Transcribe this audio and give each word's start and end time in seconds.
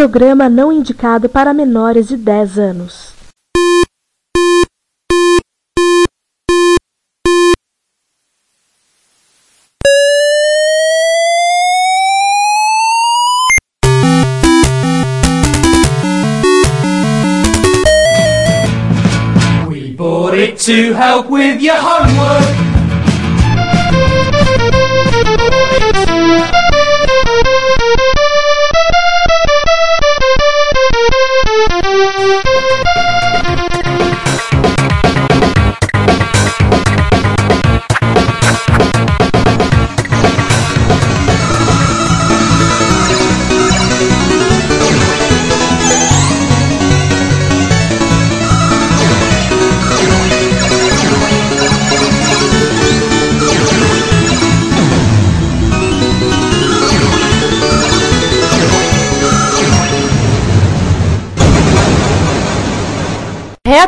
programa 0.00 0.48
não 0.48 0.72
indicado 0.72 1.28
para 1.28 1.52
menores 1.52 2.08
de 2.08 2.16
10 2.16 2.58
anos. 2.58 3.12
We 19.68 19.92
bought 19.92 20.32
it 20.34 20.56
to 20.64 20.94
help 20.94 21.28
with 21.28 21.60
your 21.60 21.76
homework. 21.76 22.59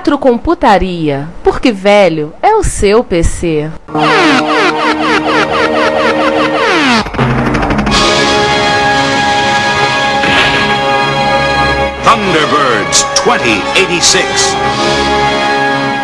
Retrocomputaria, 0.03 1.29
porque 1.45 1.71
velho 1.71 2.35
é 2.43 2.57
o 2.57 2.65
seu 2.65 3.05
PC. 3.05 3.71
Thunderbirds 12.03 13.07
2086. 13.25 14.57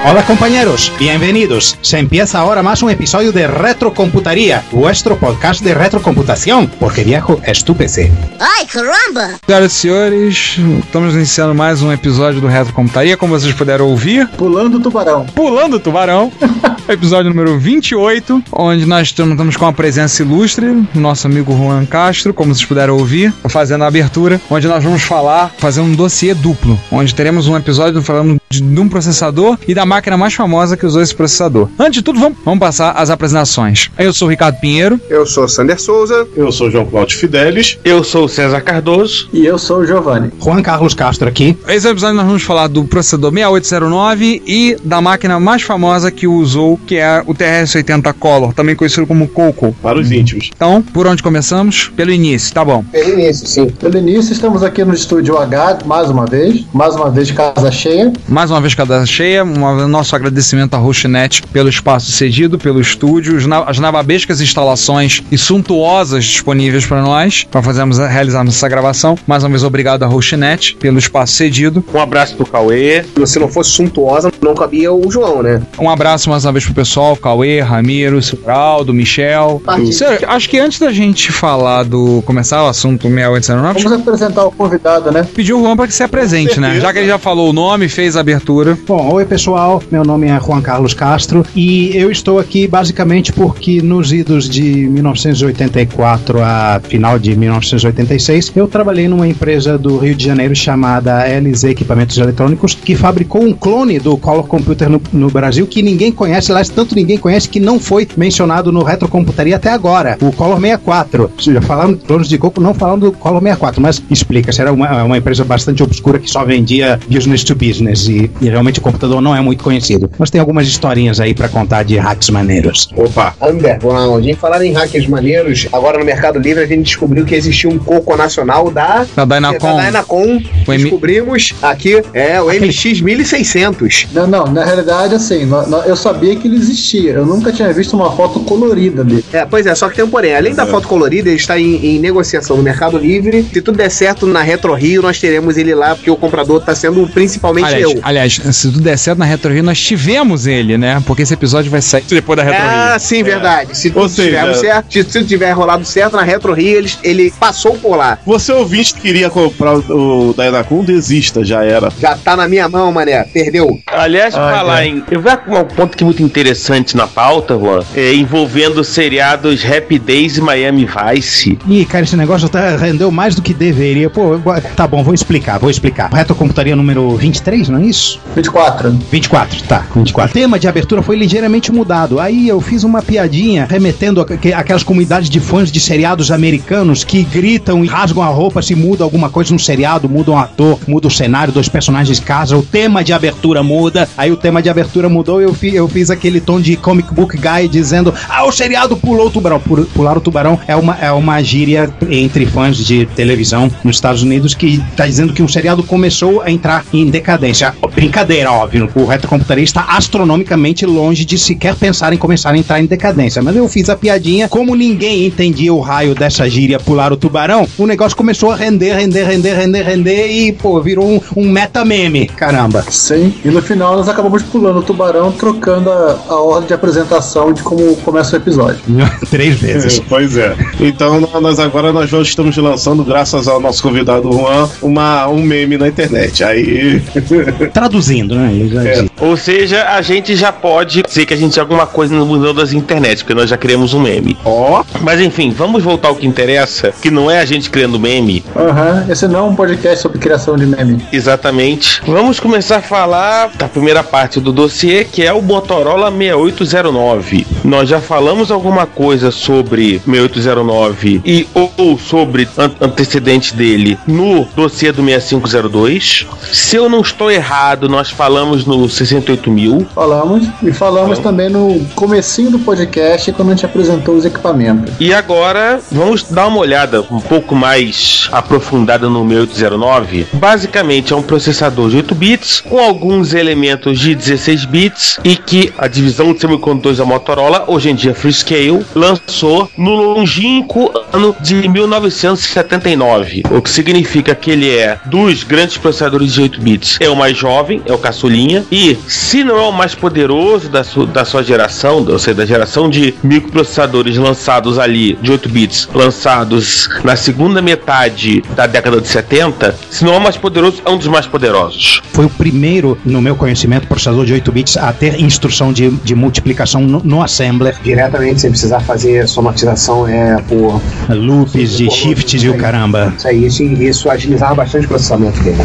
Hola 0.07 0.25
compañeros, 0.25 0.93
bienvenidos. 0.99 1.77
Se 1.83 1.99
empieza 1.99 2.39
ahora 2.39 2.63
más 2.63 2.83
un 2.83 2.91
episodio 2.91 3.33
de 3.33 3.49
Retrocomputaría, 3.49 4.65
vuestro 4.71 5.19
podcast 5.19 5.61
de 5.63 5.75
retrocomputación, 5.75 6.69
porque 6.79 7.03
viejo 7.03 7.41
es 7.45 7.65
tu 7.65 7.77
PC. 7.77 8.11
Ai, 8.39 8.65
caramba! 8.67 9.39
Senhoras 9.45 9.73
e 9.73 9.75
senhores, 9.75 10.59
estamos 10.79 11.15
iniciando 11.15 11.55
mais 11.55 11.83
um 11.83 11.93
episódio 11.93 12.41
do 12.41 12.47
Retro 12.47 12.73
Computaria, 12.73 13.17
como 13.17 13.39
vocês 13.39 13.53
puderam 13.53 13.89
ouvir. 13.89 14.27
Pulando 14.29 14.77
o 14.79 14.81
tubarão. 14.81 15.27
Pulando 15.35 15.77
o 15.77 15.81
Tubarão, 15.81 16.33
episódio 16.89 17.31
número 17.31 17.59
28, 17.59 18.45
onde 18.53 18.87
nós 18.87 19.09
estamos 19.09 19.57
com 19.57 19.67
a 19.67 19.73
presença 19.73 20.23
ilustre, 20.23 20.87
nosso 20.95 21.27
amigo 21.27 21.53
Juan 21.53 21.85
Castro, 21.85 22.33
como 22.33 22.55
vocês 22.55 22.67
puderam 22.67 22.97
ouvir, 22.97 23.35
fazendo 23.49 23.85
a 23.85 23.89
abertura, 23.89 24.41
onde 24.49 24.69
nós 24.69 24.83
vamos 24.83 25.03
falar, 25.03 25.53
fazer 25.59 25.81
um 25.81 25.93
dossiê 25.93 26.35
duplo, 26.35 26.79
onde 26.91 27.15
teremos 27.15 27.49
um 27.49 27.57
episódio 27.57 28.01
falando 28.01 28.38
de, 28.51 28.61
de 28.61 28.81
um 28.81 28.89
processador 28.89 29.59
e 29.67 29.75
da 29.75 29.85
máquina 29.85 30.17
mais 30.17 30.35
famosa 30.35 30.77
que 30.77 30.87
usou 30.87 31.03
esse 31.03 31.15
processador. 31.15 31.69
Antes 31.79 31.95
de 31.95 32.03
tudo, 32.03 32.19
vamos, 32.19 32.39
vamos 32.45 32.61
passar 32.61 32.93
as 32.93 33.11
apresentações. 33.11 33.91
Eu 33.99 34.13
sou 34.13 34.29
o 34.29 34.31
Ricardo 34.31 34.59
Pinheiro, 34.61 35.01
Eu 35.09 35.27
sou 35.27 35.49
Sander 35.49 35.81
Souza. 35.81 36.27
Eu 36.37 36.51
sou 36.51 36.71
João 36.71 36.87
Cláudio 36.87 37.19
Fidelis. 37.19 37.79
Eu 37.85 38.03
sou 38.03 38.25
o 38.25 38.29
César 38.29 38.61
Cardoso. 38.61 39.29
E 39.33 39.45
eu 39.45 39.59
sou 39.59 39.79
o 39.79 39.87
Giovanni. 39.87 40.31
Juan 40.43 40.63
Carlos 40.63 40.95
Castro 40.95 41.29
aqui. 41.29 41.57
Esse 41.69 41.89
episódio 41.89 42.17
nós 42.17 42.27
vamos 42.27 42.43
falar 42.43 42.69
do 42.69 42.85
processador 42.85 43.33
6809 43.33 44.43
e 44.47 44.77
da 44.85 45.01
máquina 45.01 45.39
mais 45.39 45.63
famosa 45.63 46.11
que 46.11 46.27
usou, 46.27 46.79
que 46.87 46.97
é 46.97 47.23
o 47.27 47.35
TRS-80 47.35 48.15
Color, 48.15 48.53
também 48.55 48.75
conhecido 48.75 49.07
como 49.07 49.29
Coco. 49.29 49.75
Para 49.83 49.99
os 49.99 50.11
íntimos. 50.11 50.51
Então, 50.55 50.83
por 50.83 51.07
onde 51.07 51.23
começamos? 51.23 51.91
Pelo 51.97 52.11
início, 52.11 52.55
tá 52.55 52.65
bom. 52.65 52.85
Pelo 52.91 53.19
início, 53.19 53.47
sim. 53.47 53.69
Pelo 53.69 53.99
início, 53.99 54.33
estamos 54.33 54.63
aqui 54.63 54.85
no 54.85 54.95
estúdio 54.95 55.39
H, 55.39 55.81
mais 55.85 56.11
uma 56.11 56.27
vez. 56.27 56.65
Mais 56.73 56.95
uma 56.95 57.11
vez, 57.11 57.31
casa 57.31 57.71
cheia. 57.71 58.13
Mais 58.39 58.53
uma 58.53 58.61
vez 58.61 58.73
cadastro 58.73 59.13
cheia, 59.13 59.43
um 59.43 59.89
nosso 59.89 60.15
agradecimento 60.15 60.73
à 60.75 60.77
Rochinet 60.77 61.43
pelo 61.49 61.69
espaço 61.69 62.13
cedido, 62.13 62.57
pelo 62.57 62.81
estúdio, 62.81 63.37
as 63.67 63.81
navabescas 63.81 64.41
instalações 64.41 65.25
e 65.29 65.37
suntuosas 65.37 66.25
disponíveis 66.25 66.87
para 66.87 67.03
nós, 67.03 67.43
para 67.51 67.61
fazermos 67.61 67.99
realizarmos 67.99 68.55
essa 68.55 68.69
gravação. 68.69 69.19
Mais 69.27 69.43
uma 69.43 69.51
vez, 69.51 69.65
obrigado 69.65 70.05
à 70.05 70.07
Rochinet 70.07 70.77
pelo 70.77 71.01
espaço 71.01 71.33
cedido. 71.33 71.83
Um 71.93 71.99
abraço 71.99 72.37
pro 72.37 72.47
Cauê. 72.47 73.05
Se 73.27 73.41
não 73.41 73.49
fosse 73.49 73.71
suntuosa, 73.71 74.31
não 74.41 74.55
cabia 74.55 74.93
o 74.93 75.11
João, 75.11 75.43
né? 75.43 75.61
Um 75.77 75.91
abraço 75.91 76.31
mais 76.31 76.45
uma 76.45 76.53
vez 76.53 76.65
pro 76.65 76.75
pessoal, 76.75 77.17
Cauê, 77.17 77.59
Ramiro, 77.61 78.23
Silvaldo, 78.23 78.95
Michel. 78.95 79.61
Cê- 79.91 80.25
acho 80.25 80.49
que 80.49 80.61
antes 80.61 80.79
da 80.79 80.93
gente 80.93 81.33
falar 81.33 81.83
do. 81.83 82.23
começar 82.25 82.63
o 82.63 82.69
assunto 82.69 83.09
6809, 83.09 83.83
Vamos 83.83 83.99
apresentar 83.99 84.45
o 84.45 84.53
convidado, 84.53 85.11
né? 85.11 85.27
pediu 85.35 85.59
o 85.59 85.65
Juan 85.65 85.77
para 85.77 85.89
que 85.89 85.93
se 85.93 86.05
apresente, 86.05 86.61
né? 86.61 86.79
Já 86.79 86.93
que 86.93 87.01
ele 87.01 87.09
já 87.09 87.19
falou 87.19 87.51
o 87.51 87.53
nome, 87.53 87.89
fez 87.89 88.17
a 88.17 88.28
abertura. 88.29 88.79
Bom, 88.87 89.15
oi 89.15 89.25
pessoal, 89.25 89.83
meu 89.91 90.05
nome 90.05 90.27
é 90.27 90.39
Juan 90.39 90.61
Carlos 90.61 90.93
Castro 90.93 91.47
e 91.57 91.97
eu 91.97 92.11
estou 92.11 92.39
aqui 92.39 92.69
basicamente 92.69 93.33
porque 93.33 93.81
nos 93.81 94.13
idos 94.13 94.51
de 94.51 94.87
1984 94.87 96.43
a 96.43 96.79
final 96.87 97.19
de 97.19 97.35
1986 97.35 98.53
eu 98.55 98.69
trabalhei 98.69 99.09
numa 99.09 99.27
empresa 99.27 99.79
do 99.79 99.97
Rio 99.97 100.15
de 100.15 100.27
Janeiro 100.27 100.55
chamada 100.55 101.25
LZ 101.25 101.65
Equipamentos 101.65 102.19
Eletrônicos 102.19 102.75
que 102.75 102.95
fabricou 102.95 103.43
um 103.43 103.55
clone 103.55 103.99
do 103.99 104.15
Color 104.19 104.47
Computer 104.47 104.91
no, 104.91 105.01
no 105.11 105.31
Brasil 105.31 105.67
que 105.67 105.81
ninguém 105.81 106.13
conhece, 106.13 106.53
lá 106.53 106.63
tanto 106.65 106.95
ninguém 106.95 107.17
conhece 107.17 107.49
que 107.49 107.59
não 107.59 107.81
foi 107.81 108.07
mencionado 108.15 108.71
no 108.71 108.83
Retrocomputaria 108.83 109.57
até 109.57 109.71
agora, 109.71 110.19
o 110.21 110.31
Color 110.33 110.61
64. 110.61 111.31
Já 111.39 111.63
falaram 111.63 111.95
de 111.95 112.01
clones 112.05 112.29
de 112.29 112.37
coco, 112.37 112.61
não 112.61 112.75
falando 112.75 113.11
do 113.11 113.13
Color 113.13 113.41
64, 113.41 113.81
mas 113.81 114.03
explica, 114.11 114.53
se 114.53 114.61
era 114.61 114.71
uma, 114.71 115.05
uma 115.05 115.17
empresa 115.17 115.45
bastante 115.45 115.83
obscura 115.83 116.19
que 116.19 116.29
só 116.29 116.45
vendia 116.45 117.01
business 117.09 117.43
to 117.43 117.55
business 117.55 118.09
e, 118.09 118.18
e 118.41 118.49
realmente 118.49 118.79
o 118.79 118.83
computador 118.83 119.21
não 119.21 119.35
é 119.35 119.41
muito 119.41 119.63
conhecido. 119.63 120.11
Mas 120.19 120.31
tem 120.31 120.41
algumas 120.41 120.67
historinhas 120.67 121.21
aí 121.21 121.35
pra 121.35 121.49
contar 121.49 121.83
de 121.83 121.97
hacks 121.97 122.31
maneiros. 122.31 122.89
Opa, 122.97 123.35
underground. 123.41 124.25
Em 124.27 124.35
falar 124.35 124.65
em 124.65 124.73
hackers 124.73 125.07
maneiros, 125.07 125.67
agora 125.73 125.99
no 125.99 126.05
Mercado 126.05 126.39
Livre 126.39 126.63
a 126.63 126.67
gente 126.67 126.83
descobriu 126.85 127.25
que 127.25 127.35
existia 127.35 127.69
um 127.71 127.79
coco 127.79 128.17
nacional 128.17 128.71
da, 128.71 129.07
Da 129.15 129.25
Dynacom. 129.25 129.77
da 129.77 130.75
M- 130.75 130.83
Descobrimos 130.83 131.55
aqui, 131.63 132.03
é 132.13 132.41
o 132.41 132.47
MX 132.47 133.01
1600. 133.03 134.09
Não, 134.13 134.27
não, 134.27 134.47
na 134.47 134.65
realidade, 134.65 135.15
assim, 135.15 135.49
eu 135.87 135.97
sabia 135.97 136.35
que 136.37 136.49
ele 136.49 136.57
existia. 136.57 137.13
Eu 137.13 137.27
nunca 137.27 137.53
tinha 137.53 137.73
visto 137.73 137.95
uma 137.95 138.11
foto 138.17 138.41
colorida 138.41 139.05
dele. 139.05 139.25
É, 139.33 139.45
pois 139.45 139.67
é, 139.67 139.75
só 139.75 139.89
que 139.89 139.97
tem 139.97 140.05
um 140.05 140.09
porém. 140.11 140.35
Além 140.35 140.55
da 140.55 140.67
foto 140.67 140.89
colorida, 140.89 141.29
ele 141.29 141.37
está 141.37 141.59
em, 141.59 141.75
em 141.85 141.99
negociação 141.99 142.57
no 142.57 142.63
Mercado 142.63 142.99
Livre. 142.99 143.43
Se 143.53 143.61
tudo 143.61 143.77
der 143.79 143.91
certo 143.91 144.27
na 144.27 144.43
Retro 144.43 144.73
Rio, 144.75 145.03
nós 145.03 145.19
teremos 145.21 145.57
ele 145.57 145.75
lá, 145.75 145.95
porque 145.95 146.11
o 146.11 146.17
comprador 146.17 146.61
está 146.61 146.75
sendo 146.75 147.07
principalmente 147.09 147.67
Aliás, 147.67 147.83
eu. 147.95 148.01
Aliás, 148.09 148.41
se 148.53 148.69
tudo 148.69 148.81
der 148.81 148.97
certo 148.99 149.19
na 149.19 149.25
Retro 149.25 149.53
Rio, 149.53 149.63
nós 149.63 149.79
tivemos 149.81 150.47
ele, 150.47 150.77
né? 150.79 151.03
Porque 151.07 151.23
esse 151.23 151.35
episódio 151.35 151.71
vai 151.71 151.81
sair 151.83 152.03
depois 152.09 152.37
da 152.37 152.43
Retro 152.43 152.61
Ah, 152.63 152.91
Rio. 152.93 153.01
sim, 153.01 153.23
verdade. 153.23 153.77
Se 153.77 153.91
tudo 153.91 154.09
seja- 154.09 154.41
tiver 154.41 154.55
certo, 154.55 154.93
se 154.93 155.05
tudo 155.05 155.25
tiver 155.27 155.51
rolado 155.53 155.85
certo 155.85 156.17
na 156.17 156.23
Retro 156.23 156.53
Rio, 156.53 156.79
ele, 156.79 156.91
ele 157.03 157.33
passou 157.39 157.77
por 157.79 157.97
lá. 157.97 158.19
Você 158.27 158.53
ouvinte 158.53 158.95
que 158.95 159.01
queria 159.03 159.31
comprar 159.31 159.75
o, 159.77 160.35
Dynacon, 160.37 160.85
desista, 160.85 161.45
já 161.45 161.63
era. 161.65 161.93
Já 162.01 162.17
tá 162.17 162.37
na 162.37 162.49
minha 162.49 162.69
mão, 162.69 162.91
mané. 162.93 163.25
Perdeu. 163.25 163.79
Aliás, 163.87 164.35
Ai, 164.35 164.55
falar 164.55 164.73
cara. 164.75 164.87
em. 164.87 165.03
Eu 165.11 165.21
vou 165.21 165.37
com 165.37 165.59
um 165.59 165.65
ponto 165.65 165.97
que 165.97 166.03
é 166.03 166.07
muito 166.07 166.23
interessante 166.23 166.97
na 166.97 167.07
pauta, 167.07 167.55
Juan, 167.59 167.81
é, 167.95 168.15
envolvendo 168.15 168.81
os 168.81 168.89
seriados 168.89 169.65
Happy 169.65 169.99
Days 169.99 170.37
e 170.37 170.41
Miami 170.41 170.87
Vice. 170.87 171.59
Ih, 171.69 171.85
cara, 171.85 172.05
esse 172.05 172.17
negócio 172.17 172.49
tá, 172.49 172.77
rendeu 172.77 173.11
mais 173.11 173.35
do 173.35 173.43
que 173.43 173.53
deveria. 173.55 174.09
Pô, 174.09 174.39
tá 174.77 174.87
bom, 174.87 175.03
vou 175.03 175.15
explicar, 175.15 175.59
vou 175.59 175.71
explicar. 175.71 176.11
Retrocomputaria 176.13 176.75
número 176.77 177.17
23, 177.17 177.69
não 177.69 177.79
é 177.81 177.83
isso? 177.85 177.98
24. 178.35 178.91
24, 179.11 179.63
tá, 179.65 179.87
24. 179.95 180.31
O 180.31 180.33
tema 180.41 180.59
de 180.59 180.69
abertura 180.69 181.03
foi 181.03 181.17
ligeiramente 181.17 181.73
mudado. 181.73 182.21
Aí 182.21 182.49
eu 182.49 182.61
fiz 182.61 182.85
uma 182.85 183.03
piadinha 183.03 183.67
remetendo 183.69 184.21
aquelas 184.21 184.83
comunidades 184.83 185.29
de 185.31 185.41
fãs 185.41 185.71
de 185.73 185.81
seriados 185.81 186.31
americanos 186.31 187.05
que 187.05 187.23
gritam 187.25 187.85
e 187.85 187.89
rasgam 187.89 188.23
a 188.23 188.27
roupa 188.29 188.63
se 188.63 188.75
muda 188.75 189.05
alguma 189.05 189.29
coisa 189.31 189.53
no 189.53 189.59
seriado, 189.59 190.09
muda 190.09 190.31
um 190.31 190.39
ator, 190.39 190.79
muda 190.87 191.09
o 191.09 191.11
cenário, 191.11 191.53
dois 191.53 191.69
personagens 191.69 192.21
casam, 192.21 192.59
o 192.61 192.63
tema 192.63 193.03
de 193.03 193.13
abertura 193.13 193.63
muda. 193.63 194.09
Aí 194.17 194.31
o 194.31 194.37
tema 194.37 194.63
de 194.63 194.69
abertura 194.69 195.09
mudou 195.09 195.41
e 195.41 195.45
eu, 195.45 195.55
fi- 195.55 195.75
eu 195.75 195.89
fiz 195.89 196.11
aquele 196.11 196.41
tom 196.41 196.61
de 196.61 196.77
comic 196.77 197.13
book 197.13 197.37
guy 197.37 197.69
dizendo: 197.69 198.15
Ah, 198.29 198.45
o 198.47 198.53
seriado 198.53 198.97
pulou 198.97 199.27
o 199.27 199.31
tubarão. 199.31 199.59
Pu- 199.61 199.87
Pular 199.95 200.17
o 200.17 200.21
tubarão 200.21 200.59
é 200.67 200.77
uma, 200.77 200.97
é 201.01 201.11
uma 201.13 201.43
gíria 201.43 201.91
entre 202.11 202.45
fãs 202.47 202.77
de 202.77 203.07
televisão 203.17 203.71
nos 203.83 203.97
Estados 203.97 204.23
Unidos 204.23 204.55
que 204.55 204.83
tá 204.97 205.07
dizendo 205.07 205.33
que 205.33 205.43
um 205.43 205.49
seriado 205.49 205.83
começou 205.83 206.43
a 206.43 206.51
entrar 206.51 206.85
em 206.93 207.07
decadência. 207.11 207.75
Brincadeira, 207.95 208.51
óbvio. 208.53 208.89
O 208.95 209.05
retrocomputaria 209.05 209.65
está 209.65 209.83
astronomicamente 209.97 210.85
longe 210.87 211.25
de 211.25 211.39
sequer 211.39 211.75
pensar 211.75 212.13
em 212.13 212.17
começar 212.17 212.51
a 212.51 212.59
entrar 212.59 212.81
em 212.81 212.87
decadência. 212.87 213.43
Mas 213.43 213.57
eu 213.57 213.69
fiz 213.69 213.89
a 213.89 213.97
piadinha, 213.97 214.49
como 214.49 214.75
ninguém 214.75 215.27
entendia 215.27 215.73
o 215.73 215.81
raio 215.81 216.15
dessa 216.15 216.49
gíria 216.49 216.79
pular 216.79 217.13
o 217.13 217.17
tubarão, 217.17 217.67
o 217.79 217.87
negócio 217.87 218.17
começou 218.17 218.51
a 218.51 218.57
render, 218.57 218.95
render, 218.95 219.25
render, 219.25 219.55
render, 219.55 219.83
render 219.83 220.27
e, 220.29 220.53
pô, 220.53 220.81
virou 220.81 221.07
um, 221.09 221.21
um 221.37 221.49
meta-meme. 221.49 222.27
Caramba. 222.27 222.85
Sim, 222.89 223.33
e 223.45 223.49
no 223.49 223.61
final 223.63 223.97
nós 223.97 224.09
acabamos 224.09 224.43
pulando 224.43 224.79
o 224.79 224.83
tubarão, 224.83 225.33
trocando 225.33 225.91
a, 225.91 226.19
a 226.29 226.35
ordem 226.41 226.69
de 226.69 226.75
apresentação 226.75 227.53
de 227.53 227.63
como 227.63 227.97
começa 227.97 228.35
o 228.37 228.39
episódio. 228.39 228.81
Três 229.31 229.57
vezes. 229.61 230.01
Pois 230.09 230.37
é. 230.37 230.55
Então 230.81 231.21
nós 231.41 231.59
agora 231.59 231.93
nós 231.93 232.11
vamos- 232.11 232.29
estamos 232.29 232.57
lançando, 232.57 233.05
graças 233.05 233.49
ao 233.49 233.61
nosso 233.61 233.83
convidado 233.83 234.31
Juan, 234.33 234.69
uma, 234.83 235.29
um 235.29 235.43
meme 235.43 235.77
na 235.77 235.89
internet. 235.89 236.43
Aí. 236.45 237.03
Traduzindo, 237.73 238.35
né? 238.35 238.57
Eu 238.61 238.69
já 238.69 238.83
É. 238.85 238.93
disse. 238.93 239.11
Ou 239.21 239.37
seja, 239.37 239.85
a 239.91 240.03
gente 240.03 240.37
já 240.37 240.53
pode 240.53 241.03
dizer 241.03 241.27
que 241.27 241.35
a 241.35 241.37
gente 241.37 241.59
é 241.59 241.61
alguma 241.63 241.87
coisa 241.87 242.15
no 242.15 242.25
museu 242.27 242.53
das 242.55 242.73
internet, 242.73 243.19
porque 243.25 243.35
nós 243.35 243.51
já 243.51 243.57
criamos 243.57 243.95
um 243.95 244.01
meme. 244.01 244.37
Ó, 244.45 244.85
Mas 245.01 245.21
enfim, 245.21 245.51
vamos 245.51 245.83
voltar 245.83 246.09
ao 246.09 246.17
que 246.17 246.27
interessa, 246.27 246.93
que 247.03 247.11
não 247.11 247.31
é 247.31 247.41
a 247.41 247.45
gente 247.45 247.71
criando 247.71 247.99
meme, 247.99 248.45
Aham, 248.57 249.07
esse 249.09 249.27
não 249.29 249.41
é 249.41 249.43
um 249.43 249.55
podcast 249.55 250.01
sobre 250.03 250.19
criação 250.19 250.57
de 250.57 250.67
meme. 250.67 251.05
exatamente. 251.13 252.01
Vamos 252.07 252.39
começar 252.41 252.77
a 252.79 252.83
falar 252.83 253.51
da 253.57 253.69
primeira 253.69 254.03
parte 254.03 254.41
do 254.41 254.53
dossiê, 254.53 255.05
que 255.05 255.23
é 255.25 255.33
o 255.33 255.41
Motorola 255.43 256.11
6809. 256.11 257.47
Nós 257.65 257.89
já 257.89 258.01
falamos 258.01 258.51
alguma 258.51 258.87
coisa 258.87 259.31
sobre 259.31 260.01
6809 260.07 261.21
e 261.25 261.47
ou, 261.55 261.73
ou 261.77 261.99
sobre 261.99 262.49
an- 262.57 262.71
antecedentes 262.81 263.53
dele 263.53 263.99
no 264.07 264.45
dossiê 264.57 264.93
do 264.93 265.03
6502. 265.03 266.27
Se 266.53 266.77
eu 266.77 266.89
não 266.89 267.01
estou 267.01 267.31
errado, 267.31 267.58
nós 267.89 268.11
falamos 268.11 268.65
no 268.65 268.89
68 268.89 269.51
mil. 269.51 269.87
Falamos, 269.95 270.47
e 270.63 270.73
falamos 270.73 271.19
também 271.19 271.49
no 271.49 271.85
comecinho 271.95 272.51
do 272.51 272.59
podcast, 272.59 273.33
quando 273.33 273.49
a 273.49 273.55
gente 273.55 273.67
apresentou 273.67 274.15
os 274.15 274.25
equipamentos. 274.25 274.95
E 275.01 275.13
agora 275.13 275.81
vamos 275.91 276.23
dar 276.23 276.47
uma 276.47 276.59
olhada 276.59 277.05
um 277.11 277.21
pouco 277.21 277.55
mais 277.55 278.29
aprofundada 278.33 279.09
no 279.09 279.27
6809. 279.27 280.27
Basicamente 280.35 281.13
é 281.13 281.17
um 281.17 281.23
processador 281.23 281.91
de 281.91 281.97
8 281.97 282.15
bits 282.15 282.61
com 282.61 282.79
alguns 282.79 283.35
elementos 283.35 283.99
de 283.99 284.15
16 284.15 284.65
bits 284.65 285.21
e 285.25 285.37
que 285.37 285.73
a 285.77 285.89
divisão 285.89 286.33
de 286.33 286.41
semicondutores 286.41 286.99
da 286.99 287.05
Motorola, 287.05 287.65
hoje 287.67 287.91
em 287.91 287.95
dia 287.95 288.15
Freescale, 288.15 288.85
lançou 288.95 289.71
no 289.77 289.95
longínquo 289.95 290.91
ano 291.13 291.35
de 291.41 291.69
1979. 291.69 293.43
O 293.51 293.61
que 293.61 293.71
significa 293.71 294.35
que 294.35 294.51
ele 294.51 294.71
é 294.71 294.99
dos 295.07 295.43
grandes 295.43 295.77
processadores 295.77 296.33
de 296.33 296.43
8 296.43 296.61
bits, 296.61 296.99
é 297.01 297.09
o 297.09 297.17
mais 297.17 297.37
jovem, 297.37 297.48
é 297.87 297.93
o 297.93 297.99
caçulinha 297.99 298.65
e 298.71 298.97
se 299.09 299.43
não 299.43 299.57
é 299.57 299.63
o 299.63 299.73
mais 299.73 299.95
poderoso 299.95 300.69
da, 300.69 300.85
su- 300.85 301.07
da 301.07 301.25
sua 301.25 301.43
geração, 301.43 302.05
ou 302.09 302.19
seja, 302.19 302.35
da 302.37 302.47
geração 302.47 302.89
de 302.91 303.15
microprocessadores 303.23 304.17
lançados 304.17 304.79
ali 304.79 305.19
de 305.23 305.31
8 305.33 305.49
bits, 305.49 305.89
lançados 305.95 306.89
na 307.05 307.17
segunda 307.17 307.63
metade 307.63 308.43
da 308.55 308.67
década 308.67 309.01
de 309.01 309.09
70, 309.09 309.75
se 309.91 310.05
não 310.05 310.15
é 310.15 310.17
o 310.19 310.21
mais 310.21 310.37
poderoso, 310.37 310.83
é 310.85 310.91
um 310.91 310.97
dos 310.99 311.07
mais 311.09 311.27
poderosos. 311.27 312.03
Foi 312.13 312.27
o 312.27 312.31
primeiro, 312.31 312.99
no 313.05 313.21
meu 313.23 313.35
conhecimento, 313.37 313.87
processador 313.87 314.25
de 314.27 314.33
8 314.33 314.53
bits 314.53 314.77
a 314.77 314.93
ter 314.93 315.21
instrução 315.21 315.73
de, 315.73 315.91
de 315.91 316.15
multiplicação 316.15 316.81
no, 316.83 317.01
no 317.05 317.23
assembler, 317.23 317.77
Diretamente, 317.83 318.41
sem 318.41 318.51
precisar 318.51 318.81
fazer 318.81 319.27
somatização 319.29 320.07
é, 320.07 320.37
por. 320.49 320.81
loops, 321.09 321.77
de 321.77 321.91
shifts 321.91 322.43
e 322.43 322.49
o 322.49 322.57
caramba. 322.57 323.13
Isso 323.17 323.29
aí, 323.29 323.47
isso, 323.47 323.63
isso 323.63 324.11
agilizava 324.11 324.55
bastante 324.57 324.85
o 324.87 324.89
processamento 324.89 325.41
dele. 325.43 325.59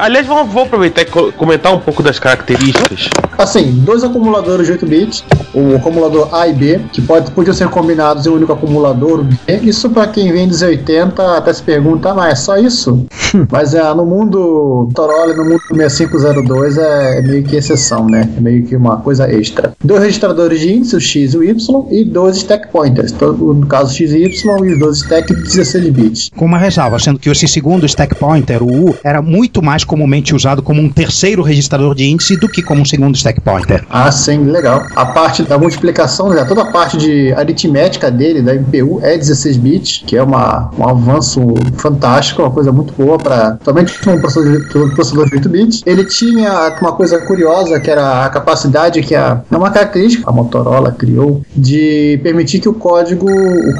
Aliás, 0.00 0.26
vou 0.26 0.62
aproveitar 0.64 1.02
e 1.02 1.04
co- 1.04 1.32
comentar 1.32 1.72
um 1.72 1.78
pouco 1.80 2.02
das 2.02 2.18
características. 2.18 3.08
Assim, 3.40 3.72
dois 3.86 4.04
acumuladores 4.04 4.66
de 4.66 4.72
8 4.72 4.86
bits, 4.86 5.24
o 5.54 5.74
acumulador 5.76 6.28
A 6.34 6.46
e 6.46 6.52
B, 6.52 6.78
que 6.92 7.00
pode, 7.00 7.30
podiam 7.30 7.54
ser 7.54 7.68
combinados 7.68 8.26
em 8.26 8.28
um 8.28 8.34
único 8.34 8.52
acumulador 8.52 9.24
B. 9.24 9.34
Isso 9.62 9.88
para 9.88 10.08
quem 10.08 10.30
vem 10.30 10.46
dos 10.46 10.60
80 10.60 11.38
até 11.38 11.50
se 11.50 11.62
pergunta, 11.62 12.10
ah, 12.10 12.14
mas 12.14 12.32
é 12.32 12.34
só 12.34 12.58
isso? 12.58 13.06
mas 13.50 13.72
é, 13.72 13.82
no 13.94 14.04
mundo 14.04 14.86
Motorola, 14.88 15.32
no 15.34 15.44
mundo 15.44 15.60
6502 15.74 16.76
é, 16.76 17.18
é 17.18 17.22
meio 17.22 17.42
que 17.42 17.56
exceção, 17.56 18.06
né? 18.06 18.28
É 18.36 18.40
meio 18.40 18.62
que 18.66 18.76
uma 18.76 18.98
coisa 18.98 19.30
extra. 19.32 19.72
Dois 19.82 20.02
registradores 20.02 20.60
de 20.60 20.74
índice, 20.74 20.96
o 20.96 21.00
X 21.00 21.32
e 21.32 21.38
o 21.38 21.42
Y, 21.42 21.86
e 21.90 22.04
dois 22.04 22.36
stack 22.36 22.68
pointers, 22.70 23.10
todo- 23.12 23.54
no 23.54 23.66
caso 23.66 23.94
X 23.94 24.12
e 24.12 24.18
Y, 24.24 24.66
e 24.66 24.72
os 24.74 24.78
dois 24.78 24.96
stack 24.98 25.34
de 25.34 25.42
16 25.44 25.88
bits. 25.90 26.30
Com 26.36 26.44
uma 26.44 26.58
ressalva, 26.58 26.98
sendo 26.98 27.18
que 27.18 27.30
esse 27.30 27.48
segundo 27.48 27.86
stack 27.86 28.14
pointer, 28.16 28.62
o 28.62 28.90
U, 28.90 28.94
era 29.02 29.22
muito 29.22 29.62
mais 29.62 29.82
comumente 29.82 30.34
usado 30.34 30.60
como 30.62 30.82
um 30.82 30.90
terceiro 30.90 31.42
registrador 31.42 31.94
de 31.94 32.04
índice 32.04 32.36
do 32.36 32.48
que 32.48 32.62
como 32.62 32.82
um 32.82 32.84
segundo 32.84 33.14
stack 33.16 33.29
pointer. 33.32 33.84
Ah, 33.90 34.10
sim, 34.10 34.44
legal. 34.44 34.82
A 34.96 35.06
parte 35.06 35.42
da 35.42 35.58
multiplicação, 35.58 36.30
né, 36.30 36.44
toda 36.44 36.62
a 36.62 36.66
parte 36.72 36.96
de 36.96 37.32
aritmética 37.34 38.10
dele, 38.10 38.40
da 38.42 38.54
MPU, 38.54 39.00
é 39.02 39.16
16 39.16 39.56
bits, 39.56 40.02
que 40.06 40.16
é 40.16 40.22
uma, 40.22 40.70
um 40.78 40.88
avanço 40.88 41.40
fantástico, 41.76 42.42
uma 42.42 42.50
coisa 42.50 42.72
muito 42.72 42.92
boa 42.94 43.18
para 43.18 43.58
somente 43.64 43.92
um 44.08 44.18
processador, 44.20 44.60
de- 44.68 44.78
um 44.78 44.90
processador 44.94 45.28
de 45.28 45.36
8 45.36 45.48
bits. 45.48 45.82
Ele 45.86 46.04
tinha 46.04 46.74
uma 46.80 46.92
coisa 46.92 47.18
curiosa, 47.20 47.78
que 47.80 47.90
era 47.90 48.24
a 48.24 48.28
capacidade 48.30 49.02
que 49.02 49.14
é 49.14 49.36
uma 49.50 49.70
característica 49.70 50.28
a 50.30 50.32
Motorola 50.32 50.92
criou 50.92 51.42
de 51.56 52.18
permitir 52.22 52.60
que 52.60 52.68
o 52.68 52.72
código 52.72 53.26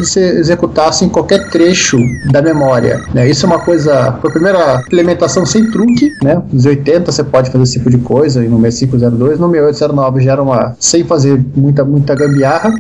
se 0.05 0.21
executasse 0.21 1.05
em 1.05 1.09
qualquer 1.09 1.49
trecho 1.51 1.99
da 2.31 2.43
memória. 2.43 3.01
né? 3.15 3.29
Isso 3.29 3.47
é 3.47 3.49
uma 3.49 3.59
coisa, 3.61 4.17
foi 4.21 4.31
a 4.31 4.33
primeira 4.33 4.83
implementação 4.87 5.45
sem 5.47 5.71
truque, 5.71 6.11
né? 6.23 6.43
Nos 6.53 6.67
80 6.67 7.11
você 7.13 7.23
pode 7.25 7.51
fazer 7.51 7.65
esse 7.65 7.73
tipo 7.79 7.91
de 7.91 7.99
coisa, 7.99 8.45
e 8.45 8.49
no 8.49 8.61
6502, 8.61 9.39
no 9.41 9.51
6809 9.51 10.21
já 10.25 10.33
era 10.33 10.43
uma 10.43 10.77
sem 10.79 11.05
fazer 11.05 11.41
muita 11.57 11.85
muita 11.85 12.15
gambiarra. 12.15 12.73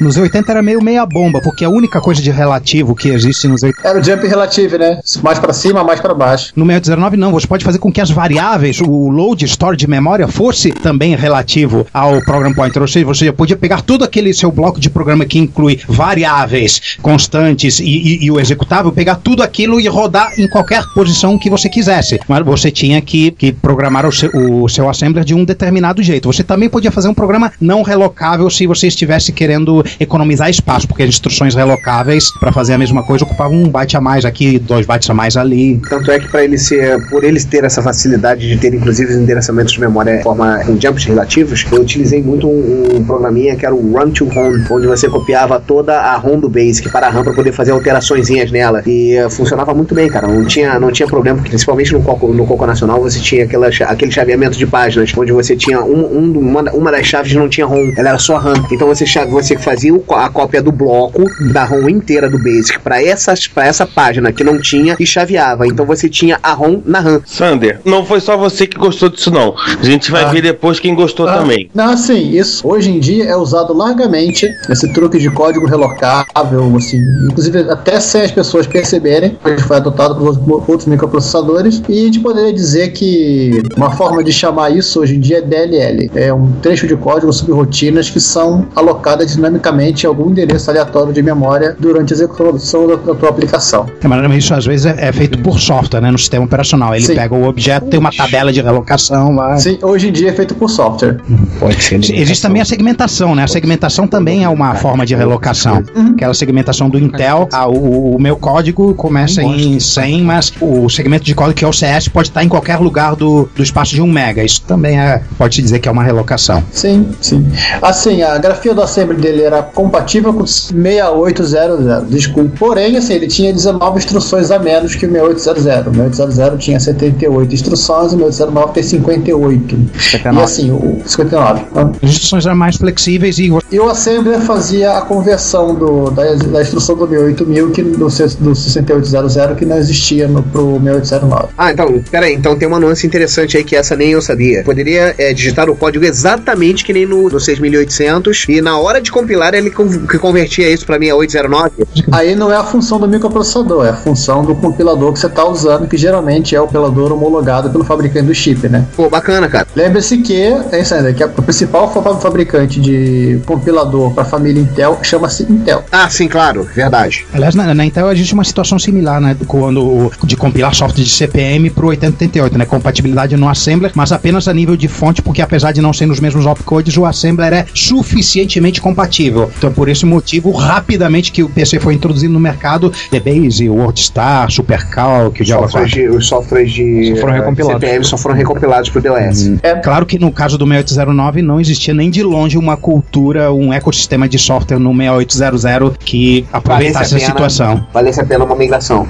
Nos 0.00 0.16
80 0.16 0.50
era 0.50 0.62
meio 0.62 0.82
meia 0.82 1.06
bomba, 1.06 1.40
porque 1.42 1.64
a 1.64 1.68
única 1.70 2.00
coisa 2.00 2.20
de 2.20 2.30
relativo 2.30 2.94
que 2.94 3.08
existe 3.08 3.46
nos 3.46 3.62
80 3.62 3.86
Era 3.88 3.98
o 4.00 4.02
jump 4.02 4.26
relative, 4.26 4.76
né? 4.78 5.00
Mais 5.22 5.38
para 5.38 5.52
cima, 5.52 5.84
mais 5.84 6.00
para 6.00 6.12
baixo. 6.14 6.52
No 6.56 6.64
619 6.64 7.16
não, 7.16 7.30
você 7.30 7.46
pode 7.46 7.64
fazer 7.64 7.78
com 7.78 7.92
que 7.92 8.00
as 8.00 8.10
variáveis, 8.10 8.80
o 8.80 9.08
load 9.08 9.44
store 9.44 9.76
de 9.76 9.86
memória 9.86 10.26
fosse 10.26 10.72
também 10.72 11.14
relativo 11.14 11.86
ao 11.94 12.20
program 12.24 12.52
pointer, 12.52 12.82
ou 12.82 12.88
seja, 12.88 13.06
você 13.06 13.30
podia 13.32 13.56
pegar 13.56 13.82
todo 13.82 14.04
aquele 14.04 14.32
seu 14.34 14.50
bloco 14.50 14.80
de 14.80 14.90
programa 14.90 15.24
que 15.24 15.38
inclui 15.38 15.80
variáveis 15.88 16.96
constantes 17.02 17.78
e, 17.80 17.84
e- 17.84 18.24
e 18.24 18.30
o 18.30 18.40
executável, 18.40 18.90
pegar 18.92 19.16
tudo 19.16 19.42
aquilo 19.42 19.80
e 19.80 19.86
rodar 19.88 20.32
em 20.38 20.48
qualquer 20.48 20.82
posição 20.94 21.38
que 21.38 21.50
você 21.50 21.68
quisesse. 21.68 22.18
Mas 22.28 22.44
você 22.44 22.70
tinha 22.70 23.00
que, 23.00 23.30
que 23.30 23.52
programar 23.52 24.06
o 24.06 24.12
seu, 24.12 24.30
o 24.34 24.68
seu 24.68 24.88
assembler 24.88 25.24
de 25.24 25.34
um 25.34 25.44
determinado 25.44 25.93
jeito. 26.02 26.30
Você 26.32 26.42
também 26.42 26.68
podia 26.68 26.90
fazer 26.90 27.08
um 27.08 27.14
programa 27.14 27.52
não 27.60 27.82
relocável 27.82 28.48
se 28.50 28.66
você 28.66 28.86
estivesse 28.86 29.32
querendo 29.32 29.84
economizar 29.98 30.48
espaço, 30.50 30.86
porque 30.86 31.02
as 31.02 31.08
instruções 31.08 31.54
relocáveis 31.54 32.30
para 32.38 32.52
fazer 32.52 32.74
a 32.74 32.78
mesma 32.78 33.02
coisa 33.02 33.24
ocupavam 33.24 33.62
um 33.62 33.68
byte 33.68 33.96
a 33.96 34.00
mais 34.00 34.24
aqui, 34.24 34.58
dois 34.58 34.86
bytes 34.86 35.08
a 35.10 35.14
mais 35.14 35.36
ali. 35.36 35.80
Tanto 35.88 36.10
é 36.10 36.18
que 36.18 36.28
para 36.28 36.44
ele 36.44 36.58
ser, 36.58 37.08
por 37.08 37.24
eles 37.24 37.44
ter 37.44 37.64
essa 37.64 37.82
facilidade 37.82 38.48
de 38.48 38.56
ter 38.56 38.74
inclusive 38.74 39.12
os 39.12 39.16
endereçamentos 39.16 39.72
de 39.72 39.80
memória 39.80 40.20
em 40.20 40.22
forma 40.22 40.60
jumps 40.80 41.04
relativos, 41.04 41.64
eu 41.70 41.80
utilizei 41.80 42.22
muito 42.22 42.48
um, 42.48 42.96
um 42.96 43.04
programinha 43.04 43.56
que 43.56 43.64
era 43.64 43.74
o 43.74 43.92
Run 43.92 44.10
to 44.10 44.26
Home, 44.26 44.64
onde 44.70 44.86
você 44.86 45.08
copiava 45.08 45.60
toda 45.60 46.00
a 46.00 46.16
ROM 46.16 46.38
do 46.38 46.48
Basic 46.48 46.88
para 46.90 47.06
a 47.06 47.10
RAM 47.10 47.24
para 47.24 47.32
poder 47.32 47.52
fazer 47.52 47.72
alteraçõezinhas 47.72 48.50
nela. 48.50 48.82
E 48.86 49.14
eh, 49.14 49.28
funcionava 49.30 49.74
muito 49.74 49.94
bem, 49.94 50.08
cara. 50.08 50.26
Não 50.26 50.44
tinha, 50.44 50.78
não 50.78 50.90
tinha 50.90 51.06
problema, 51.06 51.42
principalmente 51.42 51.92
no 51.92 52.02
Coco, 52.02 52.28
no 52.32 52.46
Coco 52.46 52.66
Nacional 52.66 53.00
você 53.00 53.20
tinha 53.20 53.44
aquela, 53.44 53.68
aquele 53.68 54.10
chaveamento 54.10 54.56
de 54.56 54.66
páginas, 54.66 55.12
onde 55.16 55.32
você 55.32 55.56
tinha 55.56 55.83
um, 55.84 56.18
um- 56.18 56.38
uma, 56.38 56.62
uma 56.72 56.90
das 56.90 57.06
chaves 57.06 57.32
não 57.34 57.48
tinha 57.48 57.66
ROM, 57.66 57.92
ela 57.96 58.10
era 58.10 58.18
só 58.18 58.36
RAM. 58.36 58.54
Então 58.72 58.88
você, 58.88 59.04
você 59.26 59.56
fazia 59.56 59.92
a 60.10 60.28
cópia 60.28 60.62
do 60.62 60.72
bloco 60.72 61.24
da 61.52 61.64
ROM 61.64 61.88
inteira 61.88 62.28
do 62.28 62.38
Basic 62.38 62.78
para 62.80 63.02
essas 63.02 63.46
para 63.46 63.66
essa 63.66 63.86
página 63.86 64.32
que 64.32 64.42
não 64.44 64.60
tinha 64.60 64.96
e 64.98 65.06
chaveava. 65.06 65.66
Então 65.66 65.84
você 65.86 66.08
tinha 66.08 66.38
a 66.42 66.52
ROM 66.52 66.80
na 66.84 67.00
RAM. 67.00 67.20
Sander, 67.26 67.80
não 67.84 68.04
foi 68.04 68.20
só 68.20 68.36
você 68.36 68.66
que 68.66 68.78
gostou 68.78 69.08
disso, 69.08 69.30
não. 69.30 69.54
A 69.80 69.84
gente 69.84 70.10
vai 70.10 70.24
Ah. 70.24 70.28
ver 70.28 70.42
depois 70.42 70.80
quem 70.80 70.94
gostou 70.94 71.28
Ah, 71.28 71.38
também. 71.38 71.70
Não, 71.74 71.96
sim, 71.96 72.30
isso 72.36 72.66
hoje 72.66 72.90
em 72.90 72.98
dia 73.00 73.24
é 73.24 73.36
usado 73.36 73.72
largamente, 73.74 74.48
esse 74.70 74.92
truque 74.92 75.18
de 75.18 75.30
código 75.30 75.66
relocável, 75.66 76.74
assim, 76.76 76.98
inclusive 77.30 77.60
até 77.70 78.00
sem 78.00 78.22
as 78.22 78.30
pessoas 78.30 78.66
perceberem, 78.66 79.36
ele 79.44 79.60
foi 79.60 79.76
adotado 79.76 80.14
por 80.16 80.28
outros- 80.68 80.86
microprocessadores, 80.86 81.82
e 81.88 82.00
a 82.02 82.04
gente 82.06 82.20
poderia 82.20 82.52
dizer 82.52 82.92
que 82.92 83.62
uma 83.76 83.90
forma 83.92 84.22
de 84.22 84.32
chamar 84.32 84.70
isso 84.70 85.00
hoje 85.00 85.16
em 85.16 85.20
dia 85.20 85.38
é 85.38 85.42
DLL. 85.74 86.10
É 86.14 86.32
um 86.32 86.52
trecho 86.52 86.86
de 86.86 86.96
código 86.96 87.32
subrrotinas 87.32 88.08
que 88.08 88.20
são 88.20 88.66
alocadas 88.74 89.34
dinamicamente 89.34 90.04
em 90.04 90.08
algum 90.08 90.30
endereço 90.30 90.70
aleatório 90.70 91.12
de 91.12 91.22
memória 91.22 91.76
durante 91.78 92.12
a 92.12 92.16
execução 92.16 92.86
da, 92.86 92.96
da 92.96 93.14
tua 93.14 93.28
aplicação. 93.28 93.86
É, 94.02 94.08
mas 94.08 94.44
isso 94.44 94.54
às 94.54 94.64
vezes 94.64 94.86
é, 94.86 95.08
é 95.08 95.12
feito 95.12 95.38
por 95.38 95.58
software, 95.58 96.00
né? 96.00 96.10
No 96.10 96.18
sistema 96.18 96.44
operacional. 96.44 96.94
Ele 96.94 97.04
Sim. 97.04 97.14
pega 97.14 97.34
o 97.34 97.44
objeto, 97.44 97.86
tem 97.86 97.98
uma 97.98 98.12
tabela 98.12 98.52
de 98.52 98.60
relocação 98.60 99.34
lá. 99.34 99.56
Sim, 99.56 99.78
hoje 99.82 100.08
em 100.08 100.12
dia 100.12 100.30
é 100.30 100.32
feito 100.32 100.54
por 100.54 100.68
software. 100.68 101.18
Pode 101.58 101.82
ser. 101.82 101.94
Existe 101.96 102.42
também 102.42 102.62
a 102.62 102.64
segmentação, 102.64 103.34
né? 103.34 103.44
A 103.44 103.48
segmentação 103.48 104.06
também 104.06 104.44
é 104.44 104.48
uma 104.48 104.74
forma 104.74 105.04
de 105.04 105.14
relocação. 105.14 105.82
Aquela 106.14 106.34
segmentação 106.34 106.88
do 106.88 106.98
Intel, 106.98 107.48
ah, 107.52 107.68
o, 107.68 108.16
o 108.16 108.20
meu 108.20 108.36
código 108.36 108.94
começa 108.94 109.42
em 109.42 109.78
100, 109.80 110.22
mas 110.22 110.52
o 110.60 110.88
segmento 110.88 111.24
de 111.24 111.34
código 111.34 111.54
que 111.54 111.64
é 111.64 111.68
o 111.68 111.72
CS 111.72 112.08
pode 112.08 112.28
estar 112.28 112.44
em 112.44 112.48
qualquer 112.48 112.78
lugar 112.78 113.16
do, 113.16 113.48
do 113.54 113.62
espaço 113.62 113.94
de 113.94 114.02
1 114.02 114.06
mega. 114.06 114.44
Isso 114.44 114.62
também 114.62 114.98
é, 114.98 115.22
pode-se 115.36 115.62
dizer 115.64 115.78
que 115.78 115.88
é 115.88 115.92
uma 115.92 116.02
relocação. 116.02 116.62
Sim, 116.72 117.08
sim. 117.20 117.46
Assim, 117.80 118.22
a 118.22 118.38
grafia 118.38 118.74
do 118.74 118.82
assembly 118.82 119.16
dele 119.16 119.42
era 119.42 119.62
compatível 119.62 120.32
com 120.32 120.46
6800, 120.46 122.08
desculpa. 122.08 122.50
Porém, 122.58 122.96
assim, 122.96 123.14
ele 123.14 123.26
tinha 123.26 123.52
19 123.52 123.98
instruções 123.98 124.50
a 124.50 124.58
menos 124.58 124.94
que 124.94 125.06
o 125.06 125.10
6800. 125.10 125.86
O 125.86 125.96
6800 125.96 126.64
tinha 126.64 126.80
78 126.80 127.54
instruções 127.54 128.12
e 128.12 128.16
o 128.16 128.18
6809 128.18 128.72
tem 128.72 128.82
58. 128.82 129.74
E 129.74 130.42
assim, 130.42 130.70
o 130.70 131.02
59. 131.04 131.60
né? 131.60 131.92
As 132.02 132.10
instruções 132.10 132.46
eram 132.46 132.56
mais 132.56 132.76
flexíveis 132.76 133.38
e 133.38 133.50
E 133.70 133.78
o 133.78 133.88
assembler 133.88 134.40
fazia 134.40 134.98
a 134.98 135.02
conversão 135.02 135.74
do, 135.74 136.10
da, 136.10 136.34
da 136.34 136.62
instrução 136.62 136.96
do 136.96 137.06
68000 137.06 137.70
que, 137.70 137.82
do, 137.82 137.98
do 137.98 138.10
6800 138.10 139.56
que 139.56 139.64
não 139.64 139.76
existia 139.76 140.28
no, 140.28 140.42
pro 140.42 140.80
6809. 140.80 141.48
Ah, 141.56 141.72
então, 141.72 142.02
peraí, 142.10 142.34
então 142.34 142.56
tem 142.56 142.68
uma 142.68 142.80
nuance 142.80 143.06
interessante 143.06 143.56
aí 143.56 143.64
que 143.64 143.76
essa 143.76 143.96
nem 143.96 144.10
eu 144.10 144.22
sabia. 144.22 144.62
Poderia 144.64 145.14
é, 145.18 145.32
digitar 145.32 145.53
o 145.70 145.76
código 145.76 146.04
exatamente 146.04 146.84
que 146.84 146.92
nem 146.92 147.06
no, 147.06 147.28
no 147.28 147.40
6800 147.40 148.46
e 148.48 148.60
na 148.60 148.78
hora 148.78 149.00
de 149.00 149.10
compilar 149.10 149.54
ele 149.54 149.70
con- 149.70 150.06
que 150.06 150.18
convertia 150.18 150.68
isso 150.70 150.84
pra 150.86 150.98
mim 150.98 151.08
a 151.10 151.16
809. 151.16 151.72
Aí 152.12 152.34
não 152.34 152.52
é 152.52 152.56
a 152.56 152.64
função 152.64 152.98
do 152.98 153.08
microprocessador, 153.08 153.86
é 153.86 153.90
a 153.90 153.94
função 153.96 154.44
do 154.44 154.54
compilador 154.54 155.12
que 155.12 155.18
você 155.20 155.26
está 155.26 155.44
usando, 155.46 155.86
que 155.88 155.96
geralmente 155.96 156.54
é 156.54 156.60
o 156.60 156.64
compilador 156.66 157.12
homologado 157.12 157.70
pelo 157.70 157.84
fabricante 157.84 158.26
do 158.26 158.34
chip, 158.34 158.68
né? 158.68 158.84
Pô, 158.96 159.08
bacana, 159.08 159.48
cara. 159.48 159.66
Lembre-se 159.74 160.18
que, 160.18 160.34
é 160.72 160.80
isso 160.80 160.94
aí, 160.94 161.14
que 161.14 161.22
a- 161.22 161.26
o 161.26 161.42
principal 161.42 161.92
fa- 161.92 162.14
fabricante 162.16 162.80
de 162.80 163.40
compilador 163.46 164.12
para 164.12 164.22
a 164.22 164.26
família 164.26 164.60
Intel 164.60 164.98
chama-se 165.02 165.42
Intel. 165.44 165.84
Ah, 165.90 166.08
sim, 166.08 166.28
claro, 166.28 166.64
verdade. 166.74 167.26
Aliás, 167.32 167.54
na, 167.54 167.74
na 167.74 167.84
Intel 167.84 168.10
existe 168.12 168.34
uma 168.34 168.44
situação 168.44 168.78
similar, 168.78 169.20
né? 169.20 169.36
Quando 169.46 169.82
o- 169.84 170.12
de 170.24 170.36
compilar 170.36 170.74
software 170.74 171.04
de 171.04 171.10
CPM 171.10 171.70
pro 171.70 171.88
8088, 171.88 172.58
né? 172.58 172.64
Compatibilidade 172.64 173.36
no 173.36 173.48
assembler, 173.48 173.92
mas 173.94 174.12
apenas 174.12 174.48
a 174.48 174.54
nível 174.54 174.76
de 174.76 174.88
fonte, 174.88 175.22
porque 175.22 175.42
apesar 175.44 175.72
de 175.72 175.80
não 175.80 175.92
ser 175.92 176.06
nos 176.06 176.20
mesmos 176.20 176.44
opcodes, 176.46 176.96
o 176.96 177.04
assembler 177.04 177.52
é 177.52 177.66
suficientemente 177.74 178.80
compatível. 178.80 179.50
Então, 179.56 179.72
por 179.72 179.88
esse 179.88 180.04
motivo, 180.04 180.50
rapidamente 180.52 181.30
que 181.32 181.42
o 181.42 181.48
PC 181.48 181.78
foi 181.80 181.94
introduzido 181.94 182.32
no 182.32 182.40
mercado, 182.40 182.92
DBase, 183.10 183.68
WordStar, 183.68 184.50
SuperCalc, 184.50 185.40
o 185.40 185.44
Java 185.44 185.62
Softwares 185.68 185.92
4. 185.92 186.10
de- 186.10 186.16
os 186.16 186.26
softwares 186.26 186.72
de 186.72 187.14
Só 187.14 187.20
foram 187.20 187.34
eh, 187.34 187.38
recompilados. 187.38 187.80
CPM 187.80 188.04
só 188.04 188.16
foram 188.16 188.34
recompilados 188.34 188.90
pro 188.90 189.00
DOS. 189.02 189.50
Claro 189.82 190.06
que 190.06 190.18
no 190.18 190.30
caso 190.32 190.58
do 190.58 190.66
6809 190.66 191.42
não 191.42 191.60
existia 191.60 191.94
nem 191.94 192.10
de 192.10 192.22
longe 192.22 192.56
uma 192.58 192.76
cultura, 192.76 193.52
um 193.52 193.72
ecossistema 193.72 194.28
de 194.28 194.38
software 194.38 194.78
no 194.78 194.92
6800 194.94 195.96
que 195.98 196.46
aproveitasse 196.52 197.14
a 197.14 197.18
pena- 197.18 197.30
situação. 197.30 197.86
Valesse 197.92 198.20
a 198.20 198.24
pena 198.24 198.44
uma 198.44 198.56
migração. 198.56 199.06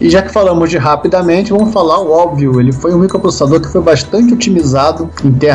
E 0.00 0.08
já 0.10 0.22
que 0.22 0.32
falamos 0.32 0.70
de 0.70 0.78
rapidamente, 0.78 1.50
vamos 1.52 1.72
falar 1.72 1.98
o 2.00 2.10
óbvio. 2.10 2.60
Ele 2.60 2.72
foi 2.72 2.94
um 2.94 2.98
microprocessador 2.98 3.60
que 3.60 3.68
foi 3.68 3.80
bastante 3.82 4.32
otimizado 4.32 5.08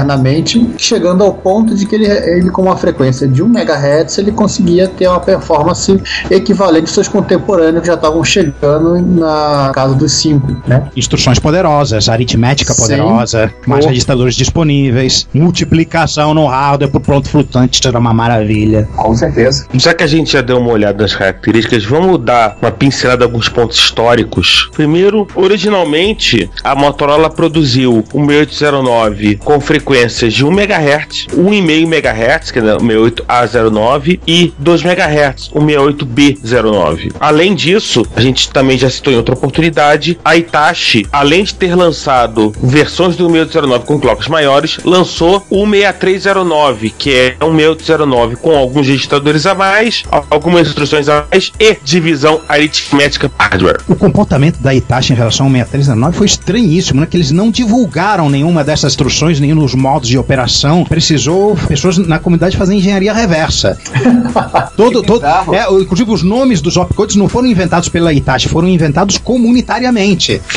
internamente, 0.08 0.66
chegando 0.78 1.24
ao 1.24 1.34
ponto 1.34 1.76
de 1.76 1.86
que 1.86 1.96
ele, 1.96 2.06
ele 2.06 2.50
com 2.50 2.62
uma 2.62 2.78
frequência 2.78 3.28
de 3.28 3.44
1 3.44 3.46
MHz, 3.48 4.18
ele 4.18 4.32
conseguia 4.32 4.88
ter 4.88 5.08
uma 5.08 5.20
performance 5.20 6.02
equivalente 6.32 6.84
aos 6.84 6.92
seus 6.92 7.08
contemporâneos 7.08 7.82
que 7.82 7.88
já 7.88 7.96
estavam 7.96 8.24
chegando 8.24 9.02
na 9.02 9.72
casa 9.74 9.94
dos 9.94 10.14
5, 10.14 10.64
né? 10.66 10.90
Instruções 10.96 11.40
poderosas, 11.40 12.08
aritmética 12.08 12.74
Sim. 12.74 12.82
poderosa, 12.82 13.54
mais 13.66 13.86
registradores 13.86 14.36
disponíveis, 14.36 15.28
multiplicação 15.34 16.34
no 16.34 16.48
hardware 16.48 16.90
pro 16.90 17.02
pronto 17.02 17.30
flutuante, 17.30 17.80
isso 17.80 17.88
era 17.88 18.00
uma 18.00 18.14
maravilha. 18.14 18.88
Com 18.96 19.16
certeza. 19.16 19.66
Já 19.74 19.94
que 19.94 20.04
a 20.04 20.08
gente 20.08 20.32
já 20.32 20.42
deu 20.42 20.58
uma 20.58 20.72
olhada 20.72 21.02
nas 21.04 21.16
características, 21.16 21.84
vamos 21.84 22.24
dar 22.24 22.58
uma 22.62 22.72
pincelada 22.72 23.24
em 23.24 23.28
alguns 23.28 23.50
pontos 23.50 23.78
históricos. 23.78 24.70
Primeiro, 24.74 25.28
originalmente, 25.36 26.50
a 26.64 26.76
Motorola 26.76 27.30
produziu 27.30 28.04
o 28.14 28.26
6809 28.26 29.36
com 29.38 29.60
frequências 29.98 30.34
de 30.34 30.46
1 30.46 30.52
MHz, 30.52 31.28
1,5 31.36 31.82
MHz, 31.82 32.52
que 32.52 32.60
é 32.60 32.62
o 32.62 32.80
68A09, 32.80 34.20
e 34.28 34.54
2 34.60 34.84
MHz, 34.84 35.50
o 35.54 35.60
68B09. 35.60 37.14
Além 37.20 37.56
disso, 37.56 38.06
a 38.16 38.22
gente 38.22 38.50
também 38.52 38.78
já 38.78 38.90
citou 38.90 39.12
em 39.12 39.16
outra 39.16 39.34
oportunidade, 39.34 40.20
a 40.24 40.38
Itachi, 40.38 41.08
além 41.12 41.44
de 41.44 41.56
ter 41.56 41.74
lançado 41.76 42.54
versões 42.62 43.16
do 43.16 43.28
6809 43.28 43.86
com 43.86 44.00
clocks 44.00 44.28
maiores, 44.28 44.80
lançou 44.86 45.44
o 45.50 45.66
6309, 45.66 46.90
que 46.92 47.14
é 47.14 47.36
um 47.44 47.56
6809 47.56 48.36
com 48.36 48.56
alguns 48.56 48.88
registradores 48.88 49.48
a 49.48 49.56
mais, 49.56 50.04
algumas 50.30 50.68
instruções 50.68 51.10
a 51.10 51.26
mais 51.32 51.52
e 51.60 51.76
divisão 51.84 52.42
aritmética 52.48 53.32
hardware. 53.38 53.80
O 53.88 53.96
comportamento 53.96 54.60
da 54.60 54.76
Itachi 54.76 55.14
em 55.14 55.16
relação 55.16 55.48
ao 55.48 55.52
6309 55.52 56.18
foi 56.18 56.28
estranhíssimo, 56.28 57.02
né? 57.02 57.08
Que 57.10 57.18
eles 57.18 57.32
não 57.32 57.50
divulgaram 57.50 58.30
nenhuma 58.30 58.64
dessas 58.64 58.92
instruções, 58.92 59.40
nenhum 59.40 59.56
dos 59.56 59.74
modos 59.78 60.10
de 60.10 60.18
operação. 60.18 60.84
Precisou 60.84 61.56
pessoas 61.68 61.98
na 61.98 62.20
comunidade 62.20 62.58
fazer 62.58 62.76
engenharia 62.76 63.14
reversa. 63.14 63.78
todo, 64.76 65.02
todo, 65.04 65.26
é, 65.26 65.72
inclusive 65.82 66.12
os 66.12 66.24
nomes 66.24 66.62
dos 66.62 66.78
opcodes 66.78 67.16
não 67.16 67.30
foram 67.30 67.48
inventados 67.48 67.90
pela 67.90 68.12
Itachi, 68.12 68.50
foram 68.50 68.68
inventados 68.68 69.18
comunitariamente. 69.18 70.42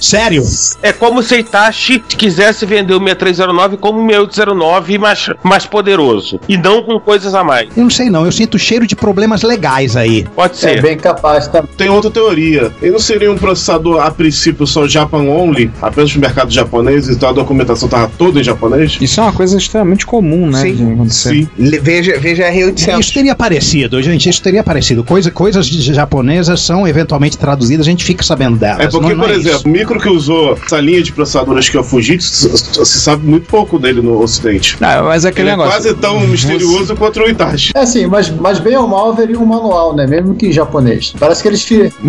Sério? 0.00 0.42
É 0.82 0.92
como 0.92 1.22
se 1.22 1.36
Itachi 1.38 2.00
quisesse 2.00 2.66
vender 2.66 2.94
o 2.94 2.98
6309 2.98 3.76
como 3.76 4.00
um 4.00 4.06
6809 4.08 4.98
mais, 4.98 5.30
mais 5.42 5.66
poderoso 5.66 6.40
e 6.48 6.56
não 6.56 6.82
com 6.82 6.98
coisas 6.98 7.34
a 7.34 7.44
mais. 7.44 7.68
Eu 7.76 7.84
não 7.84 7.90
sei 7.90 8.10
não, 8.10 8.24
eu 8.24 8.32
sinto 8.32 8.58
cheiro 8.58 8.86
de 8.86 8.96
problemas 8.96 9.42
legais 9.42 9.96
aí. 9.96 10.26
Pode 10.34 10.54
É 10.54 10.56
ser. 10.56 10.82
bem 10.82 10.96
capaz 10.96 11.46
também. 11.48 11.70
Tem 11.76 11.88
outra 11.88 12.10
teoria. 12.10 12.72
Ele 12.82 12.92
não 12.92 12.98
seria 12.98 13.30
um 13.30 13.38
processador 13.38 14.00
a 14.00 14.10
princípio 14.10 14.66
só 14.66 14.86
Japan 14.88 15.18
only, 15.22 15.70
apenas 15.80 16.10
pro 16.10 16.20
mercado 16.20 16.50
japonês, 16.50 17.08
então 17.08 17.28
a 17.28 17.32
documentação 17.32 17.88
tava 17.88 18.10
toda 18.18 18.40
em 18.40 18.44
japonês? 18.44 18.98
Isso 19.00 19.20
é 19.20 19.22
uma 19.22 19.32
coisa 19.32 19.56
extremamente 19.56 20.04
comum, 20.06 20.50
né? 20.50 20.60
Sim. 20.62 21.08
Sim. 21.08 21.48
Veja, 21.56 22.18
veja 22.18 22.46
a 22.46 22.52
R800. 22.52 22.98
Isso 23.00 23.14
teria 23.14 23.32
aparecido, 23.32 24.02
gente, 24.02 24.28
isso 24.28 24.42
teria 24.42 24.60
aparecido. 24.60 25.04
Coisa, 25.04 25.30
coisas 25.30 25.66
de- 25.66 25.92
japonesas 25.94 26.60
são 26.60 26.86
eventualmente 26.86 27.36
traduzidas, 27.38 27.86
a 27.86 27.90
gente 27.90 28.04
fica 28.04 28.22
sabendo 28.24 28.56
delas. 28.56 28.80
É 28.80 28.87
porque, 28.90 29.08
não, 29.08 29.16
não 29.16 29.24
por 29.24 29.30
é 29.30 29.36
isso. 29.36 29.48
exemplo, 29.48 29.70
o 29.70 29.72
micro 29.72 30.00
que 30.00 30.08
usou 30.08 30.58
essa 30.64 30.80
linha 30.80 31.02
de 31.02 31.12
processadores 31.12 31.68
que 31.68 31.76
é 31.76 31.80
o 31.80 31.84
Fujitsu, 31.84 32.56
se 32.86 33.00
sabe 33.00 33.26
muito 33.26 33.46
pouco 33.46 33.78
dele 33.78 34.00
no 34.00 34.20
ocidente. 34.20 34.76
Não, 34.80 35.04
mas 35.04 35.24
é 35.24 35.28
aquele 35.28 35.48
Ele 35.48 35.54
é 35.54 35.56
negócio. 35.56 35.72
quase 35.82 35.94
tão 35.94 36.20
misterioso 36.20 36.96
quanto 36.96 37.20
o 37.20 37.28
Itachi. 37.28 37.72
É 37.74 37.80
assim, 37.80 38.06
mas, 38.06 38.30
mas 38.30 38.58
bem 38.58 38.76
ou 38.76 38.86
mal 38.88 39.10
haveria 39.10 39.38
um 39.38 39.44
manual, 39.46 39.94
né? 39.94 40.06
Mesmo 40.06 40.34
que 40.34 40.46
em 40.46 40.52
japonês. 40.52 41.12
Parece 41.18 41.42
que 41.42 41.48
eles 41.48 41.66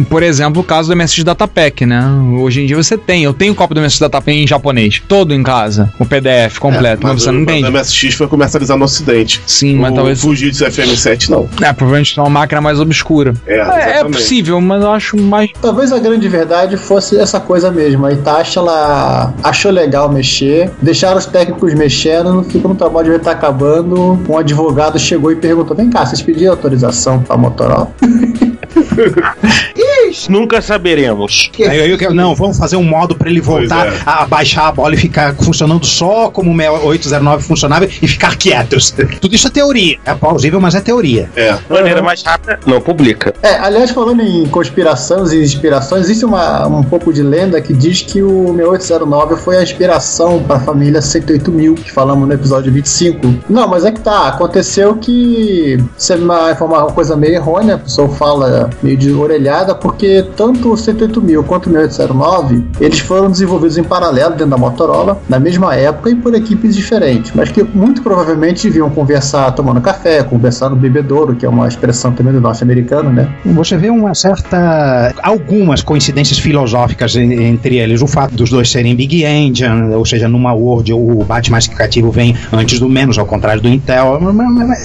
Por 0.09 0.23
exemplo, 0.23 0.61
o 0.61 0.63
caso 0.63 0.89
do 0.89 0.95
MSX 0.95 1.23
Datapack, 1.23 1.85
né? 1.85 2.03
Hoje 2.39 2.61
em 2.61 2.65
dia 2.65 2.75
você 2.75 2.97
tem. 2.97 3.23
Eu 3.23 3.33
tenho 3.33 3.53
cópia 3.55 3.75
do 3.75 3.81
MSX 3.81 3.99
Datapack 3.99 4.37
em 4.37 4.47
japonês. 4.47 5.01
Todo 5.07 5.33
em 5.33 5.43
casa. 5.43 5.91
O 5.99 6.05
PDF 6.05 6.57
completo. 6.59 7.05
mas, 7.05 7.21
você 7.21 7.29
o, 7.29 7.31
não 7.31 7.39
o 7.39 7.43
entende. 7.43 7.69
MSX 7.69 8.13
foi 8.15 8.27
comercializado 8.27 8.79
no 8.79 8.85
ocidente. 8.85 9.41
Sim, 9.45 9.77
o 9.77 9.81
mas 9.81 9.93
talvez. 9.93 10.21
Fujitsu 10.21 10.65
FM7 10.65 11.29
não. 11.29 11.49
É, 11.61 11.73
provavelmente 11.73 12.17
é 12.17 12.21
uma 12.21 12.29
máquina 12.29 12.61
mais 12.61 12.79
obscura. 12.79 13.33
É, 13.45 13.57
É, 13.59 13.99
é 13.99 14.03
possível, 14.03 14.59
mas 14.61 14.83
eu 14.83 14.91
acho 14.91 15.17
mais. 15.17 15.49
Talvez 15.61 15.91
a 15.91 15.99
grande 15.99 16.27
verdade 16.27 16.68
fosse 16.77 17.17
essa 17.17 17.39
coisa 17.39 17.71
mesmo. 17.71 18.05
A 18.05 18.11
Itachi, 18.11 18.57
ela 18.57 19.33
achou 19.43 19.71
legal 19.71 20.09
mexer, 20.09 20.71
deixaram 20.81 21.17
os 21.17 21.25
técnicos 21.25 21.73
mexendo, 21.73 22.43
ficou 22.43 22.69
no 22.69 22.75
trabalho 22.75 23.05
de 23.05 23.11
ver 23.11 23.19
tá 23.19 23.31
acabando. 23.31 24.19
Um 24.27 24.37
advogado 24.37 24.97
chegou 24.97 25.31
e 25.31 25.35
perguntou: 25.35 25.75
Vem 25.75 25.89
cá, 25.89 26.05
vocês 26.05 26.21
pediram 26.21 26.51
autorização 26.51 27.21
pra 27.21 27.37
Motorola? 27.37 27.91
Nunca 30.29 30.61
saberemos. 30.61 31.51
Aí 31.67 31.91
eu 31.91 31.97
quero- 31.97 32.13
não, 32.13 32.35
vamos 32.35 32.57
fazer 32.57 32.75
um 32.75 32.83
modo 32.83 33.15
pra 33.15 33.29
ele 33.29 33.41
voltar 33.41 33.87
é. 33.87 33.99
a 34.05 34.25
baixar 34.25 34.67
a 34.67 34.71
bola 34.71 34.95
e 34.95 34.97
ficar 34.97 35.35
funcionando 35.35 35.85
só 35.85 36.29
como 36.29 36.51
o 36.51 36.55
6809 36.55 37.43
funcionava 37.43 37.85
e 37.85 38.07
ficar 38.07 38.35
quietos. 38.37 38.93
Tudo 39.21 39.35
isso 39.35 39.47
é 39.47 39.51
teoria. 39.51 39.97
É 40.05 40.13
plausível, 40.13 40.59
mas 40.59 40.75
é 40.75 40.81
teoria. 40.81 41.29
É. 41.35 41.53
De 41.53 41.61
maneira 41.69 42.01
mais 42.01 42.23
rápida, 42.23 42.59
não 42.65 42.81
publica. 42.81 43.33
É, 43.41 43.55
aliás, 43.59 43.91
falando 43.91 44.21
em 44.21 44.47
conspirações 44.47 45.31
e 45.31 45.41
inspirações, 45.41 46.05
existe 46.05 46.25
uma, 46.25 46.67
um 46.67 46.83
pouco 46.83 47.13
de 47.13 47.21
lenda 47.21 47.61
que 47.61 47.73
diz 47.73 48.01
que 48.01 48.21
o 48.21 48.53
6809 48.55 49.35
foi 49.37 49.57
a 49.57 49.63
inspiração 49.63 50.41
para 50.43 50.57
a 50.57 50.59
família 50.59 51.01
108000, 51.01 51.75
que 51.75 51.91
falamos 51.91 52.27
no 52.27 52.33
episódio 52.33 52.71
25. 52.71 53.35
Não, 53.49 53.67
mas 53.67 53.85
é 53.85 53.91
que 53.91 53.99
tá, 53.99 54.27
aconteceu 54.27 54.95
que 54.95 55.77
isso 55.97 56.13
é 56.13 56.15
uma, 56.15 56.51
uma 56.53 56.85
coisa 56.87 57.15
meio 57.15 57.35
errônea, 57.35 57.75
a 57.75 57.79
pessoa 57.79 58.09
fala 58.09 58.58
meio 58.81 58.97
de 58.97 59.11
orelhada, 59.11 59.75
porque 59.75 60.25
tanto 60.35 60.73
o 60.73 60.77
108000 60.77 61.43
quanto 61.43 61.69
o 61.69 61.73
6809, 61.73 62.63
eles 62.79 62.99
foram 62.99 63.29
desenvolvidos 63.29 63.77
em 63.77 63.83
paralelo 63.83 64.31
dentro 64.31 64.47
da 64.47 64.57
Motorola, 64.57 65.21
na 65.29 65.39
mesma 65.39 65.75
época 65.75 66.09
e 66.09 66.15
por 66.15 66.33
equipes 66.33 66.75
diferentes, 66.75 67.31
mas 67.35 67.49
que 67.51 67.63
muito 67.63 68.01
provavelmente 68.01 68.63
deviam 68.63 68.89
conversar 68.89 69.51
tomando 69.51 69.81
café, 69.81 70.23
conversar 70.23 70.69
no 70.69 70.75
bebedouro, 70.75 71.35
que 71.35 71.45
é 71.45 71.49
uma 71.49 71.67
expressão 71.67 72.11
também 72.11 72.33
do 72.33 72.41
norte-americano, 72.41 73.11
né? 73.11 73.29
Você 73.45 73.77
vê 73.77 73.89
uma 73.89 74.13
certa. 74.15 75.13
algumas 75.21 75.81
coincidências 75.81 76.39
filosóficas 76.39 77.15
en- 77.15 77.33
entre 77.49 77.77
eles. 77.77 78.01
O 78.01 78.07
fato 78.07 78.33
dos 78.35 78.49
dois 78.49 78.69
serem 78.69 78.95
Big 78.95 79.23
Engine, 79.23 79.93
ou 79.93 80.05
seja, 80.05 80.27
numa 80.27 80.53
Word 80.53 80.93
o 80.93 81.23
byte 81.23 81.51
mais 81.51 81.63
significativo 81.65 82.11
vem 82.11 82.35
antes 82.51 82.79
do 82.79 82.89
menos, 82.89 83.17
ao 83.17 83.25
contrário 83.25 83.61
do 83.61 83.67
Intel. 83.67 84.19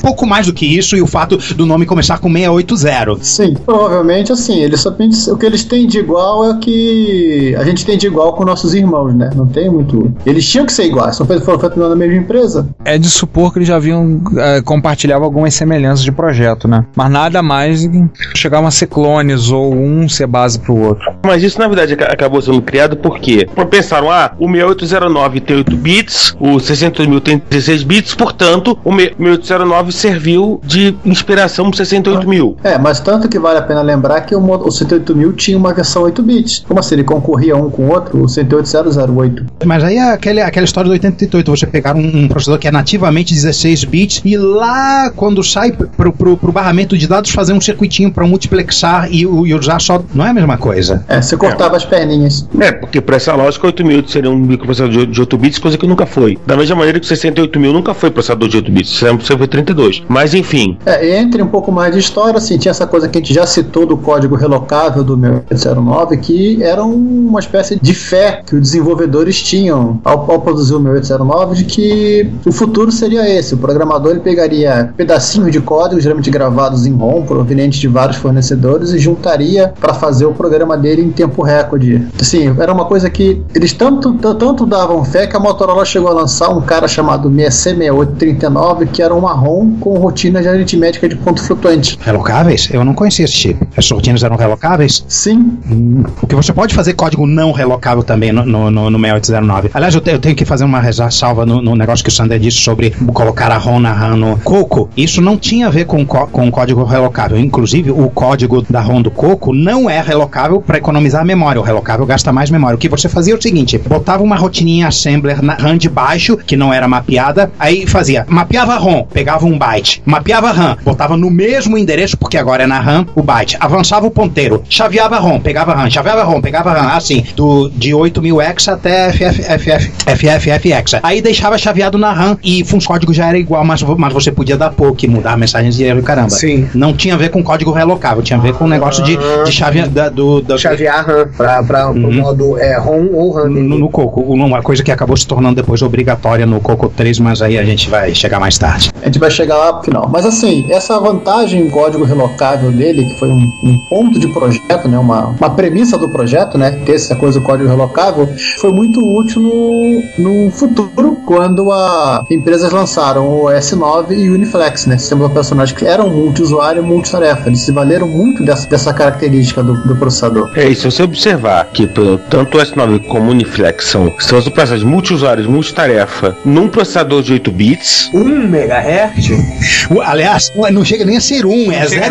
Pouco 0.02 0.26
mais 0.26 0.46
do 0.46 0.52
que 0.52 0.66
isso, 0.66 0.96
e 0.96 1.02
o 1.02 1.06
fato 1.06 1.36
do 1.54 1.66
nome 1.66 1.86
começar 1.86 2.18
com 2.18 2.28
680. 2.32 3.16
Sim, 3.22 3.54
provavelmente 3.64 4.32
assim, 4.32 4.60
eles 4.60 4.80
só 4.80 4.90
o 4.90 5.36
que 5.36 5.46
eles 5.46 5.64
têm 5.64 5.86
de 5.86 5.98
igual 5.98 6.44
é 6.44 6.50
o 6.50 6.58
que 6.58 7.54
a 7.58 7.64
gente 7.64 7.84
tem 7.84 7.96
de 7.98 8.06
igual 8.06 8.32
com 8.34 8.44
nossos 8.44 8.74
irmãos, 8.74 9.14
né? 9.14 9.30
Não 9.34 9.46
tem 9.46 9.70
muito. 9.70 10.12
Eles 10.24 10.46
tinham 10.48 10.66
que 10.66 10.72
ser 10.72 10.84
iguais, 10.84 11.16
são 11.16 11.26
feitos, 11.26 11.44
foram 11.44 11.58
feitos 11.58 11.78
na 11.78 11.94
mesma 11.96 12.16
empresa. 12.16 12.68
É 12.84 12.96
de 12.98 13.08
supor 13.10 13.52
que 13.52 13.58
eles 13.58 13.68
já 13.68 13.76
haviam 13.76 14.20
compartilhava 14.64 15.24
algumas 15.24 15.54
semelhanças 15.54 16.04
de 16.04 16.12
projeto, 16.12 16.66
né? 16.68 16.84
Mas 16.96 17.10
nada 17.10 17.42
mais 17.42 17.88
chegavam 18.36 18.66
a 18.66 18.70
ser 18.70 18.86
clones 18.86 19.50
ou 19.50 19.74
um 19.74 20.08
ser 20.08 20.26
base 20.26 20.58
pro 20.58 20.76
outro. 20.76 21.12
Mas 21.24 21.42
isso 21.42 21.58
na 21.58 21.66
verdade 21.66 21.94
aca- 21.94 22.12
acabou 22.12 22.40
sendo 22.42 22.60
criado 22.62 22.96
porque 22.96 23.46
pensaram, 23.70 24.10
ah, 24.10 24.32
o 24.38 24.46
6809 24.48 25.40
tem 25.40 25.56
8 25.56 25.76
bits, 25.76 26.36
o 26.38 26.58
68000 26.60 27.20
tem 27.20 27.42
16 27.50 27.82
bits, 27.82 28.14
portanto, 28.14 28.78
o 28.84 28.92
me- 28.92 29.12
6809 29.18 29.92
serviu 29.92 30.60
de 30.64 30.94
inspiração 31.04 31.66
pro 31.70 31.76
68000. 31.76 32.56
É, 32.62 32.78
mas 32.78 33.00
tanto 33.00 33.28
que 33.28 33.38
vale 33.54 33.64
a 33.64 33.66
pena 33.66 33.82
lembrar 33.82 34.20
que 34.22 34.34
o, 34.34 34.38
o 34.40 34.68
108.000 34.68 35.34
tinha 35.36 35.56
uma 35.56 35.72
versão 35.72 36.02
8 36.02 36.22
bits. 36.22 36.64
Como 36.66 36.80
assim? 36.80 36.96
Ele 36.96 37.04
concorria 37.04 37.56
um 37.56 37.70
com 37.70 37.86
o 37.86 37.92
outro, 37.92 38.18
o 38.22 38.26
108.008. 38.26 39.44
Mas 39.64 39.84
aí 39.84 39.96
é 39.96 40.12
aquele, 40.12 40.40
aquela 40.40 40.64
história 40.64 40.88
do 40.88 40.92
88, 40.92 41.50
você 41.50 41.66
pegar 41.66 41.94
um, 41.96 42.00
um 42.24 42.28
processador 42.28 42.58
que 42.58 42.68
é 42.68 42.70
nativamente 42.70 43.32
16 43.34 43.84
bits 43.84 44.22
e 44.24 44.36
lá 44.36 45.10
quando 45.14 45.42
sai 45.42 45.72
pro, 45.72 46.12
pro, 46.12 46.36
pro 46.36 46.52
barramento 46.52 46.96
de 46.96 47.06
dados 47.06 47.30
fazer 47.30 47.52
um 47.52 47.60
circuitinho 47.60 48.12
para 48.12 48.26
multiplexar 48.26 49.08
e, 49.10 49.20
e 49.22 49.54
usar 49.54 49.80
só. 49.80 50.02
Não 50.14 50.24
é 50.26 50.30
a 50.30 50.34
mesma 50.34 50.56
coisa. 50.58 51.04
É, 51.08 51.20
você 51.20 51.36
cortava 51.36 51.76
as 51.76 51.84
perninhas. 51.84 52.48
É, 52.60 52.72
porque 52.72 53.00
por 53.00 53.14
essa 53.14 53.34
lógica, 53.34 53.66
8000 53.66 54.08
seria 54.08 54.30
um 54.30 54.36
microprocessador 54.38 55.06
de- 55.06 55.12
de 55.12 55.20
8 55.20 55.38
bits, 55.38 55.58
coisa 55.58 55.78
que 55.78 55.86
nunca 55.86 56.06
foi. 56.06 56.38
Da 56.46 56.56
mesma 56.56 56.76
maneira 56.76 56.98
que 56.98 57.04
o 57.06 57.08
68000 57.08 57.72
nunca 57.72 57.94
foi 57.94 58.10
processador 58.10 58.48
de 58.48 58.56
8 58.56 58.70
bits, 58.72 58.90
sempre 58.98 59.24
sempre 59.24 59.38
foi 59.38 59.48
32. 59.48 60.02
Mas 60.08 60.34
enfim, 60.34 60.76
É, 60.86 61.18
entre 61.18 61.42
um 61.42 61.46
pouco 61.46 61.70
mais 61.72 61.92
de 61.94 62.00
história, 62.00 62.36
assim, 62.38 62.58
tinha 62.58 62.70
essa 62.70 62.86
coisa 62.86 63.08
que 63.08 63.18
a 63.18 63.20
gente 63.20 63.32
já 63.34 63.43
citou 63.46 63.86
do 63.86 63.96
código 63.96 64.34
relocável 64.34 65.02
do 65.04 65.16
6809, 65.16 66.16
que 66.18 66.62
era 66.62 66.84
um- 66.84 67.26
uma 67.28 67.40
espécie 67.40 67.78
de 67.80 67.94
fé 67.94 68.42
que 68.46 68.54
os 68.54 68.60
desenvolvedores 68.60 69.42
tinham 69.42 70.00
ao, 70.04 70.30
ao 70.30 70.40
produzir 70.40 70.74
o 70.74 70.80
6809 70.80 71.54
de 71.56 71.64
que 71.64 72.30
o 72.46 72.52
futuro 72.52 72.90
seria 72.92 73.28
esse. 73.28 73.54
O 73.54 73.58
programador 73.58 74.12
ele 74.12 74.20
pegaria 74.20 74.92
pedacinhos 74.96 75.50
de 75.52 75.60
código, 75.60 76.00
geralmente 76.00 76.30
gravados 76.30 76.86
em 76.86 76.92
ROM, 76.94 77.22
provenientes 77.24 77.78
de 77.78 77.88
vários 77.88 78.16
fornecedores, 78.16 78.90
e 78.92 78.98
juntaria 78.98 79.72
para 79.80 79.94
fazer 79.94 80.26
o 80.26 80.32
programa 80.32 80.76
dele 80.76 81.02
em 81.02 81.10
tempo 81.10 81.42
recorde. 81.42 82.06
Assim, 82.20 82.54
era 82.58 82.72
uma 82.72 82.84
coisa 82.84 83.08
que 83.10 83.42
eles 83.54 83.72
tanto, 83.72 84.14
tanto 84.14 84.66
davam 84.66 85.04
fé 85.04 85.26
que 85.26 85.36
a 85.36 85.40
Motorola 85.40 85.84
chegou 85.84 86.08
a 86.10 86.14
lançar 86.14 86.48
um 86.50 86.60
cara 86.60 86.86
chamado 86.88 87.28
C6839, 87.30 88.86
que 88.92 89.02
era 89.02 89.14
uma 89.14 89.32
ROM 89.32 89.76
com 89.80 89.94
rotina 89.98 90.40
de 90.42 90.48
aritmética 90.48 91.08
de 91.08 91.16
ponto 91.16 91.42
flutuante. 91.42 91.98
Relocáveis? 92.00 92.68
Eu 92.72 92.84
não 92.84 92.94
conhecia 92.94 93.23
chip. 93.26 93.58
As 93.76 93.90
rotinas 93.90 94.22
eram 94.22 94.36
relocáveis? 94.36 95.04
Sim. 95.08 95.58
Hum, 95.70 96.02
Porque 96.20 96.34
você 96.34 96.52
pode 96.52 96.74
fazer 96.74 96.94
código 96.94 97.26
não 97.26 97.52
relocável 97.52 98.02
também 98.02 98.32
no, 98.32 98.44
no, 98.44 98.70
no, 98.70 98.90
no 98.90 98.98
6809. 98.98 99.70
Aliás, 99.74 99.94
eu, 99.94 100.00
te- 100.00 100.10
eu 100.10 100.18
tenho 100.18 100.34
que 100.36 100.44
fazer 100.44 100.64
uma 100.64 100.80
ressalva 100.80 101.44
no, 101.46 101.60
no 101.62 101.74
negócio 101.76 102.04
que 102.04 102.10
o 102.10 102.12
Sander 102.12 102.38
disse 102.38 102.58
sobre 102.58 102.90
colocar 103.12 103.50
a 103.50 103.56
ROM 103.58 103.78
na 103.80 103.92
RAM 103.92 104.16
no 104.16 104.36
Coco. 104.38 104.88
Isso 104.96 105.20
não 105.20 105.36
tinha 105.36 105.66
a 105.66 105.70
ver 105.70 105.84
com, 105.86 106.04
com 106.06 106.50
código 106.50 106.84
relocável. 106.84 107.38
Inclusive, 107.38 107.90
o 107.90 108.08
código 108.10 108.62
da 108.62 108.80
ROM 108.80 109.02
do 109.02 109.10
Coco 109.10 109.52
não 109.52 109.88
é 109.88 110.00
relocável 110.00 110.60
para 110.60 110.78
economizar 110.78 111.24
memória. 111.24 111.60
O 111.60 111.64
relocável 111.64 112.04
gasta 112.06 112.32
mais 112.32 112.50
memória. 112.50 112.76
O 112.76 112.78
que 112.78 112.88
você 112.88 113.08
fazia 113.08 113.34
é 113.34 113.36
o 113.36 113.42
seguinte: 113.42 113.78
botava 113.78 114.22
uma 114.22 114.36
rotininha 114.36 114.88
assembler 114.88 115.42
na 115.42 115.54
RAM 115.54 115.76
de 115.76 115.88
baixo, 115.88 116.36
que 116.36 116.56
não 116.56 116.72
era 116.72 116.86
mapeada, 116.88 117.50
aí 117.58 117.86
fazia, 117.86 118.24
mapeava 118.28 118.74
a 118.74 118.78
ROM, 118.78 119.04
pegava 119.04 119.46
um 119.46 119.58
byte, 119.58 120.02
mapeava 120.04 120.48
a 120.48 120.52
RAM, 120.52 120.76
botava 120.84 121.16
no 121.16 121.30
mesmo 121.30 121.76
endereço, 121.78 122.16
porque 122.16 122.36
agora 122.36 122.64
é 122.64 122.66
na 122.66 122.80
RAM, 122.80 123.06
o 123.14 123.22
byte, 123.22 123.56
avançava 123.60 124.06
o 124.06 124.10
ponteiro, 124.10 124.62
chaveava 124.68 125.18
ROM, 125.18 125.40
pegava 125.40 125.74
RAM, 125.74 125.90
chaveava 125.90 126.22
ROM, 126.24 126.40
pegava 126.40 126.72
RAM, 126.72 126.96
assim, 126.96 127.24
do, 127.36 127.68
de 127.70 127.90
8000X 127.90 128.72
até 128.72 129.12
FF, 129.12 129.42
FF, 129.42 129.92
FFFX. 130.06 131.00
Aí 131.02 131.20
deixava 131.20 131.56
chaveado 131.58 131.98
na 131.98 132.12
RAM 132.12 132.38
e 132.42 132.62
os 132.62 132.86
códigos 132.86 133.16
já 133.16 133.28
era 133.28 133.38
igual, 133.38 133.64
mas, 133.64 133.82
mas 133.82 134.12
você 134.12 134.32
podia 134.32 134.56
dar 134.56 134.70
pouco 134.70 135.04
e 135.04 135.08
mudar 135.08 135.36
mensagens 135.36 135.76
de 135.76 135.84
erro 135.84 136.00
e 136.00 136.02
caramba. 136.02 136.30
Sim. 136.30 136.68
Não 136.74 136.92
tinha 136.92 137.14
a 137.14 137.16
ver 137.16 137.30
com 137.30 137.42
código 137.42 137.70
relocável, 137.70 138.22
tinha 138.22 138.38
a 138.38 138.42
ver 138.42 138.54
com 138.54 138.64
o 138.64 138.68
negócio 138.68 139.02
de, 139.04 139.16
de 139.44 139.52
chave 139.52 139.82
da, 139.88 140.08
do, 140.08 140.40
da, 140.40 140.56
Chavear 140.58 141.06
RAM 141.06 141.28
pra, 141.36 141.62
pra, 141.62 141.84
Uhum. 141.90 142.12
modo 142.14 142.58
é, 142.58 142.76
ROM 142.78 143.08
ou 143.12 143.32
RAM. 143.32 143.48
no, 143.48 143.78
no 143.78 143.88
Coco, 143.90 144.20
uma 144.22 144.62
coisa 144.62 144.82
que 144.82 144.90
acabou 144.90 145.16
se 145.16 145.26
tornando 145.26 145.56
depois 145.56 145.82
obrigatória 145.82 146.46
no 146.46 146.60
Coco 146.60 146.88
3, 146.88 147.18
mas 147.18 147.42
aí 147.42 147.58
a 147.58 147.64
gente 147.64 147.88
vai 147.90 148.14
chegar 148.14 148.40
mais 148.40 148.56
tarde. 148.58 148.90
A 149.02 149.06
gente 149.06 149.18
vai 149.18 149.30
chegar 149.30 149.56
lá 149.56 149.72
pro 149.74 149.84
final. 149.84 150.08
Mas 150.10 150.24
assim, 150.24 150.66
essa 150.70 150.98
vantagem 150.98 151.60
em 151.66 151.70
código 151.70 152.04
relocável 152.04 152.72
dele, 152.72 153.03
que 153.06 153.18
foi 153.18 153.28
um, 153.28 153.52
um 153.62 153.78
ponto 153.78 154.18
de 154.18 154.28
projeto, 154.28 154.88
né, 154.88 154.98
uma, 154.98 155.26
uma 155.28 155.50
premissa 155.50 155.98
do 155.98 156.08
projeto, 156.08 156.58
né, 156.58 156.70
ter 156.70 156.94
essa 156.94 157.14
coisa 157.14 157.38
do 157.40 157.44
código 157.44 157.68
relocável, 157.68 158.28
foi 158.58 158.72
muito 158.72 159.00
útil 159.04 159.42
no, 159.42 160.02
no 160.18 160.50
futuro, 160.50 161.18
quando 161.26 161.72
a 161.72 162.24
empresas 162.30 162.72
lançaram 162.72 163.26
o 163.28 163.44
S9 163.46 164.16
e 164.16 164.30
o 164.30 164.34
Uniflex, 164.34 164.86
né, 164.86 164.98
sistemas 164.98 165.26
operacionais 165.26 165.72
que 165.72 165.84
eram 165.86 166.08
multiusuário 166.10 166.82
e 166.82 166.86
multitarefa. 166.86 167.48
Eles 167.48 167.60
se 167.60 167.72
valeram 167.72 168.06
muito 168.06 168.44
dessa, 168.44 168.68
dessa 168.68 168.92
característica 168.92 169.62
do, 169.62 169.74
do 169.84 169.96
processador. 169.96 170.50
é 170.56 170.68
isso. 170.68 170.82
Se 170.82 170.96
você 170.96 171.02
observar 171.02 171.64
que 171.72 171.86
tanto 171.86 172.58
o 172.58 172.60
S9 172.60 173.06
como 173.06 173.28
o 173.28 173.30
Uniflex 173.30 173.86
são, 173.86 174.12
são 174.18 174.38
os 174.38 174.48
processadores 174.48 174.82
multiusuários, 174.82 175.46
multitarefa, 175.46 176.36
num 176.44 176.68
processador 176.68 177.22
de 177.22 177.32
8 177.32 177.50
bits, 177.50 178.10
1 178.12 178.42
MHz? 178.44 179.88
Aliás, 180.04 180.52
não 180.72 180.84
chega 180.84 181.04
nem 181.04 181.16
a 181.16 181.20
ser 181.20 181.46
1, 181.46 181.72
é 181.72 181.88
chega 181.88 182.10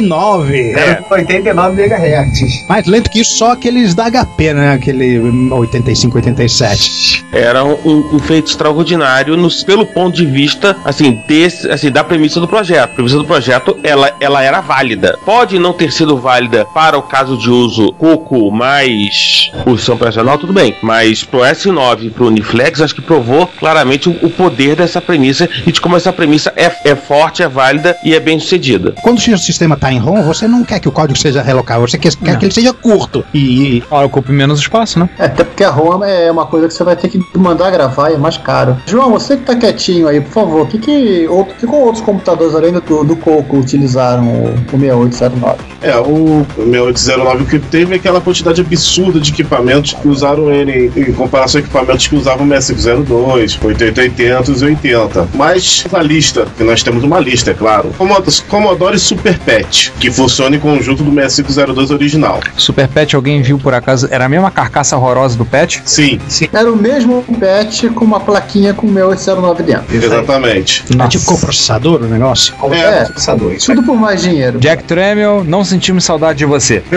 nem 0.00 0.12
a 0.12 0.46
ser 0.46 0.50
0,89. 0.50 0.76
É. 0.76 1.02
89 1.10 1.82
MHz. 1.82 2.64
Mais 2.68 2.86
lento 2.86 3.10
que 3.10 3.20
isso, 3.20 3.34
só 3.36 3.52
aqueles 3.52 3.94
da 3.94 4.10
HP, 4.10 4.52
né? 4.54 4.72
Aquele 4.74 5.18
hum, 5.18 5.48
85, 5.52 6.16
87. 6.16 7.24
era 7.32 7.64
um, 7.64 8.14
um 8.14 8.18
feito 8.18 8.48
extraordinário 8.48 9.36
nos- 9.36 9.62
pelo 9.62 9.86
ponto 9.86 10.16
de 10.16 10.26
vista 10.26 10.76
assim 10.84 11.20
desse 11.26 11.70
assim 11.70 11.90
da 11.90 12.02
premissa 12.04 12.40
do 12.40 12.48
projeto. 12.48 12.84
A 12.84 12.88
premissa 12.88 13.16
do 13.16 13.24
projeto 13.24 13.78
ela, 13.82 14.12
ela 14.20 14.42
era 14.42 14.60
válida. 14.60 15.18
Pode 15.24 15.58
não 15.58 15.72
ter 15.72 15.92
sido 15.92 16.16
válida 16.18 16.64
para 16.74 16.98
o 16.98 17.02
caso 17.02 17.36
de 17.36 17.50
uso 17.50 17.92
Coco 17.92 18.50
mais 18.50 19.50
o 19.66 19.76
sistema 19.76 19.96
operacional, 19.96 20.38
tudo 20.38 20.52
bem. 20.52 20.74
Mas 20.82 21.22
pro 21.24 21.40
S9 21.40 22.04
e 22.06 22.10
pro 22.10 22.26
Uniflex, 22.26 22.80
acho 22.80 22.94
que 22.94 23.02
provou 23.02 23.46
claramente 23.46 24.08
o, 24.08 24.12
o 24.22 24.30
poder 24.30 24.76
dessa 24.76 25.00
premissa 25.00 25.48
e 25.66 25.72
de 25.72 25.80
como 25.80 25.96
essa 25.96 26.12
premissa 26.12 26.52
é, 26.56 26.70
é 26.84 26.94
forte, 26.94 27.42
é 27.42 27.48
válida 27.48 27.96
e 28.04 28.14
é 28.14 28.20
bem 28.20 28.38
sucedida. 28.38 28.94
Quando 29.02 29.18
o 29.18 29.38
sistema 29.38 29.74
está 29.74 29.89
em 29.92 29.98
ROM, 29.98 30.22
você 30.22 30.46
não 30.46 30.64
quer 30.64 30.80
que 30.80 30.88
o 30.88 30.92
código 30.92 31.18
seja 31.18 31.42
relocável, 31.42 31.86
você 31.86 31.98
quer, 31.98 32.14
quer 32.16 32.38
que 32.38 32.44
ele 32.46 32.54
seja 32.54 32.72
curto. 32.72 33.24
E, 33.32 33.78
e 33.78 33.84
Ora, 33.90 34.06
ocupe 34.06 34.32
menos 34.32 34.60
espaço, 34.60 34.98
né? 34.98 35.08
É, 35.18 35.24
até 35.26 35.44
porque 35.44 35.64
a 35.64 35.70
ROM 35.70 36.04
é 36.04 36.30
uma 36.30 36.46
coisa 36.46 36.68
que 36.68 36.74
você 36.74 36.84
vai 36.84 36.96
ter 36.96 37.08
que 37.08 37.20
mandar 37.36 37.70
gravar 37.70 38.10
e 38.10 38.14
é 38.14 38.18
mais 38.18 38.36
caro. 38.36 38.76
João, 38.86 39.10
você 39.10 39.36
que 39.36 39.44
tá 39.44 39.56
quietinho 39.56 40.08
aí, 40.08 40.20
por 40.20 40.32
favor, 40.32 40.66
que 40.68 40.78
que, 40.78 41.26
outro, 41.28 41.54
que 41.56 41.66
com 41.66 41.76
outros 41.76 42.04
computadores 42.04 42.54
além 42.54 42.72
do, 42.72 43.04
do 43.04 43.16
Coco 43.16 43.58
utilizaram 43.58 44.26
o, 44.26 44.54
o 44.72 44.78
6809? 44.78 45.58
É, 45.82 45.96
o 45.96 46.46
6809 46.56 47.44
que 47.46 47.58
teve 47.58 47.94
aquela 47.94 48.20
quantidade 48.20 48.60
absurda 48.60 49.20
de 49.20 49.32
equipamentos 49.32 49.94
que 49.94 50.08
usaram 50.08 50.50
ele 50.50 50.92
em 50.96 51.12
comparação 51.12 51.60
a 51.60 51.64
equipamentos 51.64 52.06
que 52.06 52.16
usavam 52.16 52.46
o 52.46 52.48
6502, 52.48 53.58
8880 53.62 54.50
e 54.50 54.64
80. 54.64 55.28
Mas 55.34 55.84
na 55.90 56.02
lista, 56.02 56.46
que 56.56 56.64
nós 56.64 56.82
temos 56.82 57.02
uma 57.02 57.18
lista, 57.18 57.50
é 57.50 57.54
claro, 57.54 57.90
Commodore, 57.96 58.42
Commodore 58.48 58.98
Super 58.98 59.38
Pet, 59.38 59.79
que 60.00 60.10
funciona 60.10 60.56
em 60.56 60.58
conjunto 60.60 61.02
do 61.02 61.10
6502 61.12 61.90
original. 61.90 62.40
Super 62.56 62.88
Pet, 62.88 63.14
alguém 63.16 63.40
viu 63.42 63.58
por 63.58 63.72
acaso? 63.74 64.08
Era 64.10 64.24
a 64.26 64.28
mesma 64.28 64.50
carcaça 64.50 64.96
horrorosa 64.96 65.36
do 65.36 65.44
Pet? 65.44 65.82
Sim, 65.84 66.20
Era 66.52 66.70
o 66.70 66.76
mesmo 66.76 67.22
patch 67.38 67.84
com 67.94 68.04
uma 68.04 68.20
plaquinha 68.20 68.74
com 68.74 68.86
o 68.86 68.90
6809 68.92 69.62
dentro. 69.62 69.96
exatamente. 69.96 70.84
é 70.98 71.08
tipo 71.08 71.24
coprocessador 71.24 72.02
o 72.02 72.06
negócio. 72.06 72.54
É, 72.72 73.04
Processador. 73.04 73.52
isso 73.52 73.66
tudo 73.74 73.82
por 73.86 73.96
mais 73.96 74.22
dinheiro. 74.22 74.58
Jack 74.58 74.84
Tramiel, 74.84 75.44
não 75.44 75.64
sentimos 75.64 76.04
saudade 76.04 76.38
de 76.38 76.44
você. 76.44 76.82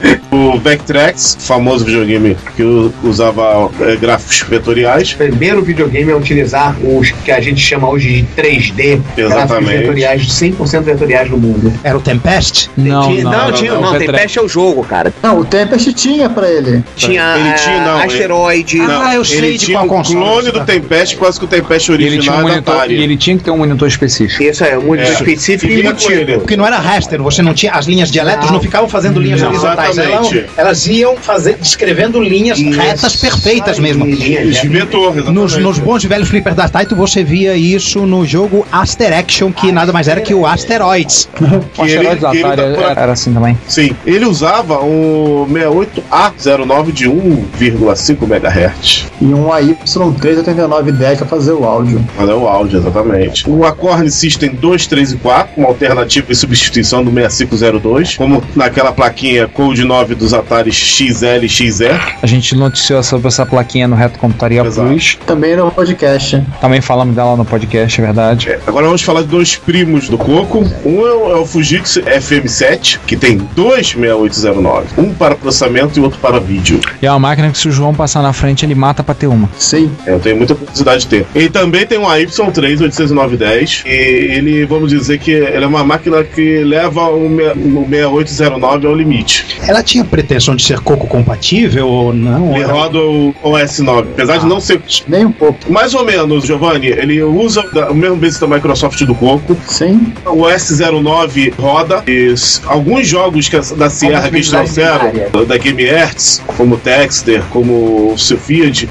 O 0.30 0.58
Vectrex, 0.58 1.36
famoso 1.40 1.86
videogame 1.86 2.36
que 2.54 2.62
usava 3.02 3.70
é, 3.80 3.96
gráficos 3.96 4.42
vetoriais. 4.42 5.14
Primeiro 5.14 5.62
videogame 5.62 6.12
a 6.12 6.16
utilizar 6.16 6.76
os 6.84 7.10
que 7.10 7.30
a 7.32 7.40
gente 7.40 7.60
chama 7.60 7.88
hoje 7.88 8.22
de 8.22 8.42
3D, 8.42 9.00
gráficos 9.16 9.18
Exatamente. 9.18 9.78
vetoriais, 9.78 10.26
100% 10.28 10.82
vetoriais 10.82 11.30
no 11.30 11.38
mundo. 11.38 11.72
Era 11.82 11.96
o 11.96 12.00
Tempest? 12.00 12.70
Não, 12.76 13.08
Tinha- 13.08 13.24
não, 13.24 13.30
não, 13.32 13.52
tinha, 13.52 13.72
não, 13.74 13.92
Vetre- 13.92 14.06
Tempest 14.06 14.38
é 14.38 14.42
o 14.42 14.48
jogo, 14.48 14.84
cara. 14.84 15.12
Não, 15.22 15.40
o 15.40 15.44
Tempest 15.46 15.92
tinha 15.94 16.28
pra 16.28 16.46
ele. 16.48 16.84
Tinha, 16.94 17.36
Ele 17.38 17.48
ah, 17.48 17.54
tinha, 17.54 17.80
não, 17.84 17.98
Asteroide. 18.02 18.80
Ah, 18.82 19.14
eu 19.14 19.24
sei 19.24 19.38
ele 19.38 19.52
de 19.58 19.66
tinha 19.66 19.78
qual 19.78 19.86
um 19.86 19.88
console 19.88 20.20
clone 20.24 20.50
do 20.52 20.58
tá- 20.58 20.64
Tempest, 20.66 21.16
quase 21.16 21.38
que 21.38 21.44
o 21.46 21.48
Tempest 21.48 21.88
E 21.90 21.94
ele 21.94 22.02
tinha 22.04 22.12
original 22.34 22.38
um 22.38 22.42
monitor, 22.42 22.90
e 22.90 23.02
ele 23.02 23.16
tinha 23.16 23.36
que 23.38 23.44
ter 23.44 23.50
um 23.50 23.58
monitor 23.58 23.88
específico. 23.88 24.42
Isso 24.42 24.62
é, 24.62 24.76
um 24.78 24.82
monitor 24.82 25.10
É. 25.10 25.14
específico 25.14 25.72
E 25.72 25.76
e 25.76 26.12
ele. 26.12 26.34
Porque 26.38 26.56
não 26.56 26.66
era 26.66 26.78
raster, 26.78 27.20
você 27.22 27.40
não 27.42 27.54
tinha. 27.54 27.72
As 27.72 27.86
linhas 27.86 28.10
de 28.10 28.18
elétrons 28.18 28.46
não, 28.48 28.54
Não. 28.54 28.60
ficavam 28.62 28.88
fazendo 28.88 29.18
linhas 29.20 29.40
Não, 29.40 29.50
horizontais. 29.96 30.32
Elas, 30.32 30.50
elas 30.56 30.86
iam 30.86 31.16
fazer, 31.16 31.56
descrevendo 31.56 32.20
linhas 32.20 32.58
Isso 32.58 32.78
retas 32.78 33.16
perfeitas 33.16 33.78
mesmo. 33.78 34.04
exatamente. 34.06 35.32
Nos, 35.32 35.56
nos 35.56 35.78
bons 35.78 36.04
e 36.04 36.06
velhos 36.08 36.28
flippers 36.28 36.56
da 36.56 36.68
Taito, 36.68 36.94
você 36.96 37.22
via 37.24 37.56
isso 37.56 38.00
no 38.06 38.26
jogo 38.26 38.66
Aster 38.70 39.16
Action, 39.16 39.52
que 39.52 39.70
nada 39.72 39.92
mais 39.92 40.08
era 40.08 40.20
que 40.20 40.34
o 40.34 40.46
Asteroids. 40.46 41.28
O 41.78 41.84
ele- 41.84 42.08
asteroide 42.08 42.20
da 42.20 42.30
ele 42.34 42.44
Atari 42.44 42.56
tá 42.56 42.80
por- 42.82 42.90
era, 42.90 43.00
era 43.02 43.12
assim 43.12 43.32
também. 43.32 43.56
Sim, 43.68 43.90
ele 44.04 44.24
usava 44.26 44.80
um 44.82 45.46
68A09 45.48 46.92
de 46.92 47.08
1,5 47.08 48.24
MHz. 48.26 49.06
E 49.20 49.24
um 49.26 49.48
AY38910 49.48 51.16
pra 51.18 51.26
fazer 51.26 51.52
o 51.52 51.64
áudio. 51.64 52.04
Olha 52.18 52.36
o 52.36 52.46
áudio, 52.48 52.78
exatamente. 52.80 53.48
O 53.48 53.64
Acorn 53.64 54.10
System 54.10 54.50
2, 54.54 54.86
3 54.86 55.12
e 55.12 55.16
4, 55.16 55.50
uma 55.56 55.68
alternativa 55.68 56.30
em 56.30 56.34
substituição 56.34 57.04
do 57.04 57.10
6502, 57.12 58.16
como 58.16 58.42
naquela 58.54 58.92
plaquinha 58.92 59.48
Code 59.78 59.84
9 59.86 60.14
dos 60.16 60.34
Atari 60.34 60.72
XL 60.72 61.44
e 61.44 61.48
XE. 61.48 61.84
A 62.20 62.26
gente 62.26 62.56
noticiou 62.56 63.00
sobre 63.02 63.28
essa 63.28 63.46
plaquinha 63.46 63.86
no 63.86 63.94
Reto 63.94 64.18
Computaria 64.18 64.62
Exato. 64.62 64.88
Plus. 64.88 65.16
Também 65.24 65.54
no 65.56 65.70
podcast. 65.70 66.42
Também 66.60 66.80
falamos 66.80 67.14
dela 67.14 67.36
no 67.36 67.44
podcast, 67.44 68.00
é 68.00 68.04
verdade. 68.04 68.48
É, 68.50 68.58
Agora 68.66 68.86
vamos 68.86 69.02
falar 69.02 69.22
de 69.22 69.28
dois 69.28 69.54
primos 69.56 70.08
do 70.08 70.18
Coco. 70.18 70.64
Um 70.84 71.06
é 71.06 71.12
o, 71.14 71.30
é 71.30 71.36
o 71.36 71.46
Fujitsu 71.46 72.02
FM7, 72.02 72.98
que 73.06 73.16
tem 73.16 73.38
dois 73.54 73.88
6809. 73.94 74.88
Um 75.00 75.14
para 75.14 75.36
processamento 75.36 75.98
e 75.98 76.02
outro 76.02 76.18
para 76.18 76.40
vídeo. 76.40 76.80
E 77.00 77.06
é 77.06 77.10
uma 77.10 77.20
máquina 77.20 77.48
que 77.50 77.58
se 77.58 77.68
o 77.68 77.72
João 77.72 77.94
passar 77.94 78.20
na 78.22 78.32
frente, 78.32 78.64
ele 78.66 78.74
mata 78.74 79.04
pra 79.04 79.14
ter 79.14 79.28
uma. 79.28 79.48
Sim. 79.58 79.92
É, 80.06 80.12
eu 80.12 80.18
tenho 80.18 80.36
muita 80.36 80.54
curiosidade 80.56 81.02
de 81.02 81.06
ter. 81.06 81.26
Ele 81.34 81.50
também 81.50 81.86
tem 81.86 81.98
um 81.98 82.04
AY3 82.06 82.80
80910. 82.80 83.84
E 83.86 83.90
ele, 83.90 84.64
vamos 84.66 84.90
dizer 84.90 85.18
que 85.18 85.30
ele 85.30 85.64
é 85.64 85.68
uma 85.68 85.84
máquina 85.84 86.24
que 86.24 86.64
leva 86.64 87.08
o 87.10 87.28
me- 87.28 87.44
o 87.44 87.86
6809 87.88 88.86
ao 88.88 88.94
limite. 88.94 89.46
Ela 89.68 89.82
tinha 89.82 90.02
pretensão 90.04 90.56
de 90.56 90.62
ser 90.64 90.80
coco 90.80 91.06
compatível 91.06 91.86
ou 91.86 92.12
não? 92.14 92.52
Ele 92.54 92.64
Era- 92.64 92.72
roda 92.72 92.98
o 92.98 93.34
OS9. 93.44 94.00
Apesar 94.14 94.38
de 94.38 94.46
não 94.46 94.60
ser 94.60 94.80
Nem 95.06 95.26
um 95.26 95.30
pouco. 95.32 95.70
mais 95.70 95.92
ou 95.94 96.04
menos, 96.06 96.44
Giovanni, 96.46 96.86
ele 96.86 97.22
usa 97.22 97.62
o 97.90 97.94
mesmo 97.94 98.16
base 98.16 98.40
da 98.40 98.46
Microsoft 98.46 99.02
do 99.04 99.14
Coco. 99.14 99.54
Sim. 99.66 100.10
O 100.24 100.46
S09 100.48 101.52
roda. 101.58 102.02
E 102.06 102.34
alguns 102.66 103.06
jogos 103.06 103.48
que 103.48 103.58
da 103.76 103.90
Sierra 103.90 104.28
que 104.30 104.36
eles 104.36 104.48
trouxeram, 104.48 105.12
da 105.46 105.58
Game 105.58 105.82
Hertz, 105.84 106.42
como 106.56 106.76
o 106.76 106.78
Texter, 106.78 107.42
como 107.50 107.72
o 108.12 108.16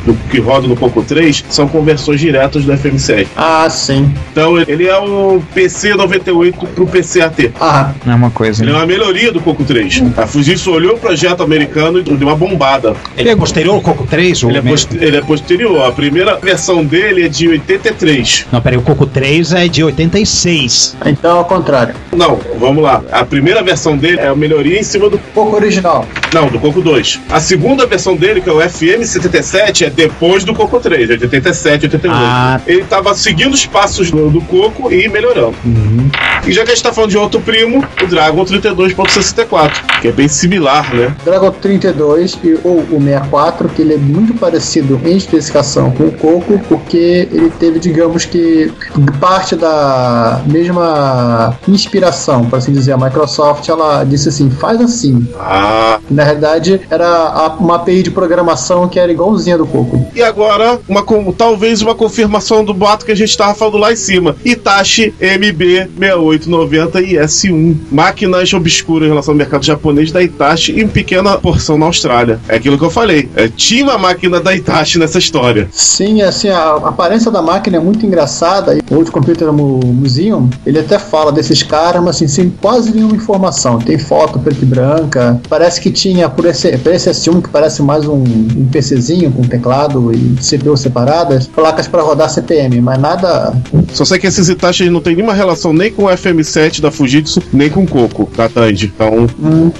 do- 0.06 0.18
que 0.30 0.40
roda 0.40 0.68
no 0.68 0.76
Coco 0.76 1.02
3, 1.04 1.44
são 1.50 1.68
conversões 1.68 2.20
diretas 2.20 2.64
do 2.66 2.72
FM7. 2.72 3.28
Ah, 3.36 3.68
sim. 3.70 4.14
Então 4.32 4.60
ele 4.60 4.88
é 4.88 4.98
o 5.00 5.42
PC98 5.56 6.68
pro 6.76 6.86
PCAT. 6.86 7.52
Ah, 7.60 7.92
É 8.06 8.14
uma 8.14 8.30
coisa. 8.30 8.64
Ele 8.64 8.70
é 8.72 8.74
Né? 8.74 8.80
uma 8.80 8.86
melhoria 8.86 9.32
do 9.32 9.40
Coco 9.42 9.64
3. 9.64 10.04
A 10.16 10.28
Fujitsu 10.28 10.67
olhou 10.72 10.96
o 10.96 11.00
projeto 11.00 11.44
americano 11.44 12.00
e 12.00 12.04
deu 12.04 12.28
uma 12.28 12.36
bombada. 12.36 12.96
Ele 13.18 13.30
é 13.30 13.36
posterior 13.36 13.76
ao 13.76 13.82
Coco 13.82 14.06
3? 14.06 14.44
Ou 14.44 14.50
Ele 14.50 14.60
é, 14.60 15.06
ele 15.06 15.18
é 15.18 15.22
posterior. 15.22 15.86
A 15.86 15.92
primeira 15.92 16.36
versão 16.38 16.84
dele 16.84 17.26
é 17.26 17.30
de 17.30 17.48
83. 17.48 18.48
Não, 18.52 18.62
peraí, 18.62 18.78
o 18.78 18.82
Coco 18.82 19.06
3 19.06 19.54
é 19.54 19.68
de 19.68 19.84
86. 19.84 20.98
então 21.06 21.36
é 21.36 21.40
ao 21.40 21.46
contrário. 21.46 21.96
Não, 22.16 22.40
vamos 22.60 22.84
lá. 22.84 23.04
A 23.12 23.26
primeira 23.26 23.62
versão 23.64 23.98
dele 23.98 24.20
é 24.20 24.28
a 24.28 24.36
melhoria 24.36 24.80
em 24.80 24.84
cima 24.84 25.10
do. 25.10 25.18
Pouco 25.34 25.56
original. 25.56 26.08
Não, 26.34 26.48
do 26.48 26.60
Coco 26.60 26.82
2. 26.82 27.22
A 27.30 27.40
segunda 27.40 27.86
versão 27.86 28.16
dele, 28.16 28.42
que 28.42 28.50
é 28.50 28.54
o 28.54 28.58
FM77, 28.58 29.88
é 29.88 29.90
depois 29.90 30.44
do 30.44 30.54
Coco 30.54 30.80
3, 30.80 31.12
é 31.12 31.16
de 31.16 31.24
87, 31.24 31.86
88. 31.86 32.08
Ah. 32.14 32.62
Ele 32.68 32.84
tava 32.84 33.14
seguindo 33.16 33.54
os 33.54 33.66
passos 33.66 34.12
do, 34.12 34.30
do 34.30 34.42
Coco 34.42 34.92
e 34.92 35.08
melhorando. 35.08 35.56
E 36.46 36.52
já 36.52 36.64
que 36.64 36.72
a 36.72 36.74
gente 36.76 36.84
tá 36.84 36.94
falando 36.94 37.12
de 37.12 37.18
outro 37.18 37.40
primo, 37.42 37.84
o 38.02 38.08
Dragon 38.08 38.44
32.64, 38.46 39.72
que 40.02 40.08
é 40.08 40.12
bem 40.12 40.28
similar, 40.28 40.57
né? 40.60 41.16
Dragon 41.24 41.52
32 41.52 42.40
e, 42.44 42.60
ou 42.64 42.80
o 42.80 43.02
64, 43.02 43.70
que 43.70 43.82
ele 43.82 43.94
é 43.94 43.98
muito 43.98 44.34
parecido 44.34 45.00
em 45.06 45.18
especificação 45.18 45.92
com 45.92 46.06
o 46.06 46.12
Coco, 46.12 46.60
porque 46.68 47.28
ele 47.32 47.52
teve, 47.60 47.80
digamos 47.80 48.26
que, 48.26 48.72
parte 49.20 49.56
da 49.56 50.42
mesma 50.46 51.58
inspiração, 51.68 52.46
para 52.46 52.60
assim 52.60 52.72
dizer. 52.72 52.94
A 52.94 52.98
Microsoft 52.98 53.68
ela 53.68 54.04
disse 54.04 54.30
assim: 54.30 54.50
faz 54.50 54.82
assim. 54.82 55.28
Ah. 55.40 56.00
Na 56.10 56.24
realidade, 56.24 56.82
era 56.90 57.56
uma 57.60 57.76
API 57.76 58.04
de 58.04 58.12
programação 58.12 58.88
que 58.88 59.00
era 59.00 59.12
igualzinha 59.12 59.58
do 59.58 59.66
Coco. 59.66 60.08
E 60.16 60.22
agora, 60.22 60.80
uma, 60.88 61.04
talvez 61.38 61.82
uma 61.82 61.96
confirmação 61.96 62.64
do 62.64 62.74
boato 62.74 63.06
que 63.06 63.12
a 63.12 63.16
gente 63.16 63.38
tava 63.38 63.54
falando 63.54 63.78
lá 63.78 63.92
em 63.92 63.96
cima. 63.96 64.36
Itachi 64.44 65.14
MB6890 65.20 67.04
e 67.04 67.16
S1. 67.16 67.76
Máquinas 67.92 68.54
obscuras 68.54 69.08
em 69.08 69.10
relação 69.10 69.34
ao 69.34 69.38
mercado 69.38 69.66
japonês 69.66 70.12
da 70.12 70.22
Itachi 70.22 70.47
e 70.56 70.82
em 70.82 70.88
pequena 70.88 71.38
porção 71.38 71.78
na 71.78 71.86
Austrália. 71.86 72.40
É 72.48 72.56
aquilo 72.56 72.78
que 72.78 72.84
eu 72.84 72.90
falei. 72.90 73.30
É, 73.36 73.48
tinha 73.48 73.84
uma 73.84 73.98
máquina 73.98 74.40
da 74.40 74.56
Itachi 74.56 75.00
nessa 75.00 75.18
história. 75.18 75.68
Sim, 75.72 76.22
assim, 76.22 76.50
a 76.50 76.76
aparência 76.76 77.30
da 77.32 77.42
máquina 77.42 77.78
é 77.78 77.80
muito 77.80 78.06
engraçada. 78.06 78.78
O 78.90 78.96
Old 78.96 79.12
Computer 79.12 79.52
Mu- 79.52 79.80
Museum, 79.86 80.50
ele 80.66 80.80
até 80.80 80.98
fala 81.00 81.32
desses 81.32 81.62
caras, 81.64 82.02
mas 82.04 82.16
assim, 82.16 82.28
sem 82.28 82.50
quase 82.50 82.92
nenhuma 82.94 83.16
informação. 83.16 83.80
Tem 83.80 83.98
foto 83.98 84.40
preta 84.40 84.60
e 84.64 84.66
branca. 84.66 85.42
Parece 85.50 85.82
que 85.82 85.92
tinha, 85.92 86.30
por 86.30 86.46
esse, 86.46 86.78
por 86.78 86.94
esse 86.94 87.10
S1, 87.10 87.42
que 87.44 87.50
parece 87.50 87.82
mais 87.82 88.08
um, 88.08 88.24
um 88.24 88.68
PCzinho 88.72 89.32
com 89.32 89.42
teclado 89.44 90.12
e 90.14 90.36
CPU 90.42 90.76
separadas, 90.78 91.48
placas 91.48 91.88
para 91.88 92.02
rodar 92.02 92.30
CPM, 92.30 92.80
mas 92.82 93.00
nada. 93.00 93.54
Só 93.94 94.06
sei 94.06 94.20
que 94.20 94.28
esses 94.28 94.50
Itachi 94.50 94.90
não 94.90 95.02
tem 95.02 95.16
nenhuma 95.16 95.34
relação 95.34 95.74
nem 95.74 95.92
com 95.92 96.06
o 96.06 96.08
FM7 96.08 96.82
da 96.82 96.92
Fujitsu, 96.92 97.42
nem 97.52 97.70
com 97.70 97.84
o 97.84 97.88
Coco 97.88 98.30
da 98.36 98.48
Tandy. 98.50 98.92
Então, 98.94 99.28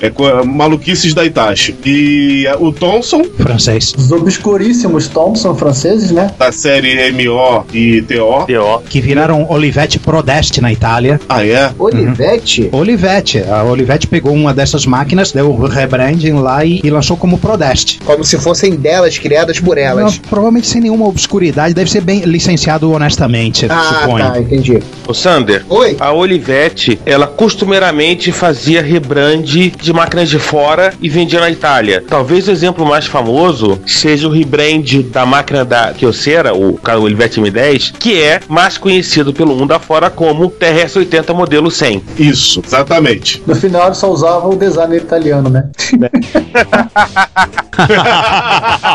é 0.02 0.10
co- 0.10 0.46
maluquices 0.46 1.14
da 1.14 1.24
Itachi. 1.26 1.76
E 1.86 2.46
é, 2.48 2.56
o 2.56 2.72
Thomson, 2.72 3.24
Francês. 3.38 3.94
Os 3.98 4.12
obscuríssimos 4.12 5.08
Thompson 5.08 5.56
franceses, 5.56 6.12
né? 6.12 6.32
da 6.38 6.52
série 6.52 7.12
MO 7.12 7.66
e 7.74 8.02
TO. 8.02 8.46
TO. 8.46 8.84
Que 8.90 8.97
viraram 9.02 9.46
Olivetti 9.50 10.00
Prodest 10.00 10.60
na 10.62 10.72
Itália. 10.72 11.20
Ah, 11.30 11.46
é? 11.46 11.72
Olivetti? 11.78 12.70
Olivetti. 12.72 13.40
A 13.50 13.64
Olivetti 13.64 14.08
pegou 14.08 14.34
uma 14.34 14.54
dessas 14.54 14.86
máquinas, 14.86 15.32
deu 15.32 15.50
o 15.52 15.66
rebranding 15.68 16.34
lá 16.34 16.64
e, 16.66 16.82
e 16.84 16.90
lançou 16.90 17.18
como 17.18 17.38
Prodest. 17.38 18.00
Como 18.06 18.24
se 18.24 18.38
fossem 18.38 18.76
delas, 18.76 19.18
criadas 19.18 19.60
por 19.60 19.76
Não, 19.76 19.84
elas. 19.84 20.18
provavelmente 20.18 20.68
sem 20.68 20.82
nenhuma 20.82 21.08
obscuridade, 21.08 21.74
deve 21.74 21.90
ser 21.90 22.02
bem 22.02 22.22
licenciado 22.22 22.92
honestamente, 22.92 23.66
Ah, 23.70 24.00
suponho. 24.02 24.32
tá, 24.32 24.40
entendi. 24.40 24.80
O 25.08 25.14
Sander, 25.14 25.64
Oi? 25.70 25.96
a 26.00 26.12
Olivetti, 26.14 27.00
ela 27.06 27.28
costumeiramente 27.28 28.32
fazia 28.32 28.82
rebrand 28.82 29.44
de 29.44 29.94
máquinas 29.94 30.30
de 30.30 30.40
fora 30.40 30.94
e 31.02 31.10
vendia 31.10 31.40
na 31.40 31.50
Itália. 31.50 32.04
Talvez 32.08 32.48
o 32.48 32.52
exemplo 32.52 32.86
mais 32.86 33.06
famoso 33.06 33.80
seja 33.86 34.28
o 34.28 34.32
rebrand 34.32 34.84
da 35.12 35.26
máquina 35.26 35.66
da 35.66 35.94
Kyocera, 35.94 36.54
o 36.56 36.80
Olivetti 37.02 37.40
M10, 37.42 37.94
que 38.00 38.22
é 38.22 38.40
mais 38.48 38.78
conhecido 38.88 39.34
pelo 39.34 39.54
mundo 39.54 39.74
afora 39.74 40.10
como 40.10 40.50
TRS-80 40.50 41.34
modelo 41.34 41.70
100. 41.70 42.02
Isso, 42.18 42.62
exatamente. 42.66 43.44
No 43.46 43.54
final, 43.54 43.88
ele 43.88 43.96
só 43.96 44.10
usava 44.10 44.48
o 44.48 44.56
designer 44.56 45.02
italiano, 45.02 45.50
né? 45.50 45.70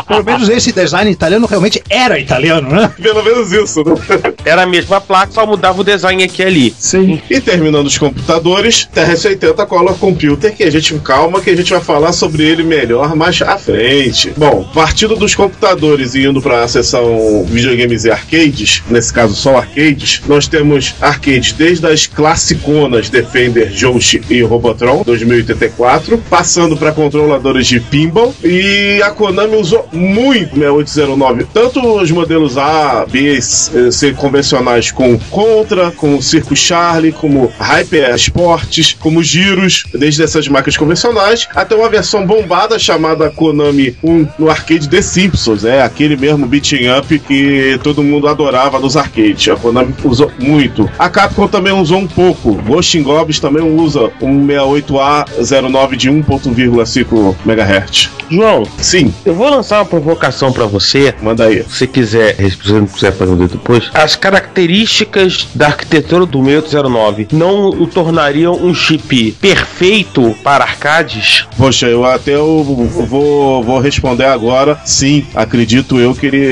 Pelo 0.07 0.23
menos 0.23 0.49
esse 0.49 0.71
design 0.71 1.09
italiano 1.09 1.47
realmente 1.47 1.81
era 1.89 2.19
italiano, 2.19 2.69
né? 2.69 2.91
Pelo 3.01 3.23
menos 3.23 3.51
isso, 3.51 3.83
né? 3.83 3.95
Era 4.43 4.63
a 4.63 4.65
mesma 4.65 4.99
placa, 4.99 5.31
só 5.31 5.45
mudava 5.45 5.79
o 5.79 5.83
design 5.83 6.23
aqui 6.23 6.41
e 6.41 6.45
ali. 6.45 6.75
Sim. 6.77 7.21
E 7.29 7.39
terminando 7.39 7.85
os 7.87 7.97
computadores, 7.97 8.87
TRS-80 8.93 9.65
Color 9.65 9.95
Computer, 9.97 10.53
que 10.53 10.63
a 10.63 10.71
gente 10.71 10.93
calma 10.99 11.39
que 11.39 11.49
a 11.49 11.55
gente 11.55 11.71
vai 11.71 11.81
falar 11.81 12.11
sobre 12.11 12.43
ele 12.43 12.63
melhor 12.63 13.15
mais 13.15 13.41
à 13.41 13.57
frente. 13.57 14.33
Bom, 14.35 14.69
partindo 14.73 15.15
dos 15.15 15.33
computadores 15.33 16.13
e 16.15 16.25
indo 16.25 16.41
para 16.41 16.63
a 16.63 16.67
seção 16.67 17.45
videogames 17.45 18.03
e 18.03 18.11
arcades, 18.11 18.83
nesse 18.89 19.13
caso 19.13 19.33
só 19.35 19.57
arcades, 19.83 20.21
nós 20.27 20.47
temos 20.47 20.95
arcades 21.01 21.51
desde 21.51 21.85
as 21.85 22.07
classiconas 22.07 23.09
Defender, 23.09 23.71
Joust 23.71 24.21
e 24.29 24.41
Robotron 24.41 25.03
2084, 25.05 26.17
passando 26.29 26.77
para 26.77 26.91
controladores 26.91 27.67
de 27.67 27.79
pinball 27.79 28.33
e 28.43 29.01
a 29.03 29.11
Konami 29.11 29.57
usou 29.57 29.87
muito 29.91 30.55
6809, 30.55 31.47
tanto 31.53 32.01
os 32.01 32.09
modelos 32.11 32.57
A, 32.57 33.05
B, 33.05 33.39
C 33.41 34.13
convencionais 34.13 34.91
com 34.91 35.19
Contra, 35.29 35.91
como 35.91 36.21
Circo 36.21 36.55
Charlie, 36.55 37.11
como 37.11 37.51
Hyper 37.59 38.15
Sports, 38.15 38.95
como 38.99 39.21
Giros, 39.21 39.85
desde 39.93 40.23
essas 40.23 40.47
marcas 40.47 40.77
convencionais, 40.77 41.47
até 41.55 41.75
uma 41.75 41.89
versão 41.89 42.25
bombada 42.25 42.79
chamada 42.79 43.29
Konami 43.29 43.95
1 44.03 44.27
no 44.39 44.49
arcade 44.49 44.87
The 44.87 45.01
Simpsons, 45.01 45.65
é 45.65 45.81
aquele 45.81 46.15
mesmo 46.15 46.45
beating 46.45 46.87
up 46.87 47.19
que 47.19 47.79
todo 47.83 48.03
mundo 48.03 48.27
adorava 48.27 48.79
nos 48.79 48.95
arcades. 48.95 49.47
A 49.49 49.55
Konami 49.55 49.72
usou 50.03 50.31
muito. 50.39 50.89
A 50.97 51.09
Capcom 51.09 51.47
também 51.47 51.73
usou 51.73 51.99
um 51.99 52.07
pouco. 52.07 52.53
Ghost 52.55 52.99
Goblins 53.01 53.39
também 53.39 53.63
usa 53.63 54.11
um 54.21 54.45
68A09 54.47 55.95
de 55.95 56.09
1.5 56.09 57.35
MHz. 57.45 58.09
João, 58.29 58.63
Sim, 58.79 59.13
eu 59.25 59.35
vou 59.35 59.49
lançar 59.49 59.79
uma 59.79 59.85
provocação 59.85 60.51
pra 60.51 60.65
você. 60.65 61.13
manda 61.21 61.45
aí. 61.45 61.63
Se 61.63 61.69
você 61.77 61.87
quiser, 61.87 62.35
se 62.35 62.57
você 62.57 62.73
não 62.73 62.87
quiser 62.87 63.11
fazer 63.13 63.35
depois, 63.35 63.89
as 63.93 64.15
características 64.15 65.47
da 65.53 65.67
arquitetura 65.67 66.25
do 66.25 66.43
6809 66.43 67.27
não 67.31 67.69
o 67.69 67.85
tornariam 67.87 68.53
um 68.55 68.73
chip 68.73 69.31
perfeito 69.39 70.35
para 70.43 70.63
arcades? 70.63 71.45
Poxa, 71.57 71.87
eu 71.87 72.05
até 72.05 72.33
eu 72.35 72.63
vou, 72.63 73.63
vou 73.63 73.79
responder 73.79 74.25
agora. 74.25 74.79
Sim, 74.85 75.25
acredito 75.35 75.99
eu 75.99 76.13
que 76.15 76.25
ele 76.25 76.43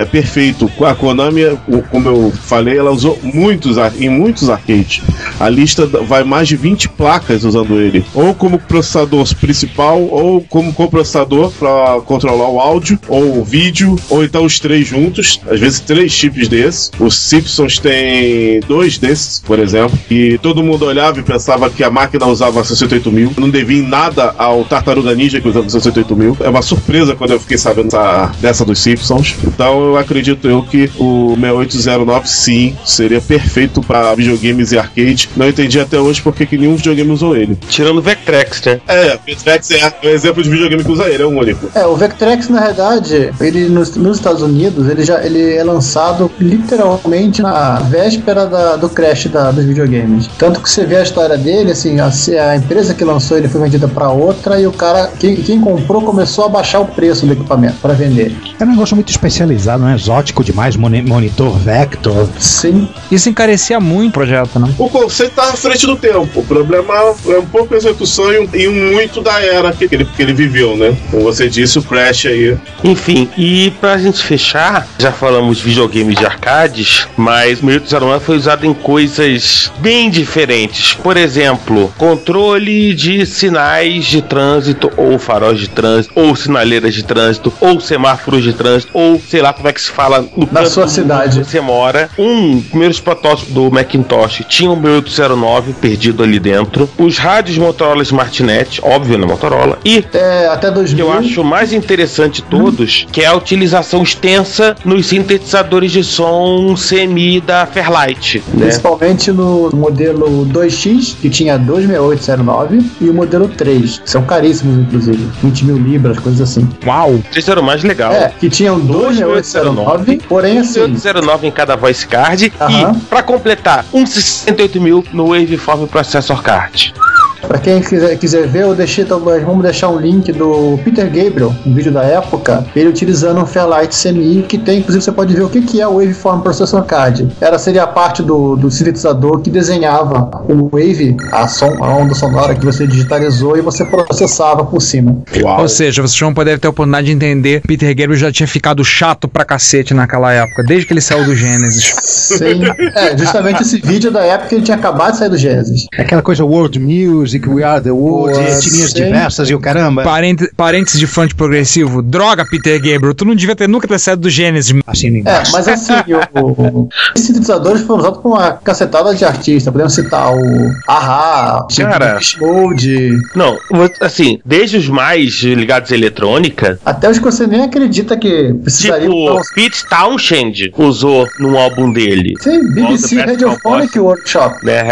é 0.00 0.04
perfeito. 0.04 0.70
A 0.84 0.94
Konami, 0.94 1.42
como 1.90 2.08
eu 2.08 2.32
falei, 2.32 2.65
ela 2.74 2.90
usou 2.90 3.18
muitos 3.22 3.76
em 3.98 4.08
muitos 4.08 4.48
arcades. 4.48 5.02
A 5.38 5.48
lista 5.48 5.86
vai 5.86 6.24
mais 6.24 6.48
de 6.48 6.56
20 6.56 6.88
placas 6.90 7.44
usando 7.44 7.80
ele, 7.80 8.04
ou 8.14 8.34
como 8.34 8.58
processador 8.58 9.26
principal, 9.36 10.02
ou 10.02 10.40
como 10.42 10.72
coprocessador 10.72 11.50
para 11.52 12.00
controlar 12.04 12.48
o 12.48 12.60
áudio 12.60 12.98
ou 13.08 13.38
o 13.38 13.44
vídeo, 13.44 13.96
ou 14.08 14.24
então 14.24 14.44
os 14.44 14.58
três 14.58 14.86
juntos. 14.86 15.40
Às 15.48 15.60
vezes 15.60 15.80
três 15.80 16.12
chips 16.12 16.48
desses. 16.48 16.90
Os 16.98 17.16
Simpsons 17.16 17.78
tem 17.78 18.60
dois 18.60 18.98
desses, 18.98 19.40
por 19.40 19.58
exemplo, 19.58 19.98
e 20.10 20.38
todo 20.38 20.62
mundo 20.62 20.84
olhava 20.84 21.18
e 21.18 21.22
pensava 21.22 21.68
que 21.70 21.82
a 21.82 21.90
máquina 21.90 22.26
usava 22.26 22.62
68 22.64 23.10
mil. 23.10 23.32
Não 23.36 23.50
devia 23.50 23.78
em 23.78 23.86
nada 23.86 24.34
ao 24.38 24.64
Tartaruga 24.64 25.14
Ninja 25.14 25.40
que 25.40 25.48
usava 25.48 25.68
68 25.68 26.16
mil. 26.16 26.36
É 26.40 26.48
uma 26.48 26.62
surpresa 26.62 27.14
quando 27.14 27.32
eu 27.32 27.40
fiquei 27.40 27.58
sabendo 27.58 27.90
dessa, 27.90 28.32
dessa 28.40 28.64
dos 28.64 28.78
Simpsons. 28.78 29.36
Então 29.44 29.86
eu 29.86 29.96
acredito 29.96 30.48
eu 30.48 30.62
que 30.62 30.90
o 30.98 31.36
6809 31.40 32.28
sim 32.28 32.55
seria 32.84 33.20
perfeito 33.20 33.80
para 33.80 34.14
videogames 34.14 34.72
e 34.72 34.78
arcade. 34.78 35.28
Não 35.36 35.48
entendi 35.48 35.78
até 35.80 35.98
hoje 35.98 36.20
porque 36.22 36.46
que 36.46 36.56
nenhum 36.58 36.76
videogame 36.76 37.10
usou 37.10 37.36
ele. 37.36 37.56
Tirando 37.68 37.98
o 37.98 38.02
Vectrex, 38.02 38.62
né? 38.64 38.80
É, 38.88 39.14
o 39.14 39.18
Vectrex 39.26 39.70
é 39.70 39.92
um 40.04 40.08
exemplo 40.08 40.42
de 40.42 40.50
videogame 40.50 40.82
que 40.84 40.90
usa 40.90 41.04
ele, 41.08 41.22
é 41.22 41.26
o 41.26 41.30
único. 41.30 41.68
É, 41.74 41.86
o 41.86 41.96
Vectrex, 41.96 42.48
na 42.48 42.60
verdade, 42.60 43.30
ele 43.40 43.68
nos, 43.68 43.94
nos 43.96 44.16
Estados 44.18 44.42
Unidos, 44.42 44.88
ele 44.88 45.04
já 45.04 45.22
ele 45.24 45.54
é 45.54 45.62
lançado 45.64 46.30
literalmente 46.40 47.42
na 47.42 47.76
véspera 47.80 48.46
da- 48.46 48.76
do 48.76 48.88
crash 48.88 49.26
da- 49.26 49.50
dos 49.50 49.64
videogames. 49.64 50.28
Tanto 50.38 50.60
que 50.60 50.68
você 50.70 50.84
vê 50.84 50.96
a 50.96 51.02
história 51.02 51.36
dele, 51.36 51.70
assim, 51.72 51.98
a, 52.00 52.10
a 52.50 52.56
empresa 52.56 52.94
que 52.94 53.04
lançou 53.04 53.36
ele 53.38 53.48
foi 53.48 53.60
vendida 53.60 53.88
para 53.88 54.10
outra 54.10 54.60
e 54.60 54.66
o 54.66 54.72
cara, 54.72 55.10
quem, 55.18 55.36
quem 55.36 55.60
comprou, 55.60 56.02
começou 56.02 56.44
a 56.44 56.48
baixar 56.48 56.80
o 56.80 56.86
preço 56.86 57.26
do 57.26 57.32
equipamento 57.32 57.76
para 57.80 57.94
vender. 57.94 58.34
É 58.58 58.64
um 58.64 58.68
negócio 58.68 58.94
muito 58.96 59.10
especializado, 59.10 59.82
não 59.82 59.90
é 59.90 59.94
exótico 59.94 60.42
demais, 60.44 60.76
moni- 60.76 61.02
monitor 61.02 61.56
Vector. 61.58 62.26
Sim, 62.46 62.88
Isso 63.10 63.28
encarecia 63.28 63.78
muito 63.80 64.10
o 64.10 64.12
projeto, 64.12 64.58
né? 64.58 64.72
O 64.78 64.88
conceito 64.88 65.34
tá 65.34 65.42
à 65.50 65.56
frente 65.56 65.86
do 65.86 65.96
tempo. 65.96 66.40
O 66.40 66.44
problema 66.44 66.94
é 66.94 67.38
um 67.38 67.46
pouco 67.46 67.74
a 67.74 67.76
execução 67.76 68.32
e 68.32 68.38
um, 68.38 68.48
e 68.54 68.68
um 68.68 68.92
muito 68.94 69.20
da 69.20 69.40
era 69.42 69.72
que 69.72 69.84
ele, 69.90 70.04
que 70.04 70.22
ele 70.22 70.32
viveu, 70.32 70.76
né? 70.76 70.96
Como 71.10 71.24
você 71.24 71.48
disse, 71.48 71.78
o 71.78 71.82
Crash 71.82 72.26
aí. 72.26 72.56
Enfim, 72.84 73.28
e 73.36 73.70
pra 73.80 73.98
gente 73.98 74.22
fechar, 74.22 74.86
já 74.98 75.10
falamos 75.12 75.58
de 75.58 75.64
videogames 75.64 76.16
de 76.18 76.24
arcades, 76.24 77.06
mas 77.16 77.58
o 77.58 77.66
6809 77.66 78.24
foi 78.24 78.36
usado 78.36 78.66
em 78.66 78.74
coisas 78.74 79.72
bem 79.78 80.08
diferentes. 80.10 80.94
Por 80.94 81.16
exemplo, 81.16 81.92
controle 81.98 82.94
de 82.94 83.26
sinais 83.26 84.04
de 84.06 84.22
trânsito, 84.22 84.90
ou 84.96 85.18
faróis 85.18 85.58
de 85.58 85.68
trânsito, 85.68 86.12
ou 86.16 86.34
sinaleiras 86.36 86.94
de 86.94 87.02
trânsito, 87.02 87.52
ou 87.60 87.80
semáforos 87.80 88.42
de 88.42 88.52
trânsito, 88.52 88.90
ou 88.94 89.20
sei 89.20 89.42
lá 89.42 89.52
como 89.52 89.68
é 89.68 89.72
que 89.72 89.80
se 89.80 89.90
fala 89.90 90.24
no 90.36 90.48
Na 90.50 90.66
sua 90.66 90.88
cidade. 90.88 91.44
você 91.44 91.60
mora. 91.60 92.08
Um, 92.18 92.35
primeiros 92.70 93.00
protótipos 93.00 93.52
do 93.52 93.70
Macintosh 93.70 94.42
tinha 94.48 94.70
um 94.70 94.80
6809 94.80 95.72
perdido 95.74 96.22
ali 96.22 96.38
dentro. 96.38 96.88
Os 96.98 97.18
rádios 97.18 97.58
Motorola 97.58 98.02
Smartnet, 98.02 98.80
óbvio, 98.82 99.18
na 99.18 99.26
Motorola. 99.26 99.78
E 99.84 100.04
é, 100.12 100.48
até 100.48 100.68
que 100.68 100.74
2000. 100.74 101.06
eu 101.06 101.12
acho 101.12 101.44
mais 101.44 101.72
interessante 101.72 102.36
de 102.36 102.42
todos, 102.42 103.06
que 103.10 103.22
é 103.22 103.26
a 103.26 103.34
utilização 103.34 104.02
extensa 104.02 104.76
nos 104.84 105.06
sintetizadores 105.06 105.92
de 105.92 106.04
som 106.04 106.76
semi 106.76 107.40
da 107.40 107.66
Fairlight, 107.66 108.42
né? 108.48 108.66
Principalmente 108.66 109.30
no 109.30 109.70
modelo 109.72 110.46
2X, 110.46 111.16
que 111.20 111.30
tinha 111.30 111.56
26809, 111.58 112.84
e 113.00 113.08
o 113.08 113.14
modelo 113.14 113.48
3, 113.48 113.98
que 113.98 114.10
são 114.10 114.22
caríssimos, 114.22 114.78
inclusive. 114.78 115.26
20 115.42 115.64
mil 115.64 115.76
libras, 115.78 116.18
coisas 116.18 116.40
assim. 116.40 116.68
Uau! 116.84 117.20
Esse 117.34 117.50
era 117.50 117.60
o 117.60 117.64
mais 117.64 117.82
legal. 117.82 118.12
É, 118.12 118.32
que 118.38 118.50
tinham 118.50 118.78
26809, 118.80 120.20
porém 120.28 120.58
assim. 120.58 120.80
0809 120.80 121.46
em 121.46 121.50
cada 121.50 121.76
voice 121.76 122.06
card 122.16 122.46
e, 122.46 123.06
pra 123.08 123.22
completar, 123.22 123.84
um 123.92 124.06
68 124.06 124.80
mil 124.80 125.04
no 125.12 125.28
Waveform 125.28 125.86
Processor 125.86 126.42
Card. 126.42 126.94
Pra 127.40 127.58
quem 127.58 127.80
quiser, 127.80 128.16
quiser 128.16 128.46
ver, 128.48 128.62
eu 128.62 128.74
deixei, 128.74 129.04
nós 129.04 129.42
vamos 129.42 129.62
deixar 129.62 129.88
um 129.88 129.98
link 129.98 130.32
do 130.32 130.78
Peter 130.84 131.06
Gabriel, 131.06 131.54
um 131.64 131.74
vídeo 131.74 131.92
da 131.92 132.02
época, 132.02 132.66
ele 132.74 132.88
utilizando 132.88 133.40
um 133.40 133.46
Fairlight 133.46 133.94
CMI, 133.96 134.44
que 134.48 134.58
tem, 134.58 134.78
inclusive 134.78 135.04
você 135.04 135.12
pode 135.12 135.34
ver 135.34 135.42
o 135.42 135.48
que, 135.48 135.60
que 135.60 135.80
é 135.80 135.86
o 135.86 135.98
Waveform 135.98 136.40
Processor 136.40 136.82
Card. 136.84 137.28
Era, 137.40 137.58
seria 137.58 137.84
a 137.84 137.86
parte 137.86 138.22
do, 138.22 138.56
do 138.56 138.70
sintetizador 138.70 139.40
que 139.40 139.50
desenhava 139.50 140.30
o 140.48 140.68
wave, 140.68 141.16
a, 141.32 141.46
som, 141.46 141.82
a 141.82 141.88
onda 141.94 142.14
sonora 142.14 142.54
que 142.54 142.64
você 142.64 142.86
digitalizou 142.86 143.56
e 143.56 143.60
você 143.60 143.84
processava 143.84 144.64
por 144.64 144.80
cima. 144.80 145.18
Uau. 145.42 145.62
Ou 145.62 145.68
seja, 145.68 146.02
vocês 146.02 146.18
vão 146.18 146.34
poder 146.34 146.58
ter 146.58 146.66
a 146.66 146.70
oportunidade 146.70 147.06
de 147.06 147.12
entender. 147.12 147.62
Peter 147.66 147.88
Gabriel 147.94 148.16
já 148.16 148.32
tinha 148.32 148.46
ficado 148.46 148.84
chato 148.84 149.28
pra 149.28 149.44
cacete 149.44 149.94
naquela 149.94 150.32
época, 150.32 150.62
desde 150.64 150.86
que 150.86 150.92
ele 150.92 151.00
saiu 151.00 151.24
do 151.24 151.34
Gênesis. 151.34 151.94
Sim, 152.00 152.62
é, 152.94 153.16
justamente 153.16 153.62
esse 153.62 153.78
vídeo 153.80 154.10
da 154.10 154.24
época 154.24 154.48
que 154.48 154.54
ele 154.56 154.64
tinha 154.64 154.76
acabado 154.76 155.12
de 155.12 155.18
sair 155.18 155.28
do 155.28 155.38
Genesis. 155.38 155.86
Aquela 155.96 156.22
coisa 156.22 156.44
world 156.44 156.78
music, 156.78 157.25
we 157.46 157.62
are 157.62 157.80
the 157.82 157.90
world, 157.90 158.38
etnias 158.38 158.90
sim. 158.90 159.04
diversas 159.04 159.50
e 159.50 159.54
o 159.54 159.60
caramba. 159.60 160.02
Parente- 160.02 160.50
parênteses 160.56 160.98
de 160.98 161.06
fã 161.06 161.26
de 161.26 161.34
progressivo. 161.34 162.02
Droga, 162.02 162.44
Peter 162.44 162.74
Gabriel, 162.80 163.14
tu 163.14 163.24
não 163.24 163.34
devia 163.34 163.54
ter 163.56 163.68
nunca 163.68 163.86
ter 163.88 163.98
saído 163.98 164.22
do 164.22 164.30
Gênesis. 164.30 164.74
Assim, 164.86 165.22
É, 165.26 165.42
mas 165.52 165.68
assim, 165.68 165.92
o, 166.34 166.80
o- 166.82 166.88
esses 167.14 167.26
sintetizadores 167.28 167.82
foram 167.82 168.00
usados 168.00 168.18
por 168.20 168.28
uma 168.32 168.52
cacetada 168.52 169.14
de 169.14 169.24
artistas. 169.24 169.72
Podemos 169.72 169.94
citar 169.94 170.34
o 170.34 170.70
Aha, 170.88 171.66
Cara. 171.76 172.18
o 172.40 172.46
Mode, 172.66 173.18
Não, 173.34 173.56
assim, 174.00 174.38
desde 174.44 174.76
os 174.78 174.88
mais 174.88 175.42
ligados 175.42 175.90
à 175.92 175.94
eletrônica, 175.94 176.78
até 176.84 177.10
os 177.10 177.18
que 177.18 177.24
você 177.24 177.46
nem 177.46 177.62
acredita 177.62 178.16
que 178.16 178.52
precisariam. 178.62 179.10
tipo, 179.12 179.54
Pete 179.54 179.86
Townshend 179.88 180.72
usou 180.76 181.26
num 181.38 181.56
álbum 181.58 181.92
dele. 181.92 182.34
Sim, 182.40 182.62
BBC 182.72 183.20
Radiophonic 183.20 183.98
Workshop. 183.98 184.64
né. 184.64 184.82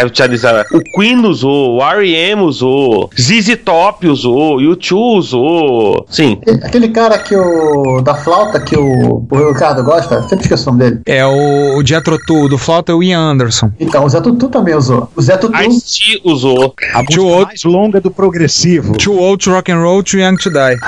O 0.72 0.80
Queen 0.80 1.24
usou, 1.26 1.76
o 1.76 1.82
R.E.M. 1.82 2.14
usou, 2.32 3.10
ZZ 3.20 3.56
Top 3.64 4.06
usou, 4.08 4.56
U2 4.58 5.18
usou. 5.18 6.06
Sim, 6.08 6.38
Aquele 6.62 6.88
cara 6.88 7.18
que 7.18 7.34
o. 7.36 8.00
da 8.02 8.14
flauta 8.14 8.60
que 8.60 8.76
o, 8.76 9.26
o 9.30 9.48
Ricardo 9.52 9.82
gosta, 9.82 10.22
sempre 10.22 10.40
esqueço 10.44 10.70
o 10.70 10.72
nome 10.72 10.84
dele. 10.84 11.00
É 11.06 11.26
o, 11.26 11.76
o 11.78 11.86
Jethro 11.86 12.18
Tull, 12.26 12.48
do 12.48 12.56
flauta 12.56 12.92
é 12.92 12.94
o 12.94 13.02
Ian 13.02 13.18
Anderson. 13.20 13.70
Então, 13.78 14.04
o 14.04 14.08
Zé 14.08 14.20
Tutu 14.20 14.48
também 14.48 14.74
usou. 14.74 15.08
O 15.16 15.20
Zé 15.22 15.36
Tutu. 15.36 15.60
Ice-T 15.62 16.20
usou. 16.24 16.74
a 16.94 16.98
música 17.02 17.14
Too 17.14 17.26
old- 17.26 17.46
mais 17.46 17.64
longa 17.64 18.00
do 18.00 18.10
progressivo. 18.10 18.96
Too 18.96 19.16
old 19.18 19.42
to 19.44 19.50
rock 19.50 19.70
and 19.72 19.78
roll, 19.80 20.02
too 20.02 20.18
young 20.20 20.36
to 20.36 20.50
die. 20.50 20.78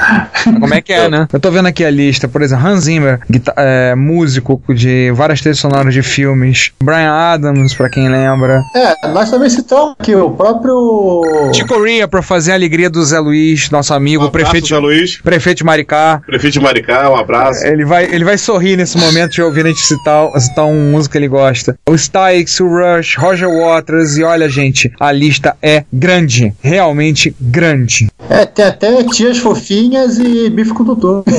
Como 0.60 0.72
é 0.74 0.80
que 0.80 0.92
é, 0.92 1.08
né? 1.08 1.26
Eu 1.32 1.40
tô 1.40 1.50
vendo 1.50 1.66
aqui 1.66 1.84
a 1.84 1.90
lista, 1.90 2.28
por 2.28 2.42
exemplo, 2.42 2.66
Hans 2.66 2.84
Zimmer, 2.84 3.20
é, 3.56 3.94
músico 3.94 4.60
de 4.74 5.10
várias 5.12 5.40
trilhas 5.40 5.58
sonoras 5.58 5.92
de 5.92 6.02
filmes. 6.02 6.72
Brian 6.82 7.10
Adams, 7.12 7.74
pra 7.74 7.88
quem 7.88 8.08
lembra. 8.08 8.62
É, 8.74 9.08
nós 9.08 9.30
também 9.30 9.50
citamos 9.50 9.94
que 10.02 10.14
o 10.14 10.30
próprio. 10.30 11.22
Chico 11.52 11.68
Corea 11.68 12.06
pra 12.08 12.22
fazer 12.22 12.52
a 12.52 12.54
alegria 12.54 12.88
do 12.88 13.04
Zé 13.04 13.18
Luiz, 13.18 13.70
nosso 13.70 13.92
amigo, 13.94 14.24
Um 14.24 14.26
abraço, 14.28 14.50
prefeito, 14.50 14.68
Zé 14.68 14.78
Luiz, 14.78 15.16
prefeito 15.20 15.58
de 15.58 15.64
Maricá. 15.64 16.22
prefeito 16.26 16.54
de 16.54 16.60
Maricá, 16.60 17.10
um 17.10 17.16
abraço. 17.16 17.64
Ele 17.66 17.84
vai, 17.84 18.04
ele 18.04 18.24
vai 18.24 18.38
sorrir 18.38 18.76
nesse 18.76 18.96
momento 18.98 19.32
de 19.32 19.42
ouvir 19.42 19.64
a 19.64 19.68
gente 19.68 19.80
citar, 19.80 20.28
citar 20.40 20.64
um 20.64 20.90
músico 20.90 21.12
que 21.12 21.18
ele 21.18 21.28
gosta. 21.28 21.78
O 21.88 21.94
Styx, 21.94 22.60
o 22.60 22.68
Rush, 22.68 23.16
Roger 23.16 23.48
Waters 23.48 24.16
e 24.16 24.22
olha, 24.22 24.48
gente, 24.48 24.90
a 24.98 25.12
lista 25.12 25.56
é 25.62 25.84
grande, 25.92 26.52
realmente 26.62 27.34
grande. 27.40 28.08
É, 28.28 28.44
tem 28.44 28.64
até 28.64 29.02
tias 29.04 29.38
fofinhas 29.38 30.18
e 30.18 30.50
bife 30.50 30.72
com 30.72 30.84
tutu. 30.84 31.24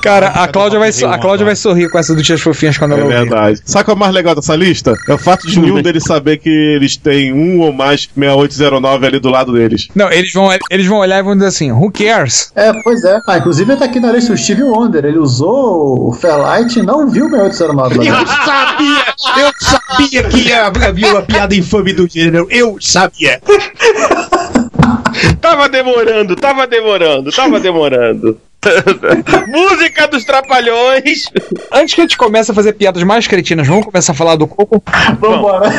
Cara, 0.00 0.28
a 0.28 0.46
Cláudia, 0.46 0.78
vai, 0.78 0.90
a 0.90 1.18
Cláudia 1.18 1.44
vai 1.44 1.56
sorrir 1.56 1.90
com 1.90 1.98
essa 1.98 2.14
do 2.14 2.22
Tias 2.22 2.40
Fofinhas 2.40 2.78
quando 2.78 2.92
É 2.92 2.94
ela 2.94 3.04
ouvir. 3.04 3.16
verdade. 3.16 3.60
Sabe 3.64 3.84
qual 3.84 3.94
é 3.94 3.96
o 3.96 3.98
mais 4.00 4.14
legal 4.14 4.32
dessa 4.32 4.54
lista? 4.54 4.94
É 5.08 5.12
o 5.12 5.18
fato 5.18 5.48
de 5.48 5.58
nenhum 5.60 5.82
deles 5.82 6.04
saber 6.04 6.38
que 6.38 6.48
eles 6.48 6.96
têm 6.96 7.32
um 7.32 7.60
ou 7.60 7.72
mais 7.72 8.08
6809 8.16 9.06
ali 9.06 9.18
do 9.18 9.28
lado 9.28 9.52
deles. 9.52 9.88
Não, 9.96 10.08
eles 10.10 10.32
vão, 10.32 10.50
eles 10.70 10.86
vão 10.86 10.98
olhar 10.98 11.18
e 11.18 11.22
vão 11.22 11.34
dizer 11.34 11.48
assim, 11.48 11.72
who 11.72 11.90
cares? 11.90 12.52
É, 12.54 12.72
pois 12.84 13.02
é. 13.04 13.20
Ah, 13.26 13.38
inclusive 13.38 13.74
tá 13.74 13.86
aqui 13.86 13.98
na 13.98 14.12
lista 14.12 14.32
o 14.32 14.36
Steve 14.38 14.62
Wonder. 14.62 15.04
Ele 15.04 15.18
usou 15.18 16.08
o 16.08 16.12
Fairlight 16.12 16.78
e 16.78 16.82
não 16.82 17.08
viu 17.10 17.26
o 17.26 17.30
6809 17.30 17.98
lá 17.98 18.04
Eu 18.04 18.26
sabia! 18.26 19.44
Eu 19.44 19.52
sabia 19.60 20.24
que 20.28 20.48
ia 20.48 20.66
havia 20.66 21.08
uma 21.10 21.22
piada 21.22 21.56
infame 21.56 21.92
do 21.92 22.08
gênero. 22.08 22.46
Eu 22.50 22.76
sabia! 22.80 23.40
Tava 25.40 25.68
demorando, 25.68 26.36
tava 26.36 26.66
demorando, 26.66 27.30
tava 27.32 27.60
demorando. 27.60 28.40
Música 29.48 30.08
dos 30.08 30.24
Trapalhões. 30.24 31.24
Antes 31.72 31.94
que 31.94 32.00
a 32.00 32.04
gente 32.04 32.16
comece 32.16 32.50
a 32.50 32.54
fazer 32.54 32.72
piadas 32.72 33.02
mais 33.02 33.26
cretinas, 33.26 33.66
vamos 33.66 33.86
começar 33.86 34.12
a 34.12 34.16
falar 34.16 34.36
do 34.36 34.46
Coco? 34.46 34.82
Vambora. 35.20 35.70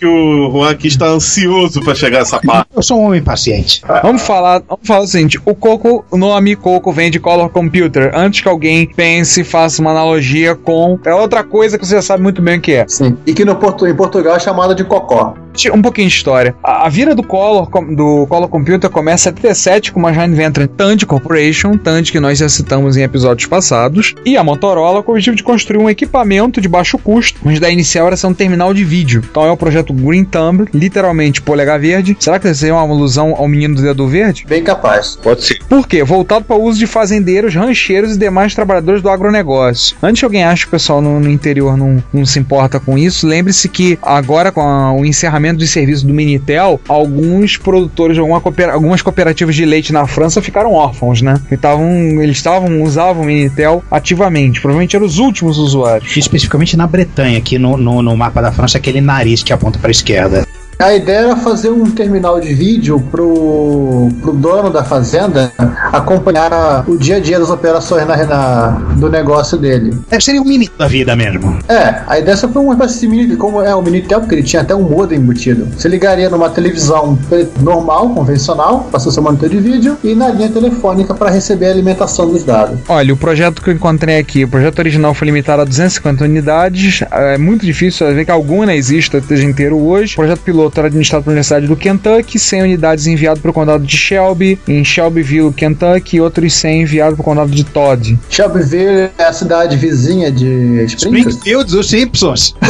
Que 0.00 0.06
o 0.06 0.50
Juan 0.50 0.70
aqui 0.70 0.88
está 0.88 1.08
ansioso 1.08 1.82
pra 1.82 1.94
chegar 1.94 2.20
a 2.20 2.22
essa 2.22 2.40
parte. 2.40 2.70
Eu 2.74 2.82
sou 2.82 2.98
um 2.98 3.04
homem 3.04 3.22
paciente. 3.22 3.82
Vamos 4.02 4.22
falar, 4.22 4.62
vamos 4.66 4.86
falar 4.86 5.00
o 5.00 5.06
seguinte: 5.06 5.38
o 5.44 5.54
Coco, 5.54 6.06
o 6.10 6.16
nome 6.16 6.56
Coco 6.56 6.90
vem 6.90 7.10
de 7.10 7.20
Color 7.20 7.50
Computer. 7.50 8.10
Antes 8.14 8.40
que 8.40 8.48
alguém 8.48 8.86
pense, 8.86 9.44
faça 9.44 9.82
uma 9.82 9.90
analogia 9.90 10.54
com. 10.54 10.98
É 11.04 11.14
outra 11.14 11.44
coisa 11.44 11.78
que 11.78 11.86
você 11.86 11.96
já 11.96 12.02
sabe 12.02 12.22
muito 12.22 12.40
bem 12.40 12.56
o 12.56 12.60
que 12.62 12.72
é. 12.72 12.86
Sim. 12.88 13.18
E 13.26 13.34
que 13.34 13.44
no 13.44 13.56
Porto, 13.56 13.86
em 13.86 13.94
Portugal 13.94 14.36
é 14.36 14.40
chamada 14.40 14.74
de 14.74 14.84
cocó. 14.84 15.34
Um 15.74 15.82
pouquinho 15.82 16.08
de 16.08 16.14
história. 16.14 16.54
A, 16.62 16.86
a 16.86 16.88
vira 16.88 17.14
do 17.14 17.22
Color, 17.22 17.68
do 17.94 18.26
Color 18.26 18.48
Computer 18.48 18.88
começa 18.88 19.28
em 19.28 19.34
77 19.34 19.92
com 19.92 20.00
uma 20.00 20.12
joint 20.12 20.34
venture 20.34 20.66
Tandy 20.68 21.04
Corporation, 21.04 21.76
Tandy 21.76 22.12
que 22.12 22.20
nós 22.20 22.38
já 22.38 22.48
citamos 22.48 22.96
em 22.96 23.02
episódios 23.02 23.46
passados, 23.46 24.14
e 24.24 24.36
a 24.36 24.44
Motorola 24.44 25.02
com 25.02 25.10
o 25.10 25.14
objetivo 25.14 25.36
de 25.36 25.42
construir 25.42 25.78
um 25.78 25.90
equipamento 25.90 26.60
de 26.60 26.68
baixo 26.68 26.96
custo, 26.96 27.40
onde 27.44 27.60
da 27.60 27.68
inicial 27.68 28.06
era 28.06 28.16
ser 28.16 28.28
um 28.28 28.34
terminal 28.34 28.72
de 28.72 28.84
vídeo. 28.84 29.22
Então 29.28 29.44
é 29.44 29.50
o 29.50 29.56
projeto 29.56 29.89
Green 29.92 30.24
Thumb, 30.24 30.66
literalmente 30.72 31.40
polegar 31.42 31.78
verde. 31.80 32.16
Será 32.18 32.38
que 32.38 32.48
isso 32.48 32.66
é 32.66 32.72
uma 32.72 32.82
alusão 32.82 33.34
ao 33.36 33.48
menino 33.48 33.74
do 33.74 33.82
dedo 33.82 34.06
verde? 34.06 34.44
Bem 34.48 34.62
capaz. 34.62 35.16
Pode 35.22 35.44
ser. 35.44 35.58
Por 35.68 35.86
quê? 35.86 36.02
Voltado 36.04 36.44
para 36.44 36.56
o 36.56 36.62
uso 36.62 36.78
de 36.78 36.86
fazendeiros, 36.86 37.54
rancheiros 37.54 38.16
e 38.16 38.18
demais 38.18 38.54
trabalhadores 38.54 39.02
do 39.02 39.08
agronegócio. 39.08 39.96
Antes 40.02 40.20
que 40.20 40.24
alguém 40.24 40.44
ache 40.44 40.62
que 40.64 40.68
o 40.68 40.70
pessoal 40.72 41.00
no, 41.00 41.18
no 41.20 41.30
interior 41.30 41.76
não, 41.76 42.02
não 42.12 42.26
se 42.26 42.38
importa 42.38 42.78
com 42.80 42.96
isso, 42.98 43.26
lembre-se 43.26 43.68
que 43.68 43.98
agora 44.02 44.50
com 44.52 44.60
a- 44.60 44.92
o 44.92 45.04
encerramento 45.04 45.58
de 45.58 45.66
serviço 45.66 46.06
do 46.06 46.12
Minitel, 46.14 46.80
alguns 46.88 47.56
produtores 47.56 48.14
de 48.14 48.20
alguma 48.20 48.40
coopera- 48.40 48.72
algumas 48.72 49.02
cooperativas 49.02 49.54
de 49.54 49.64
leite 49.64 49.92
na 49.92 50.06
França 50.06 50.40
ficaram 50.42 50.72
órfãos, 50.72 51.22
né? 51.22 51.40
E 51.50 51.56
tavam- 51.56 52.20
eles 52.22 52.36
estavam 52.36 52.82
usavam 52.82 53.22
o 53.22 53.26
Minitel 53.26 53.82
ativamente. 53.90 54.60
Provavelmente 54.60 54.94
eram 54.96 55.06
os 55.06 55.18
últimos 55.18 55.58
usuários. 55.58 56.16
Especificamente 56.16 56.76
na 56.76 56.86
Bretanha, 56.86 57.38
aqui 57.38 57.58
no, 57.58 57.76
no, 57.76 58.02
no 58.02 58.16
mapa 58.16 58.40
da 58.42 58.52
França, 58.52 58.78
aquele 58.78 59.00
nariz 59.00 59.42
que 59.42 59.52
aponta 59.52 59.78
para 59.80 59.88
a 59.88 59.90
esquerda. 59.90 60.46
A 60.80 60.94
ideia 60.94 61.18
era 61.18 61.36
fazer 61.36 61.68
um 61.68 61.84
terminal 61.90 62.40
de 62.40 62.54
vídeo 62.54 62.98
pro, 63.10 64.08
pro 64.22 64.32
dono 64.32 64.70
da 64.70 64.82
fazenda 64.82 65.52
acompanhar 65.92 66.84
o 66.88 66.96
dia 66.96 67.16
a 67.16 67.20
dia 67.20 67.38
das 67.38 67.50
operações 67.50 68.06
na, 68.06 68.16
na- 68.24 68.68
do 68.96 69.10
negócio 69.10 69.58
dele. 69.58 69.92
É, 70.10 70.18
seria 70.18 70.40
um 70.40 70.44
mini 70.44 70.70
da 70.78 70.86
vida 70.88 71.14
mesmo. 71.14 71.58
É, 71.68 72.00
a 72.06 72.18
ideia 72.18 72.36
só 72.36 72.48
foi 72.48 72.62
uma 72.62 72.72
espécie 72.74 73.00
de 73.00 73.08
mini, 73.08 73.36
como 73.36 73.60
é 73.62 73.74
o 73.74 73.82
Minitel, 73.82 74.20
porque 74.20 74.34
ele 74.36 74.42
tinha 74.42 74.62
até 74.62 74.74
um 74.74 74.82
modem 74.82 75.18
embutido. 75.18 75.66
Você 75.76 75.88
ligaria 75.88 76.30
numa 76.30 76.48
televisão 76.48 77.18
normal, 77.60 78.08
convencional, 78.10 78.88
passou 78.90 79.12
seu 79.12 79.22
monitor 79.22 79.48
de 79.48 79.58
vídeo, 79.58 79.96
e 80.02 80.14
na 80.14 80.28
linha 80.28 80.48
telefônica 80.48 81.12
para 81.14 81.30
receber 81.30 81.66
a 81.66 81.70
alimentação 81.70 82.26
dos 82.28 82.42
dados. 82.44 82.78
Olha, 82.88 83.12
o 83.12 83.16
projeto 83.16 83.62
que 83.62 83.70
eu 83.70 83.74
encontrei 83.74 84.18
aqui, 84.18 84.44
o 84.44 84.48
projeto 84.48 84.78
original 84.78 85.12
foi 85.14 85.26
limitado 85.26 85.62
a 85.62 85.64
250 85.64 86.24
unidades. 86.24 87.00
É 87.10 87.36
muito 87.36 87.66
difícil 87.66 88.06
ver 88.14 88.24
que 88.24 88.30
alguma 88.30 88.72
exista 88.74 89.18
esteja 89.18 89.44
inteiro 89.44 89.76
hoje. 89.78 90.12
O 90.14 90.16
projeto 90.16 90.40
piloto 90.40 90.69
era 90.78 90.88
administrado 90.88 91.24
pela 91.24 91.32
Universidade 91.32 91.66
do 91.66 91.76
Kentucky, 91.76 92.38
100 92.38 92.62
unidades 92.62 93.06
enviado 93.06 93.40
para 93.40 93.50
o 93.50 93.54
condado 93.54 93.84
de 93.84 93.96
Shelby, 93.96 94.58
em 94.68 94.84
Shelbyville, 94.84 95.52
Kentucky, 95.52 96.16
e 96.16 96.20
outros 96.20 96.52
100 96.54 96.82
enviados 96.82 97.14
para 97.14 97.22
o 97.22 97.24
condado 97.24 97.50
de 97.50 97.64
Todd. 97.64 98.18
Shelbyville 98.28 99.10
é 99.18 99.24
a 99.24 99.32
cidade 99.32 99.76
vizinha 99.76 100.30
de 100.30 100.84
Springfield. 100.84 101.28
Springfield 101.30 101.70
dos 101.70 101.88
Simpsons. 101.88 102.54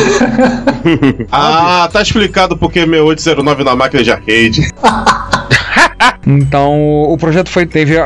Ah, 1.30 1.88
tá 1.92 2.00
explicado 2.02 2.56
porque 2.56 2.80
6809 2.80 3.64
na 3.64 3.76
máquina 3.76 4.02
de 4.02 4.10
arcade. 4.10 4.68
Então, 6.26 7.02
o 7.04 7.16
projeto 7.16 7.48
foi, 7.50 7.64
teve 7.66 7.96
a, 7.98 8.04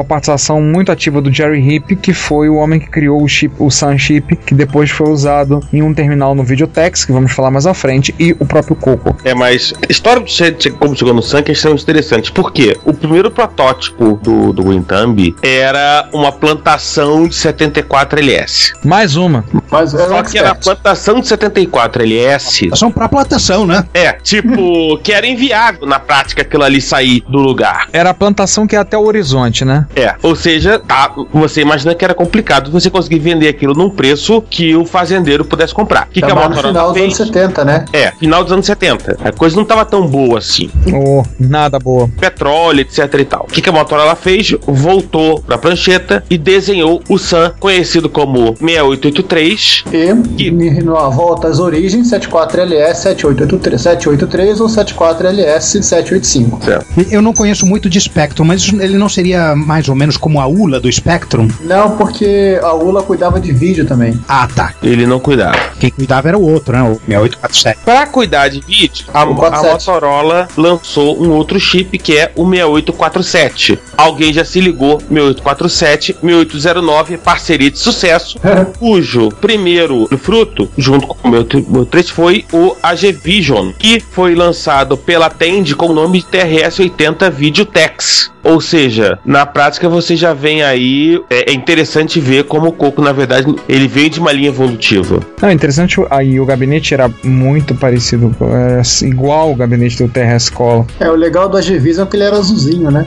a 0.00 0.04
participação 0.04 0.60
muito 0.60 0.90
ativa 0.90 1.20
do 1.20 1.32
Jerry 1.32 1.60
Hip, 1.76 1.96
que 1.96 2.12
foi 2.12 2.48
o 2.48 2.56
homem 2.56 2.80
que 2.80 2.88
criou 2.90 3.22
o 3.22 3.28
chip, 3.28 3.54
o 3.58 3.70
Sun 3.70 3.96
Chip, 3.96 4.34
que 4.36 4.54
depois 4.54 4.90
foi 4.90 5.08
usado 5.08 5.60
em 5.72 5.80
um 5.80 5.94
terminal 5.94 6.34
no 6.34 6.42
Videotex, 6.42 7.04
que 7.04 7.12
vamos 7.12 7.32
falar 7.32 7.50
mais 7.52 7.64
à 7.64 7.72
frente, 7.72 8.12
e 8.18 8.32
o 8.40 8.44
próprio 8.44 8.74
Coco. 8.76 9.16
É, 9.24 9.34
mas 9.34 9.72
a 9.88 9.90
história 9.90 10.22
che- 10.26 10.54
che- 10.58 10.70
como 10.70 10.96
chegou 10.96 11.14
no 11.14 11.22
Sun 11.22 11.38
é 11.46 11.52
extremamente 11.52 11.82
interessante. 11.84 12.32
Por 12.32 12.52
quê? 12.52 12.76
O 12.84 12.92
primeiro 12.92 13.30
protótipo 13.30 14.18
do, 14.22 14.52
do 14.52 14.68
Winthumb 14.70 15.34
era 15.42 16.08
uma 16.12 16.32
plantação 16.32 17.28
de 17.28 17.34
74 17.36 18.18
LS. 18.18 18.72
Mais 18.84 19.16
uma. 19.16 19.44
Mas 19.70 19.94
era 19.94 20.04
um 20.04 20.08
Só 20.08 20.22
que 20.24 20.38
era 20.38 20.48
a 20.48 20.52
expert. 20.52 20.64
plantação 20.82 21.20
de 21.20 21.28
74 21.28 22.02
LS. 22.02 22.68
São 22.74 22.90
para 22.90 23.08
plantação, 23.08 23.64
né? 23.66 23.84
É, 23.94 24.12
tipo, 24.12 24.98
que 25.04 25.12
era 25.12 25.26
inviável 25.26 25.86
na 25.86 26.00
prática 26.00 26.42
aquilo 26.42 26.64
ali 26.64 26.80
sair 26.80 27.03
do 27.28 27.38
lugar. 27.38 27.88
Era 27.92 28.10
a 28.10 28.14
plantação 28.14 28.66
que 28.66 28.76
é 28.76 28.78
até 28.78 28.96
o 28.96 29.04
horizonte, 29.04 29.64
né? 29.64 29.86
É, 29.94 30.14
ou 30.22 30.34
seja, 30.34 30.78
tá, 30.78 31.12
você 31.32 31.60
imagina 31.62 31.94
que 31.94 32.04
era 32.04 32.14
complicado 32.14 32.70
você 32.70 32.90
conseguir 32.90 33.18
vender 33.18 33.48
aquilo 33.48 33.74
num 33.74 33.90
preço 33.90 34.42
que 34.42 34.74
o 34.74 34.84
fazendeiro 34.84 35.44
pudesse 35.44 35.74
comprar. 35.74 36.04
O 36.04 36.10
que, 36.10 36.20
que 36.20 36.30
a 36.30 36.34
Motorola 36.34 36.68
final 36.68 36.92
dos 36.92 37.02
anos 37.02 37.16
fez? 37.16 37.28
70, 37.28 37.64
né? 37.64 37.84
É, 37.92 38.10
final 38.12 38.42
dos 38.42 38.52
anos 38.52 38.66
70. 38.66 39.18
A 39.24 39.32
coisa 39.32 39.56
não 39.56 39.64
tava 39.64 39.84
tão 39.84 40.06
boa 40.06 40.38
assim. 40.38 40.70
Oh, 40.92 41.22
nada 41.38 41.78
boa. 41.78 42.08
Petróleo, 42.18 42.80
etc 42.80 43.12
e 43.18 43.24
tal. 43.24 43.44
O 43.48 43.52
que, 43.52 43.60
que 43.62 43.68
a 43.68 43.72
Motorola 43.72 44.14
fez? 44.14 44.54
Voltou 44.66 45.40
pra 45.40 45.58
prancheta 45.58 46.24
e 46.30 46.36
desenhou 46.38 47.02
o 47.08 47.18
Sun, 47.18 47.50
conhecido 47.60 48.08
como 48.08 48.54
6883. 48.60 49.84
E 49.92 50.14
Que- 50.36 50.50
na 50.84 51.08
volta 51.08 51.48
às 51.48 51.58
origens, 51.58 52.08
74LS 52.10 52.94
7883, 52.94 53.80
783 53.80 54.60
ou 54.60 54.68
74LS 54.68 55.82
785. 55.82 56.64
Certo. 56.64 56.83
Eu 57.10 57.20
não 57.20 57.32
conheço 57.32 57.66
muito 57.66 57.88
de 57.88 58.00
Spectrum, 58.00 58.44
mas 58.44 58.72
ele 58.72 58.96
não 58.96 59.08
seria 59.08 59.54
mais 59.56 59.88
ou 59.88 59.94
menos 59.94 60.16
como 60.16 60.40
a 60.40 60.46
ULA 60.46 60.80
do 60.80 60.90
Spectrum? 60.90 61.48
Não, 61.60 61.96
porque 61.96 62.58
a 62.62 62.72
ULA 62.74 63.02
cuidava 63.02 63.40
de 63.40 63.52
vídeo 63.52 63.84
também. 63.84 64.18
Ah, 64.28 64.48
tá. 64.54 64.74
Ele 64.82 65.06
não 65.06 65.18
cuidava. 65.18 65.58
Quem 65.78 65.90
cuidava 65.90 66.28
era 66.28 66.38
o 66.38 66.42
outro, 66.42 66.72
né? 66.72 66.82
O 66.82 67.00
6847. 67.06 67.80
Para 67.84 68.06
cuidar 68.06 68.48
de 68.48 68.60
vídeo, 68.60 69.06
a, 69.12 69.22
a 69.22 69.26
47. 69.26 69.72
Motorola 69.72 70.48
lançou 70.56 71.22
um 71.22 71.30
outro 71.30 71.58
chip 71.58 71.98
que 71.98 72.16
é 72.16 72.32
o 72.36 72.48
6847. 72.48 73.78
Alguém 73.96 74.32
já 74.32 74.44
se 74.44 74.60
ligou? 74.60 74.98
6847, 75.00 76.16
6809, 76.22 77.16
parceria 77.18 77.70
de 77.70 77.78
sucesso, 77.78 78.38
cujo 78.78 79.28
primeiro 79.40 80.08
fruto, 80.18 80.70
junto 80.76 81.06
com 81.06 81.28
o 81.28 81.30
meu 81.30 81.86
3, 81.86 82.10
foi 82.10 82.44
o 82.52 82.76
AG 82.82 83.12
Vision, 83.12 83.72
que 83.78 84.00
foi 84.00 84.34
lançado 84.34 84.96
pela 84.96 85.30
Tend 85.30 85.74
com 85.74 85.86
o 85.86 85.94
nome 85.94 86.20
de 86.20 86.26
TRS-80 86.74 87.30
Videotex. 87.30 88.32
Ou 88.42 88.60
seja, 88.60 89.18
na 89.24 89.46
prática 89.46 89.88
você 89.88 90.14
já 90.14 90.34
vem 90.34 90.62
aí. 90.62 91.22
É, 91.30 91.50
é 91.50 91.54
interessante 91.54 92.20
ver 92.20 92.44
como 92.44 92.68
o 92.68 92.72
Coco, 92.72 93.00
na 93.00 93.12
verdade, 93.12 93.54
ele 93.66 93.88
veio 93.88 94.10
de 94.10 94.20
uma 94.20 94.32
linha 94.32 94.48
evolutiva. 94.48 95.20
Não, 95.40 95.50
interessante, 95.50 95.96
aí 96.10 96.38
o 96.38 96.44
gabinete 96.44 96.92
era 96.92 97.10
muito 97.22 97.74
parecido, 97.74 98.34
era 98.40 98.82
igual 99.02 99.50
o 99.50 99.56
gabinete 99.56 100.02
do 100.02 100.08
Terra 100.08 100.36
Escola. 100.36 100.86
É, 101.00 101.08
o 101.10 101.14
legal 101.14 101.48
do 101.48 101.56
Agivision 101.56 102.06
é 102.06 102.10
que 102.10 102.16
ele 102.16 102.24
era 102.24 102.36
azulzinho, 102.36 102.90
né? 102.90 103.06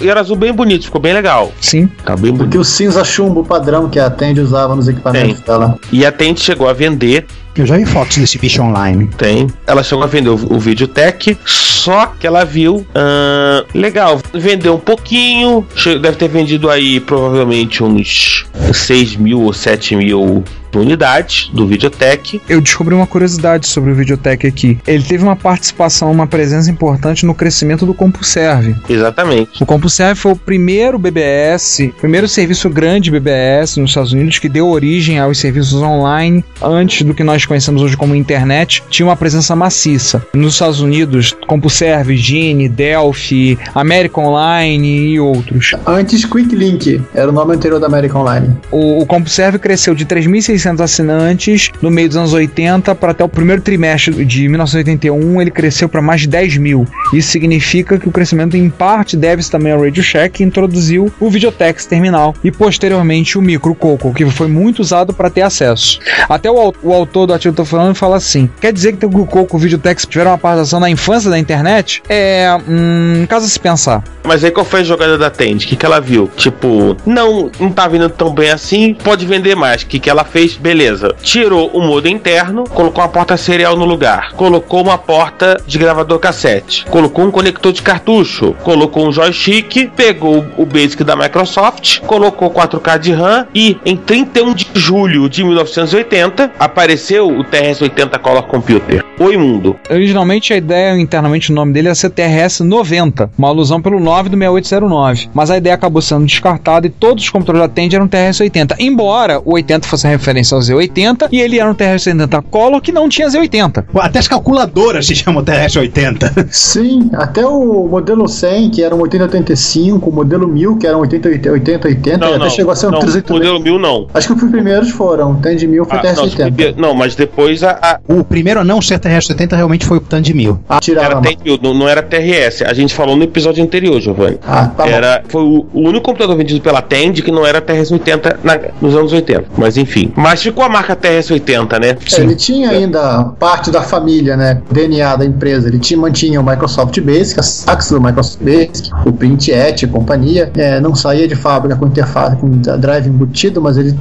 E 0.00 0.08
era 0.08 0.20
azul 0.20 0.36
bem 0.36 0.52
bonito, 0.52 0.84
ficou 0.84 1.00
bem 1.00 1.14
legal. 1.14 1.52
Sim. 1.60 1.88
Tá 2.04 2.14
bem 2.14 2.30
bonito. 2.30 2.38
Porque 2.38 2.58
o 2.58 2.64
cinza 2.64 3.02
chumbo 3.02 3.44
padrão 3.44 3.88
que 3.88 3.98
a 3.98 4.10
Tend 4.10 4.38
usava 4.40 4.76
nos 4.76 4.88
equipamentos 4.88 5.40
dela. 5.40 5.78
E 5.90 6.04
a 6.04 6.12
Tente 6.12 6.42
chegou 6.42 6.68
a 6.68 6.74
vender, 6.74 7.26
Eu 7.60 7.66
já 7.66 7.76
vi 7.76 7.84
fotos 7.84 8.16
desse 8.16 8.38
bicho 8.38 8.62
online. 8.62 9.06
tem. 9.18 9.46
Ela 9.66 9.82
chegou 9.82 10.02
a 10.02 10.06
vender 10.06 10.30
o, 10.30 10.34
o 10.34 10.58
Videotech, 10.58 11.36
só 11.44 12.06
que 12.06 12.26
ela 12.26 12.42
viu. 12.42 12.86
ahn, 12.94 13.66
legal, 13.74 14.18
vendeu 14.32 14.76
um 14.76 14.80
pouquinho. 14.80 15.66
Deve 16.00 16.16
ter 16.16 16.28
vendido 16.28 16.70
aí 16.70 17.00
provavelmente 17.00 17.84
uns 17.84 18.46
6 18.72 19.16
mil 19.16 19.42
ou 19.42 19.52
7 19.52 19.94
mil 19.94 20.42
unidades 20.74 21.50
do 21.52 21.66
Videotech. 21.66 22.40
Eu 22.48 22.60
descobri 22.60 22.94
uma 22.94 23.06
curiosidade 23.06 23.66
sobre 23.66 23.90
o 23.90 23.94
Videotech 23.94 24.46
aqui. 24.46 24.78
Ele 24.86 25.02
teve 25.02 25.24
uma 25.24 25.36
participação, 25.36 26.10
uma 26.10 26.26
presença 26.26 26.70
importante 26.70 27.26
no 27.26 27.34
crescimento 27.34 27.84
do 27.84 27.94
CompuServe. 27.94 28.76
Exatamente. 28.88 29.62
O 29.62 29.66
CompuServe 29.66 30.20
foi 30.20 30.32
o 30.32 30.36
primeiro 30.36 30.98
BBS, 30.98 31.92
primeiro 31.98 32.28
serviço 32.28 32.68
grande 32.70 33.10
BBS 33.10 33.78
nos 33.78 33.90
Estados 33.90 34.12
Unidos 34.12 34.38
que 34.38 34.48
deu 34.48 34.68
origem 34.68 35.18
aos 35.18 35.38
serviços 35.38 35.82
online 35.82 36.44
antes 36.62 37.02
do 37.02 37.14
que 37.14 37.24
nós 37.24 37.44
conhecemos 37.44 37.82
hoje 37.82 37.96
como 37.96 38.14
internet. 38.14 38.82
Tinha 38.88 39.06
uma 39.06 39.16
presença 39.16 39.56
maciça. 39.56 40.24
Nos 40.32 40.54
Estados 40.54 40.80
Unidos, 40.80 41.34
CompuServe, 41.46 42.16
Gene, 42.16 42.68
Delphi, 42.68 43.58
American 43.74 44.26
Online 44.26 45.12
e 45.12 45.20
outros. 45.20 45.72
Antes, 45.86 46.24
QuickLink 46.24 47.02
era 47.14 47.28
o 47.28 47.32
nome 47.32 47.54
anterior 47.54 47.80
da 47.80 47.86
American 47.86 48.22
Online. 48.22 48.56
O, 48.70 49.02
o 49.02 49.06
CompuServe 49.06 49.58
cresceu 49.58 49.94
de 49.94 50.04
3.600 50.04 50.59
assinantes 50.66 51.70
no 51.82 51.90
meio 51.90 52.08
dos 52.08 52.16
anos 52.16 52.32
80 52.32 52.94
para 52.94 53.12
até 53.12 53.22
o 53.22 53.28
primeiro 53.28 53.62
trimestre 53.62 54.24
de 54.24 54.48
1981 54.48 55.40
ele 55.40 55.50
cresceu 55.50 55.88
para 55.88 56.02
mais 56.02 56.22
de 56.22 56.28
10 56.28 56.56
mil. 56.58 56.86
Isso 57.12 57.30
significa 57.30 57.98
que 57.98 58.08
o 58.08 58.12
crescimento 58.12 58.56
em 58.56 58.70
parte 58.70 59.16
deve-se 59.16 59.50
também 59.50 59.72
ao 59.72 59.82
Radio 59.82 60.02
Shack 60.02 60.30
que 60.30 60.44
introduziu 60.44 61.12
o 61.20 61.30
Videotex 61.30 61.86
Terminal 61.86 62.34
e 62.42 62.50
posteriormente 62.50 63.36
o 63.36 63.42
Micro 63.42 63.74
Coco, 63.74 64.14
que 64.14 64.24
foi 64.30 64.48
muito 64.48 64.80
usado 64.80 65.12
para 65.12 65.30
ter 65.30 65.42
acesso. 65.42 65.98
Até 66.28 66.50
o, 66.50 66.72
o 66.82 66.92
autor 66.92 67.26
do 67.26 67.32
artigo 67.32 67.54
que 67.54 67.60
eu 67.60 67.64
tô 67.64 67.68
falando 67.68 67.94
fala 67.94 68.16
assim: 68.16 68.48
quer 68.60 68.72
dizer 68.72 68.96
que 68.96 69.04
o 69.04 69.26
Coco 69.26 69.56
e 69.56 69.58
o 69.58 69.60
Videotex 69.60 70.06
tiveram 70.06 70.30
uma 70.30 70.38
participação 70.38 70.80
na 70.80 70.90
infância 70.90 71.30
da 71.30 71.38
internet? 71.38 72.02
É. 72.08 72.56
Hum, 72.68 73.26
caso 73.28 73.48
se 73.48 73.58
pensar. 73.58 74.02
Mas 74.24 74.44
aí 74.44 74.50
qual 74.50 74.64
foi 74.64 74.80
a 74.80 74.84
jogada 74.84 75.18
da 75.18 75.30
Tend? 75.30 75.64
O 75.64 75.68
que, 75.68 75.76
que 75.76 75.86
ela 75.86 76.00
viu? 76.00 76.30
Tipo, 76.36 76.96
não, 77.04 77.50
não 77.58 77.70
tá 77.70 77.88
vindo 77.88 78.08
tão 78.08 78.32
bem 78.32 78.50
assim, 78.50 78.94
pode 78.94 79.26
vender 79.26 79.54
mais. 79.54 79.82
O 79.82 79.86
que, 79.86 79.98
que 79.98 80.10
ela 80.10 80.24
fez? 80.24 80.49
Beleza. 80.56 81.14
Tirou 81.22 81.68
o 81.68 81.80
modo 81.80 82.08
interno, 82.08 82.64
colocou 82.64 83.02
uma 83.02 83.08
porta 83.08 83.36
serial 83.36 83.76
no 83.76 83.84
lugar, 83.84 84.32
colocou 84.32 84.82
uma 84.82 84.98
porta 84.98 85.60
de 85.66 85.78
gravador 85.78 86.18
cassete, 86.18 86.84
colocou 86.86 87.24
um 87.24 87.30
conector 87.30 87.72
de 87.72 87.82
cartucho, 87.82 88.54
colocou 88.62 89.06
um 89.06 89.12
joystick, 89.12 89.90
pegou 89.96 90.46
o 90.56 90.64
Basic 90.64 91.02
da 91.04 91.16
Microsoft, 91.16 92.00
colocou 92.00 92.50
4K 92.50 92.98
de 92.98 93.12
RAM. 93.12 93.46
E 93.54 93.76
em 93.84 93.96
31 93.96 94.54
de 94.54 94.66
julho 94.74 95.28
de 95.28 95.44
1980 95.44 96.52
apareceu 96.58 97.28
o 97.28 97.44
TRS-80 97.44 98.18
Color 98.18 98.42
Computer. 98.44 99.09
Oi 99.22 99.36
mundo. 99.36 99.76
Originalmente 99.90 100.50
a 100.54 100.56
ideia, 100.56 100.98
internamente 100.98 101.52
o 101.52 101.54
nome 101.54 101.74
dele 101.74 101.88
era 101.88 101.94
ser 101.94 102.08
TRS 102.08 102.60
90, 102.60 103.30
uma 103.36 103.48
alusão 103.48 103.78
pelo 103.82 104.00
9 104.00 104.30
do 104.30 104.36
6809. 104.38 105.28
Mas 105.34 105.50
a 105.50 105.58
ideia 105.58 105.74
acabou 105.74 106.00
sendo 106.00 106.24
descartada 106.24 106.86
e 106.86 106.90
todos 106.90 107.24
os 107.24 107.28
computadores 107.28 107.68
da 107.68 107.74
Tandy 107.74 107.96
eram 107.96 108.08
TRS 108.08 108.40
80. 108.40 108.76
Embora 108.78 109.38
o 109.44 109.52
80 109.52 109.86
fosse 109.86 110.08
referência 110.08 110.54
ao 110.54 110.62
Z80 110.62 111.28
e 111.30 111.38
ele 111.38 111.60
era 111.60 111.70
um 111.70 111.74
TRS 111.74 112.06
80 112.06 112.40
Color 112.50 112.80
que 112.80 112.92
não 112.92 113.10
tinha 113.10 113.28
Z80. 113.28 113.84
Até 113.94 114.20
as 114.20 114.26
calculadoras 114.26 115.06
se 115.06 115.14
chamam 115.14 115.44
TRS-80. 115.44 116.46
Sim, 116.50 117.10
até 117.12 117.44
o 117.46 117.86
modelo 117.88 118.26
100, 118.26 118.70
que 118.70 118.82
era 118.82 118.94
um 118.96 119.00
8085, 119.02 120.08
o 120.08 120.12
modelo 120.14 120.48
1000, 120.48 120.78
que 120.78 120.86
era 120.86 120.96
um 120.96 121.00
8080, 121.00 122.16
Não, 122.16 122.28
até 122.28 122.38
não, 122.38 122.48
chegou 122.48 122.72
a 122.72 122.76
ser 122.76 122.86
um 122.86 122.92
não, 122.92 123.00
380. 123.00 123.34
modelo 123.34 123.60
1000 123.60 123.78
não. 123.78 124.06
Acho 124.14 124.28
que 124.34 124.44
os 124.44 124.50
primeiros 124.50 124.88
foram. 124.90 125.32
O 125.32 125.36
Tandy 125.36 125.66
1000 125.66 125.84
foi 125.84 125.98
Ah, 125.98 126.02
não, 126.14 126.26
TRS-80. 126.26 126.74
não, 126.78 126.94
mas 126.94 127.14
depois 127.14 127.62
a, 127.62 127.72
a- 127.82 128.00
O 128.08 128.24
primeiro 128.24 128.60
a 128.60 128.64
não 128.64 128.80
ser 128.80 128.98
TRS-80 129.18 129.56
realmente 129.56 129.84
foi 129.86 129.98
o 129.98 130.00
Tandy 130.00 130.32
1000. 130.34 130.60
Ah, 130.68 130.78
tirava 130.80 131.06
era. 131.06 131.20
TRS, 131.20 131.58
não, 131.62 131.74
não 131.74 131.88
era 131.88 132.02
TRS. 132.02 132.62
A 132.62 132.72
gente 132.72 132.94
falou 132.94 133.16
no 133.16 133.22
episódio 133.24 133.62
anterior, 133.62 134.00
Giovanni. 134.00 134.38
Ah, 134.46 134.66
tá 134.66 134.84
bom. 134.84 134.90
Era, 134.90 135.22
foi 135.28 135.42
o, 135.42 135.66
o 135.72 135.80
único 135.88 136.02
computador 136.02 136.36
vendido 136.36 136.60
pela 136.60 136.80
Tend 136.82 137.22
que 137.22 137.30
não 137.30 137.46
era 137.46 137.60
TRS-80 137.60 138.36
na- 138.42 138.58
nos 138.80 138.94
anos 138.94 139.12
80. 139.12 139.44
Mas 139.56 139.76
enfim. 139.76 140.12
Mas 140.16 140.42
ficou 140.42 140.64
a 140.64 140.68
marca 140.68 140.94
TRS-80, 140.96 141.78
né? 141.80 141.96
É, 142.16 142.20
ele 142.20 142.34
tinha 142.36 142.70
ainda 142.70 143.24
parte 143.38 143.70
da 143.70 143.82
família, 143.82 144.36
né? 144.36 144.62
DNA 144.70 145.16
da 145.16 145.24
empresa. 145.24 145.68
Ele 145.68 145.78
tinha, 145.78 145.98
mantinha 145.98 146.40
o 146.40 146.44
Microsoft 146.44 146.98
Basic, 147.00 147.40
a 147.40 147.42
Sax 147.42 147.90
do 147.90 148.00
Microsoft 148.00 148.42
Basic, 148.42 148.90
o 149.06 149.12
Print.et 149.12 149.82
e 149.82 149.86
companhia. 149.86 150.50
É, 150.56 150.80
não 150.80 150.94
saía 150.94 151.26
de 151.26 151.34
fábrica 151.34 151.76
com 151.76 151.86
interface, 151.86 152.36
com 152.36 152.48
drive 152.78 153.08
embutido, 153.08 153.60
mas 153.60 153.76
ele 153.76 153.94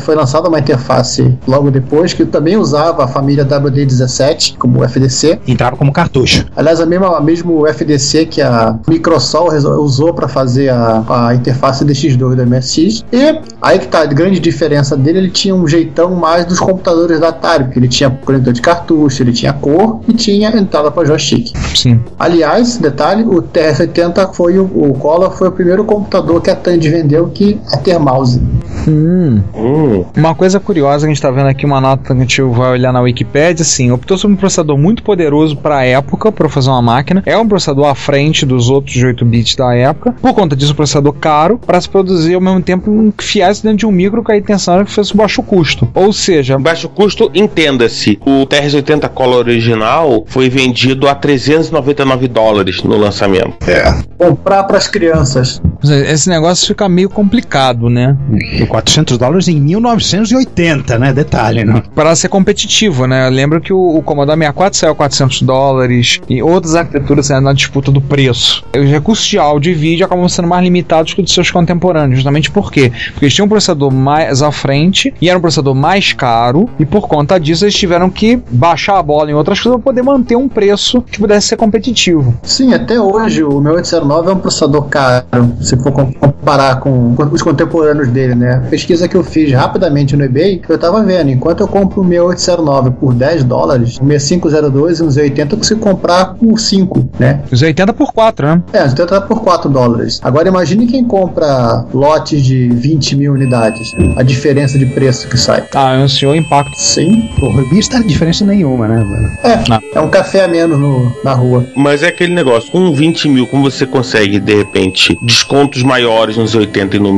foi 0.00 0.14
lançada 0.14 0.48
uma 0.48 0.58
interface 0.58 1.36
logo 1.46 1.70
depois 1.70 2.12
que 2.12 2.24
também 2.24 2.56
usava 2.56 3.04
a 3.04 3.08
família 3.08 3.44
WD17 3.44 4.53
como 4.58 4.82
FDC. 4.84 5.40
Entrava 5.46 5.76
como 5.76 5.92
cartucho. 5.92 6.46
Aliás, 6.56 6.80
a 6.80 6.86
mesma, 6.86 7.20
mesmo 7.20 7.66
FDC 7.66 8.26
que 8.26 8.42
a 8.42 8.78
Microsoft 8.88 9.56
usou 9.64 10.12
para 10.12 10.28
fazer 10.28 10.68
a, 10.70 11.04
a 11.08 11.34
interface 11.34 11.84
DX2 11.84 12.34
do 12.34 12.46
MSX. 12.46 13.04
E 13.12 13.40
aí 13.60 13.78
que 13.78 13.88
tá, 13.88 14.00
a 14.00 14.06
grande 14.06 14.40
diferença 14.40 14.96
dele, 14.96 15.18
ele 15.18 15.30
tinha 15.30 15.54
um 15.54 15.66
jeitão 15.66 16.14
mais 16.14 16.44
dos 16.44 16.58
computadores 16.60 17.20
da 17.20 17.28
Atari, 17.28 17.64
porque 17.64 17.78
ele 17.78 17.88
tinha 17.88 18.10
conector 18.10 18.52
de 18.52 18.60
cartucho, 18.60 19.22
ele 19.22 19.32
tinha 19.32 19.52
cor 19.52 20.00
e 20.08 20.12
tinha 20.12 20.50
entrada 20.56 20.90
para 20.90 21.06
joystick. 21.06 21.52
Sim. 21.74 22.00
Aliás, 22.18 22.76
detalhe, 22.78 23.22
o 23.24 23.42
TRS-80 23.42 24.32
foi 24.34 24.58
o, 24.58 24.64
o 24.64 24.94
Color 24.94 25.30
foi 25.32 25.48
o 25.48 25.52
primeiro 25.52 25.84
computador 25.84 26.40
que 26.40 26.50
a 26.50 26.56
Tandy 26.56 26.88
vendeu 26.88 27.28
que 27.28 27.58
é 27.72 27.76
ter 27.78 27.98
mouse. 27.98 28.40
Hum. 28.86 29.40
Hum, 29.54 30.04
Uma 30.16 30.34
coisa 30.34 30.60
curiosa, 30.60 31.06
a 31.06 31.08
gente 31.08 31.20
tá 31.20 31.30
vendo 31.30 31.46
aqui 31.48 31.64
uma 31.64 31.80
nota 31.80 32.02
que 32.04 32.12
a 32.12 32.16
gente 32.16 32.42
vai 32.42 32.72
olhar 32.72 32.92
na 32.92 33.00
Wikipedia, 33.00 33.62
assim, 33.62 33.90
optou 33.90 34.18
por 34.18 34.33
um 34.34 34.36
processador 34.36 34.76
muito 34.76 35.02
poderoso 35.02 35.56
para 35.56 35.78
a 35.78 35.84
época, 35.84 36.30
para 36.30 36.48
fazer 36.48 36.70
uma 36.70 36.82
máquina. 36.82 37.22
É 37.24 37.36
um 37.38 37.48
processador 37.48 37.86
à 37.86 37.94
frente 37.94 38.44
dos 38.44 38.68
outros 38.68 38.94
de 38.94 39.06
8 39.06 39.24
bits 39.24 39.56
da 39.56 39.74
época. 39.74 40.14
Por 40.20 40.34
conta 40.34 40.54
disso, 40.54 40.72
um 40.72 40.76
processador 40.76 41.12
caro 41.14 41.58
para 41.58 41.80
se 41.80 41.88
produzir 41.88 42.34
ao 42.34 42.40
mesmo 42.40 42.60
tempo 42.60 42.90
um 42.90 43.12
fiéis 43.18 43.60
dentro 43.60 43.78
de 43.78 43.86
um 43.86 43.92
micro 43.92 44.22
que 44.22 44.32
a 44.32 44.36
intenção 44.36 44.74
era 44.74 44.84
que 44.84 44.90
fosse 44.90 45.16
baixo 45.16 45.42
custo. 45.42 45.88
Ou 45.94 46.12
seja, 46.12 46.58
baixo 46.58 46.88
custo, 46.88 47.30
entenda-se. 47.34 48.18
O 48.24 48.46
TRS-80 48.46 49.08
Color 49.08 49.38
original 49.38 50.24
foi 50.26 50.48
vendido 50.48 51.08
a 51.08 51.14
399 51.14 52.28
dólares 52.28 52.82
no 52.82 52.96
lançamento. 52.96 53.54
É. 53.68 54.02
Comprar 54.18 54.64
para 54.64 54.78
as 54.78 54.88
crianças. 54.88 55.60
esse 55.82 56.28
negócio 56.28 56.66
fica 56.66 56.88
meio 56.88 57.08
complicado, 57.08 57.88
né? 57.88 58.16
E 58.32 58.66
400 58.66 59.18
dólares 59.18 59.48
em 59.48 59.60
1980, 59.60 60.98
né? 60.98 61.12
Detalhe, 61.12 61.64
né? 61.64 61.82
Para 61.94 62.14
ser 62.16 62.28
competitivo, 62.28 63.06
né? 63.06 63.26
Eu 63.26 63.30
lembro 63.30 63.60
que 63.60 63.72
o, 63.72 63.96
o 63.96 64.02
Commodore 64.24 64.38
64 64.38 64.78
saiu 64.78 64.92
a 64.92 64.94
400 64.94 65.42
dólares 65.42 66.20
e 66.28 66.42
outras 66.42 66.74
arquiteturas 66.74 67.26
saíram 67.26 67.42
na 67.44 67.52
disputa 67.52 67.90
do 67.92 68.00
preço. 68.00 68.64
Os 68.76 68.88
recursos 68.90 69.26
de 69.26 69.38
áudio 69.38 69.70
e 69.72 69.74
vídeo 69.74 70.06
acabam 70.06 70.28
sendo 70.28 70.48
mais 70.48 70.62
limitados 70.64 71.12
que 71.14 71.20
os 71.22 71.32
seus 71.32 71.50
contemporâneos. 71.50 72.16
Justamente 72.16 72.50
por 72.50 72.72
quê? 72.72 72.90
Porque 73.12 73.24
eles 73.26 73.34
tinham 73.34 73.46
um 73.46 73.48
processador 73.48 73.92
mais 73.92 74.42
à 74.42 74.50
frente 74.50 75.12
e 75.20 75.28
era 75.28 75.38
um 75.38 75.40
processador 75.40 75.74
mais 75.74 76.12
caro 76.12 76.68
e 76.78 76.86
por 76.86 77.06
conta 77.08 77.38
disso 77.38 77.64
eles 77.64 77.74
tiveram 77.74 78.08
que 78.10 78.36
baixar 78.50 78.98
a 78.98 79.02
bola 79.02 79.30
em 79.30 79.34
outras 79.34 79.60
coisas 79.60 79.80
para 79.80 79.84
poder 79.92 80.02
manter 80.02 80.36
um 80.36 80.48
preço 80.48 81.02
que 81.02 81.18
pudesse 81.18 81.48
ser 81.48 81.56
competitivo. 81.56 82.34
Sim, 82.42 82.72
até 82.72 82.98
hoje 83.00 83.42
o 83.42 83.60
meu 83.60 83.74
809 83.74 84.30
é 84.30 84.32
um 84.34 84.38
processador 84.38 84.84
caro, 84.84 85.24
se 85.60 85.76
for 85.76 85.92
com- 85.92 86.12
comparar 86.12 86.80
com 86.80 87.14
os 87.32 87.42
contemporâneos 87.42 88.08
dele, 88.08 88.34
né? 88.34 88.62
A 88.66 88.68
pesquisa 88.70 89.08
que 89.08 89.16
eu 89.16 89.24
fiz 89.24 89.52
rapidamente 89.52 90.16
no 90.16 90.24
eBay, 90.24 90.60
eu 90.68 90.78
tava 90.78 91.02
vendo, 91.02 91.30
enquanto 91.30 91.60
eu 91.60 91.68
compro 91.68 92.00
o 92.00 92.04
meu 92.04 92.26
809 92.26 92.90
por 92.92 93.14
10 93.14 93.44
dólares, 93.44 93.98
o 93.98 94.04
6502 94.18 94.98
e 94.98 95.02
um 95.02 95.08
Z80 95.08 95.52
eu 95.52 95.58
consigo 95.58 95.80
comprar 95.80 96.34
por 96.34 96.58
5, 96.58 97.08
né? 97.18 97.40
Os 97.50 97.62
80 97.62 97.92
por 97.92 98.12
4, 98.12 98.46
né? 98.46 98.62
É, 98.72 98.84
o 98.84 98.88
Z80 98.88 99.06
tá 99.06 99.20
por 99.20 99.40
4 99.42 99.70
dólares. 99.70 100.20
Agora 100.22 100.48
imagine 100.48 100.86
quem 100.86 101.04
compra 101.04 101.84
lotes 101.92 102.42
de 102.42 102.68
20 102.68 103.16
mil 103.16 103.32
unidades, 103.32 103.92
a 104.16 104.22
diferença 104.22 104.78
de 104.78 104.86
preço 104.86 105.28
que 105.28 105.36
sai. 105.38 105.64
Ah, 105.74 105.92
anunciou 105.92 106.32
o 106.32 106.36
impacto. 106.36 106.76
Sim, 106.76 107.30
o 107.40 107.46
Rubi 107.48 107.78
está 107.78 107.98
diferença 108.00 108.44
nenhuma, 108.44 108.86
né? 108.88 108.96
mano? 109.04 109.30
é, 109.42 109.98
é 109.98 110.00
um 110.00 110.08
café 110.08 110.44
a 110.44 110.48
menos 110.48 110.78
no- 110.78 111.12
na 111.24 111.32
rua. 111.32 111.66
Mas 111.76 112.02
é 112.02 112.08
aquele 112.08 112.34
negócio, 112.34 112.70
com 112.70 112.92
20 112.94 113.28
mil, 113.28 113.46
como 113.46 113.70
você 113.70 113.86
consegue, 113.86 114.38
de 114.38 114.54
repente, 114.54 115.18
descontos 115.22 115.82
maiores 115.82 116.36
nos 116.36 116.54
80 116.54 116.96
e 116.96 117.00
no 117.00 117.12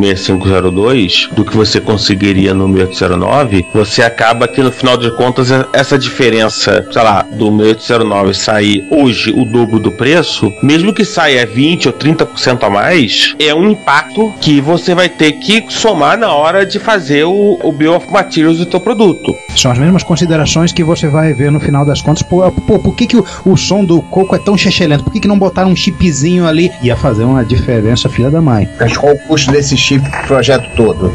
6502 0.50 1.28
do 1.32 1.44
que 1.44 1.56
você 1.56 1.80
conseguiria 1.80 2.54
no 2.54 2.68
1809, 2.68 3.66
você 3.74 4.02
acaba 4.02 4.46
que 4.48 4.62
no 4.62 4.70
final 4.70 4.96
de 4.96 5.10
contas 5.16 5.50
é- 5.50 5.64
essa 5.72 5.98
diferença, 5.98 6.85
sei 6.90 7.02
lá, 7.02 7.22
do 7.22 7.50
1809 7.50 8.34
sair 8.34 8.86
hoje 8.90 9.30
o 9.30 9.44
dobro 9.44 9.78
do 9.78 9.90
preço, 9.90 10.52
mesmo 10.62 10.92
que 10.92 11.04
saia 11.04 11.46
20 11.46 11.88
ou 11.88 11.92
30% 11.92 12.62
a 12.62 12.70
mais, 12.70 13.34
é 13.38 13.54
um 13.54 13.70
impacto 13.70 14.32
que 14.40 14.60
você 14.60 14.94
vai 14.94 15.08
ter 15.08 15.32
que 15.32 15.64
somar 15.68 16.18
na 16.18 16.32
hora 16.32 16.64
de 16.64 16.78
fazer 16.78 17.24
o, 17.24 17.58
o 17.62 17.72
Bill 17.72 17.94
of 17.94 18.10
Materials 18.10 18.58
do 18.58 18.66
teu 18.66 18.80
produto. 18.80 19.34
São 19.56 19.70
as 19.70 19.78
mesmas 19.78 20.02
considerações 20.02 20.72
que 20.72 20.84
você 20.84 21.08
vai 21.08 21.32
ver 21.32 21.50
no 21.50 21.60
final 21.60 21.84
das 21.84 22.00
contas. 22.00 22.22
Pô, 22.22 22.50
pô, 22.50 22.78
por 22.78 22.94
que, 22.94 23.06
que 23.06 23.16
o, 23.16 23.24
o 23.44 23.56
som 23.56 23.84
do 23.84 24.02
coco 24.02 24.34
é 24.34 24.38
tão 24.38 24.56
chechelento? 24.56 25.04
Por 25.04 25.12
que, 25.12 25.20
que 25.20 25.28
não 25.28 25.38
botaram 25.38 25.70
um 25.70 25.76
chipzinho 25.76 26.46
ali? 26.46 26.70
Ia 26.82 26.96
fazer 26.96 27.24
uma 27.24 27.44
diferença, 27.44 28.08
filha 28.08 28.26
roda-mãe. 28.26 28.68
Mas 28.78 28.96
qual 28.96 29.14
o 29.14 29.18
custo 29.18 29.50
desse 29.50 29.76
chip 29.76 30.04
projeto 30.26 30.68
todo? 30.76 31.12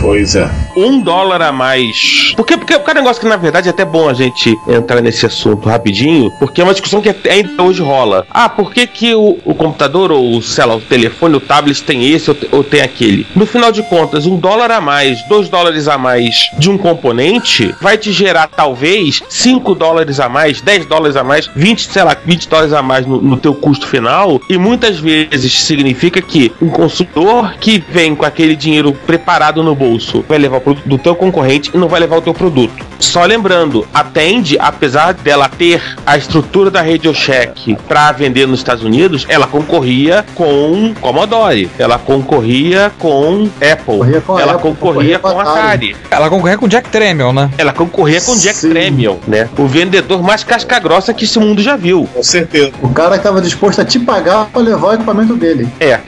Pois 0.00 0.36
é. 0.36 0.48
um 0.76 1.00
dólar 1.00 1.42
a 1.42 1.52
mais. 1.52 2.32
Porque, 2.36 2.56
porque 2.56 2.74
o 2.74 2.80
cara 2.80 3.00
negócio 3.00 3.20
que 3.20 3.28
na 3.28 3.36
verdade 3.36 3.68
é 3.68 3.70
até 3.70 3.84
bom 3.84 4.08
a 4.08 4.14
gente 4.14 4.56
entrar 4.68 4.97
nesse 5.00 5.26
assunto 5.26 5.68
rapidinho, 5.68 6.30
porque 6.38 6.60
é 6.60 6.64
uma 6.64 6.72
discussão 6.72 7.00
que 7.00 7.14
ainda 7.28 7.62
hoje 7.62 7.82
rola. 7.82 8.26
Ah, 8.30 8.48
por 8.48 8.72
que, 8.72 8.86
que 8.86 9.14
o, 9.14 9.38
o 9.44 9.54
computador 9.54 10.12
ou 10.12 10.40
sei 10.42 10.64
lá, 10.64 10.76
o 10.76 10.80
telefone, 10.80 11.36
o 11.36 11.40
tablet 11.40 11.82
tem 11.82 12.10
esse 12.10 12.30
ou, 12.30 12.36
ou 12.52 12.64
tem 12.64 12.80
aquele? 12.80 13.26
No 13.34 13.46
final 13.46 13.72
de 13.72 13.82
contas, 13.82 14.26
um 14.26 14.36
dólar 14.36 14.70
a 14.70 14.80
mais, 14.80 15.22
dois 15.28 15.48
dólares 15.48 15.88
a 15.88 15.98
mais 15.98 16.50
de 16.58 16.70
um 16.70 16.78
componente 16.78 17.74
vai 17.80 17.96
te 17.96 18.12
gerar 18.12 18.48
talvez 18.48 19.22
5 19.28 19.74
dólares 19.74 20.20
a 20.20 20.28
mais, 20.28 20.60
10 20.60 20.86
dólares 20.86 21.16
a 21.16 21.24
mais, 21.24 21.50
20, 21.54 21.88
sei 21.88 22.02
lá, 22.02 22.16
20 22.24 22.48
dólares 22.48 22.72
a 22.72 22.82
mais 22.82 23.06
no, 23.06 23.20
no 23.20 23.36
teu 23.36 23.54
custo 23.54 23.86
final, 23.86 24.40
e 24.48 24.58
muitas 24.58 24.98
vezes 24.98 25.60
significa 25.60 26.20
que 26.20 26.52
um 26.60 26.68
consumidor 26.68 27.54
que 27.60 27.82
vem 27.90 28.14
com 28.14 28.24
aquele 28.24 28.56
dinheiro 28.56 28.92
preparado 28.92 29.62
no 29.62 29.74
bolso 29.74 30.24
vai 30.28 30.38
levar 30.38 30.58
o 30.58 30.60
produto 30.60 30.88
do 30.88 30.98
teu 30.98 31.14
concorrente 31.14 31.70
e 31.74 31.78
não 31.78 31.88
vai 31.88 32.00
levar 32.00 32.16
o 32.16 32.22
teu 32.22 32.34
produto. 32.34 32.86
Só 32.98 33.24
lembrando, 33.24 33.86
a 33.94 34.02
Tend, 34.02 34.56
apesar 34.88 35.12
dela 35.12 35.50
ter 35.50 35.82
a 36.06 36.16
estrutura 36.16 36.70
da 36.70 36.80
Radio 36.80 37.14
Shack 37.14 37.76
para 37.86 38.10
vender 38.12 38.46
nos 38.46 38.60
Estados 38.60 38.82
Unidos, 38.82 39.26
ela 39.28 39.46
concorria 39.46 40.24
com 40.34 40.94
Commodore, 40.98 41.70
ela 41.78 41.98
concorria 41.98 42.90
com 42.98 43.50
Apple, 43.56 43.84
Concorria 43.84 44.20
com 44.22 44.40
ela 44.40 44.52
Apple, 44.52 44.62
concorria 44.70 45.18
concorria 45.18 45.18
com 45.18 45.30
com 45.30 45.40
a 45.40 45.42
Atari. 45.42 45.96
Ela 46.10 46.30
concorria 46.30 46.56
com 46.56 46.68
Jack 46.68 46.88
Tramiel, 46.88 47.34
né? 47.34 47.50
Ela 47.58 47.74
concorria 47.74 48.20
com 48.22 48.34
Jack 48.34 48.56
Sim. 48.56 48.70
Tramiel, 48.70 49.20
né? 49.28 49.50
O 49.58 49.66
vendedor 49.66 50.22
mais 50.22 50.42
casca 50.42 50.78
grossa 50.78 51.12
que 51.12 51.24
esse 51.24 51.38
mundo 51.38 51.60
já 51.60 51.76
viu. 51.76 52.08
Com 52.14 52.22
certeza. 52.22 52.72
O 52.80 52.88
cara 52.88 53.16
estava 53.16 53.42
disposto 53.42 53.82
a 53.82 53.84
te 53.84 53.98
pagar 53.98 54.46
pra 54.46 54.62
levar 54.62 54.88
o 54.88 54.94
equipamento 54.94 55.36
dele. 55.36 55.68
É. 55.80 56.00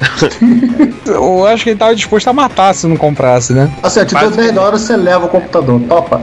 Eu 1.04 1.46
acho 1.46 1.64
que 1.64 1.70
ele 1.70 1.78
tava 1.78 1.94
disposto 1.94 2.28
a 2.28 2.32
matar 2.32 2.74
se 2.74 2.86
não 2.86 2.96
comprasse, 2.96 3.52
né? 3.52 3.70
Assim, 3.82 4.00
eu 4.00 4.06
te 4.06 4.14
dou 4.14 4.22
Basicamente. 4.22 4.52
10 4.52 4.54
dólares, 4.54 4.80
você 4.82 4.96
leva 4.96 5.26
o 5.26 5.28
computador. 5.28 5.80
Topa. 5.88 6.20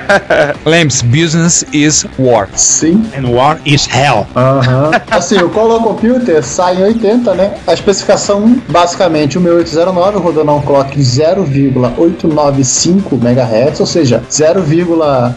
Lembre-se, 0.64 1.04
business 1.04 1.64
is 1.72 1.81
war. 2.18 2.48
Sim. 2.54 3.06
And 3.16 3.28
war 3.28 3.58
is 3.64 3.86
hell. 3.86 4.26
Aham. 4.36 4.90
Assim, 5.10 5.38
o 5.38 5.48
Color 5.48 5.82
Computer 5.82 6.42
sai 6.42 6.76
em 6.76 6.82
80, 6.84 7.34
né? 7.34 7.54
A 7.66 7.72
especificação, 7.72 8.60
basicamente, 8.68 9.38
o 9.38 9.40
1809 9.40 10.18
rodando 10.18 10.50
a 10.50 10.54
um 10.54 10.60
clock 10.62 10.94
de 10.96 11.02
0,895 11.02 13.16
MHz, 13.16 13.80
ou 13.80 13.86
seja, 13.86 14.22
0, 14.30 14.62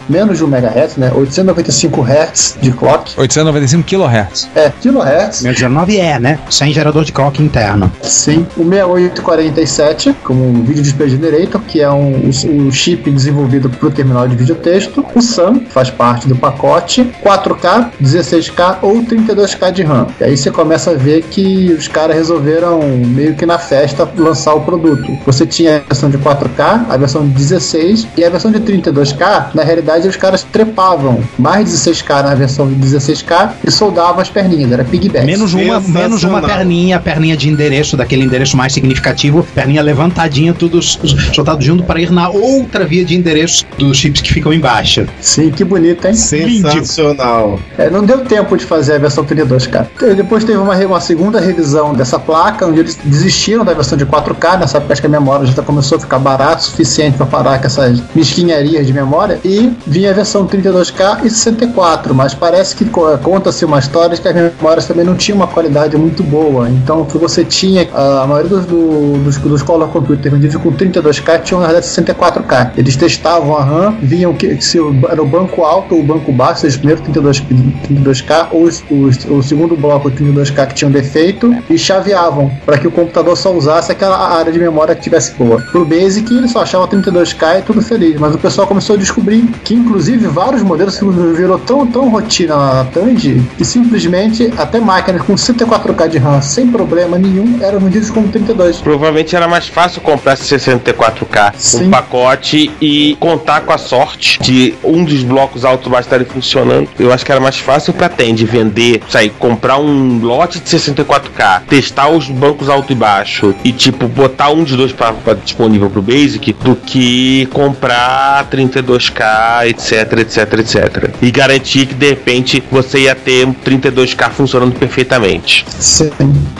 menos 0.08 0.38
de 0.38 0.44
1 0.44 0.48
MHz, 0.48 0.96
né? 0.96 1.12
895 1.14 2.02
Hz 2.02 2.56
de 2.60 2.72
clock. 2.72 3.12
895 3.18 3.84
kHz. 3.84 4.48
É, 4.54 4.70
kilohertz. 4.80 5.42
19 5.42 5.98
é, 5.98 6.18
né? 6.18 6.38
Sem 6.50 6.72
gerador 6.72 7.04
de 7.04 7.12
clock 7.12 7.42
interno. 7.42 7.92
Sim. 8.02 8.46
O 8.56 8.64
6847, 8.64 10.14
como 10.22 10.48
um 10.48 10.64
Video 10.64 10.82
Display 10.82 11.10
Generator, 11.10 11.60
que 11.62 11.80
é 11.80 11.90
um, 11.90 12.28
um 12.28 12.72
chip 12.72 13.10
desenvolvido 13.10 13.68
para 13.68 13.88
o 13.88 13.90
terminal 13.90 14.28
de 14.28 14.36
videotexto. 14.36 15.04
O 15.14 15.20
SAM, 15.20 15.60
faz 15.70 15.90
parte 15.90 16.28
do 16.28 16.35
pacote. 16.36 17.10
4K, 17.22 17.90
16K 18.02 18.78
ou 18.82 19.02
32K 19.02 19.72
de 19.72 19.82
RAM. 19.82 20.06
E 20.20 20.24
aí 20.24 20.36
você 20.36 20.50
começa 20.50 20.92
a 20.92 20.94
ver 20.94 21.22
que 21.22 21.72
os 21.72 21.88
caras 21.88 22.16
resolveram, 22.16 22.80
meio 23.06 23.34
que 23.34 23.46
na 23.46 23.58
festa, 23.58 24.08
lançar 24.16 24.54
o 24.54 24.60
produto. 24.60 25.18
Você 25.24 25.46
tinha 25.46 25.76
a 25.76 25.80
versão 25.80 26.10
de 26.10 26.18
4K, 26.18 26.86
a 26.88 26.96
versão 26.96 27.26
de 27.26 27.34
16 27.34 28.06
e 28.16 28.24
a 28.24 28.30
versão 28.30 28.50
de 28.50 28.60
32K. 28.60 29.54
Na 29.54 29.62
realidade, 29.62 30.08
os 30.08 30.16
caras 30.16 30.42
trepavam 30.42 31.22
mais 31.38 31.70
16K 31.70 32.22
na 32.22 32.34
versão 32.34 32.68
de 32.68 32.74
16K 32.74 33.52
e 33.66 33.70
soldavam 33.70 34.20
as 34.20 34.28
perninhas. 34.28 34.72
Era 34.72 34.84
piggyback. 34.84 35.26
Menos 35.26 35.54
uma, 35.54 35.80
menos 35.80 36.24
uma 36.24 36.42
perninha, 36.42 36.98
perninha 37.00 37.36
de 37.36 37.48
endereço, 37.48 37.96
daquele 37.96 38.24
endereço 38.24 38.56
mais 38.56 38.72
significativo, 38.72 39.46
perninha 39.54 39.82
levantadinha, 39.82 40.52
tudo 40.52 40.80
soltado 40.82 41.62
junto 41.62 41.84
para 41.84 42.00
ir 42.00 42.10
na 42.10 42.28
outra 42.28 42.84
via 42.84 43.04
de 43.04 43.16
endereço 43.16 43.64
dos 43.78 43.96
chips 43.96 44.20
que 44.20 44.32
ficam 44.32 44.52
embaixo. 44.52 45.06
Sim, 45.20 45.50
que 45.50 45.64
bonito, 45.64 46.06
hein? 46.06 46.14
Sensacional. 46.26 47.58
É, 47.78 47.90
não 47.90 48.04
deu 48.04 48.24
tempo 48.24 48.56
de 48.56 48.64
fazer 48.64 48.94
a 48.94 48.98
versão 48.98 49.24
32K. 49.24 49.86
Te- 49.98 50.14
Depois 50.14 50.44
teve 50.44 50.58
uma, 50.58 50.74
uma 50.76 51.00
segunda 51.00 51.40
revisão 51.40 51.94
dessa 51.94 52.18
placa, 52.18 52.66
onde 52.66 52.80
eles 52.80 52.98
desistiram 53.04 53.64
da 53.64 53.72
versão 53.74 53.96
de 53.96 54.06
4K. 54.06 54.58
Nessa 54.60 54.78
época 54.78 54.96
que 54.96 55.06
a 55.06 55.10
memória 55.10 55.46
já 55.46 55.62
começou 55.62 55.98
a 55.98 56.00
ficar 56.00 56.18
barata 56.18 56.60
o 56.60 56.64
suficiente 56.64 57.16
para 57.16 57.26
parar 57.26 57.58
com 57.60 57.66
essas 57.66 58.00
mesquinharias 58.14 58.86
de 58.86 58.92
memória. 58.92 59.38
E 59.44 59.72
vinha 59.86 60.10
a 60.10 60.14
versão 60.14 60.46
32K 60.46 61.24
e 61.24 61.30
64. 61.30 62.14
Mas 62.14 62.34
parece 62.34 62.74
que 62.76 62.84
co- 62.86 63.16
conta-se 63.18 63.64
uma 63.64 63.78
história 63.78 64.14
de 64.16 64.20
que 64.22 64.28
as 64.28 64.34
memórias 64.34 64.86
também 64.86 65.04
não 65.04 65.14
tinham 65.14 65.36
uma 65.36 65.46
qualidade 65.46 65.96
muito 65.96 66.22
boa. 66.22 66.68
Então 66.68 67.02
o 67.02 67.06
que 67.06 67.18
você 67.18 67.44
tinha, 67.44 67.88
a 67.92 68.26
maioria 68.26 68.50
dos, 68.50 68.66
do- 68.66 69.18
dos, 69.24 69.36
dos 69.38 69.62
Color 69.62 69.88
Computer 69.88 70.30
vendidos 70.32 70.56
com 70.56 70.72
32K 70.72 71.42
tinham 71.42 71.60
na 71.60 71.66
verdade 71.66 71.86
64K. 71.86 72.70
Eles 72.76 72.96
testavam 72.96 73.56
a 73.56 73.62
RAM, 73.64 73.96
viam 74.02 74.32
que, 74.34 74.56
que 74.56 74.64
se 74.64 74.78
era 75.08 75.22
o 75.22 75.26
banco 75.26 75.62
alto 75.62 75.94
ou 75.96 76.02
banco 76.06 76.32
baixo, 76.32 76.62
seja, 76.62 76.78
primeiro 76.78 77.02
32, 77.02 77.40
32K 77.88 78.48
ou 78.52 78.62
os- 78.64 78.82
os- 78.90 79.24
o 79.26 79.42
segundo 79.42 79.76
bloco 79.76 80.10
32K 80.10 80.66
que 80.66 80.74
tinha 80.74 80.88
um 80.88 80.92
defeito 80.92 81.54
e 81.68 81.78
chaveavam 81.78 82.50
para 82.64 82.78
que 82.78 82.86
o 82.86 82.90
computador 82.90 83.36
só 83.36 83.52
usasse 83.52 83.92
aquela 83.92 84.16
área 84.36 84.52
de 84.52 84.58
memória 84.58 84.94
que 84.94 85.02
tivesse 85.02 85.32
boa. 85.34 85.60
Pro 85.70 85.84
Basic 85.84 86.32
ele 86.32 86.48
só 86.48 86.62
achava 86.62 86.86
32K 86.88 87.58
e 87.58 87.62
tudo 87.62 87.82
feliz, 87.82 88.18
mas 88.18 88.34
o 88.34 88.38
pessoal 88.38 88.66
começou 88.66 88.96
a 88.96 88.98
descobrir 88.98 89.42
que 89.64 89.74
inclusive 89.74 90.26
vários 90.26 90.62
modelos 90.62 90.98
virou 91.36 91.58
tão, 91.58 91.86
tão 91.86 92.08
rotina 92.08 92.56
na 92.56 92.84
Tandy 92.84 93.42
que 93.56 93.64
simplesmente 93.64 94.52
até 94.56 94.80
máquinas 94.80 95.22
com 95.22 95.34
64K 95.34 96.08
de 96.08 96.18
RAM 96.18 96.40
sem 96.40 96.68
problema 96.68 97.18
nenhum 97.18 97.58
eram 97.62 97.78
vendidas 97.80 98.10
como 98.10 98.28
32. 98.28 98.78
Provavelmente 98.78 99.34
era 99.34 99.48
mais 99.48 99.66
fácil 99.68 100.00
comprar 100.00 100.34
esse 100.34 100.44
64K 100.44 101.52
Sim. 101.56 101.86
um 101.86 101.90
pacote 101.90 102.70
e 102.80 103.16
contar 103.20 103.62
com 103.62 103.72
a 103.72 103.78
sorte 103.78 104.38
de 104.40 104.74
um 104.84 105.04
dos 105.04 105.22
blocos 105.22 105.64
altos 105.64 105.90
baixos 105.96 106.06
estarem 106.06 106.26
funcionando. 106.26 106.88
Eu 106.98 107.12
acho 107.12 107.24
que 107.24 107.32
era 107.32 107.40
mais 107.40 107.58
fácil 107.58 107.92
pra 107.92 108.08
Tend 108.08 108.44
vender, 108.44 109.02
sair, 109.08 109.30
comprar 109.30 109.78
um 109.78 110.20
lote 110.22 110.60
de 110.60 110.68
64K, 110.68 111.62
testar 111.68 112.10
os 112.10 112.28
bancos 112.28 112.68
alto 112.68 112.92
e 112.92 112.94
baixo 112.94 113.54
e 113.64 113.72
tipo 113.72 114.06
botar 114.06 114.50
um 114.50 114.62
dos 114.62 114.76
dois 114.76 114.92
pra, 114.92 115.12
pra 115.12 115.34
disponível 115.34 115.88
pro 115.88 116.02
Basic 116.02 116.52
do 116.52 116.76
que 116.76 117.46
comprar 117.46 118.46
32K, 118.50 119.68
etc, 119.68 120.18
etc, 120.18 120.52
etc. 120.58 121.10
E 121.22 121.30
garantir 121.30 121.86
que 121.86 121.94
de 121.94 122.10
repente 122.10 122.62
você 122.70 123.00
ia 123.00 123.14
ter 123.14 123.46
um 123.46 123.54
32K 123.54 124.30
funcionando 124.30 124.78
perfeitamente. 124.78 125.64
Sim. 125.78 126.10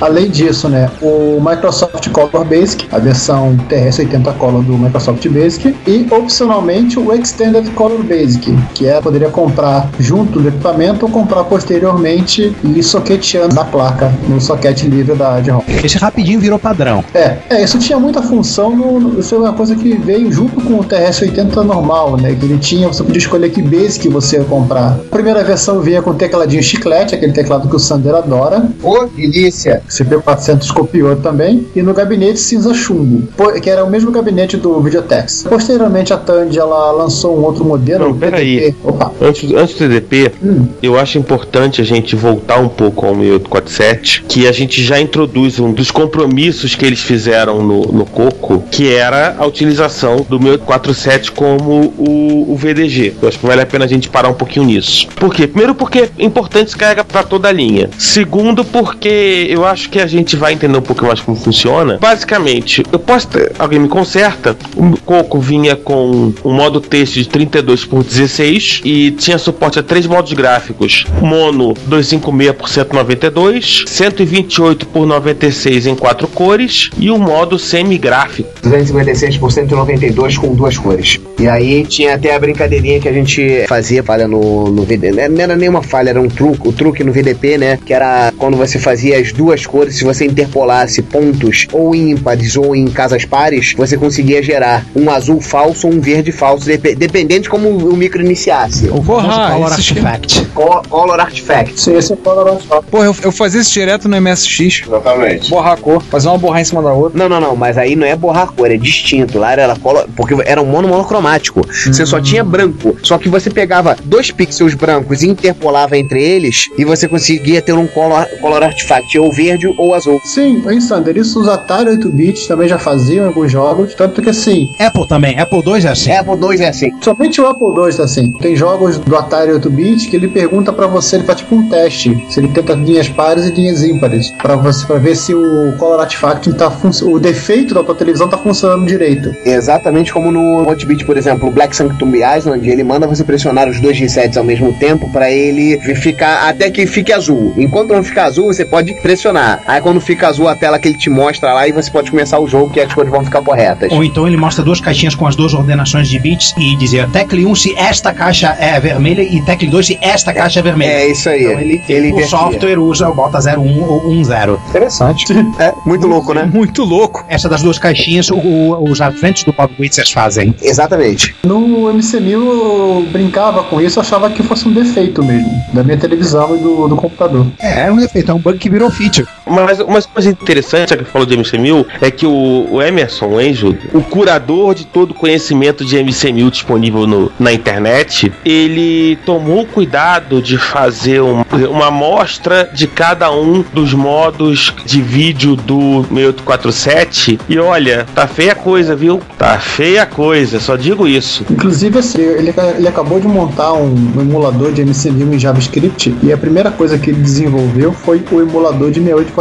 Além 0.00 0.30
disso, 0.30 0.68
né, 0.68 0.90
o 1.00 1.40
Microsoft 1.40 2.08
Color 2.10 2.44
Basic, 2.44 2.86
a 2.92 2.98
versão 2.98 3.56
TRS-80 3.68 4.34
Color 4.34 4.62
do 4.62 4.78
Microsoft 4.78 5.26
Basic, 5.28 5.74
e 5.86 6.06
opcionalmente 6.10 6.98
o 6.98 7.12
Extended 7.12 7.68
Color 7.70 8.02
Basic, 8.02 8.56
que 8.74 8.86
é 8.86 9.00
poderia 9.00 9.25
comprar 9.28 9.88
junto 9.98 10.40
do 10.40 10.48
equipamento 10.48 11.06
ou 11.06 11.10
comprar 11.12 11.44
posteriormente 11.44 12.54
e 12.64 12.82
soqueteando 12.82 13.54
na 13.54 13.64
placa, 13.64 14.12
no 14.28 14.40
soquete 14.40 14.86
livre 14.86 15.14
da 15.14 15.40
de 15.40 15.50
ROM. 15.50 15.62
Esse 15.84 15.98
rapidinho 15.98 16.40
virou 16.40 16.58
padrão. 16.58 17.04
É, 17.14 17.36
é, 17.50 17.62
isso 17.64 17.78
tinha 17.78 17.98
muita 17.98 18.22
função, 18.22 18.74
no, 18.74 18.98
no- 19.00 19.20
isso 19.20 19.34
é 19.34 19.38
uma 19.38 19.52
coisa 19.52 19.74
que 19.76 19.94
veio 19.96 20.30
junto 20.32 20.60
com 20.62 20.74
o 20.74 20.84
TRS-80 20.84 21.56
normal, 21.62 22.16
né? 22.16 22.34
Que 22.38 22.44
ele 22.46 22.58
tinha, 22.58 22.88
você 22.88 23.02
podia 23.02 23.18
escolher 23.18 23.50
que 23.50 23.62
base 23.62 23.98
que 23.98 24.08
você 24.08 24.36
ia 24.38 24.44
comprar. 24.44 24.92
A 24.92 25.10
primeira 25.10 25.42
versão 25.44 25.80
vinha 25.80 26.00
com 26.02 26.14
tecladinho 26.14 26.62
chiclete, 26.62 27.14
aquele 27.14 27.32
teclado 27.32 27.68
que 27.68 27.76
o 27.76 27.78
Sander 27.78 28.14
adora. 28.14 28.68
Ô, 28.82 29.04
delícia! 29.06 29.82
O 29.86 29.90
CP400 29.92 30.72
copiou 30.72 31.16
também. 31.16 31.66
E 31.74 31.82
no 31.82 31.92
gabinete 31.94 32.38
cinza 32.40 32.72
chumbo, 32.74 33.26
que 33.60 33.68
era 33.70 33.84
o 33.84 33.90
mesmo 33.90 34.10
gabinete 34.10 34.56
do 34.56 34.80
Videotex. 34.80 35.44
Posteriormente, 35.48 36.12
a 36.12 36.16
Tandy 36.16 36.58
ela 36.58 36.90
lançou 36.92 37.38
um 37.38 37.42
outro 37.44 37.64
modelo. 37.64 38.04
Não, 38.08 38.14
peraí. 38.14 38.74
Opa, 38.84 39.10
Antes, 39.20 39.50
antes 39.52 39.74
do 39.74 39.78
TDP, 39.78 40.32
Hum. 40.42 40.66
eu 40.82 40.98
acho 40.98 41.18
importante 41.18 41.80
a 41.80 41.84
gente 41.84 42.14
voltar 42.14 42.58
um 42.58 42.68
pouco 42.68 43.06
ao 43.06 43.14
1847, 43.14 44.24
que 44.28 44.46
a 44.46 44.52
gente 44.52 44.82
já 44.82 45.00
introduz 45.00 45.58
um 45.58 45.72
dos 45.72 45.90
compromissos 45.90 46.74
que 46.74 46.84
eles 46.84 47.00
fizeram 47.00 47.62
no, 47.62 47.82
no 47.82 48.04
Coco, 48.04 48.64
que 48.70 48.92
era 48.92 49.36
a 49.38 49.46
utilização 49.46 50.24
do 50.28 50.38
1847 50.38 51.32
como 51.32 51.94
o, 51.98 52.52
o 52.52 52.56
VDG. 52.56 53.14
Eu 53.20 53.28
acho 53.28 53.38
que 53.38 53.46
vale 53.46 53.62
a 53.62 53.66
pena 53.66 53.84
a 53.84 53.88
gente 53.88 54.08
parar 54.08 54.28
um 54.28 54.34
pouquinho 54.34 54.66
nisso. 54.66 55.08
Por 55.16 55.34
quê? 55.34 55.46
Primeiro 55.46 55.74
porque 55.74 56.10
é 56.18 56.24
importante 56.24 56.70
se 56.70 56.76
carrega 56.76 57.04
para 57.04 57.22
toda 57.22 57.48
a 57.48 57.52
linha. 57.52 57.88
Segundo 57.98 58.64
porque 58.64 59.46
eu 59.48 59.64
acho 59.64 59.88
que 59.90 59.98
a 59.98 60.06
gente 60.06 60.36
vai 60.36 60.52
entender 60.52 60.76
um 60.76 60.82
pouco 60.82 61.06
mais 61.06 61.20
como 61.20 61.36
funciona. 61.36 61.98
Basicamente, 61.98 62.82
eu 62.92 62.98
posso 62.98 63.28
ter, 63.28 63.52
alguém 63.58 63.78
me 63.78 63.88
conserta, 63.88 64.56
o 64.76 64.96
Coco 65.00 65.38
vinha 65.38 65.76
com 65.76 66.32
um 66.44 66.52
modo 66.52 66.80
texto 66.80 67.14
de 67.14 67.28
32 67.28 67.84
por 67.84 68.04
16 68.04 68.82
e 68.84 69.05
tinha 69.10 69.38
suporte 69.38 69.78
a 69.78 69.82
três 69.82 70.06
modos 70.06 70.32
gráficos: 70.32 71.04
mono 71.20 71.74
256 71.86 72.56
por 72.56 72.68
192, 72.68 73.84
128 73.86 74.86
por 74.86 75.06
96 75.06 75.86
em 75.86 75.94
quatro 75.94 76.28
cores 76.28 76.90
e 76.98 77.10
o 77.10 77.18
modo 77.18 77.58
semigráfico. 77.58 78.48
256 78.62 79.36
por 79.38 79.52
192 79.52 80.38
com 80.38 80.54
duas 80.54 80.76
cores. 80.76 81.20
E 81.38 81.48
aí 81.48 81.84
tinha 81.84 82.14
até 82.14 82.34
a 82.34 82.38
brincadeirinha 82.38 82.98
que 82.98 83.08
a 83.08 83.12
gente 83.12 83.64
fazia 83.68 84.02
falha 84.02 84.26
no, 84.26 84.70
no 84.70 84.82
VDP. 84.84 85.28
Não 85.28 85.42
era 85.42 85.56
nenhuma 85.56 85.82
falha, 85.82 86.10
era 86.10 86.20
um 86.20 86.28
truque, 86.28 86.68
o 86.68 86.72
truque 86.72 87.04
no 87.04 87.12
VDP, 87.12 87.58
né? 87.58 87.78
Que 87.84 87.92
era 87.92 88.32
quando 88.38 88.56
você 88.56 88.78
fazia 88.78 89.18
as 89.18 89.32
duas 89.32 89.66
cores, 89.66 89.96
se 89.96 90.04
você 90.04 90.24
interpolasse 90.24 91.02
pontos 91.02 91.66
ou 91.72 91.94
ímpares 91.94 92.56
ou 92.56 92.74
em 92.74 92.86
casas 92.86 93.24
pares, 93.24 93.74
você 93.76 93.96
conseguia 93.96 94.42
gerar 94.42 94.86
um 94.94 95.10
azul 95.10 95.40
falso 95.40 95.86
ou 95.86 95.94
um 95.94 96.00
verde 96.00 96.32
falso, 96.32 96.66
dep 96.66 96.94
dependendo 96.94 97.42
de 97.42 97.48
como 97.48 97.68
o 97.68 97.96
micro 97.96 98.22
iniciasse. 98.22 98.88
O 98.96 99.02
Porra, 99.02 99.52
Color 99.52 99.72
Artifact. 99.72 100.44
Co- 100.54 100.82
Color 100.88 101.20
Artifact. 101.20 101.80
Sim, 101.80 101.96
esse 101.96 102.12
é 102.12 102.14
o 102.14 102.18
Color 102.18 102.48
Artifact. 102.48 102.90
Porra, 102.90 103.04
eu, 103.06 103.16
eu 103.22 103.32
fazia 103.32 103.60
isso 103.60 103.72
direto 103.72 104.08
no 104.08 104.20
MSX. 104.20 104.82
Exatamente. 104.86 105.50
Borrar 105.50 105.72
a 105.72 105.76
cor, 105.76 106.02
fazer 106.02 106.28
uma 106.28 106.38
borrar 106.38 106.60
em 106.60 106.64
cima 106.64 106.82
da 106.82 106.92
outra. 106.92 107.18
Não, 107.18 107.28
não, 107.28 107.40
não, 107.40 107.56
mas 107.56 107.76
aí 107.78 107.96
não 107.96 108.06
é 108.06 108.14
borrar 108.16 108.52
cor, 108.52 108.70
é 108.70 108.76
distinto. 108.76 109.38
Lá 109.38 109.52
era 109.52 109.74
colo... 109.76 110.04
porque 110.16 110.34
era 110.44 110.60
um 110.62 110.66
mono 110.66 110.88
monocromático. 110.88 111.60
Você 111.66 112.04
só 112.06 112.20
tinha 112.20 112.42
branco. 112.44 112.96
Só 113.02 113.18
que 113.18 113.28
você 113.28 113.50
pegava 113.50 113.96
dois 114.04 114.30
pixels 114.30 114.74
brancos 114.74 115.22
e 115.22 115.28
interpolava 115.28 115.96
entre 115.96 116.22
eles 116.22 116.68
e 116.78 116.84
você 116.84 117.08
conseguia 117.08 117.60
ter 117.62 117.72
um 117.72 117.86
color, 117.86 118.26
color 118.40 118.62
artifact, 118.62 119.18
ou 119.18 119.32
verde 119.32 119.66
ou 119.78 119.94
azul. 119.94 120.20
Sim, 120.24 120.62
em 120.70 120.80
Sander, 120.80 121.16
isso 121.16 121.40
os 121.40 121.48
Atari 121.48 121.90
8-bits 121.96 122.46
também 122.46 122.68
já 122.68 122.78
faziam 122.78 123.24
em 123.24 123.28
alguns 123.28 123.50
jogos, 123.50 123.94
tanto 123.94 124.22
que 124.22 124.30
assim, 124.30 124.68
Apple 124.78 125.06
também. 125.08 125.38
Apple 125.38 125.62
II 125.66 125.84
é 125.84 125.88
assim. 125.88 126.12
Apple 126.12 126.34
II 126.34 126.60
é 126.62 126.68
assim. 126.68 126.90
somente 127.00 127.40
o 127.40 127.46
Apple 127.46 127.66
II 127.68 127.94
tá 127.96 128.04
assim. 128.04 128.30
Tem 128.32 128.54
jogos 128.56 128.85
do 128.98 129.16
Atari 129.16 129.52
8-bit 129.52 130.08
que 130.08 130.16
ele 130.16 130.28
pergunta 130.28 130.72
pra 130.72 130.86
você, 130.86 131.16
ele 131.16 131.24
faz 131.24 131.38
tipo 131.38 131.54
um 131.54 131.68
teste, 131.68 132.26
se 132.28 132.40
ele 132.40 132.48
tenta 132.48 132.74
linhas 132.74 133.08
pares 133.08 133.46
e 133.46 133.52
linhas 133.52 133.82
ímpares, 133.82 134.30
pra 134.42 134.56
você 134.56 134.86
para 134.86 134.98
ver 134.98 135.16
se 135.16 135.34
o 135.34 135.74
Color 135.78 136.00
Artifact 136.00 136.52
tá 136.54 136.72
o 137.02 137.18
defeito 137.18 137.74
da 137.74 137.82
tua 137.82 137.94
televisão 137.94 138.28
tá 138.28 138.38
funcionando 138.38 138.86
direito. 138.86 139.34
Exatamente 139.44 140.12
como 140.12 140.30
no 140.30 140.64
8-bit, 140.66 141.04
por 141.04 141.16
exemplo, 141.16 141.48
o 141.48 141.52
Black 141.52 141.74
Sanctum 141.74 142.12
Island, 142.14 142.68
ele 142.68 142.84
manda 142.84 143.06
você 143.06 143.24
pressionar 143.24 143.68
os 143.68 143.80
dois 143.80 143.98
resets 143.98 144.36
ao 144.36 144.44
mesmo 144.44 144.72
tempo 144.74 145.10
pra 145.10 145.30
ele 145.30 145.78
ficar 145.96 146.48
até 146.48 146.70
que 146.70 146.86
fique 146.86 147.12
azul. 147.12 147.54
Enquanto 147.56 147.92
não 147.92 148.02
ficar 148.02 148.24
azul, 148.24 148.46
você 148.46 148.64
pode 148.64 148.94
pressionar. 148.94 149.62
Aí 149.66 149.80
quando 149.80 150.00
fica 150.00 150.28
azul 150.28 150.48
a 150.48 150.54
tela 150.54 150.78
que 150.78 150.88
ele 150.88 150.98
te 150.98 151.10
mostra 151.10 151.52
lá 151.52 151.66
e 151.66 151.72
você 151.72 151.90
pode 151.90 152.10
começar 152.10 152.38
o 152.38 152.46
jogo 152.46 152.70
que 152.70 152.80
as 152.80 152.92
cores 152.92 153.10
vão 153.10 153.24
ficar 153.24 153.42
corretas. 153.42 153.90
Ou 153.92 154.04
então 154.04 154.26
ele 154.26 154.36
mostra 154.36 154.64
duas 154.64 154.80
caixinhas 154.80 155.14
com 155.14 155.26
as 155.26 155.34
duas 155.34 155.54
ordenações 155.54 156.08
de 156.08 156.18
bits 156.18 156.54
e 156.58 156.76
dizia 156.76 157.08
tecle 157.08 157.46
1 157.46 157.54
se 157.54 157.74
esta 157.76 158.12
caixa 158.12 158.56
é 158.58 158.75
vermelha 158.80 159.22
e 159.22 159.40
tecle 159.42 159.68
2 159.68 159.86
se 159.86 159.98
esta 160.00 160.32
caixa 160.32 160.60
é 160.60 160.62
vermelha. 160.62 160.90
É 160.90 161.10
isso 161.10 161.28
aí. 161.28 161.44
Então 161.44 161.60
ele, 161.60 161.82
Ele 161.88 162.12
o 162.12 162.26
software 162.26 162.78
usa, 162.78 163.10
bota 163.10 163.38
01 163.38 163.82
ou 163.84 164.08
10. 164.10 164.28
Interessante. 164.68 165.26
É, 165.58 165.72
muito 165.86 166.06
louco, 166.06 166.34
né? 166.34 166.48
Muito 166.52 166.82
louco. 166.84 167.24
Essa 167.28 167.48
das 167.48 167.62
duas 167.62 167.78
caixinhas, 167.78 168.30
o- 168.30 168.36
o- 168.36 168.90
os 168.90 169.00
adventos 169.00 169.42
do 169.44 169.52
Bob 169.52 169.70
Witzers 169.78 170.10
fazem. 170.10 170.54
Exatamente. 170.60 171.34
No 171.44 171.88
MC1000 171.92 172.30
eu 172.32 173.06
brincava 173.10 173.62
com 173.64 173.80
isso, 173.80 173.98
achava 174.00 174.28
que 174.30 174.42
fosse 174.42 174.68
um 174.68 174.72
defeito 174.72 175.22
mesmo, 175.24 175.50
da 175.72 175.82
minha 175.82 175.96
televisão 175.96 176.56
e 176.56 176.58
do, 176.58 176.88
do 176.88 176.96
computador. 176.96 177.46
É, 177.58 177.86
é 177.86 177.92
um 177.92 177.96
defeito, 177.96 178.30
é 178.30 178.34
um 178.34 178.38
bug 178.38 178.58
que 178.58 178.68
virou 178.68 178.90
feature. 178.90 179.26
Mas 179.46 179.78
uma 179.80 180.02
coisa 180.02 180.28
interessante, 180.30 180.96
que 180.96 181.04
falou 181.04 181.26
de 181.26 181.36
MC1000, 181.36 181.86
é 182.00 182.10
que 182.10 182.26
o, 182.26 182.66
o 182.70 182.82
Emerson 182.82 183.38
Angel, 183.38 183.74
o 183.94 184.00
curador 184.02 184.74
de 184.74 184.84
todo 184.86 185.12
o 185.12 185.14
conhecimento 185.14 185.84
de 185.84 185.96
MC1000 185.96 186.50
disponível 186.50 187.06
no- 187.06 187.30
na 187.38 187.52
internet, 187.52 188.32
ele 188.44 189.16
tomou 189.24 189.64
cuidado 189.66 190.42
de 190.42 190.58
fazer 190.58 191.20
um- 191.22 191.44
uma 191.70 191.86
amostra 191.86 192.68
de 192.74 192.86
cada 192.86 193.30
um 193.32 193.64
dos 193.72 193.94
modos 193.94 194.74
de 194.84 195.00
vídeo 195.00 195.54
do 195.56 196.04
6847 196.10 197.38
e 197.48 197.58
olha, 197.58 198.06
tá 198.14 198.26
feia 198.26 198.52
a 198.52 198.54
coisa, 198.56 198.94
viu? 198.96 199.20
Tá 199.38 199.58
feia 199.58 200.02
a 200.02 200.06
coisa, 200.06 200.58
só 200.60 200.76
digo 200.76 201.06
isso. 201.06 201.44
Inclusive, 201.50 201.98
assim, 201.98 202.20
ele, 202.20 202.52
ele 202.78 202.88
acabou 202.88 203.20
de 203.20 203.28
montar 203.28 203.72
um, 203.74 203.94
um 204.16 204.20
emulador 204.20 204.72
de 204.72 204.82
MC1000 204.82 205.34
em 205.34 205.38
JavaScript 205.38 206.14
e 206.22 206.32
a 206.32 206.36
primeira 206.36 206.70
coisa 206.70 206.98
que 206.98 207.10
ele 207.10 207.20
desenvolveu 207.20 207.92
foi 207.92 208.22
o 208.30 208.40
emulador 208.40 208.90
de 208.90 209.00
6847 209.00 209.35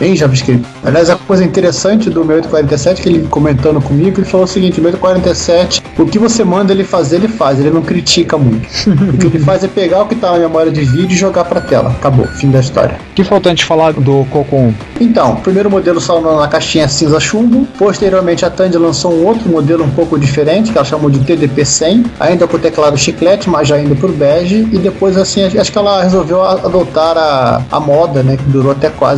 em 0.00 0.16
JavaScript. 0.16 0.66
Aliás, 0.84 1.10
a 1.10 1.16
coisa 1.16 1.44
interessante 1.44 2.10
do 2.10 2.24
6847 2.24 3.02
que 3.02 3.08
ele 3.08 3.28
comentando 3.28 3.80
comigo, 3.80 4.18
ele 4.18 4.26
falou 4.26 4.44
o 4.44 4.48
seguinte: 4.48 4.80
o 4.80 4.82
6847, 4.82 5.82
o 5.98 6.06
que 6.06 6.18
você 6.18 6.44
manda 6.44 6.72
ele 6.72 6.84
fazer, 6.84 7.16
ele 7.16 7.28
faz, 7.28 7.58
ele 7.58 7.70
não 7.70 7.82
critica 7.82 8.36
muito. 8.36 8.66
o 8.88 9.18
que 9.18 9.26
ele 9.26 9.38
faz 9.38 9.64
é 9.64 9.68
pegar 9.68 10.02
o 10.02 10.06
que 10.06 10.14
tá 10.14 10.32
na 10.32 10.38
memória 10.38 10.70
de 10.70 10.82
vídeo 10.82 11.14
e 11.14 11.16
jogar 11.16 11.44
pra 11.44 11.60
tela. 11.60 11.90
Acabou, 11.90 12.26
fim 12.26 12.50
da 12.50 12.60
história. 12.60 12.98
O 13.10 13.14
que 13.14 13.24
faltou 13.24 13.50
antes 13.50 13.62
de 13.62 13.68
falar 13.68 13.92
do 13.92 14.24
Coco 14.30 14.56
1? 14.56 14.74
Então, 15.00 15.34
o 15.34 15.36
primeiro 15.36 15.70
modelo 15.70 16.00
saiu 16.00 16.20
na 16.20 16.48
caixinha 16.48 16.88
cinza 16.88 17.20
chumbo. 17.20 17.66
Posteriormente, 17.78 18.44
a 18.44 18.50
Tandy 18.50 18.76
lançou 18.78 19.12
um 19.12 19.24
outro 19.24 19.48
modelo 19.48 19.84
um 19.84 19.90
pouco 19.90 20.18
diferente, 20.18 20.72
que 20.72 20.78
ela 20.78 20.84
chamou 20.84 21.10
de 21.10 21.20
TDP-100, 21.20 22.06
ainda 22.18 22.46
com 22.46 22.56
o 22.56 22.60
teclado 22.60 22.96
chiclete, 22.96 23.48
mas 23.48 23.68
já 23.68 23.78
indo 23.78 23.94
pro 23.96 24.12
bege. 24.12 24.68
E 24.72 24.78
depois, 24.78 25.16
assim, 25.16 25.44
acho 25.44 25.70
que 25.70 25.78
ela 25.78 26.02
resolveu 26.02 26.42
adotar 26.42 27.16
a, 27.16 27.62
a 27.70 27.80
moda, 27.80 28.22
né, 28.22 28.36
que 28.36 28.44
durou 28.44 28.72
até 28.72 28.90
quase 28.90 29.13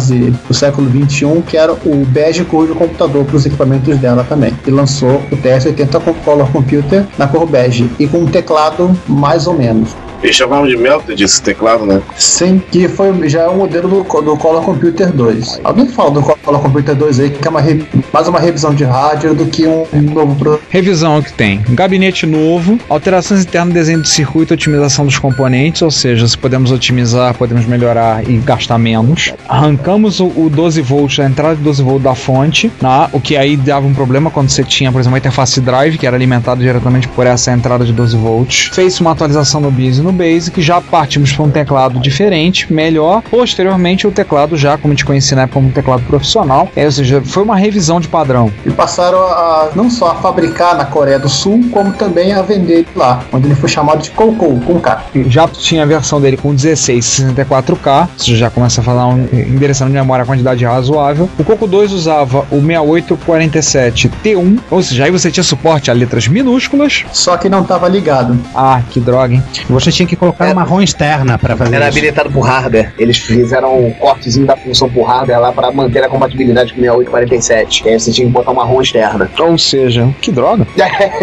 o 0.48 0.54
século 0.54 0.88
XXI, 0.88 1.42
que 1.46 1.56
era 1.56 1.72
o 1.72 2.04
bege 2.06 2.44
cor 2.44 2.66
do 2.66 2.74
computador 2.74 3.24
para 3.24 3.36
os 3.36 3.46
equipamentos 3.46 3.98
dela 3.98 4.24
também. 4.24 4.52
E 4.66 4.70
lançou 4.70 5.22
o 5.30 5.36
TS-80 5.36 6.00
com 6.00 6.14
Color 6.14 6.50
Computer 6.50 7.04
na 7.18 7.26
cor 7.26 7.46
bege 7.46 7.90
e 7.98 8.06
com 8.06 8.18
um 8.18 8.26
teclado 8.26 8.96
mais 9.08 9.46
ou 9.46 9.54
menos. 9.54 9.94
Eles 10.22 10.36
chamavam 10.36 10.66
de 10.66 10.76
Melted 10.76 11.22
esse 11.22 11.40
teclado, 11.42 11.84
né? 11.86 12.00
Sim, 12.16 12.60
que 12.70 12.88
foi, 12.88 13.28
já 13.28 13.42
é 13.42 13.48
um 13.48 13.56
modelo 13.58 13.88
do, 13.88 14.22
do 14.22 14.36
Color 14.36 14.62
Computer 14.62 15.12
2. 15.12 15.60
Alguém 15.62 15.88
fala 15.88 16.10
do 16.10 16.22
Color 16.22 16.60
Computer 16.60 16.94
2 16.94 17.20
aí, 17.20 17.30
que 17.30 17.46
é 17.46 17.50
uma 17.50 17.60
re- 17.60 17.84
mais 18.12 18.26
uma 18.26 18.40
revisão 18.40 18.74
de 18.74 18.84
hardware 18.84 19.34
do 19.34 19.46
que 19.46 19.66
um, 19.66 19.86
novo 20.12 20.34
produto. 20.36 20.62
Revisão 20.70 21.20
que 21.22 21.32
tem. 21.32 21.62
Um 21.68 21.74
gabinete 21.74 22.26
novo, 22.26 22.78
alterações 22.88 23.42
internas 23.42 23.68
no 23.68 23.74
desenho 23.74 24.00
do 24.00 24.08
circuito, 24.08 24.54
otimização 24.54 25.04
dos 25.04 25.18
componentes, 25.18 25.82
ou 25.82 25.90
seja, 25.90 26.26
se 26.26 26.36
podemos 26.36 26.70
otimizar, 26.72 27.34
podemos 27.34 27.66
melhorar 27.66 28.28
e 28.28 28.38
gastar 28.38 28.78
menos. 28.78 29.32
Arrancamos 29.48 30.18
o, 30.20 30.26
o 30.26 30.50
12 30.50 30.80
volts, 30.82 31.18
a 31.20 31.26
entrada 31.26 31.56
de 31.56 31.62
12 31.62 31.82
volts 31.82 32.02
da 32.02 32.14
fonte, 32.14 32.68
tá? 32.80 33.08
o 33.12 33.20
que 33.20 33.36
aí 33.36 33.56
dava 33.56 33.86
um 33.86 33.94
problema 33.94 34.30
quando 34.30 34.48
você 34.48 34.64
tinha, 34.64 34.90
por 34.90 34.98
exemplo, 35.00 35.12
uma 35.14 35.18
interface 35.18 35.60
drive, 35.60 35.98
que 35.98 36.06
era 36.06 36.16
alimentada 36.16 36.60
diretamente 36.60 37.08
por 37.08 37.26
essa 37.26 37.52
entrada 37.52 37.84
de 37.84 37.92
12 37.92 38.16
volts. 38.16 38.70
Fez 38.72 38.98
uma 39.00 39.12
atualização 39.12 39.60
no 39.60 39.70
BIOS 39.70 39.98
e 39.98 40.02
no 40.06 40.12
Basic, 40.12 40.62
já 40.62 40.80
partimos 40.80 41.32
para 41.32 41.44
um 41.44 41.50
teclado 41.50 41.98
diferente, 41.98 42.72
melhor. 42.72 43.22
Posteriormente, 43.22 44.06
o 44.06 44.10
teclado 44.10 44.56
já, 44.56 44.78
como 44.78 44.92
a 44.92 44.94
gente 44.94 45.04
conhecia 45.04 45.36
na 45.36 45.42
época, 45.42 45.54
como 45.54 45.68
um 45.68 45.72
teclado 45.72 46.02
profissional, 46.02 46.68
é, 46.76 46.84
ou 46.84 46.92
seja, 46.92 47.20
foi 47.22 47.42
uma 47.42 47.56
revisão 47.56 48.00
de 48.00 48.08
padrão. 48.08 48.52
E 48.64 48.70
passaram 48.70 49.18
a 49.18 49.70
não 49.74 49.90
só 49.90 50.12
a 50.12 50.14
fabricar 50.14 50.76
na 50.76 50.84
Coreia 50.84 51.18
do 51.18 51.28
Sul, 51.28 51.64
como 51.70 51.92
também 51.92 52.32
a 52.32 52.42
vender 52.42 52.86
lá, 52.94 53.22
onde 53.32 53.46
ele 53.46 53.54
foi 53.54 53.68
chamado 53.68 54.02
de 54.02 54.10
Coco, 54.10 54.60
com 54.60 54.80
K. 54.80 55.04
Já 55.26 55.48
tinha 55.48 55.82
a 55.82 55.86
versão 55.86 56.20
dele 56.20 56.36
com 56.36 56.54
16 56.54 57.18
e 57.18 57.22
64K, 57.34 58.08
você 58.16 58.36
já 58.36 58.50
começa 58.50 58.80
a 58.80 58.84
falar 58.84 59.08
um 59.08 59.28
endereçando 59.32 59.90
de 59.90 59.96
memória 59.96 60.22
a 60.22 60.26
quantidade 60.26 60.64
razoável. 60.64 61.28
O 61.38 61.44
Coco 61.44 61.66
2 61.66 61.92
usava 61.92 62.46
o 62.50 62.60
6847T1, 62.60 64.58
ou 64.70 64.82
seja, 64.82 65.04
aí 65.04 65.10
você 65.10 65.30
tinha 65.30 65.44
suporte 65.44 65.90
a 65.90 65.94
letras 65.94 66.28
minúsculas. 66.28 67.04
Só 67.12 67.36
que 67.36 67.48
não 67.48 67.62
estava 67.62 67.88
ligado. 67.88 68.38
Ah, 68.54 68.80
que 68.90 69.00
droga, 69.00 69.34
hein? 69.34 69.42
Você 69.68 69.90
tinha 69.96 70.06
que 70.06 70.16
colocar 70.16 70.52
uma 70.52 70.62
ROM 70.62 70.80
externa 70.82 71.38
para 71.38 71.56
fazer 71.56 71.74
Era 71.76 71.88
isso. 71.88 71.98
habilitado 71.98 72.30
por 72.30 72.40
hardware. 72.40 72.92
Eles 72.98 73.16
fizeram 73.18 73.86
um 73.86 73.90
cortezinho 73.92 74.46
da 74.46 74.56
função 74.56 74.88
por 74.88 75.04
hardware 75.04 75.40
lá 75.40 75.52
para 75.52 75.70
manter 75.72 76.02
a 76.04 76.08
compatibilidade 76.08 76.72
com 76.72 76.80
o 76.80 76.84
6847. 76.84 77.88
Aí 77.88 77.98
você 77.98 78.12
tinha 78.12 78.26
que 78.26 78.32
botar 78.32 78.50
uma 78.52 78.64
ROM 78.64 78.80
externa. 78.80 79.30
Ou 79.38 79.58
seja, 79.58 80.08
que 80.20 80.30
droga. 80.30 80.66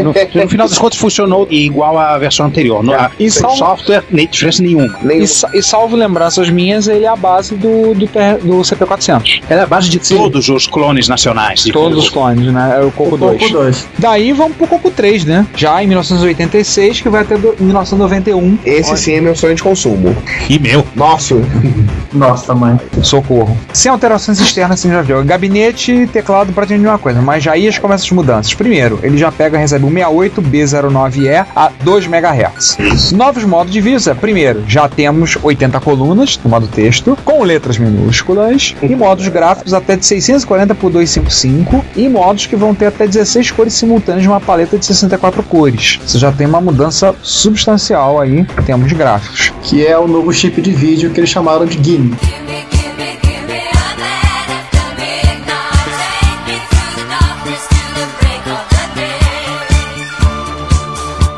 No, 0.04 0.12
no 0.42 0.50
final 0.50 0.68
das 0.68 0.78
contas 0.78 0.98
funcionou 1.00 1.48
igual 1.50 1.98
à 1.98 2.18
versão 2.18 2.46
anterior. 2.48 2.84
No, 2.84 2.94
E 3.20 3.26
e 3.26 3.32
sal- 3.32 3.56
software, 3.56 4.04
nem 4.12 4.28
diferença 4.28 4.62
nenhuma. 4.64 4.98
E, 5.12 5.28
sa- 5.28 5.50
e 5.54 5.62
salvo 5.62 5.96
lembranças 5.96 6.50
minhas, 6.50 6.88
ele 6.88 7.06
é 7.06 7.08
a 7.08 7.16
base 7.16 7.56
do, 7.56 7.94
do, 7.94 8.06
do 8.06 8.62
CP400. 8.62 9.42
Ela 9.50 9.62
é 9.62 9.64
a 9.64 9.68
base 9.68 9.90
de 9.90 10.00
todos 10.00 10.50
os 10.50 10.68
clones 10.68 11.08
nacionais. 11.08 11.64
de 11.64 11.72
Todos 11.72 11.98
os 12.06 12.10
clones, 12.10 12.52
né? 12.52 12.78
É 12.80 12.84
o 12.84 12.92
Coco 12.92 13.16
O 13.16 13.18
2. 13.18 13.40
Coco 13.42 13.54
2. 13.54 13.88
Daí 14.00 14.32
vamos 14.34 14.58
pro 14.58 14.68
Coco 14.68 14.90
3, 14.92 15.26
né? 15.26 15.46
Já 15.56 15.82
em 15.84 15.88
1986, 15.88 17.02
que 17.02 17.10
vai 17.10 17.22
até 17.22 17.38
do- 17.38 17.56
1991. 17.60 18.58
Esse 18.66 18.96
sim 18.98 19.14
é 19.14 19.22
meu 19.22 19.36
sonho 19.36 19.56
de 19.56 19.64
consumo. 19.64 20.16
E 20.50 20.60
meu. 20.60 20.86
Nossa, 20.96 21.36
Nossa, 22.14 22.54
mãe. 22.54 22.80
Socorro. 23.02 23.58
Sem 23.74 23.92
alterações 23.92 24.40
externas, 24.40 24.80
você 24.80 24.90
já 24.90 25.02
viu. 25.02 25.24
Gabinete 25.24 25.92
e 25.92 26.08
teclado 26.08 26.54
praticamente 26.54 26.88
a 26.88 26.92
mesma 26.92 27.00
coisa. 27.00 27.22
Mas 27.22 27.44
já 27.44 27.54
aí 27.54 27.68
as 27.68 27.78
começam 27.78 28.06
as 28.06 28.12
mudanças. 28.12 28.54
Primeiro, 28.54 29.00
ele 29.04 29.18
já 29.18 29.32
pega 29.32 29.58
e 29.58 29.60
recebe 29.60 29.86
o 29.86 29.90
68B09E 29.90 31.46
a 31.56 31.72
2 31.84 32.06
MHz. 32.06 33.12
Novos 33.12 33.44
modos 33.44 33.72
de 33.72 33.82
visa. 33.82 34.16
Primeiro, 34.16 34.64
já 34.68 34.88
temos 34.88 35.38
80 35.42 35.80
colunas 35.80 36.40
no 36.44 36.50
modo 36.50 36.68
texto, 36.68 37.18
com 37.24 37.44
letras 37.44 37.78
minúsculas, 37.78 38.76
e 38.82 38.96
modos 38.96 39.28
gráficos 39.28 39.74
até 39.74 39.96
de 39.96 40.06
640 40.06 40.76
por 40.76 40.90
255, 40.92 41.84
e 41.96 42.08
modos 42.10 42.46
que 42.46 42.56
vão 42.56 42.74
ter 42.74 42.88
até 42.88 43.08
16 43.08 43.52
cores 43.52 43.74
simultâneas 43.74 44.24
de 44.24 44.28
uma 44.28 44.40
paleta 44.40 44.78
de 44.78 44.86
64 44.86 45.44
cores. 45.44 46.00
Você 46.06 46.18
já 46.18 46.32
tem 46.32 46.48
uma 46.48 46.62
mudança 46.62 47.16
substancial 47.22 48.20
aí 48.20 48.46
em 48.60 48.64
termos 48.64 48.88
de 48.88 48.96
gráficos. 48.96 49.54
Que 49.64 49.86
é 49.86 49.98
o 49.98 50.08
novo 50.08 50.32
chip 50.32 50.62
de 50.62 50.72
vídeo 50.72 51.12
que 51.12 51.20
eles 51.20 51.30
chamaram 51.30 51.66
de 51.66 51.82
Gimme. 51.84 52.16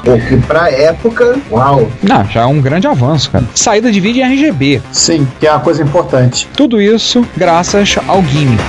O 0.07 0.27
que 0.27 0.37
pra 0.45 0.69
época, 0.69 1.35
uau. 1.49 1.91
Não, 2.03 2.23
já 2.25 2.41
é 2.41 2.45
um 2.45 2.61
grande 2.61 2.85
avanço, 2.85 3.31
cara. 3.31 3.43
Saída 3.55 3.91
de 3.91 3.99
vídeo 3.99 4.23
em 4.23 4.33
RGB. 4.33 4.81
Sim, 4.91 5.27
que 5.39 5.47
é 5.47 5.51
uma 5.51 5.61
coisa 5.61 5.81
importante. 5.81 6.47
Tudo 6.55 6.79
isso 6.79 7.25
graças 7.35 7.95
ao 8.07 8.23
Gimmick. 8.23 8.63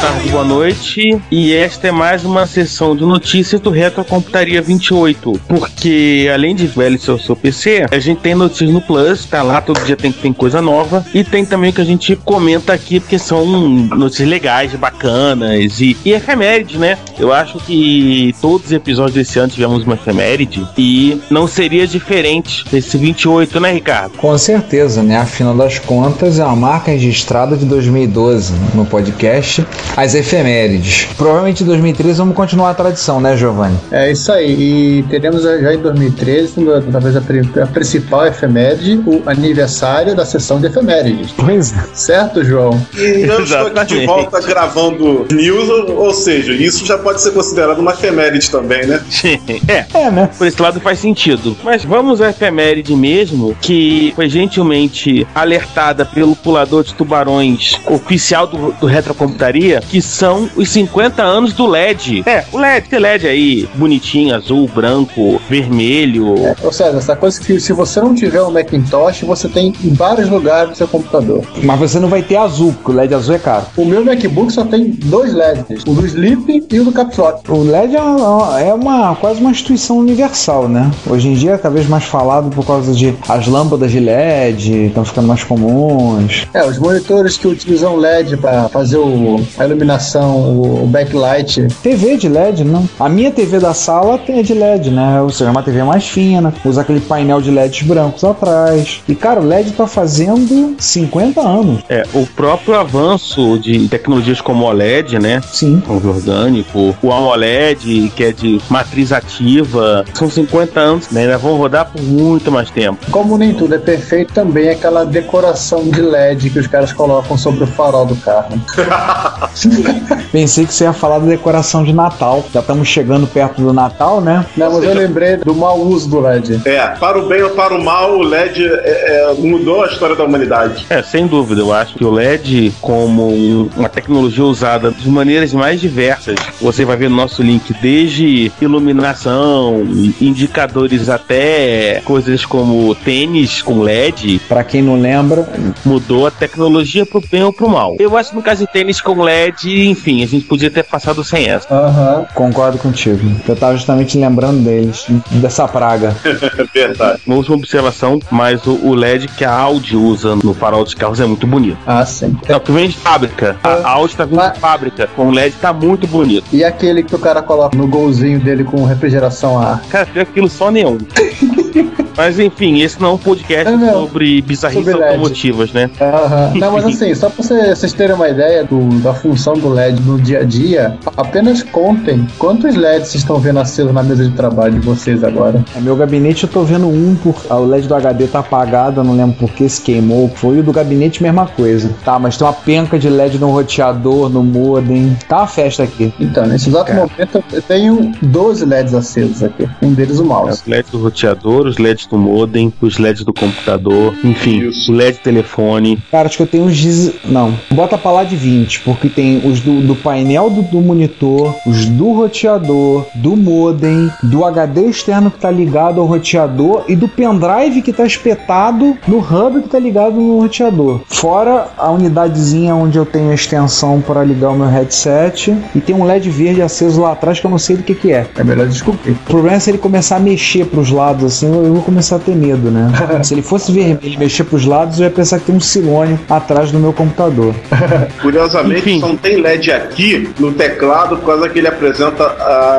Tarde, 0.00 0.28
boa 0.28 0.44
noite. 0.44 1.20
E 1.30 1.54
esta 1.54 1.88
é 1.88 1.90
mais 1.90 2.24
uma 2.24 2.46
sessão 2.46 2.94
de 2.94 3.04
notícias 3.04 3.60
do 3.60 3.70
Retrocomputaria 3.70 4.60
28. 4.60 5.40
Porque 5.48 6.30
além 6.32 6.54
de 6.54 6.66
velho 6.66 7.00
seu 7.00 7.18
seu 7.18 7.34
PC, 7.34 7.86
a 7.90 7.98
gente 7.98 8.20
tem 8.20 8.34
notícias 8.34 8.70
no 8.70 8.80
Plus, 8.80 9.24
tá 9.24 9.42
lá, 9.42 9.60
todo 9.60 9.82
dia 9.84 9.96
tem, 9.96 10.12
tem 10.12 10.32
coisa 10.32 10.60
nova. 10.60 11.04
E 11.14 11.24
tem 11.24 11.44
também 11.44 11.70
o 11.70 11.72
que 11.72 11.80
a 11.80 11.84
gente 11.84 12.14
comenta 12.16 12.72
aqui, 12.72 13.00
porque 13.00 13.18
são 13.18 13.46
notícias 13.46 14.28
legais, 14.28 14.74
bacanas 14.74 15.80
e, 15.80 15.96
e 16.04 16.12
efemérides, 16.12 16.78
né? 16.78 16.98
Eu 17.18 17.32
acho 17.32 17.58
que 17.58 18.34
todos 18.40 18.66
os 18.66 18.72
episódios 18.72 19.14
desse 19.14 19.38
ano 19.38 19.48
tivemos 19.48 19.84
uma 19.84 19.94
efeméride 19.94 20.66
e 20.76 21.20
não 21.30 21.46
seria 21.46 21.86
diferente 21.86 22.64
desse 22.70 22.98
28, 22.98 23.58
né, 23.60 23.72
Ricardo? 23.72 24.18
Com 24.18 24.36
certeza, 24.36 25.02
né? 25.02 25.16
Afinal 25.16 25.56
das 25.56 25.78
contas, 25.78 26.38
é 26.38 26.44
uma 26.44 26.56
marca 26.56 26.90
registrada 26.90 27.56
de 27.56 27.64
2012 27.64 28.52
no 28.74 28.84
podcast 28.84 29.64
As 29.96 30.14
Efemérides. 30.14 31.08
Provavelmente 31.16 31.62
em 31.62 31.66
2013 31.66 32.18
vamos 32.18 32.36
continuar 32.36 32.70
a 32.70 32.74
tradição, 32.74 33.20
né, 33.20 33.36
Giovanni? 33.36 33.76
É 33.90 34.10
isso 34.12 34.30
aí. 34.30 34.98
E 34.98 35.02
teremos 35.04 35.42
já 35.42 35.72
em 35.74 35.78
2013, 35.78 36.60
no- 36.60 36.82
talvez 36.82 37.16
a, 37.16 37.20
a 37.62 37.66
principal 37.66 38.26
efeméride, 38.26 39.00
o 39.06 39.22
aniversário 39.26 40.14
da 40.14 40.26
sessão 40.26 40.60
de 40.60 40.66
efemérides. 40.66 41.32
Pois 41.36 41.72
é. 41.72 41.82
Certo, 41.94 42.44
João? 42.44 42.78
E 42.94 43.22
eu 43.22 43.42
estou 43.42 43.66
aqui 43.68 44.00
de 44.00 44.06
volta 44.06 44.40
gravando 44.42 45.26
news, 45.32 45.68
ou, 45.68 45.96
ou 45.96 46.12
seja, 46.14 46.52
isso 46.52 46.84
já 46.84 46.98
pode 46.98 47.20
ser 47.22 47.30
considerado 47.32 47.78
uma 47.78 47.92
efeméride 47.92 48.50
também, 48.50 48.84
né? 48.86 49.00
é, 49.68 49.86
É, 49.94 50.10
né? 50.10 50.28
por 50.36 50.46
esse 50.46 50.60
lado 50.60 50.78
faz 50.80 50.98
sentido. 50.98 51.56
Mas 51.64 51.84
vamos 51.84 52.20
à 52.20 52.30
efeméride 52.30 52.94
mesmo, 52.94 53.56
que 53.62 54.12
foi 54.14 54.28
gentilmente 54.28 55.26
alertada 55.34 56.04
pelo 56.04 56.36
pulador 56.36 56.84
de 56.84 56.94
tubarões 56.94 57.80
oficial 57.86 58.46
do, 58.46 58.72
do 58.72 58.86
Retrocomputaria, 58.86 59.75
que 59.80 60.00
são 60.02 60.48
os 60.56 60.68
50 60.70 61.22
anos 61.22 61.52
do 61.52 61.66
LED. 61.66 62.22
É, 62.26 62.44
o 62.52 62.58
LED, 62.58 62.88
tem 62.88 62.98
LED 62.98 63.26
aí, 63.26 63.68
bonitinho, 63.74 64.34
azul, 64.34 64.68
branco, 64.74 65.40
vermelho. 65.48 66.34
Ou 66.62 66.72
seja, 66.72 66.96
essa 66.96 67.16
coisa 67.16 67.40
que 67.40 67.58
se 67.60 67.72
você 67.72 68.00
não 68.00 68.14
tiver 68.14 68.42
um 68.42 68.50
Macintosh, 68.50 69.22
você 69.22 69.48
tem 69.48 69.72
em 69.84 69.92
vários 69.92 70.28
lugares 70.28 70.70
no 70.70 70.76
seu 70.76 70.88
computador. 70.88 71.42
Mas 71.62 71.78
você 71.78 71.98
não 71.98 72.08
vai 72.08 72.22
ter 72.22 72.36
azul, 72.36 72.72
porque 72.72 72.90
o 72.90 72.94
LED 72.94 73.14
azul 73.14 73.34
é 73.34 73.38
caro. 73.38 73.66
O 73.76 73.84
meu 73.84 74.04
MacBook 74.04 74.52
só 74.52 74.64
tem 74.64 74.90
dois 75.04 75.32
LEDs, 75.32 75.82
o 75.86 75.92
do 75.94 76.06
Sleep 76.06 76.64
e 76.70 76.80
o 76.80 76.84
do 76.84 76.92
Caps 76.92 77.16
Lock. 77.18 77.50
O 77.50 77.62
LED 77.62 77.96
é, 77.96 78.00
uma, 78.02 78.60
é 78.60 78.74
uma- 78.74 79.16
quase 79.16 79.40
uma 79.40 79.50
instituição 79.50 79.98
universal, 79.98 80.68
né? 80.68 80.90
Hoje 81.08 81.28
em 81.28 81.34
dia 81.34 81.52
é 81.52 81.58
cada 81.58 81.74
vez 81.74 81.88
mais 81.88 82.04
falado 82.04 82.50
por 82.50 82.64
causa 82.66 82.92
de 82.92 83.14
as 83.28 83.46
lâmpadas 83.46 83.90
de 83.90 84.00
LED 84.00 84.86
estão 84.86 85.04
ficando 85.04 85.28
mais 85.28 85.42
comuns. 85.44 86.46
É, 86.54 86.64
os 86.64 86.78
monitores 86.78 87.36
que 87.36 87.46
utilizam 87.46 87.96
LED 87.96 88.36
para 88.36 88.68
fazer 88.68 88.96
o- 88.98 89.40
a 89.58 89.65
iluminação, 89.66 90.36
o, 90.60 90.86
backlight. 90.86 91.66
TV 91.82 92.16
de 92.16 92.28
LED, 92.28 92.64
não. 92.64 92.88
A 92.98 93.08
minha 93.08 93.30
TV 93.30 93.58
da 93.58 93.74
sala 93.74 94.18
tem 94.18 94.38
é 94.38 94.42
de 94.42 94.54
LED, 94.54 94.90
né? 94.90 95.20
Ou 95.20 95.30
seja, 95.30 95.46
é 95.46 95.50
uma 95.50 95.62
TV 95.62 95.82
mais 95.82 96.06
fina, 96.06 96.52
usa 96.64 96.80
aquele 96.80 97.00
painel 97.00 97.40
de 97.40 97.50
LEDs 97.50 97.82
brancos 97.82 98.24
atrás. 98.24 99.02
E 99.08 99.14
cara, 99.14 99.40
o 99.40 99.44
LED 99.44 99.72
tá 99.72 99.86
fazendo 99.86 100.76
50 100.78 101.40
anos. 101.40 101.82
É, 101.88 102.04
o 102.14 102.26
próprio 102.26 102.74
avanço 102.74 103.58
de 103.58 103.88
tecnologias 103.88 104.40
como 104.40 104.64
o 104.64 104.68
OLED, 104.68 105.18
né? 105.18 105.40
Sim. 105.52 105.82
O 105.88 105.94
orgânico, 105.94 106.94
o 107.02 107.12
AMOLED, 107.12 108.12
que 108.14 108.24
é 108.24 108.32
de 108.32 108.60
matriz 108.68 109.12
ativa, 109.12 110.04
são 110.14 110.30
50 110.30 110.80
anos, 110.80 111.10
né? 111.10 111.22
Ainda 111.22 111.38
vão 111.38 111.56
rodar 111.56 111.90
por 111.90 112.02
muito 112.02 112.50
mais 112.50 112.70
tempo. 112.70 112.98
Como 113.10 113.36
nem 113.38 113.54
tudo 113.54 113.74
é 113.74 113.78
perfeito, 113.78 114.32
também 114.32 114.68
é 114.68 114.72
aquela 114.72 115.04
decoração 115.04 115.88
de 115.88 116.00
LED 116.00 116.50
que 116.50 116.58
os 116.58 116.66
caras 116.66 116.92
colocam 116.92 117.36
sobre 117.36 117.64
o 117.64 117.66
farol 117.66 118.06
do 118.06 118.16
carro. 118.16 118.60
Pensei 120.32 120.66
que 120.66 120.74
você 120.74 120.84
ia 120.84 120.92
falar 120.92 121.18
da 121.18 121.26
decoração 121.26 121.82
de 121.84 121.92
Natal. 121.92 122.44
Já 122.52 122.60
estamos 122.60 122.88
chegando 122.88 123.26
perto 123.26 123.60
do 123.62 123.72
Natal, 123.72 124.20
né? 124.20 124.44
Não, 124.56 124.72
mas 124.72 124.84
eu 124.84 124.94
lembrei 124.94 125.36
do 125.36 125.54
mau 125.54 125.78
uso 125.80 126.08
do 126.08 126.20
LED. 126.20 126.60
É, 126.64 126.88
para 126.88 127.18
o 127.18 127.26
bem 127.28 127.42
ou 127.42 127.50
para 127.50 127.74
o 127.74 127.82
mal, 127.82 128.16
o 128.18 128.22
LED 128.22 128.64
é, 128.64 129.30
é, 129.30 129.34
mudou 129.38 129.82
a 129.84 129.86
história 129.86 130.14
da 130.14 130.24
humanidade. 130.24 130.86
É, 130.90 131.02
sem 131.02 131.26
dúvida, 131.26 131.60
eu 131.60 131.72
acho 131.72 131.94
que 131.94 132.04
o 132.04 132.10
LED, 132.10 132.72
como 132.80 133.28
um- 133.28 133.70
uma 133.76 133.88
tecnologia 133.88 134.44
usada 134.44 134.90
de 134.90 135.08
maneiras 135.08 135.52
mais 135.52 135.80
diversas, 135.80 136.36
você 136.60 136.84
vai 136.84 136.96
ver 136.96 137.08
no 137.08 137.16
nosso 137.16 137.42
link 137.42 137.72
desde 137.80 138.50
iluminação, 138.60 139.82
indicadores 140.20 141.08
até 141.08 142.00
coisas 142.04 142.44
como 142.44 142.94
tênis 142.94 143.62
com 143.62 143.80
LED, 143.80 144.40
Pra 144.48 144.62
quem 144.64 144.82
não 144.82 145.00
lembra, 145.00 145.48
mudou 145.84 146.26
a 146.26 146.30
tecnologia 146.30 147.04
pro 147.06 147.22
bem 147.30 147.42
ou 147.42 147.52
pro 147.52 147.68
mal. 147.68 147.96
Eu 147.98 148.16
acho 148.16 148.30
que 148.30 148.36
no 148.36 148.42
caso 148.42 148.64
de 148.66 148.72
tênis 148.72 149.00
com 149.00 149.22
LED, 149.22 149.45
enfim, 149.66 150.22
a 150.22 150.26
gente 150.26 150.44
podia 150.44 150.70
ter 150.70 150.84
passado 150.84 151.22
sem 151.24 151.48
essa. 151.48 151.72
Aham. 151.72 152.26
concordo 152.34 152.78
contigo. 152.78 153.20
Eu 153.48 153.56
tava 153.56 153.74
justamente 153.76 154.18
lembrando 154.18 154.62
deles, 154.62 155.06
dessa 155.32 155.66
praga. 155.68 156.14
Verdade. 156.72 157.20
Uma 157.26 157.36
última 157.36 157.56
observação, 157.56 158.18
mas 158.30 158.66
o, 158.66 158.72
o 158.74 158.94
LED 158.94 159.28
que 159.28 159.44
a 159.44 159.52
Audi 159.52 159.96
usa 159.96 160.36
no 160.36 160.54
farol 160.54 160.84
dos 160.84 160.94
carros 160.94 161.20
é 161.20 161.26
muito 161.26 161.46
bonito. 161.46 161.78
Ah, 161.86 162.04
sim. 162.04 162.36
É 162.48 162.56
o 162.56 162.60
que 162.60 162.72
vem 162.72 162.88
de 162.88 162.96
fábrica. 162.96 163.56
A 163.62 163.88
Audi 163.90 164.16
tá 164.16 164.24
vindo 164.24 164.36
Mas- 164.36 164.52
de 164.54 164.60
fábrica. 164.60 165.06
Com 165.16 165.30
LED 165.30 165.54
tá 165.60 165.72
muito 165.72 166.06
bonito. 166.06 166.44
E 166.52 166.62
aquele 166.64 167.02
que 167.02 167.14
o 167.14 167.18
cara 167.18 167.42
coloca 167.42 167.76
no 167.76 167.86
golzinho 167.86 168.38
dele 168.40 168.64
com 168.64 168.84
refrigeração 168.84 169.58
a 169.60 169.72
ar. 169.72 169.82
Cara, 169.88 170.06
que 170.06 170.18
aquilo 170.20 170.48
só 170.48 170.70
neon. 170.70 170.98
Mas 172.16 172.38
enfim, 172.38 172.80
esse 172.80 173.00
não 173.00 173.10
é 173.10 173.12
um 173.12 173.18
podcast 173.18 173.68
É, 173.72 173.76
não. 173.76 174.06
sobre 174.06 174.40
bizarrices 174.40 174.84
Sobre 174.84 174.98
LED. 174.98 175.10
automotivas, 175.12 175.72
né? 175.72 175.90
Aham. 176.00 176.52
Não, 176.56 176.72
mas 176.72 176.86
assim, 176.86 177.14
só 177.14 177.28
pra 177.28 177.42
você- 177.44 177.74
vocês 177.74 177.92
terem 177.92 178.14
uma 178.16 178.28
ideia 178.28 178.64
do- 178.64 178.88
da 179.00 179.12
função 179.12 179.52
do 179.54 179.68
LED 179.68 180.00
no 180.02 180.18
dia 180.18 180.40
a 180.40 180.42
dia, 180.44 180.96
apenas 181.16 181.62
contem 181.62 182.26
quantos 182.38 182.74
LEDs 182.74 183.08
vocês 183.08 183.22
estão 183.22 183.38
vendo 183.38 183.58
aceso 183.58 183.92
na 183.92 184.02
mesa 184.02 184.24
de 184.24 184.30
trabalho 184.30 184.74
de 184.80 184.86
vocês 184.86 185.22
agora. 185.22 185.62
No 185.74 185.82
meu 185.82 185.94
gabinete 185.96 186.44
eu 186.44 186.48
tô 186.48 186.62
vendo 186.62 186.86
um, 186.86 187.14
por... 187.16 187.34
ah, 187.50 187.56
o 187.56 187.66
LED 187.66 187.86
do 187.86 187.94
HD 187.94 188.26
tá 188.28 188.38
apagado, 188.38 189.00
eu 189.00 189.04
não 189.04 189.14
lembro 189.14 189.36
por 189.36 189.50
que 189.50 189.68
se 189.68 189.82
queimou, 189.82 190.30
foi. 190.34 190.60
O 190.60 190.62
do 190.62 190.72
gabinete, 190.72 191.22
mesma 191.22 191.46
coisa. 191.46 191.90
Tá, 192.04 192.18
mas 192.18 192.36
tem 192.38 192.46
uma 192.46 192.52
penca 192.54 192.98
de 192.98 193.10
LED 193.10 193.38
no 193.38 193.50
roteador, 193.50 194.30
no 194.30 194.42
modem. 194.42 195.16
Tá 195.28 195.38
uma 195.38 195.46
festa 195.46 195.82
aqui. 195.82 196.12
Então, 196.18 196.46
nesse 196.46 196.70
exato 196.70 196.92
momento 196.94 197.44
eu 197.52 197.60
tenho 197.62 198.12
12 198.22 198.64
LEDs 198.64 198.94
acesos 198.94 199.42
aqui. 199.42 199.68
Um 199.82 199.92
deles 199.92 200.18
o 200.18 200.24
mouse. 200.24 200.62
Os 200.62 200.66
LEDs 200.66 200.90
do 200.90 200.98
roteador, 200.98 201.65
os 201.68 201.78
LEDs 201.78 202.06
do 202.06 202.18
modem, 202.18 202.72
os 202.80 202.98
LEDs 202.98 203.24
do 203.24 203.32
computador, 203.32 204.14
enfim, 204.24 204.68
Isso. 204.68 204.92
o 204.92 204.94
LED 204.94 205.18
telefone. 205.18 205.98
Cara, 206.10 206.26
acho 206.26 206.36
que 206.36 206.42
eu 206.42 206.46
tenho 206.46 206.64
uns. 206.64 207.12
Não, 207.24 207.54
bota 207.70 207.96
pra 207.98 208.10
lá 208.10 208.24
de 208.24 208.36
20, 208.36 208.80
porque 208.80 209.08
tem 209.08 209.40
os 209.44 209.60
do, 209.60 209.80
do 209.80 209.94
painel 209.94 210.50
do, 210.50 210.62
do 210.62 210.80
monitor, 210.80 211.54
os 211.66 211.86
do 211.86 212.12
roteador, 212.12 213.06
do 213.14 213.36
modem, 213.36 214.10
do 214.22 214.44
HD 214.44 214.86
externo 214.86 215.30
que 215.30 215.38
tá 215.38 215.50
ligado 215.50 216.00
ao 216.00 216.06
roteador 216.06 216.84
e 216.88 216.96
do 216.96 217.08
pendrive 217.08 217.82
que 217.82 217.92
tá 217.92 218.04
espetado 218.04 218.96
no 219.06 219.18
hub 219.18 219.62
que 219.62 219.68
tá 219.68 219.78
ligado 219.78 220.16
no 220.16 220.40
roteador. 220.40 221.00
Fora 221.06 221.68
a 221.76 221.90
unidadezinha 221.90 222.74
onde 222.74 222.98
eu 222.98 223.06
tenho 223.06 223.30
a 223.30 223.34
extensão 223.34 224.00
para 224.00 224.24
ligar 224.24 224.50
o 224.50 224.56
meu 224.56 224.68
headset 224.68 225.56
e 225.74 225.80
tem 225.80 225.94
um 225.94 226.04
LED 226.04 226.30
verde 226.30 226.62
aceso 226.62 227.00
lá 227.00 227.12
atrás 227.12 227.40
que 227.40 227.46
eu 227.46 227.50
não 227.50 227.58
sei 227.58 227.76
do 227.76 227.82
que 227.82 227.94
que 227.94 228.12
é. 228.12 228.26
É 228.36 228.44
melhor 228.44 228.66
descobrir. 228.66 229.12
O 229.12 229.16
problema 229.26 229.56
é 229.56 229.60
se 229.60 229.70
ele 229.70 229.78
começar 229.78 230.16
a 230.16 230.20
mexer 230.20 230.66
pros 230.66 230.90
lados 230.90 231.24
assim, 231.24 231.50
eu 231.58 231.66
eu 231.66 231.74
vou 231.74 231.82
começar 231.82 232.16
a 232.16 232.18
ter 232.18 232.34
medo, 232.34 232.70
né? 232.70 232.90
se 233.22 233.34
ele 233.34 233.42
fosse 233.42 233.72
vermelho 233.72 233.98
e 234.02 234.16
mexer 234.16 234.44
pros 234.44 234.64
lados, 234.64 234.98
eu 234.98 235.04
ia 235.04 235.10
pensar 235.10 235.38
que 235.38 235.46
tem 235.46 235.54
um 235.54 235.60
silônio 235.60 236.18
atrás 236.28 236.70
do 236.70 236.78
meu 236.78 236.92
computador. 236.92 237.54
Curiosamente, 238.22 238.80
Enfim. 238.80 239.00
só 239.00 239.08
não 239.08 239.16
tem 239.16 239.36
LED 239.36 239.72
aqui 239.72 240.28
no 240.38 240.52
teclado 240.52 241.16
por 241.16 241.26
causa 241.26 241.48
que 241.48 241.58
ele 241.58 241.68
apresenta 241.68 242.24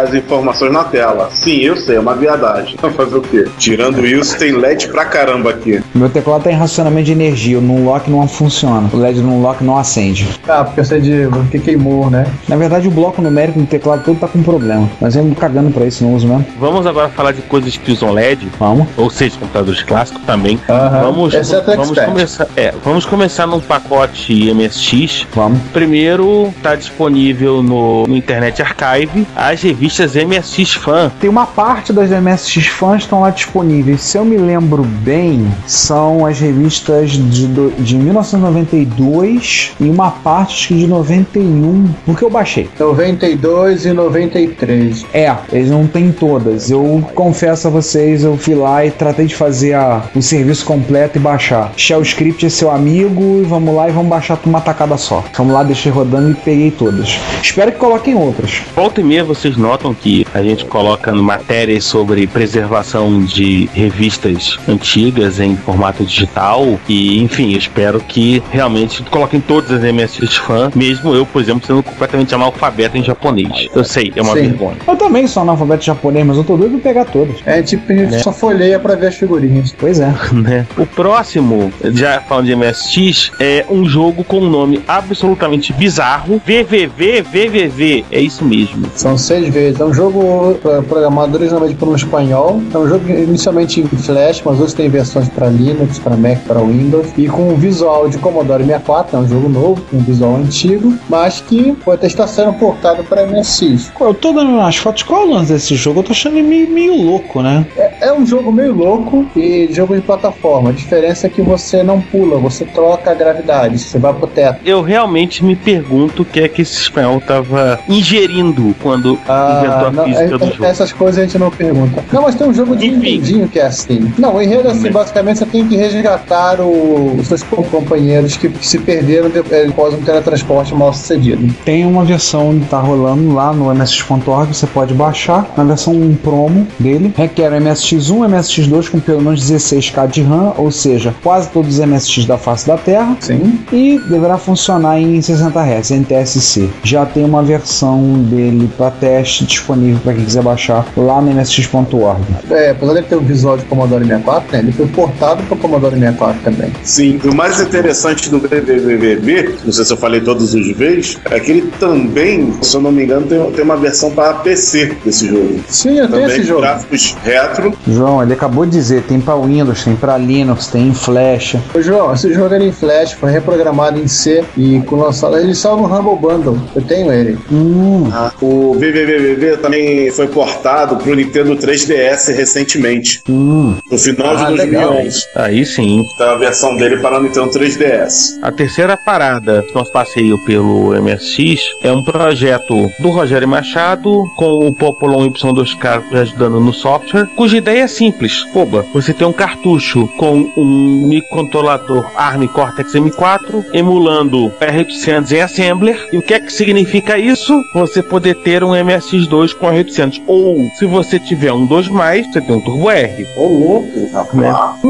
as 0.04 0.14
informações 0.14 0.72
na 0.72 0.84
tela. 0.84 1.30
Sim, 1.32 1.58
eu 1.60 1.76
sei, 1.76 1.98
é 1.98 2.00
uma 2.00 2.16
viadagem. 2.16 2.76
Fazer 2.78 3.18
o 3.18 3.22
quê? 3.22 3.46
Tirando 3.58 4.06
isso, 4.06 4.38
tem 4.38 4.54
LED 4.54 4.88
pra 4.88 5.06
caramba 5.06 5.50
aqui. 5.52 5.82
Meu 5.94 6.10
teclado 6.10 6.44
tá 6.44 6.52
em 6.52 6.56
racionamento 6.56 7.06
de 7.06 7.12
energia, 7.12 7.60
o 7.60 7.62
Nunlock 7.62 8.10
não 8.10 8.28
funciona. 8.28 8.90
O 8.92 8.98
LED 8.98 9.20
do 9.20 9.28
Nunlock 9.28 9.64
não 9.64 9.78
acende. 9.78 10.28
Ah, 10.48 10.64
porque 10.64 10.80
eu 10.80 10.86
sei 10.86 11.02
de 11.02 11.28
que 11.52 11.60
queimou, 11.60 12.10
né? 12.10 12.26
Na 12.48 12.56
verdade, 12.56 12.88
o 12.88 12.92
bloco 12.92 13.22
numérico 13.22 13.60
do 13.60 13.66
teclado 13.66 14.04
todo 14.04 14.20
tá 14.20 14.28
com 14.28 14.42
problema. 14.42 14.90
Mas 15.00 15.16
eu 15.16 15.24
ando 15.24 15.36
cagando 15.36 15.70
pra 15.72 15.86
isso, 15.86 16.04
não 16.04 16.16
uso 16.16 16.28
mesmo. 16.28 16.46
Vamos 16.60 16.88
agora 16.88 17.10
falar 17.10 17.34
de 17.34 17.42
coisas 17.42 17.76
que 17.78 17.92
usam 17.92 18.12
LED. 18.12 18.48
Vamos. 18.60 18.88
ou 18.98 19.10
seja, 19.10 19.38
computadores 19.40 19.84
clássicos 19.84 20.22
também. 20.26 20.60
Aham. 20.70 21.02
Vamos, 21.02 21.34
Exceto 21.34 21.72
o 21.72 21.76
vamos 21.76 21.90
Expert. 21.90 22.10
começar, 22.10 22.48
é, 22.56 22.74
vamos 22.84 23.06
começar 23.06 23.48
num 23.48 23.60
pacote 23.60 24.54
MSX. 24.54 25.26
Vamos. 25.34 25.60
Primeiro, 25.72 26.54
está 26.58 26.76
disponível 26.76 27.64
no, 27.64 28.06
no 28.08 28.16
Internet 28.16 28.62
Archive 28.62 29.28
as 29.36 29.62
revistas 29.62 30.16
MSX 30.16 30.74
Fan. 30.74 31.12
Tem 31.20 31.30
uma 31.30 31.46
parte 31.46 31.94
das 31.94 32.10
MSX 32.10 32.68
fãs 32.68 33.04
estão 33.04 33.22
lá 33.22 33.30
disponíveis. 33.30 34.02
Se 34.02 34.18
eu 34.18 34.26
me 34.26 34.38
lembro 34.38 34.84
bem, 34.84 35.48
são 35.66 36.26
as 36.26 36.40
revistas 36.40 37.12
de, 37.12 37.48
de 37.48 37.96
1992 37.96 39.74
e 39.80 39.90
uma 39.90 40.12
parte 40.12 40.58
acho 40.58 40.68
que 40.70 40.74
de 40.76 40.88
91, 40.88 41.90
porque 42.06 42.24
eu 42.24 42.30
baixei. 42.30 42.70
92 42.80 43.86
e 43.86 43.94
93. 43.94 45.06
É, 45.14 45.36
eles 45.52 45.70
não 45.70 45.86
têm 45.86 46.12
todas. 46.12 46.72
Eu 46.72 47.04
confesso 47.14 47.68
a 47.68 47.72
vocês, 47.72 48.24
eu 48.24 48.36
fui 48.48 48.56
lá 48.56 48.86
e 48.86 48.92
tratei 48.92 49.26
de 49.26 49.36
fazer 49.36 49.74
a- 49.74 50.04
o 50.16 50.22
serviço 50.22 50.64
completo 50.66 51.18
e 51.18 51.20
baixar. 51.22 51.74
Shell 51.76 52.02
Script 52.02 52.46
é 52.46 52.50
seu 52.50 52.72
amigo 52.72 53.42
e 53.42 53.44
vamos 53.44 53.76
lá 53.76 53.90
e 53.90 53.92
vamos 53.92 54.08
baixar 54.10 54.40
uma 54.46 54.62
tacada 54.62 54.96
só. 54.96 55.22
Vamos 55.36 55.54
lá, 55.54 55.64
deixei 55.64 55.92
rodando 55.92 56.32
e 56.32 56.34
peguei 56.34 56.72
todas. 56.72 57.18
Espero 57.44 57.74
que 57.74 57.78
coloquem 57.78 58.16
outras. 58.16 58.62
Volta 58.74 59.02
e 59.02 59.04
meia 59.04 59.22
vocês 59.26 59.58
notam 59.58 59.94
que 59.94 60.26
a 60.34 60.42
gente 60.42 60.64
coloca 60.64 61.12
matérias 61.12 61.84
sobre 61.84 62.26
preservação 62.26 63.22
de 63.22 63.70
revistas 63.74 64.58
antigas 64.66 65.42
em 65.42 65.58
formato 65.58 66.06
digital 66.06 66.80
e, 66.88 67.22
enfim, 67.22 67.52
eu 67.52 67.58
espero 67.58 68.00
que 68.00 68.42
realmente 68.50 69.04
coloquem 69.04 69.42
todas 69.42 69.72
as 69.72 69.84
MSX 69.84 70.38
Fan, 70.38 70.72
mesmo 70.74 71.14
eu, 71.14 71.26
por 71.26 71.42
exemplo, 71.42 71.68
sendo 71.68 71.84
completamente 71.84 72.34
analfabeto 72.34 72.98
em 72.98 73.04
japonês. 73.04 73.68
Eu 73.76 73.84
sei, 73.84 74.14
é 74.16 74.22
uma 74.22 74.34
Sim. 74.36 74.42
vergonha. 74.44 74.78
Eu 74.88 74.96
também 74.96 75.28
sou 75.28 75.44
analfabeto 75.44 75.84
japonês, 75.84 76.26
mas 76.26 76.38
eu 76.38 76.46
tô 76.46 76.56
doido 76.56 76.80
pra 76.80 76.94
pegar 76.94 77.04
todas. 77.06 77.36
É 77.46 77.62
tipo, 77.62 77.92
a 77.92 77.96
gente 77.96 78.24
só 78.24 78.32
folheia 78.38 78.80
pra 78.80 78.96
ver 78.96 79.08
as 79.08 79.16
figurinhas. 79.16 79.76
Pois 79.78 80.00
é. 80.00 80.14
né? 80.32 80.66
O 80.78 80.86
próximo, 80.86 81.72
já 81.94 82.22
falando 82.22 82.46
de 82.46 82.56
MSX, 82.56 83.32
é 83.40 83.66
um 83.70 83.86
jogo 83.86 84.24
com 84.24 84.40
um 84.40 84.50
nome 84.50 84.84
absolutamente 84.88 85.74
bizarro. 85.74 86.42
VVV, 86.46 87.22
VVV. 87.22 88.06
É 88.12 88.20
isso 88.20 88.46
mesmo. 88.46 88.88
São 88.96 89.18
seis 89.18 89.54
vezes. 89.54 89.80
É 89.80 89.86
um 89.86 89.94
jogo 89.94 90.58
eh, 90.64 90.82
programado 90.88 91.36
originalmente 91.38 91.76
por 91.76 91.90
um 91.90 91.96
espanhol. 91.96 92.62
É 92.74 92.78
um 92.78 92.88
jogo 92.88 93.10
inicialmente 93.10 93.82
em 93.82 93.88
Flash, 93.88 94.42
mas 94.46 94.60
hoje 94.60 94.76
tem 94.76 94.90
versões 94.90 95.28
para 95.30 95.48
Linux, 95.48 96.00
para 96.00 96.16
Mac, 96.16 96.40
para 96.48 96.60
Windows. 96.60 97.08
E 97.18 97.28
com 97.28 97.50
um 97.50 97.56
visual 97.56 98.08
de 98.10 98.18
Commodore 98.18 98.64
64, 98.64 99.18
é 99.18 99.20
um 99.20 99.28
jogo 99.28 99.50
novo, 99.50 99.82
com 99.90 99.98
um 99.98 100.02
visual 100.02 100.36
antigo, 100.36 100.94
mas 101.10 101.42
que 101.42 101.74
pode 101.84 102.06
estar 102.06 102.28
sendo 102.28 102.54
portado 102.54 103.04
para 103.04 103.26
MSX. 103.26 103.92
Eu 104.00 104.14
tô 104.14 104.32
dando 104.32 104.60
as 104.62 104.76
fotos. 104.76 105.04
Qual 105.04 105.24
é 105.24 105.26
o 105.26 105.30
lance 105.34 105.54
desse 105.54 105.76
jogo? 105.76 106.00
Eu 106.00 106.04
tô 106.04 106.12
achando 106.12 106.38
ele 106.38 106.48
meio, 106.48 106.70
meio 106.70 106.96
louco, 106.96 107.42
né? 107.42 107.66
É, 107.76 108.08
é 108.08 108.14
um 108.14 108.26
jogo 108.28 108.52
meio 108.52 108.74
louco 108.74 109.26
e 109.36 109.68
jogo 109.72 109.96
de 109.96 110.02
plataforma. 110.02 110.70
A 110.70 110.74
diferença 110.74 111.28
é 111.28 111.30
que 111.30 111.42
você 111.42 111.84
não 111.84 112.00
pula, 112.02 112.38
você 112.38 112.66
troca 112.66 113.12
a 113.12 113.14
gravidade, 113.14 113.78
você 113.80 113.98
vai 113.98 114.14
pro 114.14 114.28
teto. 114.28 114.60
Eu 114.66 114.82
realmente 114.82 115.44
me 115.44 115.56
pergunto 115.56 116.22
o 116.22 116.26
que 116.26 116.40
é 116.42 116.48
que 116.48 116.62
esse 116.62 116.74
espanhol 116.82 117.20
tava 117.22 117.80
ingerindo 117.88 118.76
quando 118.82 119.12
inventou 119.14 119.20
Ah, 119.28 119.88
a 119.88 119.92
não, 119.92 120.04
física 120.06 120.24
é- 120.24 120.38
do 120.38 120.44
é- 120.46 120.52
jogo. 120.52 120.66
essas 120.66 120.94
coisas 120.94 121.20
a 121.20 121.24
gente 121.24 121.38
não 121.38 121.50
pergunta. 121.52 122.04
Não, 122.12 122.22
mas 122.24 122.36
tem 122.36 122.48
um 122.48 122.54
jogo 122.54 122.76
de. 122.76 122.88
Nintendinho 122.92 123.48
que 123.48 123.60
é 123.60 123.66
assim. 123.66 124.12
Não, 124.18 124.36
o 124.36 124.42
enredo 124.42 124.68
é 124.68 124.72
assim, 124.72 124.92
basicamente 124.92 125.40
você 125.40 125.46
tem 125.46 125.68
que 125.68 125.76
resgatar 125.76 126.60
o- 126.62 127.16
os 127.20 127.28
seus 127.28 127.44
com- 127.44 127.64
companheiros 127.64 128.36
que, 128.38 128.50
que 128.50 128.66
se 128.68 128.80
perderam 128.80 129.30
de- 129.30 129.40
eh, 129.52 129.68
após 129.70 129.94
um 129.94 129.98
teletransporte 130.02 130.74
mal 130.74 130.94
sucedido. 130.94 131.54
Tem 131.66 131.86
uma 131.86 132.04
versão 132.04 132.58
que 132.60 132.66
tá 132.66 132.80
rolando 132.80 133.34
lá 133.34 133.52
no 133.54 133.72
msx.org, 133.72 134.54
você 134.54 134.68
pode 134.68 134.94
baixar, 134.94 135.46
na 135.56 135.64
versão 135.64 135.94
um 135.94 136.16
promo 136.16 136.68
dele. 136.80 137.14
Requer 137.16 137.52
o 137.52 137.56
MSX1 137.56 138.17
e 138.26 138.30
MSX2 138.30 138.90
com 138.90 139.00
pelo 139.00 139.22
menos 139.22 139.50
16K 139.50 140.08
de 140.08 140.22
RAM, 140.24 140.54
ou 140.58 140.72
seja, 140.72 141.14
quase 141.24 141.50
todos 141.50 141.78
os 141.80 141.86
MSX 141.86 142.26
da 142.26 142.38
face 142.38 142.68
da 142.68 142.78
Terra. 142.78 143.16
Sim. 143.20 143.60
E 143.72 144.00
deverá 144.10 144.38
funcionar 144.38 145.00
em 145.00 145.22
60 145.22 145.60
Hz, 145.60 145.92
NTSC. 145.92 146.70
Já 146.84 147.06
tem 147.06 147.24
uma 147.26 147.44
versão 147.44 148.02
dele 148.24 148.70
para 148.78 148.92
teste 148.92 149.46
disponível 149.46 150.00
para 150.04 150.14
quem 150.14 150.26
quiser 150.26 150.44
baixar 150.44 150.86
lá 150.96 151.22
no 151.22 151.32
msx.org. 151.32 152.22
É, 152.50 152.72
apesar 152.72 152.94
de 152.96 153.02
ter 153.04 153.16
o 153.16 153.22
visual 153.22 153.58
de 153.58 153.66
Commodore 153.66 154.04
64, 154.06 154.52
né, 154.52 154.60
ele 154.60 154.72
foi 154.72 154.88
portado 154.88 155.44
para 155.44 155.56
o 155.56 155.58
Commodore 155.58 155.96
64 155.96 156.42
também. 156.44 156.72
Sim, 156.84 157.20
o 157.24 157.34
mais 157.36 157.60
interessante 157.60 158.30
do 158.30 158.40
BBBB, 158.40 159.56
não 159.66 159.72
sei 159.72 159.86
se 159.86 159.94
eu 159.94 159.98
falei 159.98 160.22
todos 160.22 160.54
os 160.54 160.72
vezes, 160.76 161.18
é 161.26 161.40
que 161.40 161.52
ele 161.52 161.72
também, 161.80 162.54
se 162.62 162.76
eu 162.76 162.82
não 162.82 162.92
me 162.92 163.04
engano, 163.04 163.26
tem, 163.28 163.52
tem 163.52 163.64
uma 163.64 163.78
versão 163.78 164.12
para 164.12 164.34
PC 164.36 164.98
desse 165.04 165.28
jogo. 165.28 165.60
Sim, 165.68 165.90
eu 165.90 166.08
tenho 166.08 166.22
Também 166.22 166.26
esse 166.28 166.44
jogo. 166.44 166.62
gráficos 166.62 167.16
retro. 167.24 167.74
João, 168.08 168.24
ele 168.24 168.34
acabou 168.34 168.66
de 168.66 168.72
dizer, 168.72 169.04
tem 169.04 169.20
para 169.20 169.36
Windows, 169.36 169.84
tem 169.84 169.96
para 169.96 170.18
Linux, 170.18 170.68
tem 170.68 170.88
em 170.88 170.94
Flash. 170.94 171.58
Ô, 171.76 171.82
João, 171.82 172.14
esse 172.14 172.34
jogo 172.34 172.54
era 172.56 172.64
em 172.64 172.72
Flash, 172.72 173.12
foi 173.14 173.32
reprogramado 173.32 174.00
em 174.00 174.08
C 174.08 174.44
e 174.56 174.80
com 174.82 174.96
lançado. 174.96 175.38
Ele 175.38 175.54
saiu 175.54 175.76
no 175.78 175.86
Humble 175.86 176.16
Bundle. 176.18 176.58
Eu 176.74 176.82
tenho 176.84 177.12
ele. 177.12 177.38
Hum, 177.52 178.10
O 178.42 178.76
BBBB 178.80 179.58
também 179.58 180.10
foi 180.12 180.28
portado 180.28 180.96
pro 180.98 181.14
Nintendo 181.16 181.56
3DS 181.58 182.34
recentemente, 182.34 183.22
hum. 183.30 183.76
no 183.92 183.98
final 183.98 184.38
Ah, 184.38 184.52
de 184.52 184.54
legal. 184.58 184.94
2011. 184.94 185.26
Aí 185.36 185.66
sim. 185.66 186.02
Tá 186.18 186.32
a 186.32 186.38
versão 186.38 186.76
dele 186.78 186.98
para 186.98 187.20
o 187.20 187.24
Nintendo 187.24 187.50
3DS. 187.50 188.38
A 188.42 188.52
terceira 188.52 188.96
parada 188.96 189.64
do 189.64 189.74
nosso 189.74 189.92
passeio 189.92 190.38
pelo 190.46 190.94
MSX 191.02 191.62
é 191.84 191.92
um 191.92 192.04
projeto 192.04 192.90
do 193.00 193.10
Rogério 193.10 193.48
Machado 193.48 194.24
com 194.38 194.66
o 194.68 194.74
Popolon 194.74 195.30
Y2K 195.30 196.04
ajudando 196.14 196.60
no 196.62 196.74
software, 196.74 197.28
cuja 197.36 197.58
ideia 197.58 197.82
é 197.84 197.88
simples. 197.98 198.46
Oba, 198.54 198.86
você 198.94 199.14
tem 199.14 199.28
um 199.28 199.34
cartucho 199.34 200.08
com 200.18 200.50
um 200.56 201.08
microcontrolador 201.08 202.06
ARM 202.16 202.48
Cortex 202.48 202.94
M4 202.94 203.66
emulando 203.74 204.52
R800 204.60 205.32
em 205.32 205.42
Assembler. 205.42 206.08
E 206.12 206.18
o 206.18 206.22
que 206.22 206.34
é 206.34 206.40
que 206.40 206.52
significa 206.52 207.18
isso? 207.18 207.54
Você 207.74 208.02
poder 208.02 208.36
ter 208.36 208.64
um 208.64 208.72
MSX2 208.72 209.54
com 209.54 209.68
R800. 209.68 210.22
Ou, 210.28 210.70
se 210.78 210.86
você 210.86 211.20
tiver 211.20 211.52
um 211.54 211.68
2+, 211.68 211.88
você 212.32 212.42
tem 212.42 212.56
um 212.56 212.62
Turbo 212.62 212.90
R. 212.90 213.26
Ô, 213.36 213.48
louco, 213.48 214.00
Né? 214.36 214.50
rapaz. 214.50 214.82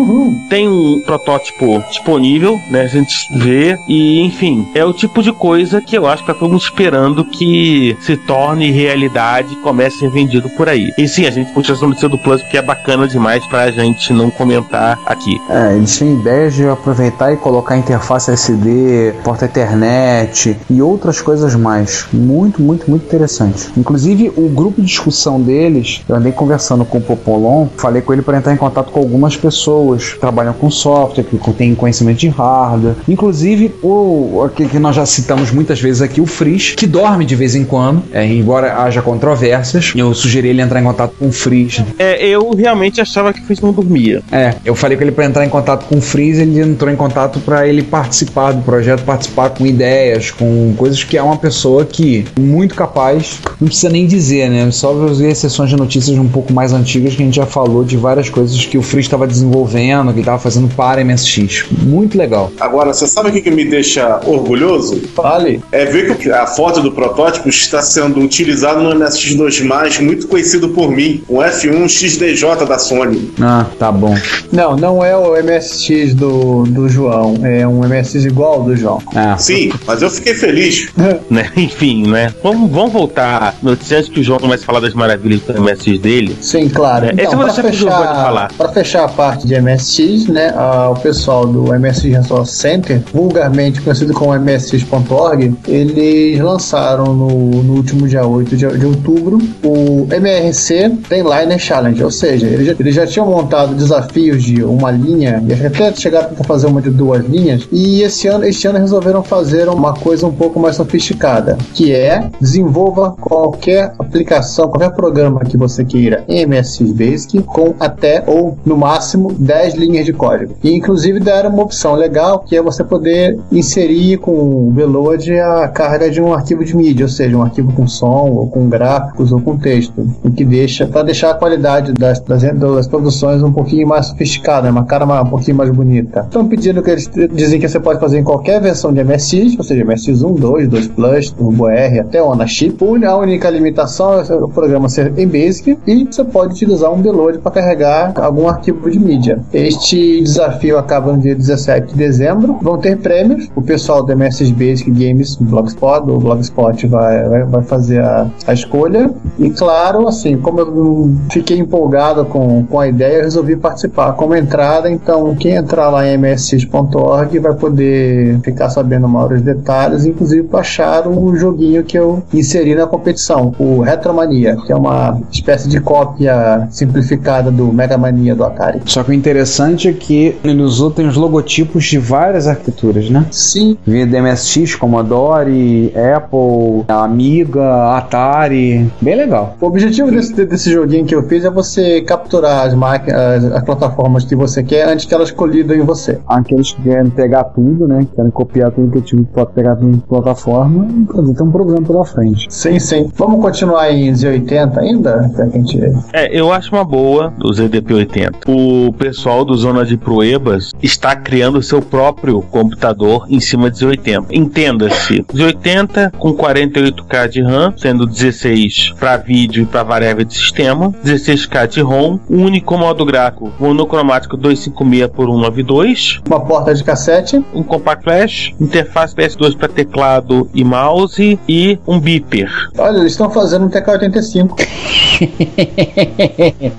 Tem 0.49 0.67
um 0.67 1.01
protótipo 1.05 1.83
disponível, 1.89 2.59
né? 2.69 2.81
A 2.81 2.87
gente 2.87 3.13
vê. 3.37 3.77
E, 3.87 4.21
enfim, 4.21 4.67
é 4.73 4.83
o 4.83 4.93
tipo 4.93 5.21
de 5.21 5.31
coisa 5.31 5.81
que 5.81 5.97
eu 5.97 6.07
acho 6.07 6.23
que 6.23 6.27
tá 6.27 6.33
todo 6.33 6.51
mundo 6.51 6.61
esperando 6.61 7.23
que 7.25 7.95
se 8.01 8.17
torne 8.17 8.71
realidade 8.71 9.53
e 9.53 9.57
comece 9.57 9.97
a 9.97 9.99
ser 9.99 10.09
vendido 10.09 10.49
por 10.51 10.67
aí. 10.69 10.91
E 10.97 11.07
sim, 11.07 11.25
a 11.25 11.31
gente 11.31 11.51
essa 11.71 11.85
notícia 11.85 12.07
do 12.07 12.17
Plus 12.17 12.41
porque 12.41 12.57
é 12.57 12.61
bacana 12.61 12.96
demais 13.05 13.45
pra 13.47 13.69
gente 13.69 14.13
não 14.13 14.31
comentar 14.31 14.97
aqui. 15.05 15.41
É, 15.49 15.75
eles 15.75 15.97
têm 15.97 16.13
ideia 16.13 16.49
de 16.49 16.67
aproveitar 16.67 17.33
e 17.33 17.37
colocar 17.37 17.77
interface 17.77 18.31
SD, 18.31 19.13
porta 19.23 19.45
Ethernet 19.45 20.55
e 20.69 20.81
outras 20.81 21.21
coisas 21.21 21.53
mais. 21.55 22.07
Muito, 22.13 22.61
muito, 22.61 22.89
muito 22.89 23.03
interessante. 23.03 23.67
Inclusive, 23.75 24.31
o 24.37 24.47
grupo 24.47 24.81
de 24.81 24.87
discussão 24.87 25.41
deles, 25.41 26.01
eu 26.07 26.15
andei 26.15 26.31
conversando 26.31 26.85
com 26.85 26.99
o 26.99 27.01
Popolon, 27.01 27.67
falei 27.75 28.01
com 28.01 28.13
ele 28.13 28.21
para 28.21 28.37
entrar 28.37 28.53
em 28.53 28.57
contato 28.57 28.91
com 28.91 28.99
algumas 28.99 29.35
pessoas 29.35 30.13
que 30.13 30.19
trabalham 30.19 30.53
com 30.53 30.69
software, 30.71 31.23
que 31.23 31.37
têm 31.53 31.75
conhecimento 31.75 32.19
de 32.19 32.29
hardware. 32.29 32.95
Inclusive, 33.07 33.75
o 33.83 34.49
que 34.55 34.79
nós 34.79 34.95
já 34.95 35.05
citamos 35.05 35.51
muitas 35.51 35.81
vezes 35.81 36.01
aqui, 36.01 36.21
o 36.21 36.25
Frizz, 36.25 36.75
que 36.75 36.87
dorme 36.87 37.25
de 37.25 37.35
vez 37.35 37.55
em 37.55 37.65
quando, 37.65 38.03
é, 38.13 38.25
embora 38.25 38.81
haja 38.81 39.01
controvérsias. 39.01 39.93
Eu 39.95 40.13
sugeri 40.13 40.49
ele 40.49 40.61
entrar 40.61 40.79
em 40.79 40.83
contato 40.83 41.13
com 41.17 41.27
o 41.27 41.31
Frizz 41.31 41.83
É, 41.97 42.25
eu 42.25 42.51
realmente 42.51 42.76
achava 43.01 43.33
que 43.33 43.41
o 43.41 43.43
Fizz 43.43 43.61
não 43.61 43.71
dormia. 43.71 44.21
é, 44.31 44.55
eu 44.65 44.75
falei 44.75 44.97
com 44.97 45.03
ele 45.03 45.11
para 45.11 45.25
entrar 45.25 45.45
em 45.45 45.49
contato 45.49 45.85
com 45.85 45.97
o 45.97 46.01
Freeze, 46.01 46.41
ele 46.41 46.59
entrou 46.59 46.91
em 46.91 46.95
contato 46.95 47.39
para 47.39 47.67
ele 47.67 47.83
participar 47.83 48.51
do 48.51 48.61
projeto, 48.61 49.03
participar 49.03 49.49
com 49.49 49.65
ideias, 49.65 50.31
com 50.31 50.73
coisas 50.77 51.03
que 51.03 51.17
é 51.17 51.21
uma 51.21 51.37
pessoa 51.37 51.85
que 51.85 52.25
muito 52.39 52.75
capaz, 52.75 53.39
não 53.59 53.67
precisa 53.67 53.89
nem 53.89 54.05
dizer, 54.05 54.49
né? 54.49 54.69
Só 54.71 54.93
ver 54.93 55.31
as 55.31 55.37
sessões 55.37 55.69
de 55.69 55.75
notícias 55.75 56.17
um 56.17 56.27
pouco 56.27 56.53
mais 56.53 56.73
antigas 56.73 57.15
que 57.15 57.21
a 57.21 57.25
gente 57.25 57.35
já 57.35 57.45
falou 57.45 57.83
de 57.83 57.97
várias 57.97 58.29
coisas 58.29 58.65
que 58.65 58.77
o 58.77 58.81
Freeze 58.81 59.07
estava 59.07 59.27
desenvolvendo, 59.27 60.13
que 60.13 60.19
estava 60.19 60.39
fazendo 60.39 60.67
para 60.75 61.03
MSX. 61.03 61.65
Muito 61.83 62.17
legal. 62.17 62.51
Agora, 62.59 62.93
você 62.93 63.07
sabe 63.07 63.29
o 63.29 63.31
que, 63.31 63.41
que 63.41 63.51
me 63.51 63.65
deixa 63.65 64.19
orgulhoso? 64.25 65.01
Fale. 65.15 65.61
É 65.71 65.85
ver 65.85 66.15
que 66.17 66.29
a 66.31 66.45
foto 66.45 66.81
do 66.81 66.91
protótipo 66.91 67.49
está 67.49 67.81
sendo 67.81 68.19
utilizado 68.19 68.81
no 68.81 68.93
MSX2+, 68.95 70.01
muito 70.01 70.27
conhecido 70.27 70.69
por 70.69 70.91
mim, 70.91 71.23
um 71.29 71.37
F1 71.37 71.87
XDJ 71.87 72.65
da 72.67 72.77
Sony. 72.79 73.31
Ah, 73.41 73.65
tá 73.79 73.91
bom. 73.91 74.15
Não, 74.51 74.75
não 74.75 75.03
é 75.03 75.15
o 75.15 75.33
MSX 75.43 76.13
do, 76.13 76.63
do 76.63 76.87
João. 76.89 77.35
É 77.43 77.67
um 77.67 77.79
MSX 77.87 78.25
igual 78.25 78.53
ao 78.55 78.63
do 78.63 78.75
João. 78.75 79.01
Ah, 79.15 79.37
Sim, 79.37 79.71
mas 79.85 80.01
eu 80.01 80.09
fiquei 80.09 80.33
feliz. 80.33 80.89
Né? 81.29 81.49
Enfim, 81.57 82.07
né? 82.07 82.33
Vamos, 82.43 82.71
vamos 82.71 82.93
voltar 82.93 83.55
antes 83.65 84.07
que 84.09 84.19
o 84.19 84.23
João 84.23 84.39
comece 84.39 84.63
a 84.63 84.65
falar 84.65 84.79
das 84.79 84.93
maravilhas 84.93 85.41
do 85.41 85.61
MSX 85.61 85.99
dele. 85.99 86.37
Sim, 86.41 86.69
claro. 86.69 87.05
É, 87.05 87.09
esse 87.09 87.19
eu 87.21 87.25
Então, 87.27 87.37
vou 87.39 87.53
para 87.53 87.63
fechar, 87.63 87.91
falar. 87.91 88.51
pra 88.57 88.69
fechar 88.69 89.03
a 89.05 89.07
parte 89.07 89.45
de 89.47 89.59
MSX, 89.59 90.27
né, 90.27 90.53
ah, 90.55 90.89
o 90.91 90.99
pessoal 90.99 91.45
do 91.45 91.63
MSX 91.77 92.03
Resource 92.03 92.55
Center, 92.55 93.01
vulgarmente 93.13 93.81
conhecido 93.81 94.13
como 94.13 94.33
MSX.org, 94.39 95.53
eles 95.67 96.39
lançaram 96.39 97.05
no, 97.13 97.27
no 97.63 97.73
último 97.75 98.07
dia 98.07 98.25
8 98.25 98.55
de, 98.55 98.67
de 98.77 98.85
outubro 98.85 99.39
o 99.63 100.07
MRC 100.11 100.91
Trainliner 101.07 101.59
Challenge, 101.59 102.03
ou 102.03 102.11
seja, 102.11 102.47
eles 102.57 102.67
já, 102.67 102.75
eles 102.79 102.95
já 102.95 103.07
tinham 103.07 103.27
montado 103.27 103.75
desafios 103.75 104.43
de 104.43 104.63
uma 104.63 104.91
linha, 104.91 105.43
e 105.47 105.53
até 105.65 105.93
chegaram 105.93 106.29
a 106.37 106.43
fazer 106.43 106.67
uma 106.67 106.81
de 106.81 106.89
duas 106.89 107.25
linhas, 107.25 107.67
e 107.71 108.01
esse 108.01 108.27
ano, 108.27 108.45
este 108.45 108.67
ano 108.67 108.79
resolveram 108.79 109.23
fazer 109.23 109.69
uma 109.69 109.93
coisa 109.93 110.25
um 110.25 110.33
pouco 110.33 110.59
mais 110.59 110.75
sofisticada, 110.75 111.57
que 111.73 111.93
é 111.93 112.29
desenvolva 112.39 113.11
qualquer 113.11 113.93
aplicação, 113.99 114.69
qualquer 114.69 114.91
programa 114.91 115.41
que 115.41 115.57
você 115.57 115.83
queira 115.83 116.25
MSX 116.27 116.91
Basic 116.91 117.43
com 117.43 117.73
até 117.79 118.23
ou 118.27 118.57
no 118.65 118.77
máximo 118.77 119.33
10 119.33 119.75
linhas 119.75 120.05
de 120.05 120.13
código. 120.13 120.55
E 120.63 120.71
inclusive 120.71 121.19
deram 121.19 121.49
uma 121.49 121.63
opção 121.63 121.95
legal 121.95 122.39
que 122.39 122.55
é 122.55 122.61
você 122.61 122.83
poder 122.83 123.37
inserir 123.51 124.17
com 124.17 124.31
o 124.31 124.71
Veload 124.71 125.39
a 125.39 125.67
carga 125.67 126.09
de 126.09 126.21
um 126.21 126.33
arquivo 126.33 126.63
de 126.63 126.75
mídia, 126.75 127.05
ou 127.05 127.09
seja, 127.09 127.37
um 127.37 127.41
arquivo 127.41 127.71
com 127.73 127.87
som, 127.87 128.31
ou 128.31 128.47
com 128.47 128.67
gráficos, 128.69 129.31
ou 129.31 129.41
com 129.41 129.57
texto, 129.57 130.07
o 130.23 130.31
que 130.31 130.45
deixa 130.45 130.87
para 130.87 131.03
deixar 131.03 131.31
a 131.31 131.33
qualidade 131.33 131.93
das, 131.93 132.19
das, 132.19 132.43
das, 132.53 132.87
produções 132.87 133.43
um 133.43 133.51
pouquinho 133.51 133.87
mais 133.87 134.07
sofisticada, 134.07 134.69
uma 134.69 134.85
cara 134.85 135.05
um 135.05 135.29
pouquinho 135.29 135.57
mais 135.57 135.69
bonita. 135.69 136.21
Estão 136.21 136.47
pedindo 136.47 136.81
que 136.81 136.91
eles 136.91 137.09
dizem 137.31 137.59
que 137.59 137.67
você 137.67 137.79
pode 137.79 137.99
fazer 137.99 138.19
em 138.19 138.23
qualquer 138.23 138.61
versão 138.61 138.93
de 138.93 139.03
MSX, 139.03 139.57
ou 139.57 139.63
seja, 139.63 139.83
MSX 139.83 140.23
1, 140.23 140.33
2, 140.35 140.67
2 140.67 140.87
Plus, 140.89 141.31
Turbo 141.31 141.67
R, 141.67 141.99
até 141.99 142.21
o 142.21 142.47
Chip. 142.47 142.77
A 143.05 143.17
única 143.17 143.49
limitação 143.49 144.19
é 144.19 144.33
o 144.33 144.47
programa 144.47 144.89
ser 144.89 145.17
em 145.17 145.27
Basic 145.27 145.77
e 145.85 146.05
você 146.05 146.23
pode 146.23 146.53
utilizar 146.53 146.91
um 146.93 147.01
Veload 147.01 147.39
para 147.39 147.51
carregar 147.51 148.13
algum 148.15 148.47
arquivo 148.47 148.89
de 148.89 148.99
mídia. 148.99 149.39
Este 149.53 150.21
desafio 150.21 150.77
acaba 150.77 151.13
no 151.13 151.19
dia 151.19 151.35
17 151.35 151.87
de 151.87 151.95
dezembro. 151.95 152.57
Vão 152.61 152.77
ter 152.77 152.97
prêmios. 152.97 153.49
O 153.55 153.61
pessoal 153.61 154.03
do 154.03 154.15
MSX 154.15 154.51
Basic 154.51 154.91
Games 154.91 155.35
Blogspot, 155.35 156.09
o 156.09 156.19
Blogspot 156.19 156.85
vai, 156.87 157.45
vai 157.45 157.63
fazer 157.63 158.01
a, 158.01 158.27
a, 158.45 158.53
escolha. 158.53 159.11
E 159.39 159.49
claro, 159.49 160.07
assim, 160.07 160.37
como 160.37 160.59
eu 160.59 161.15
fiquei 161.31 161.57
empolgado 161.57 162.25
com, 162.25 162.36
com 162.69 162.79
a 162.79 162.87
ideia, 162.87 163.17
eu 163.17 163.23
resolvi 163.23 163.55
participar 163.55 164.13
como 164.13 164.35
entrada. 164.35 164.89
Então, 164.89 165.35
quem 165.35 165.53
entrar 165.53 165.89
lá 165.89 166.07
em 166.07 166.13
msx.org 166.17 167.39
vai 167.39 167.53
poder 167.53 168.39
ficar 168.41 168.69
sabendo 168.69 169.07
maiores 169.07 169.41
detalhes, 169.41 170.05
inclusive 170.05 170.43
baixar 170.43 171.07
o 171.07 171.35
joguinho 171.35 171.83
que 171.83 171.97
eu 171.97 172.23
inseri 172.33 172.75
na 172.75 172.87
competição, 172.87 173.53
o 173.57 173.81
Retromania, 173.81 174.57
que 174.65 174.71
é 174.71 174.75
uma 174.75 175.19
espécie 175.31 175.67
de 175.67 175.79
cópia 175.79 176.67
simplificada 176.71 177.51
do 177.51 177.71
Mega 177.71 177.97
Mania 177.97 178.35
do 178.35 178.43
Atari. 178.43 178.81
Só 178.85 179.03
que 179.03 179.11
o 179.11 179.13
interessante 179.13 179.87
é 179.87 179.93
que 179.93 180.35
ele 180.43 180.61
usou 180.61 180.91
tem 180.91 181.07
os 181.07 181.15
logotipos 181.15 181.85
de 181.85 181.97
várias 181.97 182.47
arquiteturas, 182.47 183.09
né? 183.09 183.25
Sim. 183.31 183.77
Via 183.85 184.05
DMSX, 184.05 184.75
Commodore, 184.75 185.93
Apple, 186.15 186.85
Amiga, 186.87 187.97
Atari. 187.97 188.91
Bem 189.01 189.15
legal. 189.15 189.55
O 189.59 189.65
objetivo 189.65 190.11
desse, 190.11 190.45
desse 190.45 190.71
joguinho 190.71 191.05
que 191.05 191.15
eu 191.15 191.23
fiz 191.23 191.45
é 191.45 191.49
você 191.49 192.01
capturar 192.01 192.26
as 192.35 192.73
máquinas, 192.73 193.43
as, 193.43 193.51
as 193.51 193.63
plataformas 193.63 194.25
que 194.25 194.35
você 194.35 194.63
quer 194.63 194.89
antes 194.89 195.05
que 195.05 195.13
elas 195.13 195.31
colidam 195.31 195.75
em 195.75 195.81
você. 195.81 196.19
Aqueles 196.27 196.71
que 196.71 196.81
querem 196.81 197.09
pegar 197.09 197.43
tudo, 197.45 197.87
né? 197.87 197.99
Que 198.01 198.15
querem 198.15 198.31
copiar 198.31 198.71
tudo 198.71 198.91
que 198.91 198.97
eu 198.97 199.01
tive 199.01 199.23
pode 199.25 199.51
pegar 199.53 199.75
tudo 199.75 199.95
em 199.95 199.99
plataforma, 199.99 200.87
tem 201.13 201.47
um 201.47 201.51
problema 201.51 201.85
pela 201.85 202.05
frente. 202.05 202.47
Sim, 202.49 202.79
sim. 202.79 203.09
Vamos 203.15 203.41
continuar 203.41 203.91
em 203.91 204.11
Z80 204.11 204.77
ainda? 204.77 205.29
Pra 205.35 205.47
gente... 205.47 205.79
É, 206.13 206.37
eu 206.37 206.51
acho 206.51 206.73
uma 206.73 206.83
boa 206.83 207.33
do 207.37 207.49
ZDP80. 207.49 208.47
O 208.47 208.93
pessoal 208.93 209.45
do 209.45 209.55
Zona 209.55 209.85
de 209.85 209.97
Proebas 209.97 210.71
está 210.81 211.15
criando 211.15 211.61
seu 211.61 211.81
próprio 211.81 212.41
computador 212.41 213.25
em 213.29 213.39
cima 213.39 213.69
de 213.69 213.85
Z80. 213.85 214.25
Entenda-se, 214.31 215.23
Z80 215.23 216.11
com 216.17 216.33
48K 216.33 217.29
de 217.29 217.41
RAM, 217.41 217.73
sendo 217.77 218.05
16 218.05 218.95
para 218.99 219.17
vídeo 219.17 219.63
e 219.63 219.65
para 219.65 219.83
variável 219.83 220.25
de 220.25 220.33
sistema, 220.33 220.93
16K 221.03 221.67
de 221.67 221.81
ROM, 221.81 222.16
único 222.29 222.77
modo 222.77 223.05
gráfico 223.05 223.51
monocromático 223.59 224.37
256 224.37 225.11
por 225.11 225.25
192, 225.25 226.21
uma 226.27 226.39
porta 226.39 226.73
de 226.73 226.83
cassete, 226.83 227.43
um 227.53 227.63
compact 227.63 228.03
flash, 228.03 228.53
interface 228.59 229.15
PS2 229.15 229.57
para 229.57 229.67
teclado 229.67 230.49
e 230.53 230.63
mouse 230.63 231.39
e 231.47 231.79
um 231.87 231.99
beeper. 231.99 232.49
Olha, 232.77 232.97
eles 232.97 233.13
estão 233.13 233.29
fazendo 233.29 233.65
um 233.65 233.69
TK85. 233.69 234.55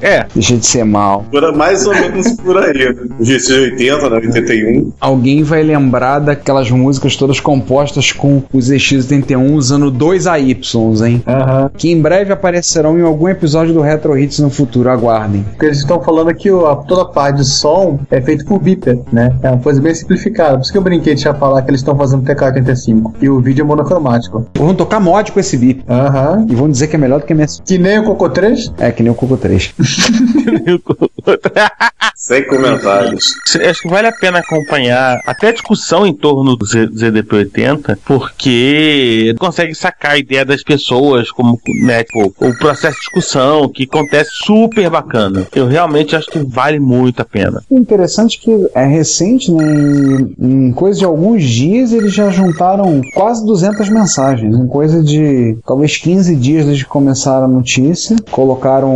é. 0.03 0.27
Deixa 0.35 0.57
de 0.57 0.67
ser 0.67 0.85
mal. 0.85 1.25
Por 1.31 1.57
mais 1.57 1.87
ou 1.87 1.95
menos 1.95 2.33
por 2.37 2.57
aí. 2.59 2.95
GC80, 3.21 4.11
né? 4.11 4.17
81. 4.17 4.93
Alguém 5.01 5.43
vai 5.43 5.63
lembrar 5.63 6.19
daquelas 6.19 6.71
músicas 6.71 7.17
todas 7.17 7.41
compostas 7.41 8.13
com 8.13 8.43
os 8.53 8.71
EX81 8.71 9.55
usando 9.55 9.91
dois 9.91 10.27
AYs, 10.27 10.75
hein? 11.03 11.23
Uhum. 11.27 11.71
Que 11.77 11.91
em 11.91 12.01
breve 12.01 12.33
aparecerão 12.33 12.99
em 12.99 13.03
algum 13.03 13.29
episódio 13.29 13.75
do 13.75 13.81
Retro 13.81 14.19
Hits 14.19 14.39
no 14.39 14.51
futuro, 14.51 14.91
aguardem. 14.91 15.45
Porque 15.51 15.67
eles 15.67 15.79
estão 15.79 16.01
falando 16.03 16.33
que 16.35 16.51
toda 16.87 17.03
a 17.03 17.05
parte 17.07 17.37
de 17.37 17.45
som 17.45 17.99
é 18.11 18.21
feito 18.21 18.45
por 18.45 18.61
beeper, 18.61 18.99
né? 19.13 19.35
É 19.43 19.51
uma 19.51 19.59
coisa 19.59 19.81
bem 19.81 19.95
simplificada. 19.95 20.57
Por 20.57 20.63
isso 20.63 20.73
que 20.73 20.79
eu 20.79 20.83
brinquei 20.83 21.15
de 21.15 21.23
já 21.23 21.35
falar 21.35 21.63
que 21.63 21.71
eles 21.71 21.81
estão 21.81 21.97
fazendo 21.97 22.23
TK85. 22.23 23.13
E 23.21 23.29
o 23.29 23.41
vídeo 23.41 23.63
é 23.63 23.65
monocromático. 23.65 24.47
Vão 24.55 24.75
tocar 24.75 25.01
mod 25.01 25.33
com 25.33 25.41
esse 25.41 25.57
beep. 25.57 25.83
Aham. 25.89 26.47
E 26.49 26.55
vão 26.55 26.69
dizer 26.69 26.89
que 26.89 26.97
é 26.97 26.99
melhor 26.99 27.21
do 27.21 27.27
que 27.27 27.33
a 27.33 27.37
minha. 27.37 27.47
Que 27.65 27.79
nem 27.79 27.99
o 27.99 28.05
Coco 28.29 28.35
3? 28.35 28.73
É, 28.79 28.93
que 28.93 29.03
nem 29.03 29.13
o 29.13 29.15
Coco 29.15 29.37
3. 29.37 29.75
Sem 32.15 32.47
comentários. 32.47 33.35
Acho 33.69 33.83
que 33.83 33.89
vale 33.89 34.09
a 34.09 34.13
pena 34.13 34.41
acompanhar 34.41 35.21
até 35.27 35.49
a 35.49 35.53
discussão 35.53 36.07
em 36.07 36.13
torno 36.13 36.57
do 36.57 36.67
ZDP80, 36.67 37.99
porque 38.05 39.35
consegue 39.39 39.75
sacar 39.75 40.13
a 40.13 40.19
ideia 40.19 40.45
das 40.45 40.63
pessoas, 40.63 41.31
como 41.31 41.59
né, 41.83 42.05
tipo, 42.05 42.35
o 42.39 42.59
processo 42.59 42.95
de 42.95 43.01
discussão, 43.01 43.69
que 43.69 43.85
acontece 43.85 44.31
super 44.45 44.91
bacana. 44.91 45.47
Eu 45.55 45.67
realmente 45.67 46.17
acho 46.17 46.29
que 46.29 46.39
vale 46.41 46.79
muito 46.81 47.23
a 47.23 47.25
pena. 47.25 47.63
O 47.71 47.79
interessante 47.79 48.39
é 48.39 48.45
que 48.45 48.69
é 48.75 48.85
recente, 48.85 49.53
né? 49.53 49.65
Em, 50.39 50.69
em 50.69 50.73
coisa 50.73 50.99
de 50.99 51.05
alguns 51.05 51.43
dias 51.45 51.93
eles 51.93 52.13
já 52.13 52.31
juntaram 52.31 53.01
quase 53.15 53.45
200 53.47 53.89
mensagens. 53.89 54.55
Em 54.55 54.67
coisa 54.67 55.03
de 55.03 55.57
talvez 55.65 55.97
15 55.97 56.35
dias 56.37 56.67
desde 56.67 56.85
que 56.85 56.91
começaram 56.91 57.45
a 57.45 57.49
notícia, 57.49 58.17
colocaram, 58.31 58.95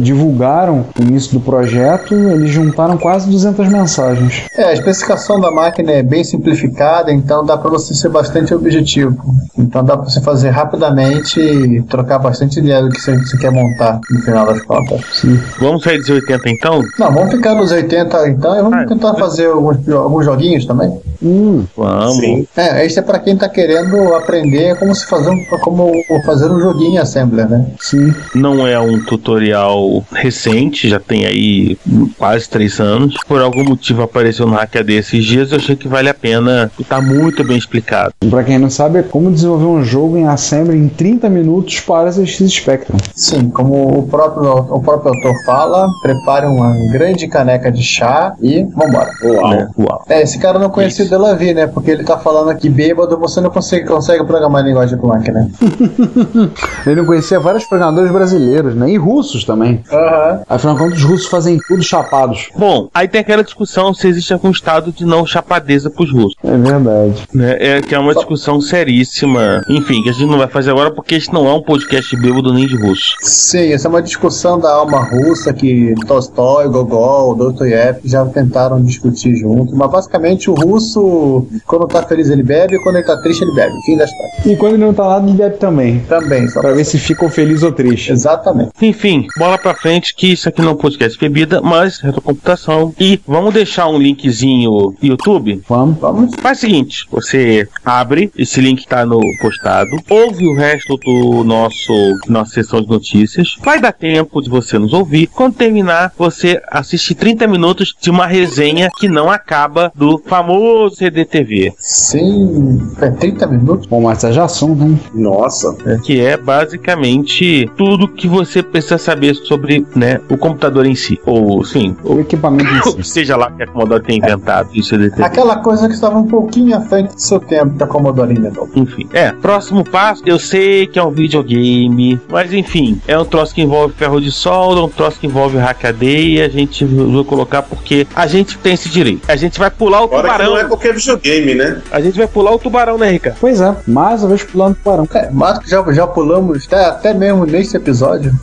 divulgaram 0.00 0.86
o 0.98 1.02
início 1.02 1.34
do 1.34 1.40
projeto, 1.40 2.14
eles 2.14 2.50
juntaram 2.50 2.96
quase 2.96 3.30
200 3.30 3.68
mensagens. 3.68 4.42
É, 4.56 4.64
a 4.64 4.72
especificação 4.72 5.40
da 5.40 5.50
máquina 5.50 5.92
é 5.92 6.02
bem 6.02 6.24
simplificada, 6.24 7.12
então 7.12 7.44
dá 7.44 7.56
para 7.56 7.70
você 7.70 7.94
ser 7.94 8.08
bastante 8.08 8.54
objetivo. 8.54 9.16
Então 9.58 9.84
dá 9.84 9.96
para 9.96 10.08
você 10.08 10.20
fazer 10.20 10.50
rapidamente 10.50 11.40
e 11.40 11.82
trocar 11.82 12.18
bastante 12.18 12.58
ideia 12.58 12.82
do 12.82 12.90
que 12.90 13.00
você, 13.00 13.16
você 13.16 13.36
quer 13.38 13.50
montar 13.50 14.00
no 14.10 14.20
final 14.20 14.46
das 14.46 14.62
contas. 14.62 15.00
Sim. 15.12 15.40
Vamos 15.58 15.82
sair 15.82 15.98
dos 15.98 16.10
80 16.10 16.50
então? 16.50 16.82
Não, 16.98 17.12
vamos 17.12 17.30
ficar 17.30 17.54
nos 17.54 17.70
80 17.70 18.28
então 18.28 18.56
e 18.56 18.62
vamos 18.62 18.78
ah, 18.78 18.86
tentar 18.86 19.14
fazer 19.14 19.46
alguns, 19.46 19.88
alguns 19.88 20.24
joguinhos 20.24 20.66
também. 20.66 20.98
Hum, 21.22 21.64
vamos. 21.76 22.16
Sim. 22.16 22.46
É, 22.56 22.84
esse 22.84 22.98
é 22.98 23.02
para 23.02 23.18
quem 23.18 23.36
tá 23.36 23.48
querendo 23.48 24.14
aprender 24.14 24.76
como 24.78 24.94
se 24.94 25.06
fazer 25.06 25.30
um, 25.30 25.44
como 25.60 25.92
fazer 26.24 26.50
um 26.50 26.60
joguinho 26.60 26.94
em 26.94 26.98
Assembler, 26.98 27.48
né? 27.48 27.66
Sim. 27.80 28.14
Não 28.44 28.66
é 28.66 28.78
um 28.78 29.02
tutorial 29.02 30.04
recente, 30.12 30.86
já 30.86 31.00
tem 31.00 31.24
aí 31.24 31.78
quase 32.18 32.46
três 32.46 32.78
anos. 32.78 33.16
Por 33.26 33.40
algum 33.40 33.64
motivo 33.64 34.02
apareceu 34.02 34.46
no 34.46 34.52
Hack 34.52 34.82
desses 34.84 35.24
dias, 35.24 35.50
eu 35.50 35.56
achei 35.56 35.74
que 35.74 35.88
vale 35.88 36.10
a 36.10 36.14
pena. 36.14 36.70
Tá 36.86 37.00
muito 37.00 37.42
bem 37.42 37.56
explicado. 37.56 38.12
Para 38.28 38.44
quem 38.44 38.58
não 38.58 38.68
sabe, 38.68 38.98
é 38.98 39.02
como 39.02 39.30
desenvolver 39.30 39.64
um 39.64 39.82
jogo 39.82 40.18
em 40.18 40.28
Assembler 40.28 40.76
em 40.76 40.90
30 40.90 41.30
minutos 41.30 41.80
para 41.80 42.10
ZX 42.10 42.50
Spectrum. 42.50 42.98
Sim, 43.14 43.48
como 43.48 44.00
o 44.00 44.06
próprio, 44.08 44.52
o 44.52 44.82
próprio 44.82 45.14
autor 45.14 45.32
fala, 45.46 45.88
prepare 46.02 46.44
uma 46.44 46.70
grande 46.92 47.26
caneca 47.26 47.72
de 47.72 47.82
chá 47.82 48.34
e 48.42 48.62
vambora. 48.64 49.10
Uau. 49.22 49.54
É, 49.54 49.68
uau. 49.78 50.04
é 50.10 50.22
esse 50.22 50.38
cara 50.38 50.58
não 50.58 50.68
conhecia 50.68 51.06
o 51.06 51.08
Delavi, 51.08 51.54
né? 51.54 51.66
Porque 51.66 51.90
ele 51.90 52.04
tá 52.04 52.18
falando 52.18 52.50
aqui 52.50 52.68
bêbado, 52.68 53.16
você 53.16 53.40
não 53.40 53.48
consegue, 53.48 53.86
consegue 53.86 54.22
programar 54.24 54.62
linguagem 54.62 54.98
com 54.98 55.06
máquina. 55.06 55.48
ele 56.84 56.96
não 56.96 57.06
conhecia 57.06 57.40
vários 57.40 57.64
programadores 57.64 58.12
brasileiros, 58.12 58.33
né? 58.38 58.90
E 58.90 58.96
russos 58.96 59.44
também. 59.44 59.82
Uhum. 59.90 60.42
Afinal 60.48 60.74
de 60.74 60.82
contas, 60.82 60.98
os 60.98 61.04
russos 61.04 61.26
fazem 61.26 61.58
tudo 61.66 61.82
chapados. 61.82 62.48
Bom, 62.56 62.88
aí 62.94 63.08
tem 63.08 63.20
aquela 63.20 63.42
discussão 63.42 63.94
se 63.94 64.08
existe 64.08 64.32
algum 64.32 64.50
estado 64.50 64.92
de 64.92 65.04
não 65.04 65.26
chapadeza 65.26 65.90
pros 65.90 66.12
russos. 66.12 66.34
É 66.42 66.56
verdade. 66.56 67.22
Né? 67.32 67.56
É 67.58 67.82
que 67.82 67.94
é 67.94 67.98
uma 67.98 68.14
discussão 68.14 68.60
seríssima. 68.60 69.62
Enfim, 69.68 70.02
que 70.02 70.10
a 70.10 70.12
gente 70.12 70.30
não 70.30 70.38
vai 70.38 70.48
fazer 70.48 70.70
agora 70.70 70.90
porque 70.90 71.14
este 71.14 71.32
não 71.32 71.46
é 71.46 71.52
um 71.52 71.62
podcast 71.62 72.16
bêbado 72.16 72.52
nem 72.52 72.66
de 72.66 72.76
russo. 72.76 73.16
Sim, 73.20 73.72
essa 73.72 73.88
é 73.88 73.90
uma 73.90 74.02
discussão 74.02 74.58
da 74.58 74.72
alma 74.72 75.02
russa 75.02 75.52
que 75.52 75.94
Tolstói, 76.06 76.68
Gogol, 76.68 77.34
Dostoiévski 77.34 78.08
já 78.08 78.24
tentaram 78.26 78.82
discutir 78.82 79.34
junto. 79.36 79.74
Mas 79.74 79.90
basicamente 79.90 80.50
o 80.50 80.54
russo, 80.54 81.46
quando 81.66 81.86
tá 81.86 82.02
feliz 82.02 82.28
ele 82.30 82.42
bebe, 82.42 82.76
e 82.76 82.82
quando 82.82 82.96
ele 82.96 83.06
tá 83.06 83.16
triste 83.18 83.42
ele 83.42 83.54
bebe. 83.54 83.72
Fim 83.84 83.96
da 83.96 84.04
história. 84.04 84.32
E 84.46 84.56
quando 84.56 84.74
ele 84.74 84.84
não 84.84 84.94
tá 84.94 85.06
lá, 85.06 85.22
ele 85.22 85.32
bebe 85.32 85.56
também. 85.56 86.00
Também, 86.08 86.48
só 86.48 86.60
pra 86.60 86.72
ver 86.72 86.84
se 86.84 86.98
ficou 86.98 87.28
feliz 87.28 87.62
ou 87.62 87.72
triste. 87.72 88.12
Exatamente. 88.24 88.72
Enfim, 88.80 89.26
bola 89.36 89.58
pra 89.58 89.74
frente 89.74 90.14
que 90.14 90.32
isso 90.32 90.48
aqui 90.48 90.62
não 90.62 90.70
é 90.70 90.72
um 90.72 90.76
podcast 90.76 91.18
bebida, 91.18 91.60
mas 91.60 92.00
retrocomputação. 92.00 92.94
E 92.98 93.20
vamos 93.26 93.52
deixar 93.52 93.86
um 93.88 93.98
linkzinho 93.98 94.94
YouTube? 95.02 95.62
Vamos, 95.68 95.98
vamos. 95.98 96.34
Faz 96.40 96.58
o 96.58 96.60
seguinte, 96.62 97.06
você 97.10 97.68
abre, 97.84 98.32
esse 98.36 98.62
link 98.62 98.86
tá 98.86 99.04
no 99.04 99.20
postado, 99.42 99.90
ouve 100.08 100.46
o 100.46 100.56
resto 100.56 100.96
do 100.96 101.44
nosso 101.44 101.92
nossa 102.26 102.52
sessão 102.52 102.80
de 102.80 102.88
notícias. 102.88 103.56
Vai 103.62 103.78
dar 103.78 103.92
tempo 103.92 104.40
de 104.40 104.48
você 104.48 104.78
nos 104.78 104.94
ouvir. 104.94 105.26
Quando 105.26 105.54
terminar, 105.54 106.12
você 106.16 106.62
assiste 106.70 107.14
30 107.14 107.46
minutos 107.46 107.94
de 108.00 108.10
uma 108.10 108.26
resenha 108.26 108.90
que 108.96 109.06
não 109.06 109.30
acaba 109.30 109.92
do 109.94 110.18
famoso 110.26 110.96
CDTV. 110.96 111.74
Sim, 111.76 112.94
é 113.02 113.10
30 113.10 113.46
minutos? 113.48 113.86
Bom, 113.86 114.00
mas 114.00 114.24
é 114.24 114.32
já 114.32 114.44
assunto, 114.44 114.82
hein? 114.82 114.98
Nossa. 115.12 115.76
que 116.04 116.20
é 116.20 116.36
basicamente 116.38 117.70
tudo 117.76 118.13
que 118.14 118.28
você 118.28 118.62
precisa 118.62 118.98
saber 118.98 119.34
sobre 119.34 119.86
né, 119.94 120.20
o 120.30 120.36
computador 120.36 120.86
em 120.86 120.94
si. 120.94 121.20
Ou, 121.26 121.64
sim, 121.64 121.96
O 122.04 122.20
equipamento 122.20 122.70
em 122.70 123.02
si. 123.02 123.04
seja 123.14 123.36
lá 123.36 123.50
que 123.50 123.62
a 123.62 123.66
Commodore 123.66 124.02
tenha 124.02 124.18
inventado 124.18 124.70
isso 124.74 124.90
CDTV. 124.90 125.22
Aquela 125.22 125.56
coisa 125.56 125.88
que 125.88 125.94
estava 125.94 126.18
um 126.18 126.26
pouquinho 126.26 126.76
à 126.76 126.80
frente 126.80 127.14
do 127.14 127.20
seu 127.20 127.40
tempo 127.40 127.76
que 127.76 127.82
a 127.82 127.86
Commodore 127.86 128.32
inventou. 128.32 128.68
Enfim, 128.74 129.08
é, 129.12 129.32
próximo 129.32 129.84
passo, 129.84 130.22
eu 130.26 130.38
sei 130.38 130.86
que 130.86 130.98
é 130.98 131.02
um 131.02 131.10
videogame, 131.10 132.20
mas 132.28 132.52
enfim, 132.52 133.00
é 133.06 133.18
um 133.18 133.24
troço 133.24 133.54
que 133.54 133.62
envolve 133.62 133.94
ferro 133.94 134.20
de 134.20 134.30
solda, 134.30 134.82
um 134.82 134.88
troço 134.88 135.18
que 135.18 135.26
envolve 135.26 135.56
hackaday, 135.58 136.42
a 136.42 136.48
gente 136.48 136.84
vai 136.84 137.24
colocar 137.24 137.62
porque 137.62 138.06
a 138.14 138.26
gente 138.26 138.58
tem 138.58 138.74
esse 138.74 138.88
direito. 138.88 139.22
A 139.28 139.36
gente 139.36 139.58
vai 139.58 139.70
pular 139.70 140.04
o 140.04 140.08
Fora 140.08 140.22
que 140.22 140.32
tubarão. 140.32 140.50
não 140.52 140.58
é 140.58 140.64
qualquer 140.64 140.94
videogame, 140.94 141.54
né? 141.54 141.82
A 141.90 142.00
gente 142.00 142.16
vai 142.16 142.26
pular 142.26 142.52
o 142.52 142.58
tubarão, 142.58 142.98
né, 142.98 143.10
Ricardo? 143.10 143.36
Pois 143.40 143.60
é, 143.60 143.74
mais 143.86 144.22
uma 144.22 144.28
vez 144.28 144.44
pulando 144.44 144.76
tubarão. 144.76 145.08
É, 145.14 145.30
mas 145.32 145.58
que 145.58 145.68
já, 145.68 145.84
já 145.92 146.06
pulamos 146.06 146.66
até, 146.66 146.84
até 146.84 147.14
mesmo 147.14 147.44
nesse 147.46 147.76
episódio. 147.76 147.93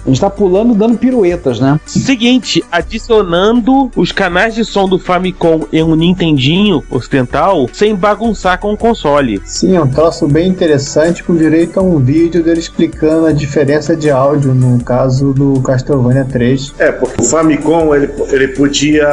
A 0.05 0.09
gente 0.09 0.21
tá 0.21 0.29
pulando 0.29 0.73
dando 0.73 0.97
piruetas, 0.97 1.59
né? 1.59 1.79
Seguinte, 1.85 2.63
adicionando 2.71 3.91
os 3.95 4.11
canais 4.11 4.55
de 4.55 4.63
som 4.65 4.87
do 4.87 4.97
Famicom 4.97 5.65
em 5.71 5.83
um 5.83 5.95
Nintendinho 5.95 6.83
ocidental 6.89 7.67
sem 7.73 7.95
bagunçar 7.95 8.59
com 8.59 8.73
o 8.73 8.77
console. 8.77 9.41
Sim, 9.45 9.75
é 9.75 9.81
um 9.81 9.87
troço 9.87 10.27
bem 10.27 10.47
interessante 10.47 11.23
com 11.23 11.35
direito 11.35 11.79
a 11.79 11.83
um 11.83 11.99
vídeo 11.99 12.43
dele 12.43 12.59
explicando 12.59 13.25
a 13.25 13.31
diferença 13.31 13.95
de 13.95 14.09
áudio 14.09 14.53
no 14.53 14.83
caso 14.83 15.33
do 15.33 15.61
Castlevania 15.61 16.25
3. 16.25 16.73
É, 16.77 16.91
porque 16.91 17.21
o 17.21 17.25
Famicom 17.25 17.93
ele, 17.95 18.09
ele 18.29 18.47
podia 18.49 19.07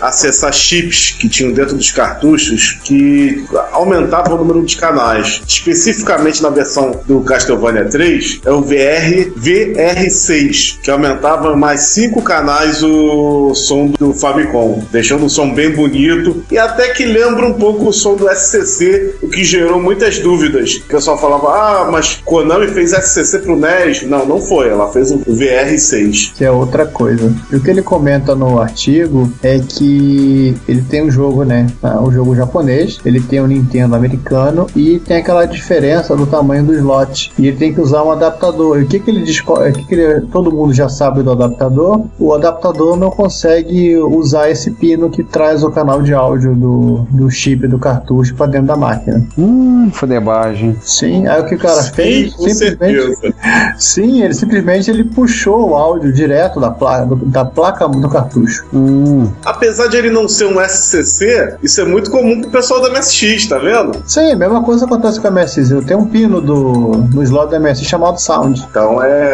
acessar 0.00 0.52
chips 0.52 1.10
que 1.10 1.28
tinham 1.28 1.52
dentro 1.52 1.76
dos 1.76 1.90
cartuchos 1.90 2.78
que 2.84 3.44
aumentavam 3.72 4.34
o 4.34 4.38
número 4.38 4.64
de 4.64 4.76
canais. 4.76 5.42
Especificamente 5.46 6.42
na 6.42 6.50
versão 6.50 7.00
do 7.06 7.20
Castlevania 7.20 7.84
3, 7.86 8.40
é 8.44 8.50
o 8.50 8.62
VR 8.62 9.30
VR6, 9.54 10.78
que 10.82 10.90
aumentava 10.90 11.56
mais 11.56 11.80
cinco 11.88 12.22
canais 12.22 12.82
o 12.82 13.54
som 13.54 13.86
do 13.98 14.12
Famicom, 14.12 14.82
deixando 14.90 15.26
o 15.26 15.30
som 15.30 15.52
bem 15.52 15.70
bonito 15.70 16.42
e 16.50 16.58
até 16.58 16.88
que 16.90 17.04
lembra 17.04 17.46
um 17.46 17.54
pouco 17.54 17.88
o 17.88 17.92
som 17.92 18.14
do 18.16 18.28
SCC, 18.28 19.14
o 19.22 19.28
que 19.28 19.44
gerou 19.44 19.80
muitas 19.80 20.18
dúvidas. 20.18 20.76
O 20.76 20.82
pessoal 20.84 21.18
falava: 21.18 21.48
"Ah, 21.48 21.88
mas 21.90 22.20
Konami 22.24 22.68
fez 22.68 22.92
SCC 22.92 23.38
pro 23.40 23.56
NES?" 23.56 24.02
Não, 24.02 24.26
não 24.26 24.40
foi, 24.40 24.68
ela 24.68 24.90
fez 24.92 25.10
o 25.10 25.18
VR6. 25.18 26.32
que 26.34 26.44
é 26.44 26.50
outra 26.50 26.86
coisa. 26.86 27.32
E 27.52 27.56
o 27.56 27.60
que 27.62 27.70
ele 27.70 27.82
comenta 27.82 28.34
no 28.34 28.58
artigo 28.58 29.30
é 29.42 29.58
que 29.58 30.54
ele 30.68 30.82
tem 30.82 31.02
um 31.04 31.10
jogo, 31.10 31.44
né? 31.44 31.66
ah, 31.82 32.02
Um 32.02 32.10
jogo 32.12 32.34
japonês, 32.34 32.98
ele 33.04 33.20
tem 33.20 33.40
um 33.40 33.46
Nintendo 33.46 33.94
americano 33.94 34.66
e 34.74 34.98
tem 35.00 35.18
aquela 35.18 35.44
diferença 35.46 36.16
do 36.16 36.26
tamanho 36.26 36.64
do 36.64 36.74
slot. 36.74 37.32
E 37.38 37.48
ele 37.48 37.56
tem 37.56 37.72
que 37.72 37.80
usar 37.80 38.02
um 38.02 38.10
adaptador. 38.12 38.80
E 38.80 38.84
o 38.84 38.86
que, 38.86 38.98
que 38.98 39.10
ele 39.10 39.20
descobre? 39.20 39.43
O 39.46 39.86
que, 39.86 40.22
todo 40.32 40.50
mundo 40.50 40.72
já 40.72 40.88
sabe 40.88 41.22
do 41.22 41.32
adaptador? 41.32 42.04
O 42.18 42.32
adaptador 42.32 42.96
não 42.96 43.10
consegue 43.10 43.96
usar 43.96 44.50
esse 44.50 44.70
pino 44.70 45.10
que 45.10 45.22
traz 45.22 45.62
o 45.62 45.70
canal 45.70 46.02
de 46.02 46.14
áudio 46.14 46.54
do, 46.54 47.06
do 47.10 47.30
chip 47.30 47.66
do 47.66 47.78
cartucho 47.78 48.34
para 48.34 48.46
dentro 48.46 48.68
da 48.68 48.76
máquina. 48.76 49.26
Hum, 49.36 49.90
fudebagem. 49.92 50.76
Sim, 50.82 51.26
aí 51.26 51.40
o 51.40 51.46
que 51.46 51.54
o 51.54 51.58
cara 51.58 51.82
fez? 51.82 52.34
Sim, 52.34 52.54
certeza. 52.54 53.34
Sim, 53.78 54.22
ele 54.22 54.34
simplesmente 54.34 54.90
ele 54.90 55.04
puxou 55.04 55.70
o 55.70 55.74
áudio 55.74 56.12
direto 56.12 56.60
da 56.60 56.70
placa 56.70 57.06
do, 57.06 57.16
da 57.16 57.44
placa 57.44 57.88
do 57.88 58.08
cartucho. 58.08 58.64
Hum. 58.72 59.30
Apesar 59.44 59.88
de 59.88 59.96
ele 59.96 60.10
não 60.10 60.28
ser 60.28 60.46
um 60.46 60.60
SCC, 60.60 61.56
isso 61.62 61.80
é 61.80 61.84
muito 61.84 62.10
comum 62.10 62.40
pro 62.40 62.50
pessoal 62.50 62.80
da 62.80 62.90
MSX, 62.90 63.46
tá 63.46 63.58
vendo? 63.58 64.02
Sim, 64.06 64.32
a 64.32 64.36
mesma 64.36 64.62
coisa 64.62 64.84
acontece 64.84 65.20
com 65.20 65.28
a 65.28 65.30
MSX. 65.30 65.70
Eu 65.70 65.84
tenho 65.84 66.00
um 66.00 66.06
pino 66.06 66.40
do, 66.40 67.06
no 67.12 67.22
slot 67.22 67.50
da 67.50 67.60
MSX 67.60 67.86
chamado 67.86 68.18
Sound. 68.18 68.66
Então 68.70 69.02
é, 69.02 69.33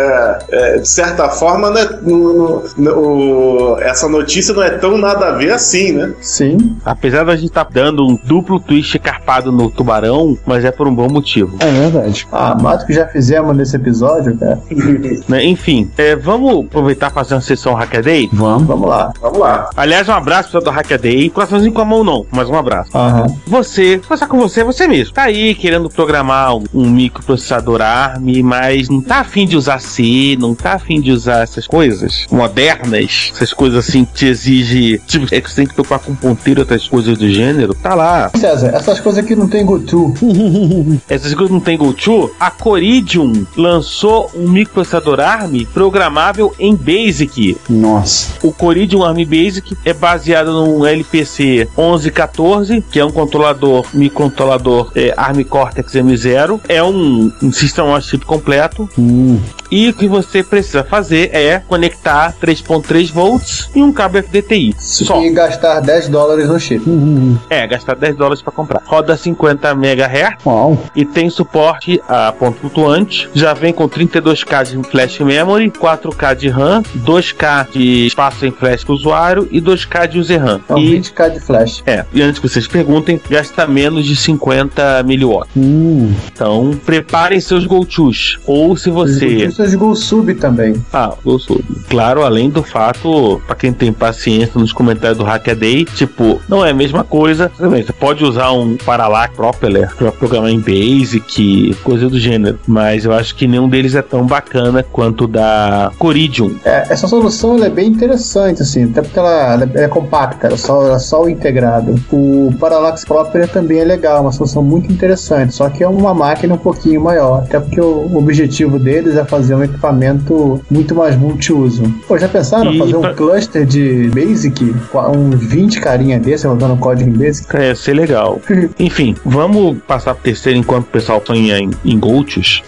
é, 0.50 0.78
de 0.78 0.88
certa 0.88 1.28
forma, 1.28 1.70
né, 1.70 1.86
no- 2.02 2.64
no- 2.76 2.98
o- 2.98 3.76
essa 3.80 4.08
notícia 4.08 4.54
não 4.54 4.62
é 4.62 4.70
tão 4.70 4.96
nada 4.98 5.28
a 5.28 5.32
ver 5.32 5.52
assim, 5.52 5.92
né? 5.92 6.12
Sim. 6.20 6.76
Apesar 6.84 7.24
da 7.24 7.34
gente 7.36 7.48
estar 7.48 7.66
dando 7.70 8.06
um 8.06 8.16
duplo 8.24 8.58
twist 8.60 8.98
carpado 8.98 9.50
no 9.52 9.70
tubarão, 9.70 10.36
mas 10.46 10.64
é 10.64 10.70
por 10.70 10.86
um 10.88 10.94
bom 10.94 11.08
motivo. 11.08 11.56
É 11.60 11.70
verdade. 11.70 12.26
Ah, 12.32 12.56
mais 12.60 12.80
do 12.80 12.86
que 12.86 12.92
já 12.92 13.06
fizemos 13.06 13.56
nesse 13.56 13.76
episódio, 13.76 14.36
cara. 14.38 14.60
né? 15.28 15.44
Enfim, 15.44 15.90
é, 15.96 16.14
vamos 16.16 16.66
aproveitar 16.66 17.10
e 17.10 17.14
fazer 17.14 17.34
uma 17.34 17.40
sessão 17.40 17.74
Hackaday? 17.74 18.28
Vamos. 18.32 18.66
Vamos 18.66 18.88
lá. 18.88 19.12
Vamos 19.20 19.38
lá. 19.38 19.70
Aliás, 19.76 20.08
um 20.08 20.12
abraço 20.12 20.44
pessoal 20.48 20.64
do 20.64 20.70
Hackaday. 20.70 21.30
Coraçãozinho 21.30 21.72
com 21.72 21.80
a 21.80 21.84
mão 21.84 22.04
não, 22.04 22.26
mas 22.30 22.48
um 22.48 22.56
abraço. 22.56 22.96
Aham. 22.96 23.26
Você, 23.46 23.98
conversar 23.98 24.26
com 24.26 24.38
você, 24.38 24.62
você 24.64 24.86
mesmo. 24.86 25.14
Tá 25.14 25.22
aí 25.24 25.54
querendo 25.54 25.88
programar 25.88 26.56
um, 26.56 26.64
um 26.74 26.88
microprocessador 26.90 27.80
ARM, 27.80 28.42
mas 28.42 28.88
não 28.88 29.00
tá 29.00 29.20
afim 29.20 29.46
de 29.46 29.56
usar 29.56 29.80
C, 29.90 30.36
não 30.38 30.54
tá 30.54 30.74
afim 30.74 31.00
de 31.00 31.12
usar 31.12 31.42
essas 31.42 31.66
coisas 31.66 32.26
modernas, 32.30 33.32
essas 33.34 33.52
coisas 33.52 33.86
assim 33.88 34.04
que 34.04 34.12
te 34.12 34.26
exige. 34.26 35.00
Tipo, 35.06 35.34
é 35.34 35.40
que 35.40 35.50
você 35.50 35.56
tem 35.56 35.66
que 35.66 35.74
preocupar 35.74 35.98
com 35.98 36.14
ponteiro 36.14 36.60
outras 36.60 36.86
coisas 36.88 37.18
do 37.18 37.28
gênero. 37.28 37.74
Tá 37.74 37.94
lá. 37.94 38.30
César, 38.36 38.68
essas 38.68 39.00
coisas 39.00 39.22
aqui 39.24 39.34
não 39.34 39.48
tem 39.48 39.64
GoTo. 39.64 40.14
Essas 41.08 41.34
coisas 41.34 41.50
não 41.50 41.60
tem 41.60 41.76
GoTo. 41.76 42.30
A 42.38 42.50
Coridium 42.50 43.46
lançou 43.56 44.30
um 44.34 44.48
microprocessador 44.48 45.20
ARM 45.20 45.64
programável 45.72 46.54
em 46.58 46.74
Basic. 46.74 47.56
Nossa. 47.68 48.32
O 48.42 48.52
Coridium 48.52 49.02
ARM 49.04 49.24
Basic 49.24 49.76
é 49.84 49.92
baseado 49.92 50.52
num 50.52 50.84
LPC 50.86 51.68
1114, 51.76 52.82
que 52.90 52.98
é 52.98 53.04
um 53.04 53.10
controlador, 53.10 53.86
microcontrolador 53.92 54.92
é, 54.94 55.12
ARM 55.16 55.42
Cortex 55.44 55.92
M0. 55.92 56.60
É 56.68 56.82
um, 56.82 57.32
um 57.42 57.52
System 57.52 57.84
on 57.84 58.00
Chip 58.00 58.24
completo. 58.24 58.88
Hum. 58.98 59.40
E 59.70 59.79
o 59.88 59.94
que 59.94 60.06
você 60.06 60.42
precisa 60.42 60.84
fazer 60.84 61.30
é 61.32 61.60
conectar 61.66 62.34
3.3 62.42 63.10
volts 63.12 63.70
e 63.74 63.82
um 63.82 63.92
cabo 63.92 64.18
FDTI. 64.18 64.74
Só. 64.78 65.20
E 65.22 65.30
gastar 65.30 65.80
10 65.80 66.08
dólares 66.08 66.48
no 66.48 66.58
chip. 66.58 66.88
Hum. 66.88 67.36
É, 67.48 67.66
gastar 67.66 67.96
10 67.96 68.16
dólares 68.16 68.42
para 68.42 68.52
comprar. 68.52 68.82
Roda 68.84 69.16
50 69.16 69.70
MHz 69.70 70.44
Uau. 70.44 70.78
e 70.94 71.04
tem 71.04 71.30
suporte 71.30 72.00
a 72.08 72.32
ponto 72.32 72.58
flutuante. 72.60 73.28
Já 73.34 73.54
vem 73.54 73.72
com 73.72 73.88
32K 73.88 74.64
de 74.82 74.88
flash 74.90 75.18
memory, 75.20 75.70
4K 75.70 76.34
de 76.36 76.48
RAM, 76.48 76.82
2K 77.04 77.68
de 77.72 78.06
espaço 78.06 78.46
em 78.46 78.50
flash 78.50 78.84
para 78.84 78.92
o 78.92 78.96
usuário 78.96 79.48
e 79.50 79.60
2K 79.60 80.06
de 80.08 80.18
user 80.18 80.40
RAM. 80.42 80.60
Então, 80.64 80.78
E 80.78 80.98
20k 81.00 81.30
de 81.30 81.40
flash. 81.40 81.82
é, 81.86 82.04
e 82.12 82.22
antes 82.22 82.38
que 82.40 82.48
vocês 82.48 82.66
perguntem, 82.66 83.20
gasta 83.30 83.66
menos 83.66 84.04
de 84.04 84.16
50 84.16 85.02
miliwatts. 85.04 85.50
Hum. 85.56 86.12
Então, 86.32 86.78
preparem 86.84 87.40
seus 87.40 87.66
GoTos. 87.66 88.38
Ou 88.46 88.76
se 88.76 88.90
você. 88.90 89.50
Isso 89.70 89.76
é 89.76 89.78
Go 89.78 89.94
Sub 89.94 90.34
também. 90.34 90.74
Ah, 90.92 91.12
eu 91.24 91.38
sou. 91.38 91.60
Claro, 91.88 92.24
além 92.24 92.50
do 92.50 92.62
fato, 92.62 93.40
pra 93.46 93.54
quem 93.54 93.72
tem 93.72 93.92
paciência 93.92 94.58
nos 94.58 94.72
comentários 94.72 95.18
do 95.18 95.24
Hackaday, 95.24 95.84
tipo, 95.84 96.40
não 96.48 96.64
é 96.64 96.70
a 96.70 96.74
mesma 96.74 97.04
coisa. 97.04 97.50
Você 97.58 97.92
pode 97.92 98.24
usar 98.24 98.50
um 98.50 98.76
Parallax 98.76 99.36
Propeller 99.36 99.94
pra 99.94 100.10
programar 100.10 100.50
em 100.50 100.58
Basic, 100.58 101.76
coisa 101.84 102.08
do 102.08 102.18
gênero. 102.18 102.58
Mas 102.66 103.04
eu 103.04 103.12
acho 103.12 103.34
que 103.34 103.46
nenhum 103.46 103.68
deles 103.68 103.94
é 103.94 104.02
tão 104.02 104.26
bacana 104.26 104.82
quanto 104.82 105.24
o 105.24 105.28
da 105.28 105.92
Coridium. 105.98 106.56
É, 106.64 106.86
essa 106.90 107.06
solução 107.06 107.62
é 107.62 107.70
bem 107.70 107.88
interessante, 107.88 108.62
assim, 108.62 108.84
até 108.84 109.02
porque 109.02 109.18
ela, 109.18 109.54
ela 109.54 109.70
é 109.74 109.88
compacta, 109.88 110.48
ela 110.48 110.54
é 110.54 110.58
só, 110.58 110.84
ela 110.84 110.96
é 110.96 110.98
só 110.98 111.22
o 111.22 111.28
integrado. 111.28 111.94
O 112.10 112.52
Parallax 112.58 113.04
Proper 113.04 113.48
também 113.48 113.78
é 113.78 113.84
legal, 113.84 114.22
uma 114.22 114.32
solução 114.32 114.62
muito 114.62 114.92
interessante, 114.92 115.54
só 115.54 115.68
que 115.68 115.84
é 115.84 115.88
uma 115.88 116.12
máquina 116.12 116.54
um 116.54 116.58
pouquinho 116.58 117.00
maior, 117.00 117.42
até 117.44 117.60
porque 117.60 117.80
o 117.80 118.16
objetivo 118.16 118.78
deles 118.78 119.16
é 119.16 119.24
fazer 119.24 119.54
um 119.54 119.59
equipamento 119.64 120.60
muito 120.70 120.94
mais 120.94 121.16
multiuso. 121.16 121.82
Pô, 122.06 122.18
já 122.18 122.28
pensaram 122.28 122.72
E 122.72 122.78
fazer 122.78 122.96
um 122.96 123.00
pra- 123.00 123.14
cluster 123.14 123.64
de 123.66 124.08
Basic, 124.14 124.74
com 124.90 124.98
uns 125.10 125.40
20 125.40 125.80
carinha 125.80 126.18
desse 126.18 126.46
rodando 126.46 126.76
código 126.76 127.08
em 127.10 127.12
Basic? 127.12 127.54
É, 127.56 127.74
ser 127.74 127.94
legal. 127.94 128.40
Enfim, 128.78 129.14
vamos 129.24 129.78
passar 129.86 130.14
pro 130.14 130.22
terceiro 130.24 130.58
enquanto 130.58 130.84
o 130.84 130.90
pessoal 130.90 131.22
sonha 131.24 131.58
em, 131.58 131.70
em 131.84 131.98
GoTos. 131.98 132.62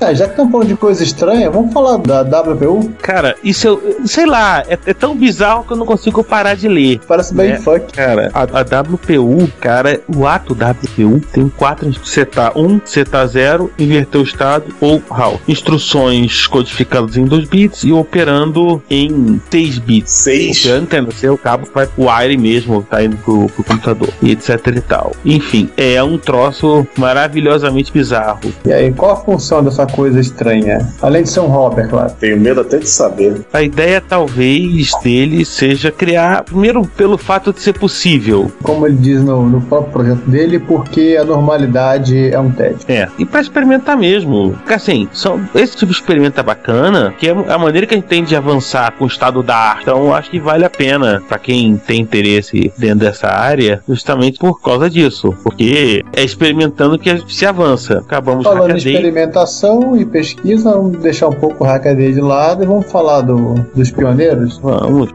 Ah, 0.00 0.12
já 0.14 0.24
que 0.24 0.30
estamos 0.32 0.52
falando 0.52 0.68
de 0.68 0.76
coisa 0.76 1.02
estranha, 1.02 1.50
vamos 1.50 1.72
falar 1.72 1.98
da 1.98 2.22
WPU? 2.40 2.90
Cara, 3.02 3.34
isso 3.42 3.66
eu. 3.66 3.96
Sei 4.06 4.26
lá, 4.26 4.62
é, 4.68 4.78
é 4.86 4.94
tão 4.94 5.16
bizarro 5.16 5.64
que 5.64 5.72
eu 5.72 5.76
não 5.76 5.86
consigo 5.86 6.22
parar 6.24 6.54
de 6.54 6.68
ler. 6.68 7.00
Parece 7.06 7.34
bem 7.34 7.52
É. 7.52 7.58
funk. 7.58 7.92
Cara, 7.92 8.30
a, 8.34 8.42
a 8.42 8.80
WPU, 8.82 9.48
cara, 9.60 10.00
o 10.14 10.26
ato 10.26 10.54
WPU 10.54 11.20
tem 11.32 11.48
quatro 11.48 11.92
setar 12.06 12.56
1, 12.56 12.64
um, 12.64 12.80
setar 12.84 13.26
0, 13.26 13.70
inverter 13.78 14.20
o 14.20 14.24
estado 14.24 14.64
ou 14.80 15.02
HAL. 15.10 15.40
Instruções 15.48 16.09
codificadas 16.46 17.16
em 17.16 17.24
2 17.24 17.48
bits 17.48 17.84
e 17.84 17.92
operando 17.92 18.82
em 18.88 19.10
tem 19.10 19.40
6 19.50 19.78
bits. 19.78 20.10
6? 20.10 20.64
O 20.64 20.72
antena, 20.72 21.10
seu 21.12 21.36
cabo 21.36 21.68
vai 21.72 21.86
pro 21.86 22.06
wire 22.08 22.36
mesmo, 22.36 22.82
tá 22.82 23.02
indo 23.02 23.16
pro, 23.18 23.46
pro 23.48 23.64
computador, 23.64 24.08
e 24.22 24.30
etc 24.30 24.66
e 24.76 24.80
tal. 24.80 25.12
Enfim, 25.24 25.68
é 25.76 26.02
um 26.02 26.16
troço 26.18 26.86
maravilhosamente 26.96 27.92
bizarro. 27.92 28.52
E 28.64 28.72
aí, 28.72 28.92
qual 28.92 29.12
a 29.12 29.16
função 29.16 29.62
dessa 29.62 29.86
coisa 29.86 30.20
estranha? 30.20 30.88
Além 31.02 31.22
de 31.22 31.30
ser 31.30 31.40
um 31.40 31.46
hobby, 31.46 31.86
claro. 31.88 32.12
Tenho 32.18 32.40
medo 32.40 32.60
até 32.60 32.78
de 32.78 32.88
saber. 32.88 33.40
A 33.52 33.62
ideia 33.62 34.00
talvez 34.00 34.92
dele 35.02 35.44
seja 35.44 35.90
criar, 35.90 36.44
primeiro 36.44 36.84
pelo 36.96 37.18
fato 37.18 37.52
de 37.52 37.60
ser 37.60 37.74
possível. 37.74 38.50
Como 38.62 38.86
ele 38.86 38.96
diz 38.96 39.22
no, 39.22 39.48
no 39.48 39.60
próprio 39.60 39.92
projeto 39.92 40.30
dele, 40.30 40.58
porque 40.58 41.16
a 41.20 41.24
normalidade 41.24 42.32
é 42.32 42.38
um 42.38 42.50
tédio. 42.50 42.80
É, 42.88 43.08
e 43.18 43.24
pra 43.24 43.40
experimentar 43.40 43.96
mesmo. 43.96 44.52
Porque 44.52 44.74
assim, 44.74 45.08
são, 45.12 45.40
esse 45.54 45.76
tipo 45.76 45.92
de 45.92 45.99
experimento 46.00 46.40
é 46.40 46.42
bacana, 46.42 47.14
que 47.18 47.28
é 47.28 47.30
a 47.30 47.58
maneira 47.58 47.86
que 47.86 47.94
a 47.94 47.96
gente 47.96 48.06
tem 48.06 48.24
de 48.24 48.34
avançar 48.34 48.92
com 48.92 49.04
o 49.04 49.08
estado 49.08 49.42
da 49.42 49.56
arte. 49.56 49.82
Então 49.82 50.14
acho 50.14 50.30
que 50.30 50.38
vale 50.38 50.64
a 50.64 50.70
pena 50.70 51.22
pra 51.28 51.38
quem 51.38 51.76
tem 51.76 52.00
interesse 52.00 52.72
dentro 52.76 53.00
dessa 53.00 53.28
área, 53.28 53.82
justamente 53.88 54.38
por 54.38 54.60
causa 54.60 54.88
disso. 54.88 55.34
Porque 55.42 56.04
é 56.14 56.22
experimentando 56.22 56.98
que 56.98 57.10
a 57.10 57.16
gente 57.16 57.34
se 57.34 57.46
avança. 57.46 57.98
Acabamos 57.98 58.44
Falando 58.44 58.72
Hackaday. 58.72 58.94
experimentação 58.94 59.96
e 59.96 60.04
pesquisa, 60.04 60.72
vamos 60.72 60.98
deixar 60.98 61.28
um 61.28 61.32
pouco 61.32 61.64
o 61.64 61.66
Hackaday 61.66 62.12
de 62.12 62.20
lado 62.20 62.62
e 62.62 62.66
vamos 62.66 62.90
falar 62.90 63.22
do, 63.22 63.54
dos 63.74 63.90
pioneiros. 63.90 64.58
Vamos. 64.58 65.10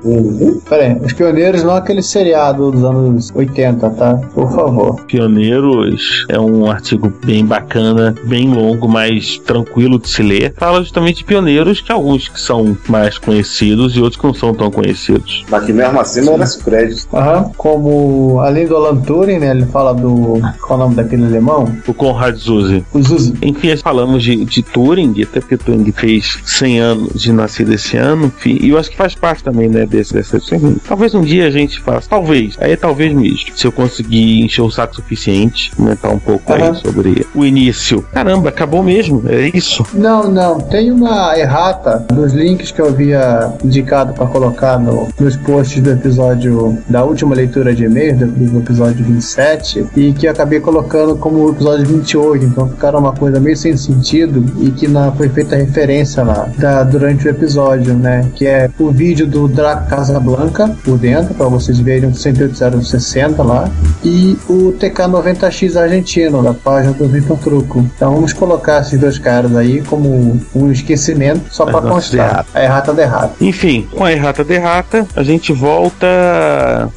Pera 0.68 0.84
aí, 0.84 0.98
os 1.04 1.14
pioneiros 1.14 1.64
não 1.64 1.76
é 1.76 1.80
aquele 1.80 2.02
seriado 2.02 2.72
dos 2.72 2.84
anos 2.84 3.32
80, 3.34 3.90
tá? 3.92 4.16
Por 4.34 4.52
favor. 4.52 5.06
Pioneiros 5.06 6.26
é 6.30 6.40
um 6.40 6.70
artigo 6.70 7.12
bem 7.24 7.46
bacana, 7.46 8.16
bem 8.26 8.48
longo, 8.54 8.88
mas 8.88 9.38
tranquilo 9.40 10.00
de 10.00 10.10
se 10.10 10.22
ler. 10.24 10.54
Fala 10.58 10.75
justamente 10.80 11.18
de 11.18 11.24
pioneiros, 11.24 11.82
que 11.82 11.92
alguns 11.92 12.28
que 12.28 12.40
são 12.40 12.78
mais 12.88 13.18
conhecidos 13.18 13.96
e 13.96 14.00
outros 14.00 14.20
que 14.20 14.26
não 14.28 14.34
são 14.34 14.54
tão 14.54 14.72
conhecidos. 14.72 15.46
Mas 15.50 15.66
que 15.66 15.74
mesmo 15.74 16.00
assim 16.00 16.22
merece 16.22 16.60
crédito. 16.64 17.08
Aham. 17.16 17.52
Como, 17.58 18.40
além 18.42 18.68
do 18.68 18.76
Alan 18.76 18.98
Turing, 18.98 19.40
né? 19.40 19.52
Ele 19.52 19.66
fala 19.66 19.94
do. 19.94 20.40
Qual 20.62 20.80
é 20.80 20.84
o 20.84 20.86
nome 20.86 20.96
daquele 20.96 21.26
alemão? 21.26 21.72
O 21.88 21.94
Konrad 21.94 22.36
Zuse. 22.36 22.84
O 22.94 23.02
Zuzi. 23.02 23.34
Enfim, 23.42 23.76
falamos 23.78 24.24
de, 24.24 24.44
de 24.46 24.62
Turing, 24.62 25.22
até 25.22 25.40
porque 25.40 25.58
Turing 25.58 25.92
fez 25.92 26.40
100 26.46 26.80
anos 26.80 27.22
de 27.22 27.32
nascido 27.32 27.74
esse 27.74 27.98
ano, 27.98 28.26
enfim, 28.26 28.58
e 28.62 28.70
eu 28.70 28.78
acho 28.78 28.90
que 28.90 28.98
faz 28.98 29.16
parte 29.16 29.44
também, 29.44 29.70
né, 29.70 29.86
desse, 29.86 30.14
dessa. 30.14 30.38
assim, 30.38 30.78
Talvez 30.88 31.14
um 31.14 31.22
dia 31.22 31.48
a 31.48 31.52
gente 31.52 31.80
faça, 31.80 32.10
talvez, 32.10 32.56
aí 32.60 32.72
é 32.72 32.76
talvez 32.76 33.14
mesmo, 33.14 33.38
se 33.56 33.66
eu 33.66 33.72
conseguir 33.72 34.42
encher 34.44 34.62
o 34.62 34.72
saco 34.72 34.96
suficiente, 34.96 35.72
comentar 35.76 36.12
um 36.12 36.20
pouco 36.20 36.52
Aham. 36.52 36.72
aí 36.72 36.76
sobre 36.76 37.28
o 37.34 37.46
início. 37.46 38.02
Caramba, 38.14 38.50
acabou 38.50 38.84
mesmo, 38.84 39.24
é 39.28 39.52
isso. 39.54 39.86
Não, 39.94 40.30
não. 40.30 40.65
Tem 40.70 40.92
uma 40.92 41.38
errata 41.38 42.06
nos 42.14 42.34
links 42.34 42.72
que 42.72 42.82
eu 42.82 42.88
havia 42.88 43.54
indicado 43.64 44.14
para 44.14 44.26
colocar 44.28 44.78
no- 44.80 45.08
nos 45.20 45.38
posts 45.38 45.82
do 45.82 45.92
episódio 45.92 46.78
da 46.90 47.04
última 47.04 47.34
leitura 47.36 47.74
de 47.74 47.86
e-mails, 47.86 48.18
do, 48.20 48.28
do 48.28 48.60
episódio 48.60 49.04
27, 49.06 49.86
e 49.96 50.12
que 50.12 50.28
acabei 50.28 50.60
colocando 50.60 51.16
como 51.16 51.50
episódio 51.50 51.86
28. 51.86 52.46
Então 52.46 52.68
ficaram 52.70 53.00
uma 53.00 53.14
coisa 53.14 53.40
meio 53.40 53.56
sem 53.56 53.78
sentido 53.78 54.44
e 54.62 54.72
que 54.72 54.88
não 54.88 55.14
foi 55.16 55.30
feita 55.30 55.56
referência 55.56 56.24
lá 56.24 56.50
da- 56.58 56.84
durante 56.84 57.28
o 57.28 57.30
episódio, 57.30 57.94
né? 57.94 58.26
Que 58.36 58.46
é 58.48 58.70
o 58.80 58.90
vídeo 58.92 59.28
do 59.28 59.48
Draco 59.48 59.88
Casablanca 59.90 60.76
por 60.84 60.98
dentro, 60.98 61.34
para 61.36 61.48
vocês 61.48 61.80
verem 61.80 62.10
o 62.10 62.14
18060 62.14 63.44
lá, 63.44 63.70
e 64.04 64.38
o 64.50 64.74
TK90X 64.80 65.76
argentino, 65.80 66.42
da 66.44 66.54
página 66.54 66.94
do 66.94 67.08
Vitor 67.08 67.38
Truco. 67.38 67.86
Então 67.96 68.14
vamos 68.16 68.34
colocar 68.34 68.82
esses 68.82 69.00
dois 69.00 69.18
caras 69.18 69.56
aí 69.56 69.82
como 69.82 70.40
um 70.56 70.72
esquecimento, 70.72 71.54
só 71.54 71.66
para 71.66 71.82
se 71.82 71.88
constar. 71.88 72.46
A 72.54 72.64
errata 72.64 72.94
da 72.94 73.04
errata. 73.04 73.34
Enfim, 73.42 73.88
com 73.92 74.04
a 74.04 74.12
errata 74.12 74.44
derrata, 74.44 75.06
a 75.16 75.22
gente 75.22 75.52
volta 75.52 76.08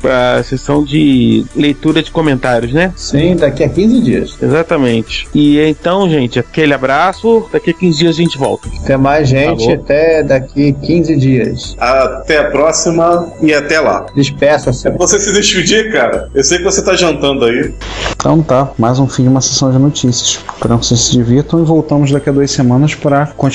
para 0.00 0.36
a 0.36 0.42
sessão 0.44 0.84
de 0.84 1.44
leitura 1.56 2.02
de 2.02 2.10
comentários, 2.10 2.72
né? 2.72 2.92
Sim, 2.96 3.34
daqui 3.36 3.64
a 3.64 3.68
15 3.68 4.00
dias. 4.00 4.38
Exatamente. 4.40 5.28
E 5.34 5.58
então, 5.60 6.08
gente, 6.08 6.38
aquele 6.38 6.72
abraço. 6.72 7.48
Daqui 7.52 7.70
a 7.70 7.74
15 7.74 7.98
dias 7.98 8.14
a 8.14 8.18
gente 8.18 8.38
volta. 8.38 8.68
Até 8.82 8.96
mais, 8.96 9.28
gente. 9.28 9.64
Alô? 9.64 9.74
Até 9.74 10.22
daqui 10.22 10.72
15 10.72 11.16
dias. 11.16 11.76
Até 11.78 12.38
a 12.38 12.50
próxima 12.50 13.28
e 13.42 13.52
até 13.52 13.80
lá. 13.80 14.06
Despeça-se. 14.14 14.86
É 14.86 14.90
pra 14.90 15.06
você 15.06 15.18
se 15.18 15.32
despedir, 15.32 15.92
cara. 15.92 16.28
Eu 16.34 16.44
sei 16.44 16.58
que 16.58 16.64
você 16.64 16.82
tá 16.82 16.94
jantando 16.94 17.44
aí. 17.44 17.74
Então 18.14 18.42
tá, 18.42 18.70
mais 18.78 18.98
um 18.98 19.08
fim 19.08 19.24
de 19.24 19.28
uma 19.28 19.40
sessão 19.40 19.70
de 19.70 19.78
notícias. 19.78 20.42
Esperamos 20.54 20.86
que 20.86 20.94
vocês 20.94 21.00
se 21.00 21.12
divirtam 21.12 21.60
e 21.60 21.64
voltamos 21.64 22.10
daqui 22.10 22.28
a 22.28 22.32
duas 22.32 22.50
semanas 22.50 22.94
para 22.94 23.26
continuar 23.26 23.47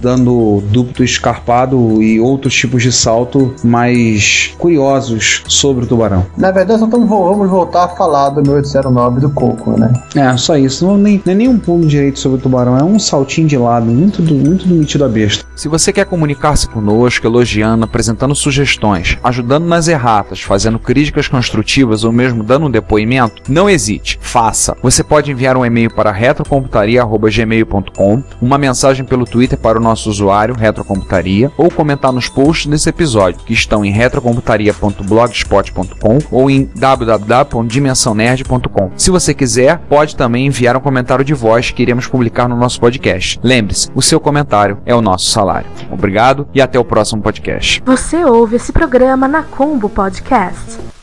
dando 0.00 0.62
duplo 0.70 1.04
escarpado 1.04 2.02
e 2.02 2.20
outros 2.20 2.54
tipos 2.54 2.82
de 2.82 2.92
salto 2.92 3.54
mais 3.64 4.52
curiosos 4.58 5.42
sobre 5.46 5.84
o 5.84 5.86
tubarão. 5.86 6.26
Na 6.36 6.50
verdade, 6.50 6.80
só 6.80 6.86
tamo- 6.86 7.06
vamos 7.06 7.48
voltar 7.50 7.84
a 7.84 7.88
falar 7.88 8.30
do 8.30 8.42
1809 8.42 9.20
do 9.20 9.30
Coco, 9.30 9.78
né? 9.78 9.92
É, 10.14 10.36
só 10.36 10.56
isso. 10.56 10.86
Não, 10.86 10.96
nem, 10.96 11.20
nem 11.24 11.34
nenhum 11.34 11.58
pulo 11.58 11.86
direito 11.86 12.18
sobre 12.18 12.38
o 12.38 12.40
tubarão. 12.40 12.78
É 12.78 12.84
um 12.84 12.98
saltinho 12.98 13.46
de 13.48 13.56
lado, 13.56 13.86
muito, 13.86 14.22
do- 14.22 14.34
muito 14.34 14.66
do 14.66 14.74
metido 14.74 15.04
a 15.04 15.08
besta. 15.08 15.44
Se 15.56 15.68
você 15.68 15.92
quer 15.92 16.06
comunicar-se 16.06 16.68
conosco, 16.68 17.26
elogiando, 17.26 17.84
apresentando 17.84 18.34
sugestões, 18.34 19.18
ajudando 19.22 19.66
nas 19.66 19.88
erratas, 19.88 20.40
fazendo 20.40 20.78
críticas 20.78 21.28
construtivas 21.28 22.04
ou 22.04 22.12
mesmo 22.12 22.42
dando 22.42 22.66
um 22.66 22.70
depoimento, 22.70 23.42
não 23.48 23.68
hesite, 23.68 24.18
faça. 24.22 24.74
Você 24.82 25.02
pode 25.04 25.30
enviar 25.30 25.56
um 25.56 25.64
e-mail 25.66 25.92
para 25.94 26.10
retrocomputaria.gmail.com, 26.12 28.22
uma 28.40 28.56
mensagem 28.58 29.04
pelo 29.20 29.26
Twitter 29.26 29.58
para 29.58 29.78
o 29.78 29.82
nosso 29.82 30.08
usuário, 30.08 30.54
Retrocomputaria, 30.54 31.50
ou 31.56 31.68
comentar 31.70 32.12
nos 32.12 32.28
posts 32.28 32.66
desse 32.66 32.88
episódio, 32.88 33.40
que 33.44 33.52
estão 33.52 33.84
em 33.84 33.90
retrocomputaria.blogspot.com 33.90 36.18
ou 36.30 36.48
em 36.50 36.70
www.dimensãonerd.com. 36.74 38.92
Se 38.96 39.10
você 39.10 39.34
quiser, 39.34 39.78
pode 39.88 40.16
também 40.16 40.46
enviar 40.46 40.74
um 40.76 40.80
comentário 40.80 41.24
de 41.24 41.34
voz 41.34 41.70
que 41.70 41.82
iremos 41.82 42.06
publicar 42.06 42.48
no 42.48 42.56
nosso 42.56 42.80
podcast. 42.80 43.38
Lembre-se, 43.42 43.90
o 43.94 44.00
seu 44.00 44.18
comentário 44.18 44.78
é 44.86 44.94
o 44.94 45.02
nosso 45.02 45.30
salário. 45.30 45.68
Obrigado 45.90 46.48
e 46.54 46.62
até 46.62 46.78
o 46.78 46.84
próximo 46.84 47.20
podcast. 47.20 47.82
Você 47.84 48.24
ouve 48.24 48.54
esse 48.56 48.72
programa 48.72 49.28
na 49.28 49.42
Combo 49.42 49.88
Podcast. 49.88 50.99